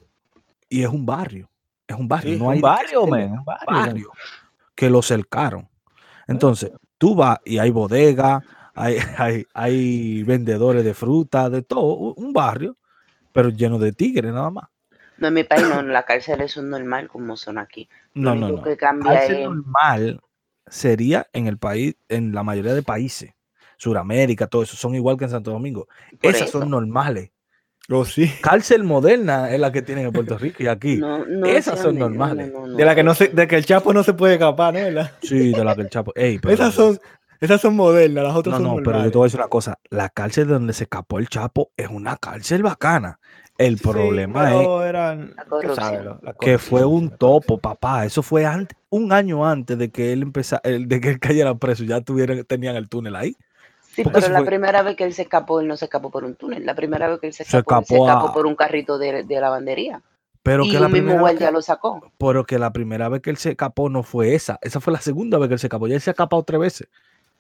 y 0.70 0.84
es 0.84 0.90
un 0.90 1.06
barrio. 1.06 1.50
Es 1.88 1.96
un 1.96 2.08
barrio. 2.08 2.38
no 2.38 2.50
hay 2.50 2.58
un 2.58 2.62
barrio, 2.62 3.04
un 3.04 3.46
barrio, 3.66 4.12
que 4.76 4.90
lo 4.90 5.02
cercaron. 5.02 5.70
Entonces, 6.28 6.72
tú 6.98 7.16
vas 7.16 7.40
y 7.46 7.60
hay 7.60 7.70
bodega, 7.72 8.44
hay, 8.78 8.98
hay, 9.18 9.48
hay 9.54 10.24
vendedores 10.24 10.86
de 10.86 10.94
fruta, 10.94 11.50
de 11.50 11.64
todo, 11.64 12.14
un 12.14 12.32
barrio, 12.32 12.78
pero 13.32 13.50
lleno 13.50 13.80
de 13.80 13.92
tigres 13.92 14.32
nada 14.32 14.52
más. 14.52 14.66
No, 15.18 15.30
en 15.30 15.34
mi 15.34 15.44
país 15.44 15.64
no, 15.68 15.80
en 15.80 15.92
la 15.92 16.04
cárcel 16.04 16.42
es 16.42 16.58
un 16.58 16.70
normal 16.70 17.08
como 17.08 17.36
son 17.38 17.58
aquí. 17.58 17.90
no, 18.14 18.36
no, 18.36 18.50
no. 18.50 18.62
Que 18.62 18.78
cambia 18.78 19.26
es... 19.26 19.46
normal 19.46 20.22
sería 20.68 21.28
en 21.34 21.48
el 21.48 21.58
país, 21.58 21.96
en 22.08 22.34
la 22.34 22.44
mayoría 22.44 22.74
de 22.74 22.84
países. 22.84 23.34
Suramérica, 23.78 24.48
todo 24.48 24.64
eso, 24.64 24.76
son 24.76 24.96
igual 24.96 25.18
que 25.18 25.26
en 25.26 25.32
Santo 25.32 25.52
Domingo. 25.52 25.88
Esas 26.22 26.50
son 26.50 26.70
normales. 26.70 27.32
Oh, 27.90 28.04
sí. 28.04 28.30
Cárcel 28.42 28.84
moderna 28.84 29.52
es 29.52 29.60
la 29.60 29.72
que 29.72 29.82
tienen 29.82 30.08
en 30.08 30.12
Puerto 30.12 30.38
Rico 30.38 30.62
y 30.62 30.68
aquí. 30.68 31.00
Esas 31.46 31.80
son 31.80 31.98
normales. 31.98 32.52
de 32.76 32.86
la 32.86 32.96
que 32.96 33.04
no 33.04 33.14
se, 33.16 33.30
de 33.30 33.48
que 33.48 33.56
el 33.56 33.66
Chapo 33.66 33.94
no 33.94 34.04
se 34.04 34.14
puede 34.14 34.34
escapar, 34.34 34.74
¿no? 34.74 35.08
Sí, 35.22 35.54
de 35.54 35.64
la 35.64 35.76
que 35.76 35.82
el 35.82 35.90
Chapo. 35.90 36.12
esas 36.16 36.74
son, 36.74 37.00
esas 37.40 37.62
son 37.62 37.76
modernas, 37.76 38.24
las 38.24 38.36
otras 38.36 38.60
no, 38.60 38.68
son 38.68 38.78
No, 38.78 38.84
pero 38.84 39.04
yo 39.04 39.12
te 39.12 39.18
voy 39.18 39.26
a 39.26 39.28
decir 39.28 39.40
una 39.40 39.50
cosa. 39.50 39.80
La 39.90 40.10
cárcel 40.10 40.48
de 40.48 40.54
donde 40.54 40.74
se 40.74 40.84
escapó 40.84 41.20
el 41.20 41.28
Chapo 41.30 41.72
es 41.78 41.88
una 41.90 42.18
cárcel 42.18 42.64
bacana. 42.64 43.20
El 43.58 43.78
problema 43.78 44.52
es 44.54 46.36
que 46.40 46.58
fue 46.60 46.86
un 46.86 47.10
topo, 47.10 47.58
papá. 47.58 48.06
Eso 48.06 48.22
fue 48.22 48.46
antes, 48.46 48.78
un 48.90 49.12
año 49.12 49.48
antes 49.48 49.78
de 49.78 49.90
que 49.90 50.14
él 50.14 50.22
empezara, 50.22 50.62
de 50.64 51.02
que 51.02 51.10
él 51.10 51.20
cayera 51.20 51.56
preso. 51.56 51.84
Ya 51.84 52.02
tuvieran, 52.02 52.44
tenían 52.46 52.76
el 52.76 52.88
túnel 52.88 53.16
ahí. 53.16 53.36
Sí, 53.96 54.04
pero 54.04 54.30
la 54.30 54.44
primera 54.44 54.84
vez 54.84 54.96
que 54.96 55.06
él 55.06 55.14
se 55.14 55.24
escapó, 55.24 55.60
él 55.60 55.68
no 55.68 55.76
se 55.76 55.86
escapó 55.86 56.12
por 56.12 56.24
un 56.24 56.36
túnel. 56.36 56.66
La 56.66 56.76
primera 56.76 57.08
vez 57.08 57.20
que 57.20 57.28
él 57.28 57.34
se 57.34 57.44
escapó, 57.44 57.84
se 57.84 57.98
escapó, 57.98 58.32
por 58.32 58.46
un 58.46 58.56
carrito 58.56 59.00
de, 59.00 59.24
de 59.24 59.42
lavandería. 59.42 60.04
Pero 60.44 60.64
y 60.64 60.72
que 60.72 60.80
la 60.80 60.88
mismo 60.88 61.18
guardia 61.18 61.50
lo 61.50 61.64
sacó. 61.64 62.12
Pero 62.20 62.46
que 62.46 62.60
la 62.60 62.72
primera 62.72 63.10
vez 63.10 63.22
que 63.22 63.32
él 63.32 63.38
se 63.38 63.50
escapó 63.50 63.90
no 63.90 64.04
fue 64.04 64.36
esa. 64.36 64.60
Esa 64.62 64.80
fue 64.80 64.94
la 64.94 65.02
segunda 65.02 65.40
vez 65.40 65.48
que 65.48 65.56
él 65.56 65.60
se 65.60 65.66
escapó. 65.66 65.88
Ya 65.88 65.96
él 65.96 66.02
se 66.02 66.12
ha 66.12 66.14
escapado 66.14 66.44
tres 66.44 66.60
veces. 66.60 66.88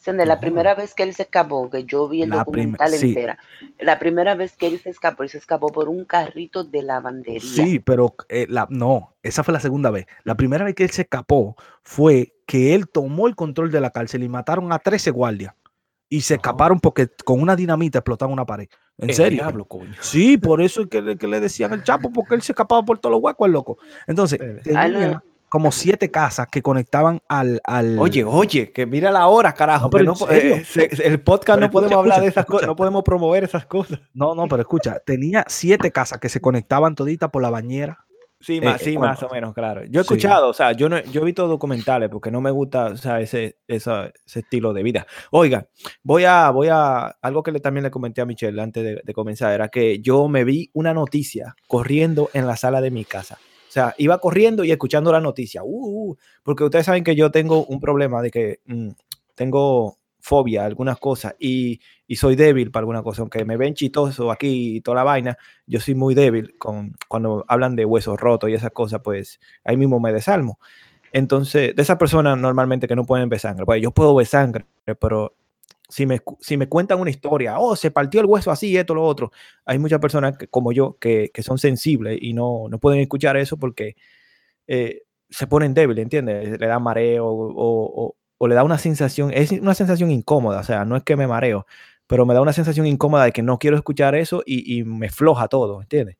La 0.06 0.39
primera 0.39 0.76
vez 0.76 0.93
que 0.93 1.04
él 1.04 1.14
se 1.14 1.24
escapó, 1.24 1.70
que 1.70 1.84
yo 1.84 2.08
vi 2.08 2.22
el 2.22 2.30
documental 2.30 2.93
entera, 2.93 3.38
la 3.80 4.00
primera 4.00 4.36
vez 4.36 4.56
que 4.56 4.68
él 4.68 4.80
se 4.80 4.89
escapó, 4.89 5.24
él 5.24 5.30
se 5.30 5.38
escapó 5.38 5.68
por 5.68 5.89
un 5.89 6.06
carrito 6.06 6.64
de 6.64 6.82
lavandería. 6.84 7.41
Sí, 7.41 7.80
pero 7.80 8.16
eh, 8.30 8.45
la, 8.50 8.68
no, 8.70 9.16
esa 9.24 9.43
fue 9.43 9.54
la 9.54 9.60
segunda 9.60 9.89
vez. 9.89 10.06
La 10.24 10.36
primera 10.36 10.64
vez 10.64 10.76
que 10.76 10.84
él 10.84 10.91
se 10.91 11.04
escapó 11.04 11.56
fue 11.84 12.34
que 12.45 12.74
él 12.74 12.88
tomó 12.88 13.28
el 13.28 13.36
control 13.36 13.72
de 13.72 13.82
la 13.82 13.89
cárcel 13.91 14.24
y 14.24 14.30
mataron 14.30 14.72
a 14.72 14.80
13 14.80 15.12
guardias 15.12 15.54
y 16.10 16.22
se 16.22 16.36
escaparon 16.36 16.80
porque 16.80 17.10
con 17.26 17.41
una 17.41 17.56
dinamita 17.56 18.00
explotaron 18.00 18.32
una 18.34 18.45
pared. 18.45 18.68
¿En 18.98 19.14
serio? 19.14 19.43
Sí, 20.00 20.38
por 20.38 20.62
eso 20.62 20.82
es 20.82 20.88
que, 20.88 21.02
le 21.02 21.39
decían 21.39 21.74
el 21.74 21.84
Chapo, 21.84 22.12
porque 22.12 22.36
él 22.36 22.41
se 22.41 22.54
escapaba 22.54 22.84
por 22.84 22.98
todos 22.98 23.12
los 23.12 23.22
huecos, 23.22 23.45
el 23.45 23.52
loco. 23.52 23.78
Entonces, 24.08 24.39
como 25.50 25.72
siete 25.72 26.12
casas 26.12 26.48
que 26.48 26.62
conectaban 26.62 27.22
al, 27.28 27.62
al... 27.64 27.98
Oye, 28.00 28.24
oye, 28.24 28.72
que 28.72 28.86
mira 28.86 29.12
la 29.12 29.28
hora, 29.28 29.54
carajo. 29.54 29.89
pero 29.89 30.14
eh, 30.30 30.64
el 31.04 31.22
podcast 31.22 31.60
no 31.60 31.72
podemos 31.72 31.98
hablar 31.98 32.22
de 32.22 32.28
esas 32.28 32.45
cosas, 32.45 32.68
no 32.68 32.76
podemos 32.76 33.04
promover 33.04 33.43
esas 33.43 33.66
cosas. 33.66 34.00
No, 34.14 34.36
no, 34.36 34.48
pero 34.48 34.62
escucha, 34.62 35.00
tenía 35.06 35.45
siete 35.48 35.91
casas 35.91 36.20
que 36.20 36.30
se 36.30 36.41
conectaban 36.41 36.95
toditas 36.95 37.30
por 37.30 37.41
la 37.41 37.50
bañera. 37.50 38.08
Sí, 38.39 38.62
más, 38.62 38.82
sí, 38.82 38.98
más 38.98 39.22
o 39.24 39.30
menos, 39.30 39.54
claro. 39.54 39.84
Yo 39.86 40.00
he 40.00 40.04
escuchado, 40.04 40.50
o 40.50 40.54
sea, 40.54 40.72
yo, 40.72 40.89
no, 40.89 41.00
yo 41.06 41.22
he 41.22 41.26
visto 41.26 41.48
documentales 41.48 42.08
porque 42.10 42.30
no 42.30 42.39
me 42.39 42.52
gusta, 42.52 42.86
o 42.86 42.98
sea, 42.98 43.20
ese, 43.20 43.58
ese, 43.68 44.14
estilo 44.36 44.74
de 44.74 44.84
vida. 44.84 45.08
Oiga, 45.32 45.68
voy 46.04 46.26
a, 46.26 46.52
voy 46.52 46.68
a, 46.70 47.08
algo 47.22 47.41
que 47.41 47.52
le, 47.52 47.60
también 47.60 47.84
le 47.84 47.89
comenté 47.89 48.22
a 48.22 48.26
Michelle 48.26 48.62
antes 48.62 48.84
de, 48.84 49.02
de, 49.04 49.14
comenzar, 49.14 49.54
era 49.54 49.70
que 49.70 50.00
yo 50.02 50.28
me 50.28 50.43
vi 50.43 50.70
una 50.74 50.93
noticia 50.93 51.56
corriendo 51.68 52.30
en 52.34 52.45
la 52.45 52.58
sala 52.58 52.80
de 52.80 52.91
mi 52.91 53.06
casa. 53.06 53.39
O 53.68 53.72
sea, 53.72 53.93
iba 53.97 54.18
corriendo 54.20 54.63
y 54.63 54.72
escuchando 54.72 55.11
la 55.11 55.20
noticia. 55.22 55.63
Uh, 55.63 56.11
uh 56.11 56.18
porque 56.43 56.63
ustedes 56.63 56.86
saben 56.86 57.03
que 57.03 57.15
yo 57.15 57.32
tengo 57.32 57.65
un 57.65 57.80
problema 57.80 58.22
de 58.22 58.32
que 58.32 58.59
mm, 58.65 58.89
tengo 59.36 59.97
fobia 60.20 60.63
a 60.63 60.65
algunas 60.65 60.99
cosas 60.99 61.36
y, 61.39 61.80
y, 62.05 62.18
soy 62.18 62.36
débil 62.36 62.72
para 62.72 62.82
alguna 62.82 63.03
cosa. 63.03 63.22
Aunque 63.22 63.45
me 63.45 63.55
ven 63.57 63.74
chitoso 63.74 64.32
aquí 64.32 64.78
y 64.78 64.82
toda 64.82 64.95
la 64.95 65.03
vaina, 65.03 65.38
yo 65.65 65.80
soy 65.80 65.95
muy 65.95 66.15
débil 66.15 66.57
con, 66.57 66.95
cuando 67.07 67.45
hablan 67.47 67.76
de 67.76 67.86
huesos 67.86 68.20
rotos 68.20 68.49
y 68.49 68.53
esas 68.53 68.72
cosas, 68.72 69.01
pues 69.03 69.39
ahí 69.63 69.78
mismo 69.78 69.99
me 69.99 70.11
desalmo. 70.11 70.59
Entonces, 71.13 71.76
de 71.76 71.82
esas 71.82 71.97
personas 71.97 72.38
normalmente 72.38 72.88
que 72.88 72.95
no 72.95 73.05
pueden 73.05 73.30
ver 73.30 73.39
sangre, 73.39 73.65
pues 73.65 73.82
yo 73.82 73.91
puedo 73.91 74.13
ver 74.15 74.28
sangre, 74.28 74.65
pero 74.99 75.37
si 75.90 76.06
me, 76.06 76.22
si 76.42 76.58
me 76.58 76.68
cuentan 76.68 77.00
una 77.00 77.10
historia, 77.10 77.60
oh, 77.60 77.76
se 77.76 77.92
partió 77.92 78.20
el 78.22 78.26
hueso 78.28 78.52
así, 78.52 78.76
esto, 78.78 78.94
lo 78.96 79.04
otro, 79.04 79.32
hay 79.66 79.80
muchas 79.80 80.00
personas 80.00 80.38
que, 80.38 80.48
como 80.48 80.72
yo 80.72 80.98
que, 81.00 81.32
que, 81.34 81.44
son 81.44 81.58
sensibles 81.58 82.18
y 82.22 82.34
no, 82.34 82.68
no 82.70 82.80
pueden 82.80 83.00
escuchar 83.00 83.38
eso 83.38 83.58
porque 83.58 83.96
eh, 84.68 85.04
se 85.30 85.48
ponen 85.48 85.74
débiles, 85.74 86.04
¿entiendes? 86.04 86.60
Le 86.60 86.68
da 86.68 86.80
mareo 86.80 87.28
o, 87.28 88.16
o, 88.40 88.48
le 88.48 88.56
da 88.56 88.64
una 88.64 88.78
sensación, 88.78 89.32
es 89.34 89.52
una 89.52 89.74
sensación 89.74 90.12
incómoda, 90.12 90.60
o 90.60 90.64
sea, 90.64 90.86
no 90.86 90.96
es 90.98 91.04
que 91.04 91.16
me 91.16 91.28
mareo, 91.28 91.66
pero 92.08 92.26
me 92.26 92.34
da 92.34 92.42
una 92.42 92.54
sensación 92.54 92.88
incómoda 92.88 93.26
de 93.26 93.32
que 93.32 93.44
no 93.44 93.60
quiero 93.60 93.78
escuchar 93.78 94.16
eso 94.16 94.44
y, 94.46 94.80
y 94.80 94.84
me 94.84 95.10
floja 95.10 95.48
todo, 95.48 95.82
¿entiendes? 95.82 96.18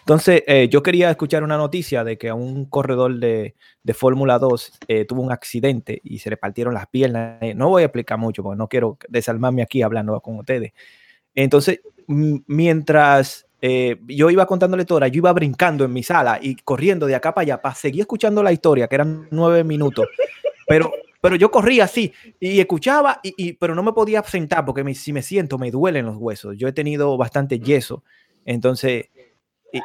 Entonces, 0.00 0.42
eh, 0.46 0.68
yo 0.68 0.82
quería 0.82 1.10
escuchar 1.10 1.42
una 1.42 1.56
noticia 1.56 2.04
de 2.04 2.18
que 2.18 2.32
un 2.32 2.66
corredor 2.66 3.18
de, 3.18 3.54
de 3.82 3.94
Fórmula 3.94 4.38
2 4.38 4.72
eh, 4.88 5.04
tuvo 5.04 5.22
un 5.22 5.32
accidente 5.32 6.00
y 6.04 6.18
se 6.18 6.30
le 6.30 6.36
partieron 6.36 6.74
las 6.74 6.86
piernas. 6.86 7.38
Eh, 7.40 7.54
no 7.54 7.68
voy 7.68 7.82
a 7.82 7.86
explicar 7.86 8.18
mucho 8.18 8.42
porque 8.42 8.58
no 8.58 8.68
quiero 8.68 8.98
desalmarme 9.08 9.62
aquí 9.62 9.82
hablando 9.82 10.20
con 10.20 10.38
ustedes. 10.38 10.72
Entonces, 11.34 11.80
mientras 12.06 13.46
yo 14.06 14.30
iba 14.30 14.46
contándole 14.46 14.86
toda, 14.86 15.06
yo 15.08 15.18
iba 15.18 15.32
brincando 15.34 15.84
en 15.84 15.92
mi 15.92 16.02
sala 16.02 16.38
y 16.40 16.56
corriendo 16.56 17.06
de 17.06 17.14
acá 17.14 17.34
para 17.34 17.42
allá 17.42 17.62
para 17.62 17.74
seguir 17.74 18.00
escuchando 18.00 18.42
la 18.42 18.52
historia, 18.52 18.88
que 18.88 18.94
eran 18.94 19.28
nueve 19.30 19.64
minutos. 19.64 20.06
Pero, 20.66 20.92
pero 21.20 21.36
yo 21.36 21.50
corría 21.50 21.84
así 21.84 22.12
y 22.38 22.58
escuchaba, 22.58 23.20
y, 23.22 23.52
pero 23.54 23.74
no 23.74 23.82
me 23.82 23.92
podía 23.92 24.22
sentar 24.22 24.64
porque 24.64 24.94
si 24.94 25.12
me 25.12 25.20
siento 25.20 25.58
me 25.58 25.70
duelen 25.70 26.06
los 26.06 26.16
huesos. 26.16 26.56
Yo 26.56 26.68
he 26.68 26.72
tenido 26.72 27.16
bastante 27.18 27.58
yeso. 27.58 28.02
Entonces, 28.46 29.06
y, 29.72 29.80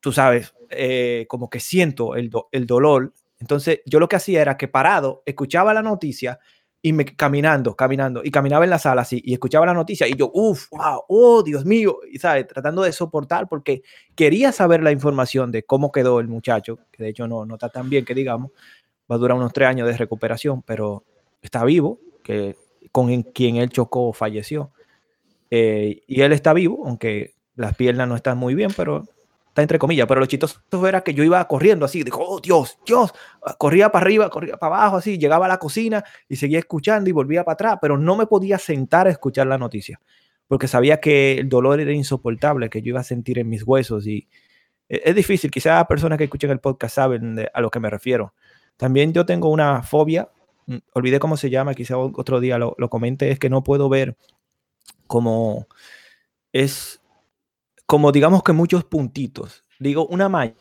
tú 0.00 0.12
sabes, 0.12 0.54
eh, 0.70 1.26
como 1.28 1.48
que 1.48 1.60
siento 1.60 2.14
el, 2.14 2.30
el, 2.52 2.66
dolor. 2.66 3.12
Entonces 3.38 3.80
yo 3.86 4.00
lo 4.00 4.08
que 4.08 4.16
hacía 4.16 4.42
era 4.42 4.56
que 4.56 4.68
parado, 4.68 5.22
escuchaba 5.26 5.74
la 5.74 5.82
noticia 5.82 6.38
y 6.82 6.92
me 6.92 7.06
caminando, 7.06 7.74
caminando, 7.74 8.20
y 8.22 8.30
caminaba 8.30 8.64
en 8.64 8.70
la 8.70 8.78
sala 8.78 9.02
así, 9.02 9.18
y 9.24 9.32
escuchaba 9.32 9.64
la 9.64 9.72
noticia, 9.72 10.06
y 10.06 10.16
yo, 10.16 10.30
uff, 10.34 10.66
oh, 10.70 11.42
Dios 11.42 11.64
mío, 11.64 12.00
y 12.12 12.18
sabes, 12.18 12.46
tratando 12.46 12.82
de 12.82 12.92
soportar, 12.92 13.48
porque 13.48 13.82
quería 14.14 14.52
saber 14.52 14.82
la 14.82 14.92
información 14.92 15.50
de 15.50 15.62
cómo 15.62 15.90
quedó 15.90 16.20
el 16.20 16.28
muchacho, 16.28 16.78
que 16.92 17.02
de 17.02 17.08
hecho 17.08 17.26
no, 17.26 17.46
no 17.46 17.54
está 17.54 17.70
tan 17.70 17.88
bien 17.88 18.04
que 18.04 18.14
digamos, 18.14 18.50
va 19.10 19.16
a 19.16 19.18
durar 19.18 19.38
unos 19.38 19.54
tres 19.54 19.68
años 19.68 19.88
de 19.88 19.96
recuperación, 19.96 20.60
pero 20.60 21.04
está 21.40 21.64
vivo, 21.64 22.00
que 22.22 22.56
con 22.92 23.22
quien 23.22 23.56
él 23.56 23.70
chocó 23.70 24.12
falleció. 24.12 24.70
Eh, 25.50 26.02
y 26.06 26.20
él 26.20 26.32
está 26.32 26.52
vivo, 26.52 26.82
aunque 26.86 27.34
las 27.56 27.74
piernas 27.76 28.08
no 28.08 28.16
están 28.16 28.38
muy 28.38 28.54
bien, 28.54 28.70
pero 28.76 29.06
está 29.54 29.62
entre 29.62 29.78
comillas, 29.78 30.08
pero 30.08 30.18
lo 30.18 30.26
chistoso 30.26 30.58
era 30.84 31.02
que 31.02 31.14
yo 31.14 31.22
iba 31.22 31.46
corriendo 31.46 31.84
así, 31.84 32.02
dijo, 32.02 32.24
oh 32.26 32.40
Dios, 32.40 32.76
Dios, 32.84 33.14
corría 33.56 33.92
para 33.92 34.04
arriba, 34.04 34.28
corría 34.28 34.56
para 34.56 34.78
abajo, 34.78 34.96
así, 34.96 35.16
llegaba 35.16 35.46
a 35.46 35.48
la 35.48 35.58
cocina 35.58 36.02
y 36.28 36.34
seguía 36.34 36.58
escuchando 36.58 37.08
y 37.08 37.12
volvía 37.12 37.44
para 37.44 37.54
atrás, 37.54 37.78
pero 37.80 37.96
no 37.96 38.16
me 38.16 38.26
podía 38.26 38.58
sentar 38.58 39.06
a 39.06 39.10
escuchar 39.10 39.46
la 39.46 39.56
noticia, 39.56 40.00
porque 40.48 40.66
sabía 40.66 40.98
que 40.98 41.38
el 41.38 41.48
dolor 41.48 41.78
era 41.78 41.92
insoportable, 41.92 42.68
que 42.68 42.82
yo 42.82 42.88
iba 42.88 43.00
a 43.00 43.04
sentir 43.04 43.38
en 43.38 43.48
mis 43.48 43.62
huesos 43.62 44.08
y 44.08 44.26
e, 44.88 45.02
es 45.04 45.14
difícil, 45.14 45.52
quizás 45.52 45.86
personas 45.86 46.18
que 46.18 46.24
escuchen 46.24 46.50
el 46.50 46.58
podcast 46.58 46.96
saben 46.96 47.48
a 47.54 47.60
lo 47.60 47.70
que 47.70 47.78
me 47.78 47.90
refiero. 47.90 48.34
También 48.76 49.12
yo 49.12 49.24
tengo 49.24 49.50
una 49.50 49.84
fobia, 49.84 50.30
mm, 50.66 50.78
olvidé 50.94 51.20
cómo 51.20 51.36
se 51.36 51.48
llama, 51.48 51.74
quizá 51.74 51.96
otro 51.96 52.40
día 52.40 52.58
lo, 52.58 52.74
lo 52.76 52.90
comente, 52.90 53.30
es 53.30 53.38
que 53.38 53.50
no 53.50 53.62
puedo 53.62 53.88
ver 53.88 54.16
como 55.06 55.68
es 56.52 57.00
como 57.86 58.12
digamos 58.12 58.42
que 58.42 58.52
muchos 58.52 58.84
puntitos. 58.84 59.64
Digo, 59.78 60.06
una 60.06 60.28
malla. 60.28 60.54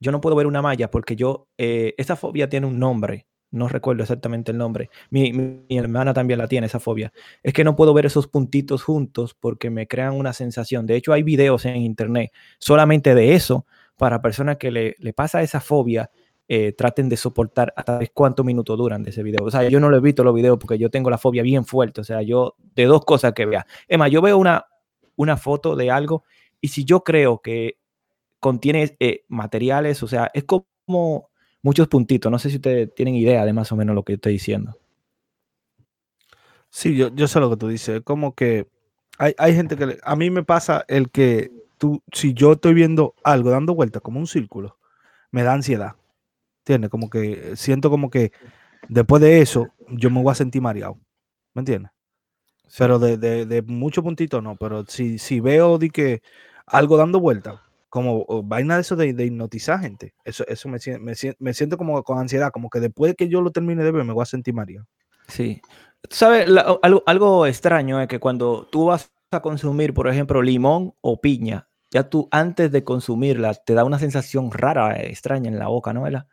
Yo 0.00 0.12
no 0.12 0.20
puedo 0.20 0.36
ver 0.36 0.46
una 0.46 0.62
malla 0.62 0.90
porque 0.90 1.16
yo, 1.16 1.48
eh, 1.56 1.94
esa 1.98 2.16
fobia 2.16 2.48
tiene 2.48 2.66
un 2.66 2.78
nombre. 2.78 3.26
No 3.50 3.68
recuerdo 3.68 4.02
exactamente 4.02 4.52
el 4.52 4.58
nombre. 4.58 4.90
Mi, 5.08 5.64
hermana 5.70 6.12
también 6.12 6.38
la 6.38 6.48
tiene, 6.48 6.66
esa 6.66 6.80
fobia. 6.80 7.12
Es 7.42 7.52
que 7.52 7.64
no 7.64 7.76
puedo 7.76 7.94
ver 7.94 8.04
esos 8.04 8.26
puntitos 8.26 8.82
juntos 8.82 9.34
porque 9.38 9.70
me 9.70 9.86
crean 9.86 10.14
una 10.14 10.32
sensación. 10.32 10.84
De 10.84 10.96
hecho, 10.96 11.12
hay 11.12 11.22
videos 11.22 11.64
en 11.64 11.76
internet 11.76 12.32
solamente 12.58 13.14
de 13.14 13.34
eso 13.34 13.64
para 13.96 14.20
personas 14.20 14.56
que 14.56 14.70
le, 14.70 14.96
le 14.98 15.12
pasa 15.12 15.42
esa 15.42 15.60
fobia. 15.60 16.10
Eh, 16.48 16.72
traten 16.72 17.08
de 17.08 17.16
soportar 17.16 17.72
hasta 17.74 17.98
cuántos 18.14 18.46
minutos 18.46 18.78
duran 18.78 19.02
de 19.02 19.10
ese 19.10 19.22
video. 19.22 19.44
O 19.44 19.50
sea, 19.50 19.68
yo 19.68 19.80
no 19.80 19.90
lo 19.90 19.96
he 19.96 20.00
visto 20.00 20.22
los 20.22 20.34
videos 20.34 20.58
porque 20.58 20.78
yo 20.78 20.90
tengo 20.90 21.10
la 21.10 21.18
fobia 21.18 21.42
bien 21.42 21.64
fuerte. 21.64 22.00
O 22.00 22.04
sea, 22.04 22.22
yo 22.22 22.56
de 22.74 22.84
dos 22.84 23.04
cosas 23.04 23.32
que 23.32 23.46
vea. 23.46 23.66
Es 23.88 23.98
yo 24.10 24.22
veo 24.22 24.38
una, 24.38 24.66
una 25.16 25.36
foto 25.36 25.74
de 25.74 25.90
algo 25.90 26.24
y 26.60 26.68
si 26.68 26.84
yo 26.84 27.04
creo 27.04 27.40
que 27.40 27.78
contiene 28.40 28.96
eh, 29.00 29.24
materiales, 29.28 30.02
o 30.02 30.08
sea, 30.08 30.30
es 30.34 30.44
como 30.44 31.30
muchos 31.62 31.88
puntitos. 31.88 32.30
No 32.30 32.38
sé 32.38 32.50
si 32.50 32.56
ustedes 32.56 32.94
tienen 32.94 33.14
idea 33.16 33.44
de 33.44 33.52
más 33.52 33.72
o 33.72 33.76
menos 33.76 33.94
lo 33.94 34.04
que 34.04 34.14
estoy 34.14 34.34
diciendo. 34.34 34.78
Sí, 36.70 36.96
yo, 36.96 37.08
yo 37.14 37.26
sé 37.26 37.40
lo 37.40 37.50
que 37.50 37.56
tú 37.56 37.68
dices. 37.68 38.02
Como 38.02 38.34
que 38.34 38.68
hay, 39.18 39.34
hay 39.38 39.54
gente 39.54 39.76
que... 39.76 39.98
a 40.02 40.16
mí 40.16 40.30
me 40.30 40.44
pasa 40.44 40.84
el 40.88 41.10
que 41.10 41.50
tú, 41.78 42.02
si 42.12 42.34
yo 42.34 42.52
estoy 42.52 42.74
viendo 42.74 43.14
algo 43.24 43.50
dando 43.50 43.74
vueltas 43.74 44.02
como 44.02 44.20
un 44.20 44.26
círculo, 44.26 44.78
me 45.30 45.42
da 45.42 45.54
ansiedad. 45.54 45.96
¿Entiendes? 46.60 46.90
Como 46.90 47.10
que 47.10 47.56
siento 47.56 47.90
como 47.90 48.10
que 48.10 48.32
después 48.88 49.22
de 49.22 49.40
eso 49.40 49.68
yo 49.88 50.10
me 50.10 50.22
voy 50.22 50.32
a 50.32 50.34
sentir 50.34 50.62
mareado. 50.62 50.98
¿Me 51.54 51.60
entiendes? 51.60 51.90
Pero 52.78 52.98
de, 52.98 53.16
de, 53.16 53.46
de 53.46 53.62
muchos 53.62 54.02
puntitos 54.02 54.42
no, 54.42 54.56
pero 54.56 54.84
si, 54.86 55.18
si 55.18 55.40
veo 55.40 55.78
de 55.78 55.90
que 55.90 56.22
algo 56.66 56.96
dando 56.96 57.20
vuelta, 57.20 57.62
como 57.88 58.26
vaina 58.42 58.74
de 58.74 58.80
eso 58.82 58.96
de, 58.96 59.12
de, 59.12 59.26
hipnotizar 59.26 59.80
gente, 59.80 60.14
eso, 60.24 60.44
eso 60.48 60.68
me, 60.68 60.78
me, 60.98 61.14
me, 61.38 61.54
siento 61.54 61.78
como 61.78 62.02
con 62.02 62.18
ansiedad, 62.18 62.50
como 62.50 62.68
que 62.68 62.80
después 62.80 63.12
de 63.12 63.16
que 63.16 63.28
yo 63.28 63.40
lo 63.40 63.52
termine 63.52 63.84
de 63.84 63.92
ver 63.92 64.04
me 64.04 64.12
voy 64.12 64.22
a 64.22 64.26
sentir 64.26 64.52
Mario. 64.52 64.86
Sí. 65.28 65.62
¿Sabes? 66.10 66.48
algo, 66.82 67.02
algo 67.06 67.46
extraño 67.46 68.00
es 68.00 68.08
que 68.08 68.20
cuando 68.20 68.68
tú 68.70 68.86
vas 68.86 69.10
a 69.30 69.40
consumir, 69.40 69.94
por 69.94 70.08
ejemplo, 70.08 70.42
limón 70.42 70.94
o 71.00 71.20
piña, 71.20 71.68
ya 71.90 72.08
tú 72.08 72.28
antes 72.30 72.70
de 72.70 72.84
consumirla 72.84 73.54
te 73.54 73.74
da 73.74 73.84
una 73.84 73.98
sensación 73.98 74.50
rara, 74.50 75.00
extraña 75.02 75.48
en 75.48 75.58
la 75.58 75.68
boca, 75.68 75.92
¿no? 75.92 76.02
¿verdad? 76.02 76.26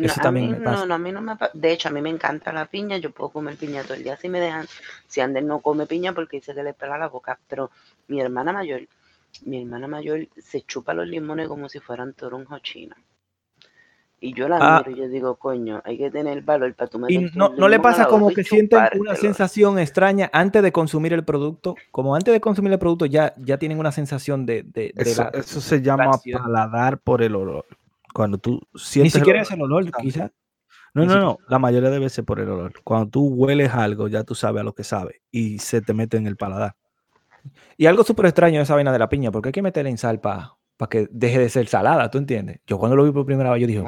Pues 0.00 0.10
Eso 0.10 0.16
no, 0.16 0.22
también 0.24 0.50
mí, 0.50 0.58
me 0.58 0.64
pasa. 0.64 0.86
No, 0.86 0.94
a 0.94 0.98
mí 0.98 1.12
no 1.12 1.20
me 1.20 1.36
De 1.52 1.72
hecho, 1.72 1.88
a 1.88 1.92
mí 1.92 2.02
me 2.02 2.10
encanta 2.10 2.52
la 2.52 2.66
piña. 2.66 2.96
Yo 2.98 3.12
puedo 3.12 3.30
comer 3.30 3.56
piña 3.56 3.84
todo 3.84 3.94
el 3.94 4.02
día 4.02 4.16
si 4.16 4.28
me 4.28 4.40
dejan. 4.40 4.66
Si 5.06 5.20
Ander 5.20 5.44
no 5.44 5.60
come 5.60 5.86
piña 5.86 6.12
porque 6.12 6.38
dice 6.38 6.52
que 6.52 6.64
le 6.64 6.74
pela 6.74 6.98
la 6.98 7.06
boca. 7.06 7.38
Pero 7.46 7.70
mi 8.08 8.20
hermana 8.20 8.52
mayor, 8.52 8.88
mi 9.44 9.62
hermana 9.62 9.86
mayor 9.86 10.26
se 10.36 10.62
chupa 10.62 10.94
los 10.94 11.06
limones 11.06 11.46
como 11.46 11.68
si 11.68 11.78
fueran 11.78 12.12
toronjo 12.12 12.58
chino. 12.58 12.96
Y 14.18 14.34
yo 14.34 14.48
la 14.48 14.58
ah, 14.60 14.82
miro 14.84 14.96
y 14.96 15.00
yo 15.00 15.08
digo, 15.08 15.36
coño, 15.36 15.80
hay 15.84 15.96
que 15.96 16.10
tener 16.10 16.42
valor 16.42 16.74
para 16.74 16.90
tu 16.90 17.06
Y 17.08 17.30
no, 17.36 17.50
no 17.50 17.68
le 17.68 17.78
pasa 17.78 18.06
como 18.06 18.30
que 18.30 18.42
sienten 18.42 18.80
una 18.98 19.14
sensación 19.14 19.78
extraña 19.78 20.28
antes 20.32 20.60
de 20.60 20.72
consumir 20.72 21.12
el 21.12 21.24
producto. 21.24 21.76
Como 21.92 22.16
antes 22.16 22.34
de 22.34 22.40
consumir 22.40 22.72
el 22.72 22.80
producto 22.80 23.06
ya, 23.06 23.32
ya 23.36 23.58
tienen 23.58 23.78
una 23.78 23.92
sensación 23.92 24.44
de. 24.44 24.64
de, 24.64 24.92
de 24.92 25.02
eso, 25.02 25.22
la, 25.22 25.28
eso, 25.38 25.60
se 25.60 25.82
llama 25.82 26.18
paladar 26.32 26.98
por 26.98 27.22
el 27.22 27.36
olor. 27.36 27.66
Cuando 28.14 28.38
tú 28.38 28.60
sientes. 28.76 29.14
Ni 29.14 29.20
siquiera 29.20 29.42
es 29.42 29.50
el 29.50 29.60
olor, 29.60 29.90
quizás. 29.90 30.30
No, 30.94 31.04
no, 31.04 31.18
no. 31.18 31.38
La 31.48 31.58
mayoría 31.58 31.90
debe 31.90 32.08
ser 32.08 32.24
por 32.24 32.38
el 32.38 32.48
olor. 32.48 32.72
Cuando 32.84 33.10
tú 33.10 33.26
hueles 33.26 33.70
algo, 33.72 34.06
ya 34.06 34.22
tú 34.22 34.36
sabes 34.36 34.60
a 34.60 34.64
lo 34.64 34.72
que 34.72 34.84
sabe 34.84 35.22
y 35.32 35.58
se 35.58 35.82
te 35.82 35.92
mete 35.92 36.16
en 36.16 36.28
el 36.28 36.36
paladar. 36.36 36.76
Y 37.76 37.86
algo 37.86 38.04
súper 38.04 38.26
extraño 38.26 38.60
esa 38.60 38.76
vaina 38.76 38.92
de 38.92 39.00
la 39.00 39.08
piña, 39.08 39.32
porque 39.32 39.48
hay 39.48 39.52
que 39.52 39.62
meterla 39.62 39.90
en 39.90 39.98
sal 39.98 40.20
para 40.20 40.56
que 40.88 41.08
deje 41.10 41.40
de 41.40 41.48
ser 41.48 41.66
salada, 41.66 42.08
¿tú 42.08 42.18
entiendes? 42.18 42.60
Yo 42.68 42.78
cuando 42.78 42.94
lo 42.94 43.04
vi 43.04 43.10
por 43.10 43.26
primera 43.26 43.50
vez, 43.50 43.60
yo 43.60 43.66
dije, 43.66 43.82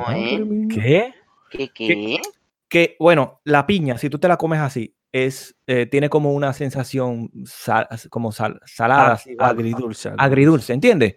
¿qué? 0.74 1.14
¿Qué? 1.50 1.70
¿Qué? 1.72 2.20
Que, 2.68 2.96
bueno, 2.98 3.40
la 3.44 3.64
piña, 3.64 3.96
si 3.96 4.10
tú 4.10 4.18
te 4.18 4.26
la 4.26 4.36
comes 4.36 4.58
así, 4.58 4.96
es, 5.12 5.56
eh, 5.68 5.86
tiene 5.86 6.08
como 6.08 6.32
una 6.32 6.52
sensación 6.52 7.30
sal, 7.44 7.86
como 8.10 8.32
sal, 8.32 8.60
salada, 8.66 9.20
agridulce. 9.38 10.10
Agridulce, 10.18 10.72
¿entiendes? 10.72 11.14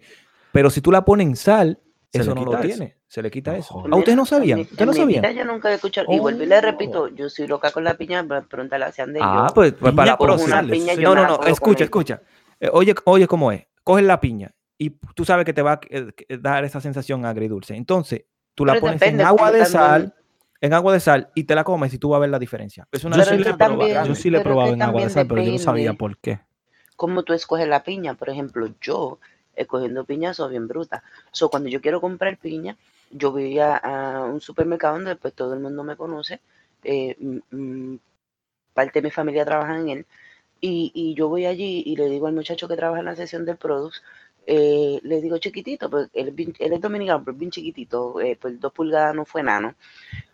Pero 0.52 0.70
si 0.70 0.80
tú 0.80 0.92
la 0.92 1.04
pones 1.04 1.26
en 1.26 1.34
sal, 1.34 1.80
eso 2.12 2.34
no 2.34 2.44
lo 2.44 2.60
tiene. 2.60 2.96
Se 3.06 3.22
le 3.22 3.30
quita 3.30 3.56
eso. 3.56 3.84
¿A 3.90 3.96
ustedes 3.96 4.16
no 4.16 4.26
sabían? 4.26 4.60
¿Ustedes 4.60 4.86
no 4.86 4.92
sabían? 4.92 5.34
yo 5.34 5.44
nunca 5.44 5.70
he 5.70 5.74
escuchado. 5.74 6.06
Y 6.12 6.18
vuelvo 6.18 6.42
y 6.42 6.46
le 6.46 6.60
repito, 6.60 7.08
yo 7.08 7.28
soy 7.28 7.46
loca 7.46 7.70
con 7.70 7.84
la 7.84 7.94
piña, 7.94 8.26
pronto 8.48 8.78
la 8.78 8.86
hacían 8.86 9.12
de 9.12 9.20
Ah, 9.22 9.50
pues, 9.54 9.72
pues 9.72 9.94
para 9.94 10.12
la 10.12 10.18
próxima. 10.18 10.62
No, 10.62 11.14
no, 11.14 11.26
no, 11.26 11.42
escucha, 11.44 11.84
escucha. 11.84 12.22
Eh, 12.58 12.68
oye, 12.72 12.94
oye, 13.04 13.26
¿cómo 13.26 13.52
es? 13.52 13.66
Coges 13.82 14.04
la 14.04 14.20
piña 14.20 14.54
y 14.76 14.90
tú 15.14 15.24
sabes 15.24 15.44
que 15.44 15.52
te 15.52 15.62
va 15.62 15.72
a 15.72 15.80
eh, 15.88 16.12
dar 16.40 16.64
esa 16.64 16.80
sensación 16.80 17.24
agridulce. 17.24 17.74
Entonces, 17.74 18.24
tú 18.54 18.64
la 18.64 18.78
pones 18.80 19.00
en 19.02 19.20
agua 19.20 19.50
de 19.52 19.64
sal, 19.64 20.14
en 20.60 20.74
agua 20.74 20.92
de 20.92 21.00
sal 21.00 21.30
y 21.34 21.44
te 21.44 21.54
la 21.54 21.64
comes 21.64 21.92
y 21.94 21.98
tú 21.98 22.10
vas 22.10 22.18
a 22.18 22.20
ver 22.20 22.30
la 22.30 22.38
diferencia. 22.38 22.86
Es 22.92 23.04
una 23.04 23.16
yo, 23.16 23.24
sí 23.24 23.38
le 23.38 23.54
también, 23.54 24.04
yo 24.04 24.14
sí 24.14 24.30
le 24.30 24.38
he 24.38 24.40
probado 24.42 24.72
en 24.72 24.82
agua 24.82 25.02
de 25.02 25.10
sal, 25.10 25.26
pero 25.26 25.42
yo 25.42 25.52
no 25.52 25.58
sabía 25.58 25.94
por 25.94 26.18
qué. 26.18 26.40
¿Cómo 26.96 27.22
tú 27.22 27.32
escoges 27.32 27.66
la 27.66 27.82
piña? 27.82 28.14
Por 28.14 28.28
ejemplo, 28.28 28.68
yo 28.80 29.20
escogiendo 29.60 30.04
piña 30.04 30.34
soy 30.34 30.50
bien 30.50 30.68
bruta. 30.68 31.02
So, 31.32 31.50
cuando 31.50 31.68
yo 31.68 31.80
quiero 31.80 32.00
comprar 32.00 32.36
piña, 32.38 32.76
yo 33.10 33.32
voy 33.32 33.58
a, 33.58 34.24
un 34.32 34.40
supermercado 34.40 34.94
donde 34.94 35.16
pues 35.16 35.34
todo 35.34 35.54
el 35.54 35.60
mundo 35.60 35.84
me 35.84 35.96
conoce. 35.96 36.40
Eh, 36.82 37.16
parte 38.74 39.00
de 39.00 39.02
mi 39.08 39.10
familia 39.10 39.44
trabaja 39.44 39.78
en 39.78 39.88
él. 39.88 40.06
Y, 40.60 40.92
y, 40.94 41.14
yo 41.14 41.28
voy 41.28 41.46
allí 41.46 41.82
y 41.86 41.96
le 41.96 42.08
digo 42.08 42.26
al 42.26 42.34
muchacho 42.34 42.68
que 42.68 42.76
trabaja 42.76 43.00
en 43.00 43.06
la 43.06 43.16
sesión 43.16 43.46
del 43.46 43.56
Produce, 43.56 44.00
eh, 44.46 45.00
le 45.02 45.20
digo 45.20 45.38
chiquitito, 45.38 45.88
pues 45.88 46.08
él, 46.12 46.34
es 46.58 46.80
dominicano, 46.80 47.22
pero 47.24 47.34
es 47.34 47.38
bien 47.38 47.50
chiquitito, 47.50 48.20
eh, 48.20 48.36
pues 48.40 48.60
dos 48.60 48.72
pulgadas 48.72 49.14
no 49.14 49.24
fue 49.24 49.42
nano. 49.42 49.74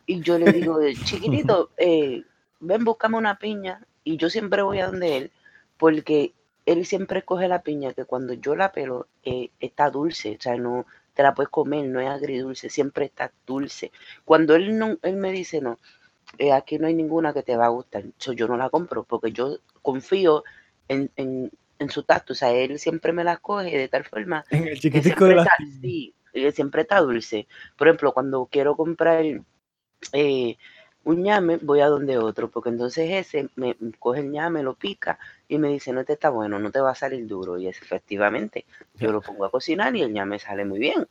Y 0.06 0.20
yo 0.20 0.38
le 0.38 0.52
digo, 0.52 0.78
chiquitito, 1.04 1.70
eh, 1.76 2.22
ven, 2.60 2.84
búscame 2.84 3.16
una 3.18 3.38
piña. 3.38 3.84
Y 4.04 4.16
yo 4.16 4.30
siempre 4.30 4.62
voy 4.62 4.78
a 4.78 4.86
donde 4.86 5.16
él, 5.16 5.30
porque 5.76 6.32
él 6.66 6.84
siempre 6.84 7.20
escoge 7.20 7.48
la 7.48 7.62
piña 7.62 7.94
que 7.94 8.04
cuando 8.04 8.34
yo 8.34 8.56
la 8.56 8.72
pelo 8.72 9.06
eh, 9.24 9.50
está 9.60 9.88
dulce, 9.90 10.36
o 10.38 10.42
sea, 10.42 10.56
no 10.56 10.84
te 11.14 11.22
la 11.22 11.32
puedes 11.32 11.48
comer, 11.48 11.86
no 11.86 12.00
es 12.00 12.08
agridulce, 12.08 12.68
siempre 12.68 13.06
está 13.06 13.32
dulce. 13.46 13.92
Cuando 14.24 14.54
él 14.54 14.76
no, 14.76 14.98
él 15.02 15.16
me 15.16 15.32
dice 15.32 15.60
no, 15.60 15.78
eh, 16.38 16.52
aquí 16.52 16.78
no 16.78 16.88
hay 16.88 16.94
ninguna 16.94 17.32
que 17.32 17.44
te 17.44 17.56
va 17.56 17.66
a 17.66 17.70
gustar, 17.70 18.04
yo 18.18 18.48
no 18.48 18.56
la 18.56 18.68
compro 18.68 19.04
porque 19.04 19.32
yo 19.32 19.58
confío 19.80 20.42
en, 20.88 21.10
en, 21.16 21.50
en, 21.78 21.90
su 21.90 22.02
tacto, 22.02 22.32
o 22.32 22.36
sea, 22.36 22.52
él 22.52 22.78
siempre 22.78 23.12
me 23.12 23.24
la 23.24 23.38
coge 23.38 23.78
de 23.78 23.88
tal 23.88 24.04
forma 24.04 24.44
en 24.50 24.68
el 24.68 24.78
chiquitico 24.78 25.24
de 25.24 25.36
la... 25.36 25.46
sí, 25.80 26.14
siempre 26.52 26.82
está 26.82 27.00
dulce. 27.00 27.46
Por 27.76 27.88
ejemplo, 27.88 28.12
cuando 28.12 28.46
quiero 28.50 28.76
comprar 28.76 29.24
eh, 30.12 30.56
un 31.06 31.22
ñame, 31.22 31.58
voy 31.58 31.80
a 31.80 31.86
donde 31.86 32.18
otro, 32.18 32.50
porque 32.50 32.68
entonces 32.68 33.08
ese 33.10 33.48
me 33.54 33.76
coge 34.00 34.20
el 34.20 34.30
ñame, 34.32 34.64
lo 34.64 34.74
pica 34.74 35.20
y 35.46 35.56
me 35.56 35.68
dice, 35.68 35.92
no 35.92 36.04
te 36.04 36.14
está 36.14 36.30
bueno, 36.30 36.58
no 36.58 36.72
te 36.72 36.80
va 36.80 36.90
a 36.90 36.94
salir 36.96 37.28
duro. 37.28 37.58
Y 37.58 37.68
es, 37.68 37.80
efectivamente, 37.80 38.64
yo 38.96 39.12
lo 39.12 39.20
pongo 39.20 39.44
a 39.44 39.50
cocinar 39.50 39.94
y 39.94 40.02
el 40.02 40.12
ñame 40.12 40.40
sale 40.40 40.64
muy 40.64 40.80
bien. 40.80 41.06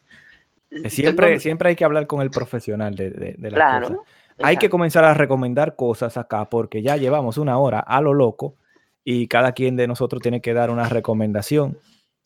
Siempre, 0.89 1.39
siempre 1.39 1.69
hay 1.69 1.75
que 1.77 1.85
hablar 1.85 2.07
con 2.07 2.21
el 2.21 2.29
profesional 2.29 2.93
de, 2.93 3.09
de, 3.09 3.51
las 3.51 3.87
cosas. 3.87 3.99
Hay 4.39 4.57
que 4.57 4.69
comenzar 4.69 5.05
a 5.05 5.13
recomendar 5.13 5.77
cosas 5.77 6.17
acá 6.17 6.49
porque 6.49 6.81
ya 6.81 6.97
llevamos 6.97 7.37
una 7.37 7.57
hora 7.57 7.79
a 7.79 8.01
lo 8.01 8.13
loco 8.13 8.55
y 9.05 9.27
cada 9.27 9.53
quien 9.53 9.77
de 9.77 9.87
nosotros 9.87 10.21
tiene 10.21 10.41
que 10.41 10.53
dar 10.53 10.71
una 10.71 10.89
recomendación. 10.89 11.77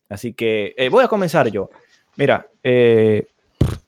Así 0.09 0.33
que 0.33 0.73
eh, 0.75 0.89
voy 0.89 1.03
a 1.03 1.07
comenzar 1.07 1.51
yo. 1.51 1.69
Mira, 2.15 2.47
eh, 2.63 3.27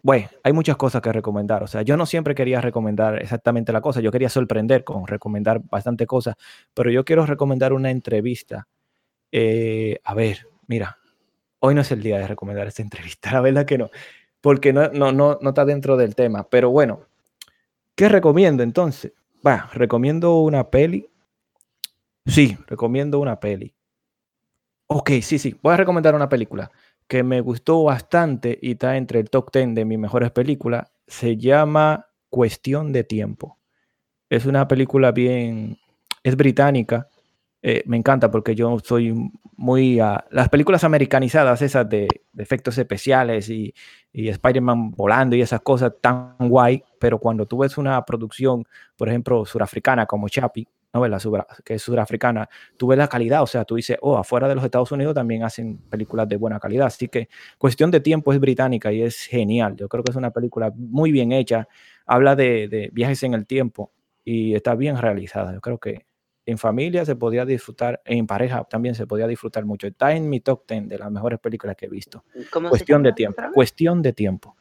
bueno, 0.02 0.30
hay 0.44 0.54
muchas 0.54 0.78
cosas 0.78 1.02
que 1.02 1.12
recomendar. 1.12 1.64
O 1.64 1.68
sea, 1.68 1.82
yo 1.82 1.98
no 1.98 2.06
siempre 2.06 2.36
quería 2.36 2.62
recomendar 2.62 3.22
exactamente 3.22 3.72
la 3.72 3.82
cosa. 3.82 4.02
Yo 4.02 4.12
quería 4.12 4.30
sorprender 4.30 4.84
con 4.84 5.08
recomendar 5.08 5.62
bastante 5.70 6.06
cosas, 6.06 6.36
pero 6.74 6.92
yo 6.92 7.06
quiero 7.06 7.26
recomendar 7.26 7.74
una 7.74 7.92
entrevista. 7.92 8.68
Eh, 9.32 10.00
a 10.04 10.14
ver, 10.14 10.48
mira, 10.68 10.98
hoy 11.60 11.76
no 11.76 11.82
es 11.82 11.92
el 11.92 12.02
día 12.02 12.18
de 12.18 12.28
recomendar 12.28 12.68
esta 12.68 12.82
entrevista, 12.82 13.32
la 13.32 13.42
verdad 13.42 13.66
que 13.66 13.78
no, 13.78 13.90
porque 14.42 14.74
no, 14.74 14.90
no, 14.90 15.12
no, 15.12 15.38
no 15.42 15.50
está 15.50 15.66
dentro 15.66 15.98
del 15.98 16.16
tema. 16.16 16.48
Pero 16.50 16.70
bueno, 16.70 17.02
¿qué 17.96 18.10
recomiendo 18.10 18.64
entonces? 18.64 19.14
Va, 19.46 19.70
recomiendo 19.74 20.40
una 20.42 20.70
peli. 20.70 21.10
Sí, 22.26 22.58
recomiendo 22.68 23.20
una 23.20 23.40
peli. 23.40 23.74
Ok, 24.88 25.12
sí, 25.22 25.40
sí, 25.40 25.58
voy 25.62 25.74
a 25.74 25.78
recomendar 25.78 26.14
una 26.16 26.28
película 26.28 26.70
que 27.12 27.24
me 27.24 27.42
gustó 27.42 27.84
bastante 27.84 28.58
y 28.62 28.72
está 28.72 28.96
entre 28.96 29.20
el 29.20 29.30
top 29.30 29.52
10 29.52 29.76
de 29.76 29.84
mis 29.84 30.00
mejores 30.00 30.32
películas, 30.32 30.94
se 31.06 31.36
llama 31.36 32.08
Cuestión 32.30 32.94
de 32.94 33.04
Tiempo. 33.04 33.60
Es 34.30 34.46
una 34.46 34.66
película 34.66 35.12
bien, 35.12 35.78
es 36.24 36.38
británica, 36.38 37.10
eh, 37.62 37.84
me 37.86 37.98
encanta 37.98 38.32
porque 38.32 38.56
yo 38.56 38.80
soy 38.80 39.30
muy... 39.58 40.00
a 40.00 40.24
las 40.30 40.48
películas 40.48 40.86
americanizadas, 40.86 41.62
esas 41.62 41.90
de, 41.90 42.08
efectos 42.38 42.78
especiales 42.78 43.50
y, 43.50 43.74
y 44.14 44.30
Spider-Man 44.30 44.92
volando 44.92 45.36
y 45.36 45.42
esas 45.42 45.60
cosas 45.60 45.92
tan 46.00 46.38
guay, 46.40 46.82
pero 46.98 47.20
cuando 47.20 47.46
tú 47.46 47.58
ves 47.58 47.78
una 47.78 48.06
producción, 48.06 48.64
por 48.96 49.10
ejemplo, 49.10 49.46
surafricana 49.46 50.06
como 50.06 50.30
Chappie, 50.30 50.66
novela 50.94 51.20
que 51.64 51.76
es 51.76 51.82
surafricana, 51.82 52.50
tú 52.78 52.88
ves 52.88 52.98
la 52.98 53.08
calidad, 53.08 53.42
o 53.42 53.48
sea, 53.48 53.64
tú 53.64 53.76
dices, 53.76 53.98
oh, 54.02 54.18
afuera 54.18 54.48
de 54.48 54.56
los 54.56 54.64
Estados 54.64 54.92
Unidos 54.92 55.14
también 55.14 55.44
hacen 55.44 55.78
películas 55.78 56.28
de 56.28 56.38
buena 56.38 56.60
calidad, 56.60 56.88
así 56.88 57.08
que 57.08 57.30
cuestión 57.58 57.92
de 57.92 58.00
tiempo 58.00 58.34
es 58.34 58.40
británica 58.40 58.92
y 58.92 59.02
es 59.02 59.26
genial, 59.26 59.76
yo 59.76 59.88
creo 59.88 60.04
que 60.04 60.12
es 60.12 60.18
una 60.18 60.32
película 60.32 60.72
muy 60.76 61.12
bien 61.12 61.32
hecha, 61.32 61.68
habla 62.06 62.36
de, 62.36 62.90
viajes 62.92 63.24
en 63.24 63.34
el 63.34 63.46
tiempo 63.46 63.92
y 64.24 64.54
está 64.54 64.76
bien 64.76 64.98
realizada, 64.98 65.54
yo 65.54 65.62
creo 65.62 65.78
que 65.78 66.06
en 66.46 66.58
familia 66.58 67.06
se 67.06 67.16
podía 67.16 67.46
disfrutar, 67.46 68.02
en 68.04 68.28
pareja 68.28 68.64
también 68.66 68.96
se 68.96 69.08
podía 69.08 69.28
disfrutar 69.28 69.64
mucho, 69.64 69.88
está 69.88 70.14
en 70.14 70.30
mi 70.30 70.42
top 70.42 70.64
10 70.68 70.90
de 70.90 70.98
las 70.98 71.12
mejores 71.12 71.40
películas 71.40 71.76
que 71.76 71.86
he 71.86 71.90
visto. 71.90 72.26
cuestión 72.70 73.04
de 73.04 73.14
tiempo, 73.14 73.44
cuestión 73.54 74.02
de 74.02 74.12
tiempo. 74.12 74.58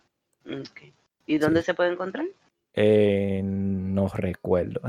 ¿Y 1.27 1.39
dónde 1.39 1.63
se 1.63 1.75
puede 1.75 1.93
encontrar? 1.93 2.27
Eh, 2.75 3.41
no 3.45 4.09
recuerdo. 4.09 4.81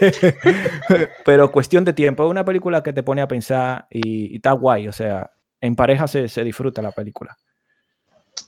Pero 1.24 1.50
cuestión 1.50 1.84
de 1.84 1.92
tiempo. 1.92 2.24
Es 2.24 2.30
una 2.30 2.44
película 2.44 2.82
que 2.82 2.92
te 2.92 3.02
pone 3.02 3.22
a 3.22 3.28
pensar 3.28 3.86
y, 3.90 4.36
está 4.36 4.52
guay. 4.52 4.88
O 4.88 4.92
sea, 4.92 5.30
en 5.60 5.76
pareja 5.76 6.06
se, 6.06 6.44
disfruta 6.44 6.82
la 6.82 6.92
película. 6.92 7.36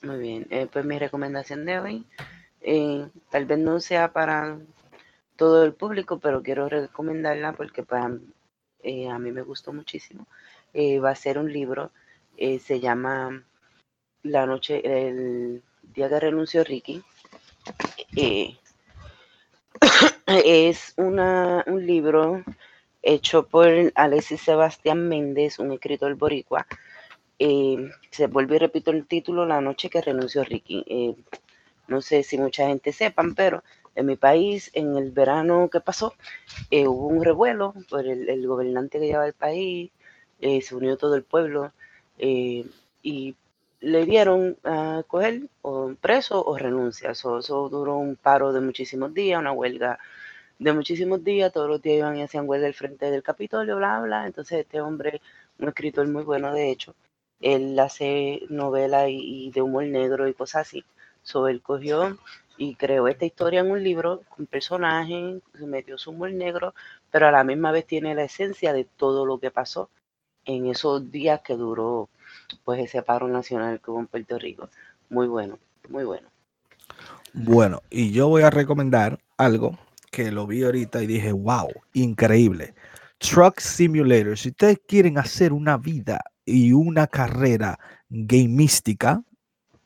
Muy 0.02 0.18
bien. 0.18 0.46
Eh, 0.50 0.68
pues 0.70 0.84
mi 0.84 0.98
recomendación 0.98 1.64
de 1.64 1.78
hoy, 1.78 2.06
eh, 2.60 3.06
tal 3.30 3.46
vez 3.46 3.58
no 3.58 3.80
sea 3.80 4.12
para 4.12 4.58
todo 5.36 5.64
el 5.64 5.74
público, 5.74 6.18
pero 6.18 6.42
quiero 6.42 6.68
recomendarla 6.68 7.52
porque 7.52 7.82
para, 7.82 8.08
pues, 8.82 9.08
a 9.10 9.18
mí 9.18 9.32
me 9.32 9.42
gustó 9.42 9.72
muchísimo. 9.72 10.26
va 10.74 11.10
a 11.10 11.14
ser 11.14 11.38
un 11.38 11.52
libro. 11.52 11.92
se 12.36 12.80
llama 12.80 13.42
La 14.22 14.46
noche, 14.46 14.82
el 14.84 15.62
día 15.94 16.08
que 16.08 16.20
renunció 16.20 16.64
Ricky. 16.64 17.02
Es 20.26 20.94
una, 20.96 21.64
un 21.66 21.86
libro 21.86 22.44
hecho 23.02 23.46
por 23.46 23.68
Alexis 23.94 24.40
Sebastián 24.40 25.08
Méndez, 25.08 25.58
un 25.58 25.72
escritor 25.72 26.14
boricua. 26.14 26.66
Eh, 27.38 27.90
se 28.10 28.28
vuelve 28.28 28.56
y 28.56 28.58
repito 28.58 28.90
el 28.92 29.06
título, 29.06 29.44
La 29.44 29.60
noche 29.60 29.90
que 29.90 30.00
renunció 30.00 30.44
Ricky. 30.44 30.84
Eh, 30.86 31.16
no 31.88 32.00
sé 32.00 32.22
si 32.22 32.38
mucha 32.38 32.68
gente 32.68 32.92
sepan, 32.92 33.34
pero 33.34 33.64
en 33.94 34.06
mi 34.06 34.16
país, 34.16 34.70
en 34.74 34.96
el 34.96 35.10
verano 35.10 35.68
que 35.68 35.80
pasó, 35.80 36.14
eh, 36.70 36.86
hubo 36.86 37.08
un 37.08 37.24
revuelo 37.24 37.74
por 37.90 38.06
el, 38.06 38.46
gobernante 38.46 39.00
que 39.00 39.06
lleva 39.06 39.26
el 39.26 39.34
país, 39.34 39.90
se 40.40 40.74
unió 40.74 40.96
todo 40.96 41.14
el 41.14 41.22
pueblo 41.22 41.72
y 42.18 43.36
le 43.82 44.06
dieron 44.06 44.56
a 44.64 45.02
coger 45.08 45.48
o 45.62 45.94
preso 46.00 46.42
o 46.44 46.56
renuncia. 46.56 47.10
Eso, 47.10 47.40
duró 47.68 47.96
un 47.96 48.16
paro 48.16 48.52
de 48.52 48.60
muchísimos 48.60 49.12
días, 49.12 49.40
una 49.40 49.52
huelga 49.52 49.98
de 50.58 50.72
muchísimos 50.72 51.22
días. 51.24 51.52
Todos 51.52 51.68
los 51.68 51.82
días 51.82 51.98
iban 51.98 52.16
y 52.16 52.22
hacían 52.22 52.48
huelga 52.48 52.68
al 52.68 52.74
frente 52.74 53.10
del 53.10 53.22
Capitolio, 53.22 53.76
bla, 53.76 54.00
bla. 54.00 54.26
Entonces 54.26 54.60
este 54.60 54.80
hombre, 54.80 55.20
un 55.58 55.68
escritor 55.68 56.06
muy 56.08 56.22
bueno 56.22 56.52
de 56.54 56.70
hecho, 56.70 56.94
él 57.40 57.78
hace 57.80 58.42
novela 58.50 59.08
y, 59.08 59.50
de 59.50 59.62
humor 59.62 59.84
negro 59.86 60.28
y 60.28 60.34
cosas 60.34 60.68
así. 60.68 60.84
So, 61.22 61.48
él 61.48 61.60
cogió 61.62 62.18
y 62.56 62.76
creó 62.76 63.08
esta 63.08 63.24
historia 63.24 63.60
en 63.60 63.70
un 63.70 63.82
libro 63.82 64.22
con 64.28 64.46
personajes, 64.46 65.42
se 65.58 65.66
metió 65.66 65.98
su 65.98 66.10
humor 66.10 66.32
negro, 66.32 66.74
pero 67.10 67.28
a 67.28 67.32
la 67.32 67.44
misma 67.44 67.72
vez 67.72 67.86
tiene 67.86 68.14
la 68.14 68.24
esencia 68.24 68.72
de 68.72 68.84
todo 68.84 69.26
lo 69.26 69.38
que 69.38 69.50
pasó 69.50 69.90
en 70.44 70.66
esos 70.66 71.10
días 71.10 71.40
que 71.42 71.54
duró 71.54 72.08
pues 72.64 72.80
ese 72.80 73.02
paro 73.02 73.28
nacional 73.28 73.80
que 73.80 73.90
hubo 73.90 74.00
en 74.00 74.06
Puerto 74.06 74.38
Rico. 74.38 74.68
Muy 75.10 75.28
bueno, 75.28 75.58
muy 75.88 76.04
bueno. 76.04 76.28
Bueno, 77.34 77.82
y 77.90 78.12
yo 78.12 78.28
voy 78.28 78.42
a 78.42 78.50
recomendar 78.50 79.18
algo 79.36 79.78
que 80.10 80.30
lo 80.30 80.46
vi 80.46 80.62
ahorita 80.62 81.02
y 81.02 81.06
dije, 81.06 81.32
wow, 81.32 81.68
increíble. 81.94 82.74
Truck 83.18 83.60
Simulator. 83.60 84.36
Si 84.36 84.50
ustedes 84.50 84.80
quieren 84.86 85.16
hacer 85.16 85.52
una 85.52 85.78
vida 85.78 86.20
y 86.44 86.72
una 86.72 87.06
carrera 87.06 87.78
gamística, 88.10 89.22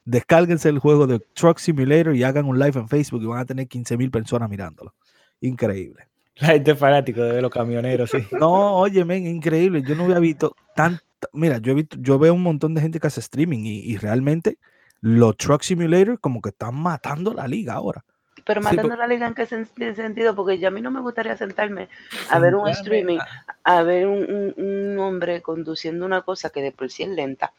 descárguense 0.05 0.69
el 0.69 0.79
juego 0.79 1.07
de 1.07 1.21
Truck 1.35 1.59
Simulator 1.59 2.17
y 2.17 2.25
hagan 2.25 2.47
un 2.47 2.59
live 2.59 2.81
en 2.81 2.89
Facebook 2.89 3.23
y 3.23 3.27
van 3.27 3.41
a 3.41 3.45
tener 3.45 3.69
15 3.69 3.97
mil 3.97 4.11
personas 4.11 4.49
mirándolo. 4.51 4.95
Increíble. 5.41 6.09
La 6.37 6.49
gente 6.49 6.75
fanático 6.75 7.23
de 7.23 7.41
los 7.41 7.51
camioneros, 7.51 8.11
sí. 8.11 8.19
No, 8.39 8.77
oye, 8.77 9.05
men, 9.05 9.27
increíble. 9.27 9.83
Yo 9.83 9.95
no 9.95 10.05
había 10.05 10.19
visto 10.19 10.55
tan 10.75 10.99
mira, 11.33 11.59
yo, 11.59 11.75
yo 11.99 12.19
veo 12.19 12.35
un 12.35 12.43
montón 12.43 12.75
de 12.75 12.81
gente 12.81 13.01
que 13.01 13.07
hace 13.07 13.21
streaming 13.21 13.65
y, 13.65 13.97
realmente 13.97 14.59
los 15.01 15.37
Truck 15.37 15.63
Simulator 15.63 16.19
como 16.21 16.41
que 16.41 16.49
están 16.49 16.75
matando 16.75 17.33
la 17.33 17.47
liga 17.47 17.75
ahora. 17.75 18.05
Pero 18.45 18.61
matando 18.61 18.97
la 18.97 19.07
liga 19.07 19.27
en 19.27 19.35
qué 19.35 19.47
sentido, 19.47 20.35
porque 20.35 20.59
ya 20.59 20.69
a 20.69 20.71
mí 20.71 20.81
no 20.81 20.91
me 20.91 21.01
gustaría 21.01 21.37
sentarme 21.37 21.89
a 22.31 22.39
ver 22.39 22.55
un 22.55 22.69
streaming, 22.69 23.19
a 23.65 23.83
ver 23.83 24.07
un, 24.07 24.97
hombre 24.99 25.43
conduciendo 25.43 26.07
una 26.07 26.23
cosa 26.23 26.51
que 26.51 26.63
de 26.63 26.73
por 26.73 26.91
sí 26.91 27.03
es 27.03 27.09
lenta. 27.09 27.53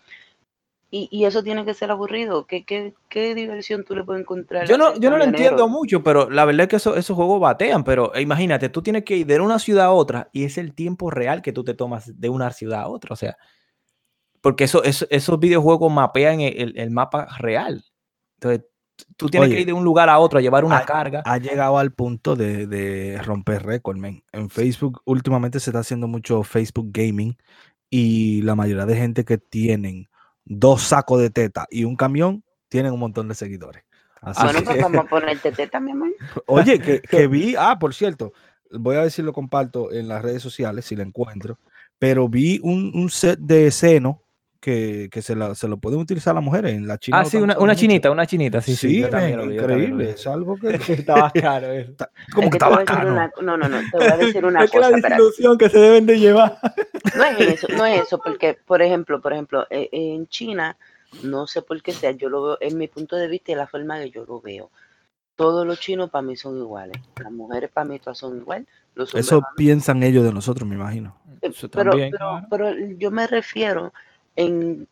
Y, 0.89 1.25
eso 1.25 1.43
tiene 1.43 1.65
que 1.65 1.73
ser 1.73 1.91
aburrido. 1.91 2.47
¿Qué, 2.47 2.63
qué, 2.63 3.35
diversión 3.35 3.83
tú 3.83 3.93
le 3.93 4.05
puedes 4.05 4.21
encontrar? 4.21 4.65
Yo 4.67 4.77
no, 4.77 4.97
yo 4.97 5.09
no 5.09 5.17
lo 5.17 5.25
entiendo 5.25 5.67
mucho, 5.67 6.01
pero 6.01 6.29
la 6.29 6.45
verdad 6.45 6.63
es 6.63 6.69
que 6.69 6.99
esos 6.99 7.15
juegos 7.15 7.41
batean. 7.41 7.83
Pero 7.83 8.13
imagínate, 8.17 8.69
tú 8.69 8.81
tienes 8.81 9.03
que 9.03 9.17
ir 9.17 9.27
de 9.27 9.39
una 9.41 9.59
ciudad 9.59 9.87
a 9.87 9.91
otra 9.91 10.29
y 10.31 10.45
es 10.45 10.57
el 10.57 10.73
tiempo 10.73 11.11
real 11.11 11.41
que 11.41 11.51
tú 11.51 11.65
te 11.65 11.73
tomas 11.73 12.17
de 12.17 12.29
una 12.29 12.51
ciudad 12.51 12.83
a 12.83 12.87
otra. 12.87 13.11
O 13.11 13.17
sea, 13.17 13.37
porque 14.39 14.63
eso, 14.63 14.81
esos 14.83 15.39
videojuegos 15.39 15.91
mapean 15.91 16.39
el, 16.39 16.89
mapa 16.89 17.27
real. 17.37 17.83
Entonces, 18.37 18.65
tú 19.17 19.27
tienes 19.27 19.49
que 19.49 19.59
ir 19.59 19.65
de 19.65 19.73
un 19.73 19.83
lugar 19.83 20.09
a 20.09 20.19
otro 20.19 20.39
a 20.39 20.41
llevar 20.41 20.63
una 20.63 20.85
carga. 20.85 21.21
Ha 21.25 21.37
llegado 21.37 21.77
al 21.79 21.91
punto 21.91 22.37
de, 22.37 23.19
romper 23.25 23.63
récord, 23.63 23.97
men. 23.97 24.23
En 24.31 24.49
Facebook, 24.49 25.01
últimamente 25.03 25.59
se 25.59 25.71
está 25.71 25.79
haciendo 25.79 26.07
mucho 26.07 26.43
Facebook 26.43 26.91
Gaming 26.93 27.35
y 27.89 28.41
la 28.43 28.55
mayoría 28.55 28.85
de 28.85 28.95
gente 28.95 29.25
que 29.25 29.37
tienen 29.37 30.07
dos 30.49 30.83
sacos 30.83 31.21
de 31.21 31.29
teta 31.29 31.67
y 31.69 31.83
un 31.83 31.95
camión 31.95 32.43
tienen 32.69 32.93
un 32.93 32.99
montón 32.99 33.27
de 33.27 33.35
seguidores. 33.35 33.83
bueno, 34.21 34.59
pues 34.63 34.81
vamos 34.81 35.05
a 35.05 35.07
ponerte 35.07 35.51
teta, 35.53 35.79
mi 35.79 35.91
amor. 35.91 36.09
Oye, 36.47 36.79
que, 36.79 37.01
que 37.09 37.27
vi, 37.27 37.55
ah, 37.57 37.77
por 37.79 37.93
cierto, 37.93 38.33
voy 38.71 38.95
a 38.95 39.01
ver 39.01 39.11
si 39.11 39.21
lo 39.21 39.33
comparto 39.33 39.91
en 39.91 40.07
las 40.07 40.21
redes 40.21 40.41
sociales, 40.41 40.85
si 40.85 40.95
lo 40.95 41.03
encuentro, 41.03 41.59
pero 41.99 42.27
vi 42.27 42.59
un, 42.63 42.91
un 42.93 43.09
set 43.09 43.39
de 43.39 43.71
seno 43.71 44.23
que, 44.59 45.09
que 45.11 45.21
se, 45.21 45.35
la, 45.35 45.55
se, 45.55 45.67
lo 45.67 45.77
pueden 45.77 45.99
utilizar 45.99 46.33
las 46.33 46.43
mujeres 46.43 46.73
en 46.73 46.87
la 46.87 46.97
China. 46.97 47.19
Ah, 47.19 47.25
sí, 47.25 47.37
una, 47.37 47.57
una 47.57 47.75
chinita, 47.75 48.11
una 48.11 48.25
chinita, 48.25 48.61
sí, 48.61 48.75
sí. 48.75 48.89
sí 48.89 48.97
increíble, 48.99 50.11
es 50.11 50.27
algo 50.27 50.55
que, 50.59 50.75
estaba 50.93 51.31
caro. 51.41 51.67
Como 52.33 52.49
que 52.49 52.57
estaba 52.57 52.83
caro. 52.83 53.13
no, 53.41 53.57
no, 53.57 53.69
no, 53.69 53.79
te 53.91 53.97
voy 53.97 54.07
a 54.07 54.17
decir 54.17 54.45
una 54.45 54.63
es 54.63 54.71
cosa. 54.71 54.89
Es 54.89 55.01
la 55.01 55.09
disolución 55.09 55.57
que 55.57 55.69
se 55.69 55.79
deben 55.79 56.05
de 56.05 56.19
llevar. 56.19 56.59
No 57.15 57.23
es 57.23 57.39
eso, 57.39 57.67
no 57.75 57.85
es 57.85 58.01
eso, 58.01 58.19
porque, 58.19 58.57
por 58.65 58.81
ejemplo, 58.81 59.21
por 59.21 59.33
ejemplo, 59.33 59.65
eh, 59.69 59.89
en 59.91 60.27
China, 60.27 60.77
no 61.23 61.47
sé 61.47 61.61
por 61.61 61.81
qué 61.81 61.93
sea, 61.93 62.11
yo 62.11 62.29
lo 62.29 62.43
veo, 62.43 62.57
en 62.61 62.77
mi 62.77 62.87
punto 62.87 63.15
de 63.15 63.27
vista 63.27 63.51
y 63.51 63.55
la 63.55 63.67
forma 63.67 63.99
que 63.99 64.11
yo 64.11 64.25
lo 64.25 64.41
veo, 64.41 64.71
todos 65.35 65.65
los 65.67 65.79
chinos 65.79 66.09
para 66.09 66.23
mí 66.23 66.35
son 66.35 66.57
iguales. 66.57 66.99
Las 67.21 67.31
mujeres 67.31 67.69
para 67.71 67.85
mí 67.85 67.99
todas 67.99 68.17
son 68.17 68.37
iguales. 68.37 68.67
Eso 69.13 69.43
piensan 69.55 70.01
ellos 70.01 70.23
de 70.23 70.33
nosotros, 70.33 70.67
me 70.67 70.75
imagino. 70.75 71.15
Eh, 71.41 71.51
pero, 71.71 71.91
pero, 71.91 72.41
pero, 72.49 72.75
yo 72.97 73.11
me 73.11 73.27
refiero 73.27 73.93
en 74.37 74.87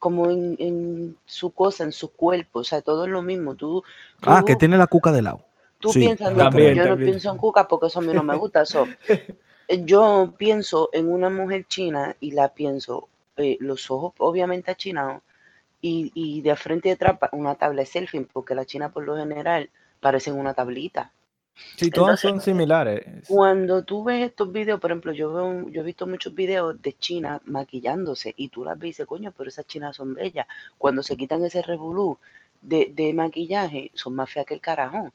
como 0.00 0.30
en, 0.30 1.16
su 1.26 1.50
cosa, 1.50 1.84
en 1.84 1.92
su 1.92 2.10
cuerpo, 2.10 2.60
o 2.60 2.64
sea, 2.64 2.80
todo 2.80 3.04
es 3.04 3.10
lo 3.10 3.20
mismo. 3.20 3.54
Tú, 3.54 3.84
ah, 4.22 4.42
que 4.44 4.56
tiene 4.56 4.78
la 4.78 4.86
cuca 4.86 5.12
de 5.12 5.20
lado. 5.20 5.42
Tú 5.78 5.92
piensas, 5.92 6.32
no, 6.34 6.50
yo 6.50 6.88
no 6.88 6.96
pienso 6.96 7.30
en 7.30 7.36
cuca 7.36 7.68
porque 7.68 7.86
eso 7.86 8.00
a 8.00 8.02
mí 8.02 8.12
no 8.12 8.22
me 8.22 8.34
gusta. 8.36 8.64
yo 9.84 10.34
pienso 10.38 10.88
en 10.92 11.12
una 11.12 11.28
mujer 11.28 11.66
china 11.68 12.16
y 12.18 12.32
la 12.32 12.48
pienso, 12.48 13.08
eh, 13.36 13.58
los 13.60 13.90
ojos 13.90 14.14
obviamente 14.18 14.70
achinados 14.70 15.22
y, 15.82 16.10
y 16.14 16.40
de 16.40 16.56
frente 16.56 16.88
y 16.88 16.92
detrás 16.92 17.18
una 17.32 17.54
tabla 17.54 17.82
de 17.82 17.86
selfie, 17.86 18.26
porque 18.32 18.54
la 18.54 18.64
china 18.64 18.90
por 18.90 19.04
lo 19.04 19.16
general 19.16 19.68
parecen 20.00 20.34
una 20.34 20.54
tablita. 20.54 21.12
Sí, 21.76 21.90
todas 21.90 22.20
son 22.20 22.40
similares. 22.40 23.26
Cuando 23.26 23.82
tú 23.84 24.04
ves 24.04 24.26
estos 24.26 24.52
videos, 24.52 24.80
por 24.80 24.90
ejemplo, 24.90 25.12
yo 25.12 25.32
veo, 25.32 25.68
yo 25.70 25.80
he 25.80 25.84
visto 25.84 26.06
muchos 26.06 26.34
videos 26.34 26.80
de 26.82 26.92
China 26.92 27.40
maquillándose 27.46 28.34
y 28.36 28.48
tú 28.48 28.64
las 28.64 28.78
ves 28.78 28.84
y 28.84 28.90
dices, 28.90 29.06
coño, 29.06 29.32
pero 29.36 29.48
esas 29.48 29.66
chinas 29.66 29.96
son 29.96 30.14
bellas. 30.14 30.46
Cuando 30.76 31.02
se 31.02 31.16
quitan 31.16 31.44
ese 31.44 31.62
revolú 31.62 32.18
de, 32.60 32.92
de 32.94 33.14
maquillaje, 33.14 33.90
son 33.94 34.14
más 34.14 34.30
feas 34.30 34.46
que 34.46 34.54
el 34.54 34.60
carajo. 34.60 35.12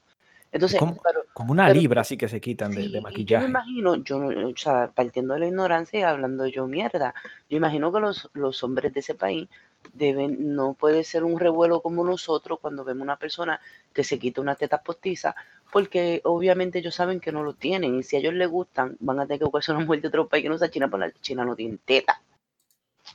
Entonces, 0.51 0.79
como, 0.79 0.97
como 1.33 1.51
una 1.51 1.69
libra 1.69 2.01
así 2.01 2.17
que 2.17 2.29
se 2.29 2.39
quitan 2.39 2.71
de, 2.71 3.01
maquillaje. 3.01 3.43
Yo 3.43 3.49
me 3.49 3.49
imagino, 3.49 3.95
yo 3.97 4.17
o 4.19 4.55
sea, 4.55 4.89
partiendo 4.95 5.33
de 5.33 5.41
la 5.41 5.47
ignorancia 5.47 5.99
y 5.99 6.03
hablando 6.03 6.47
yo 6.47 6.65
mierda, 6.65 7.13
yo 7.49 7.57
imagino 7.57 7.91
que 7.91 7.99
los, 7.99 8.29
los 8.33 8.63
hombres 8.63 8.93
de 8.93 9.01
ese 9.01 9.15
país 9.15 9.49
deben, 9.93 10.55
no 10.55 10.73
puede 10.73 11.03
ser 11.03 11.23
un 11.23 11.39
revuelo 11.39 11.81
como 11.81 12.05
nosotros 12.05 12.59
cuando 12.61 12.83
vemos 12.83 13.03
una 13.03 13.17
persona 13.17 13.59
que 13.93 14.05
se 14.05 14.17
quita 14.17 14.39
una 14.39 14.55
teta 14.55 14.81
postiza, 14.81 15.35
porque 15.71 16.21
obviamente 16.23 16.79
ellos 16.79 16.95
saben 16.95 17.19
que 17.19 17.31
no 17.31 17.43
lo 17.43 17.53
tienen, 17.53 17.99
y 17.99 18.03
si 18.03 18.15
a 18.15 18.19
ellos 18.19 18.33
les 18.33 18.49
gustan, 18.49 18.95
van 18.99 19.19
a 19.19 19.25
tener 19.25 19.39
que 19.39 19.45
buscarse 19.45 19.71
una 19.71 19.85
mujer 19.85 20.01
de 20.01 20.07
otro 20.07 20.27
país 20.27 20.43
que 20.43 20.49
no 20.49 20.57
sea 20.57 20.69
China, 20.69 20.89
porque 20.89 21.07
la 21.07 21.13
China 21.21 21.45
no 21.45 21.55
tiene 21.55 21.77
teta. 21.83 22.21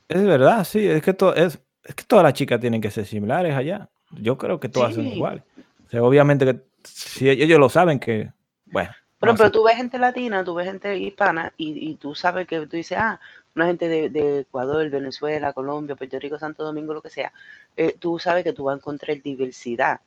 Es 0.09 0.24
verdad, 0.24 0.64
sí, 0.64 0.86
es 0.86 1.03
que, 1.03 1.16
es, 1.36 1.59
es 1.84 1.94
que 1.94 2.05
todas 2.05 2.22
las 2.22 2.34
chicas 2.34 2.61
tienen 2.61 2.80
que 2.80 2.90
ser 2.90 3.07
similares 3.07 3.55
allá. 3.55 3.88
Yo 4.11 4.36
creo 4.36 4.59
que 4.59 4.68
todas 4.68 4.94
son 4.94 5.07
iguales. 5.07 5.42
O 5.86 5.90
sea, 5.90 6.03
obviamente 6.03 6.44
que 6.44 6.61
si 6.84 7.28
ellos 7.28 7.59
lo 7.59 7.68
saben 7.68 7.98
que, 7.98 8.32
bueno. 8.66 8.90
Pero, 9.18 9.34
pero 9.34 9.51
tú 9.51 9.64
ves 9.64 9.76
gente 9.76 9.98
latina, 9.98 10.42
tú 10.44 10.55
ves 10.55 10.66
gente 10.66 10.96
hispana 10.96 11.53
y, 11.59 11.94
tú 11.96 12.14
sabes 12.14 12.46
que 12.46 12.66
tú 12.66 12.76
dices, 12.76 12.96
ah, 12.98 13.20
una 13.55 13.66
gente 13.66 13.88
de, 13.88 14.40
Ecuador, 14.40 14.88
Venezuela, 14.88 15.53
Colombia, 15.53 15.94
Puerto 15.94 16.18
Rico, 16.18 16.38
Santo 16.38 16.64
Domingo, 16.64 16.94
lo 16.94 17.03
que 17.03 17.11
sea, 17.11 17.32
eh, 17.76 17.94
tú 17.98 18.18
sabes 18.18 18.44
que 18.44 18.55
tú 18.55 18.64
vas 18.64 18.74
a 18.74 18.78
encontrar 18.78 19.20
diversidad. 19.20 20.01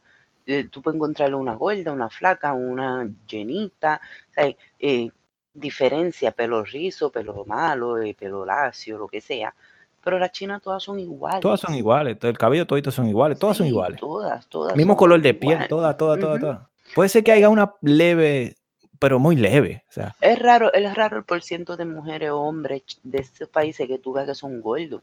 Eh, 0.45 0.67
tú 0.69 0.81
puedes 0.81 0.95
encontrar 0.95 1.33
una 1.35 1.55
gorda, 1.55 1.91
una 1.91 2.09
flaca, 2.09 2.53
una 2.53 3.09
llenita, 3.27 4.01
eh, 4.35 5.09
diferencia, 5.53 6.31
pelo 6.31 6.63
rizo, 6.63 7.11
pelo 7.11 7.45
malo, 7.45 7.95
pelo 8.17 8.45
lacio, 8.45 8.97
lo 8.97 9.07
que 9.07 9.21
sea. 9.21 9.53
Pero 10.03 10.19
las 10.19 10.31
chinas 10.31 10.61
todas 10.61 10.83
son 10.83 10.99
iguales. 10.99 11.39
Todas 11.39 11.61
son 11.61 11.75
iguales. 11.75 12.17
El 12.21 12.37
cabello, 12.37 12.67
toditos 12.67 12.93
son 12.93 13.07
iguales. 13.07 13.39
Todas 13.39 13.57
son 13.57 13.67
iguales. 13.67 13.99
Todas, 13.99 14.45
todas. 14.47 14.75
Mismo 14.75 14.97
color 14.97 15.21
de 15.21 15.33
piel, 15.33 15.65
todas, 15.69 15.95
todas, 15.95 16.19
todas, 16.19 16.39
todas. 16.39 16.59
Puede 16.93 17.09
ser 17.09 17.23
que 17.23 17.31
haya 17.31 17.49
una 17.49 17.73
leve, 17.81 18.57
pero 18.99 19.17
muy 19.17 19.37
leve. 19.37 19.83
O 19.87 19.91
sea. 19.93 20.13
Es 20.19 20.37
raro, 20.39 20.73
es 20.73 20.93
raro 20.93 21.17
el 21.17 21.23
porciento 21.23 21.77
de 21.77 21.85
mujeres 21.85 22.31
o 22.31 22.41
hombres 22.41 22.83
de 23.03 23.19
estos 23.19 23.47
países 23.47 23.87
que 23.87 23.97
tú 23.97 24.11
ves 24.11 24.25
que 24.25 24.35
son 24.35 24.59
gordos. 24.59 25.01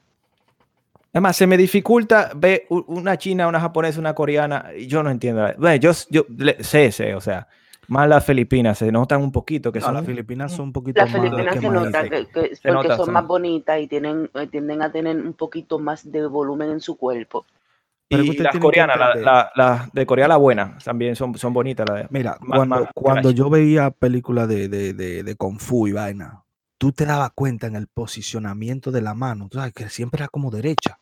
Además, 1.12 1.36
se 1.36 1.46
me 1.46 1.56
dificulta 1.56 2.30
ver 2.36 2.66
una 2.68 3.16
china, 3.18 3.48
una 3.48 3.61
japonesa, 3.61 3.98
una 3.98 4.14
coreana. 4.14 4.66
Yo 4.86 5.02
no 5.02 5.11
entiendo. 5.11 5.44
Bueno, 5.58 5.76
yo, 5.76 5.92
yo 6.08 6.24
sé, 6.61 6.92
sé, 6.92 7.14
o 7.14 7.20
sea, 7.20 7.48
más 7.88 8.08
las 8.08 8.24
Filipinas 8.24 8.78
se 8.78 8.92
notan 8.92 9.20
un 9.20 9.32
poquito 9.32 9.72
que 9.72 9.80
son 9.80 9.94
las 9.94 10.06
Filipinas 10.06 10.52
son 10.52 10.66
un 10.66 10.72
poquito 10.72 11.00
las 11.00 11.11
Filipinas 11.11 11.56
se 11.56 11.68
notan 11.68 12.08
que, 12.08 12.52
porque 12.62 12.94
son, 12.94 13.12
más 13.12 13.26
bonitas 13.26 13.80
y 13.80 13.88
tienen 13.88 14.30
eh, 14.34 14.46
tienden 14.46 14.82
a 14.82 14.92
tener 14.92 15.16
un 15.16 15.32
poquito 15.32 15.80
más 15.80 16.12
de 16.12 16.24
volumen 16.28 16.70
en 16.70 16.80
su 16.80 16.96
cuerpo 16.96 17.46
y 18.11 18.36
las 18.38 18.56
coreanas, 18.58 18.98
la, 19.20 19.52
la, 19.54 19.88
de 19.92 20.04
Corea 20.04 20.26
la 20.26 20.36
buena, 20.36 20.76
también 20.84 21.14
son, 21.14 21.36
son 21.38 21.52
bonitas. 21.52 21.88
La 21.88 22.08
Mira, 22.11 22.38
cuando, 22.44 22.88
cuando 22.92 23.30
yo 23.30 23.48
veía 23.48 23.92
películas 23.92 24.48
de, 24.48 24.68
de, 24.68 24.92
de, 24.92 25.22
de, 25.22 25.34
Kung 25.36 25.61
Fu 25.61 25.86
y 25.86 25.92
vaina, 25.92 26.42
tú 26.81 26.93
te 26.93 27.05
dabas 27.05 27.33
cuenta 27.35 27.66
en 27.66 27.76
el 27.76 27.89
posicionamiento 27.89 28.91
de 28.91 29.03
la 29.03 29.12
mano, 29.12 29.51
tú 29.51 29.59
sabes 29.59 29.74
que 29.74 29.91
siempre 29.91 30.22
era 30.22 30.28
como 30.28 30.51
derecha. 30.51 30.99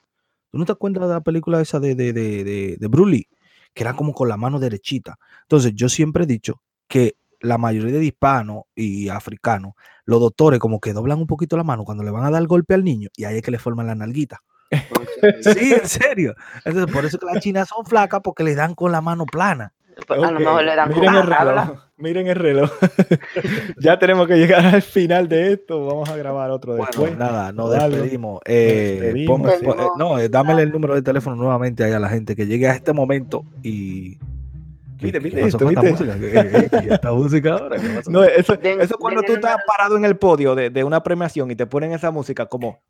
¿Tú 0.51 0.59
no 0.59 0.65
te 0.65 0.73
acuerdas 0.73 1.07
de 1.09 1.15
la 1.15 1.21
película 1.21 1.61
esa 1.61 1.79
de, 1.79 1.95
de, 1.95 2.13
de, 2.13 2.77
de, 2.77 2.87
Bruce 2.89 3.29
Que 3.75 3.85
era 3.85 3.95
como 3.95 4.13
con 4.13 4.29
la 4.29 4.37
mano 4.37 4.59
derechita. 4.59 5.19
Entonces, 5.43 5.75
yo 5.77 5.89
siempre 5.89 6.25
he 6.25 6.27
dicho 6.27 6.63
que 6.89 7.15
la 7.39 7.59
mayoría 7.59 7.97
de 7.97 8.07
hispanos 8.07 8.65
y 8.75 9.09
africanos, 9.09 9.75
los 10.05 10.19
doctores 10.19 10.59
como 10.59 10.81
que 10.81 10.93
doblan 10.93 11.21
un 11.21 11.29
poquito 11.29 11.57
la 11.57 11.63
mano 11.63 11.85
cuando 11.85 12.03
le 12.03 12.11
van 12.11 12.25
a 12.25 12.31
dar 12.31 12.45
golpe 12.49 12.75
al 12.75 12.83
niño 12.83 13.11
y 13.15 13.23
ahí 13.23 13.37
es 13.37 13.43
que 13.43 13.53
le 13.53 13.61
forman 13.61 13.87
la 13.87 13.95
nalguita. 13.95 14.41
sí, 15.43 15.75
en 15.75 15.89
serio. 15.89 16.35
Entonces, 16.65 16.93
por 16.93 17.05
eso 17.05 17.19
que 17.19 17.27
las 17.27 17.39
chinas 17.39 17.69
son 17.69 17.87
flacas 17.87 18.21
porque 18.25 18.43
le 18.43 18.57
dan 18.57 18.75
con 18.75 18.91
la 18.91 19.01
mano 19.01 19.27
plana. 19.27 19.73
Pues, 20.07 20.23
a 20.23 20.31
lo 20.31 20.41
mejor 20.41 20.65
le 20.65 20.77
dan 20.77 20.89
Miren 20.89 21.15
el 21.15 21.27
reloj. 21.27 21.69
Miren 21.97 22.27
el 22.29 22.37
reloj. 22.37 22.71
ya 23.79 23.99
tenemos 23.99 24.29
que 24.29 24.37
llegar 24.37 24.65
al 24.65 24.83
final 24.83 25.29
de 25.29 25.53
esto. 25.53 25.85
Vamos 25.87 26.09
a 26.09 26.17
grabar 26.17 26.51
otro 26.51 26.75
después. 26.77 27.17
nada, 27.17 27.53
nos 27.53 27.71
despedimos. 27.71 28.41
Eh, 28.45 29.13
eh, 29.17 29.27
no, 29.97 30.19
eh, 30.19 30.29
dámele 30.29 30.63
el 30.63 30.71
número 30.71 30.95
de 30.95 31.03
teléfono 31.03 31.37
nuevamente 31.37 31.85
ahí 31.85 31.93
a 31.93 31.99
la 31.99 32.09
gente 32.09 32.37
que 32.37 32.47
llegue 32.47 32.69
a 32.69 32.75
este 32.75 32.93
momento 32.93 33.45
y 33.63 34.19
Viste, 35.01 35.21
viste 35.21 35.47
esto, 35.47 35.65
viste 35.65 35.95
esta 36.91 37.13
música 37.13 37.53
ahora. 37.53 37.77
No, 38.09 38.25
eso, 38.25 38.55
eso 38.61 38.99
cuando 38.99 39.23
tú 39.23 39.35
estás 39.35 39.57
parado 39.65 39.97
en 39.97 40.05
el 40.05 40.17
podio 40.17 40.57
de, 40.57 40.71
de, 40.71 40.83
una 40.83 41.05
premiación 41.05 41.49
y 41.53 41.55
te 41.55 41.67
ponen 41.67 41.93
esa 41.93 42.11
música 42.11 42.47
como 42.47 42.81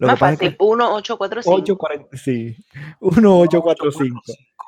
Más 0.00 0.18
fácil, 0.18 0.58
1-845. 0.58 2.08
Sí, 2.14 2.56
1-845. 3.00 4.10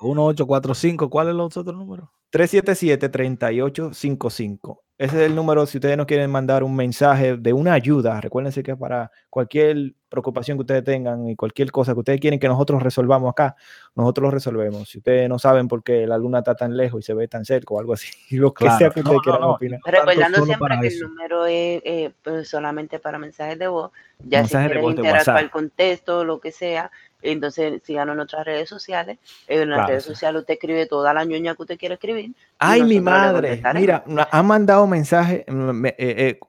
1845, 0.02 1.10
¿cuál 1.10 1.30
es 1.30 1.34
los 1.34 1.56
otros 1.56 1.76
números? 1.76 2.08
377-3855. 2.32 4.78
Ese 4.98 5.16
es 5.16 5.26
el 5.26 5.34
número 5.34 5.66
si 5.66 5.76
ustedes 5.76 5.94
nos 5.96 6.06
quieren 6.06 6.30
mandar 6.30 6.64
un 6.64 6.74
mensaje 6.74 7.36
de 7.36 7.52
una 7.52 7.74
ayuda. 7.74 8.18
Recuérdense 8.18 8.62
que 8.62 8.74
para 8.76 9.10
cualquier 9.28 9.92
preocupación 10.08 10.56
que 10.56 10.62
ustedes 10.62 10.84
tengan 10.84 11.28
y 11.28 11.36
cualquier 11.36 11.70
cosa 11.70 11.92
que 11.92 11.98
ustedes 11.98 12.18
quieren 12.18 12.40
que 12.40 12.48
nosotros 12.48 12.82
resolvamos 12.82 13.30
acá, 13.30 13.56
nosotros 13.94 14.24
lo 14.24 14.30
resolvemos. 14.30 14.88
Si 14.88 14.98
ustedes 14.98 15.28
no 15.28 15.38
saben 15.38 15.68
por 15.68 15.82
qué 15.82 16.06
la 16.06 16.16
luna 16.16 16.38
está 16.38 16.54
tan 16.54 16.78
lejos 16.78 17.00
y 17.00 17.02
se 17.02 17.12
ve 17.12 17.28
tan 17.28 17.44
cerca 17.44 17.74
o 17.74 17.80
algo 17.80 17.92
así, 17.92 18.08
lo 18.36 18.54
que 18.54 18.70
sea 18.70 18.88
que 18.88 19.00
ustedes 19.00 19.20
quieran 19.22 19.42
opinar. 19.42 19.80
Recordando 19.84 20.44
siempre 20.46 20.78
que 20.80 20.86
el 20.86 21.00
número 21.00 21.44
es 21.44 21.82
eh, 21.84 22.12
pues, 22.22 22.48
solamente 22.48 22.98
para 22.98 23.18
mensajes 23.18 23.58
de 23.58 23.68
voz, 23.68 23.90
ya 24.20 24.46
si 24.46 24.56
quieren 24.56 24.82
interactuar 24.82 25.42
el 25.42 25.50
contexto, 25.50 26.24
lo 26.24 26.40
que 26.40 26.52
sea, 26.52 26.90
entonces, 27.32 27.82
síganos 27.84 28.12
en 28.12 28.16
nuestras 28.18 28.44
redes 28.44 28.68
sociales. 28.68 29.18
En 29.46 29.70
las 29.70 29.88
redes 29.88 30.04
sociales 30.04 30.40
usted 30.40 30.54
escribe 30.54 30.86
toda 30.86 31.12
la 31.12 31.24
ñoña 31.24 31.54
que 31.54 31.62
usted 31.62 31.78
quiere 31.78 31.94
escribir. 31.94 32.32
Ay, 32.58 32.82
mi 32.82 33.00
madre. 33.00 33.62
Mira, 33.74 34.04
han 34.30 34.46
mandado 34.46 34.86
mensajes 34.86 35.44
mm, 35.46 35.86
eh, 35.86 35.94
eh, 35.98 36.40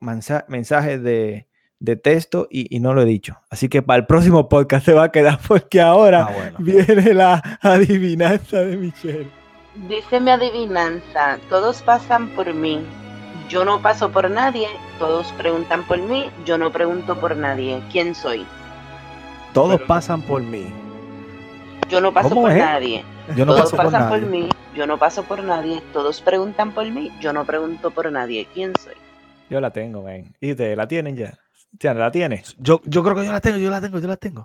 mensajes 0.48 1.02
de, 1.02 1.46
de 1.80 1.96
texto 1.96 2.48
y, 2.50 2.78
no 2.80 2.94
lo 2.94 3.02
he 3.02 3.06
dicho. 3.06 3.36
Así 3.50 3.68
que 3.68 3.82
para 3.82 4.00
el 4.00 4.06
próximo 4.06 4.48
podcast 4.48 4.84
se 4.84 4.92
va 4.92 5.04
a 5.04 5.12
quedar 5.12 5.38
porque 5.48 5.80
ahora 5.80 6.28
ah, 6.28 6.52
viene 6.58 7.14
la 7.14 7.58
adivinanza 7.60 8.60
de 8.60 8.76
Michelle. 8.76 9.30
Dice 9.88 10.18
mi 10.18 10.30
adivinanza, 10.30 11.38
todos 11.48 11.82
pasan 11.82 12.30
por 12.30 12.52
mí, 12.52 12.84
yo 13.48 13.64
no 13.64 13.80
paso 13.80 14.10
por 14.10 14.28
nadie, 14.28 14.66
todos 14.98 15.30
preguntan 15.32 15.86
por 15.86 15.98
mí, 15.98 16.28
yo 16.44 16.58
no 16.58 16.72
pregunto 16.72 17.18
por 17.20 17.36
nadie. 17.36 17.80
¿Quién 17.92 18.14
soy? 18.14 18.44
Todos 19.58 19.80
pasan 19.80 20.22
por 20.22 20.40
mí. 20.40 20.72
Yo 21.88 22.00
no 22.00 22.14
paso 22.14 22.32
por 22.32 22.54
nadie. 22.54 23.04
Yo 23.34 23.44
no 23.44 23.56
Todos 23.56 23.72
paso 23.72 23.90
pasan 23.90 24.08
por, 24.08 24.20
mí. 24.22 24.48
Yo 24.76 24.86
no 24.86 24.98
paso 24.98 25.24
por 25.24 25.42
nadie. 25.42 25.82
Todos 25.92 26.20
preguntan 26.20 26.70
por 26.70 26.88
mí. 26.88 27.10
Yo 27.20 27.32
no 27.32 27.44
pregunto 27.44 27.90
por 27.90 28.12
nadie. 28.12 28.46
¿Quién 28.54 28.72
soy? 28.80 28.94
Yo 29.50 29.60
la 29.60 29.72
tengo, 29.72 30.04
ven. 30.04 30.32
¿Y 30.40 30.52
ustedes 30.52 30.76
la 30.76 30.86
tienen 30.86 31.16
ya? 31.16 31.36
¿Ya 31.72 31.92
la 31.92 32.12
tienes? 32.12 32.54
Yo, 32.60 32.80
yo 32.84 33.02
creo 33.02 33.16
que 33.16 33.26
yo 33.26 33.32
la 33.32 33.40
tengo, 33.40 33.58
yo 33.58 33.68
la 33.68 33.80
tengo, 33.80 33.98
yo 33.98 34.06
la 34.06 34.16
tengo. 34.16 34.36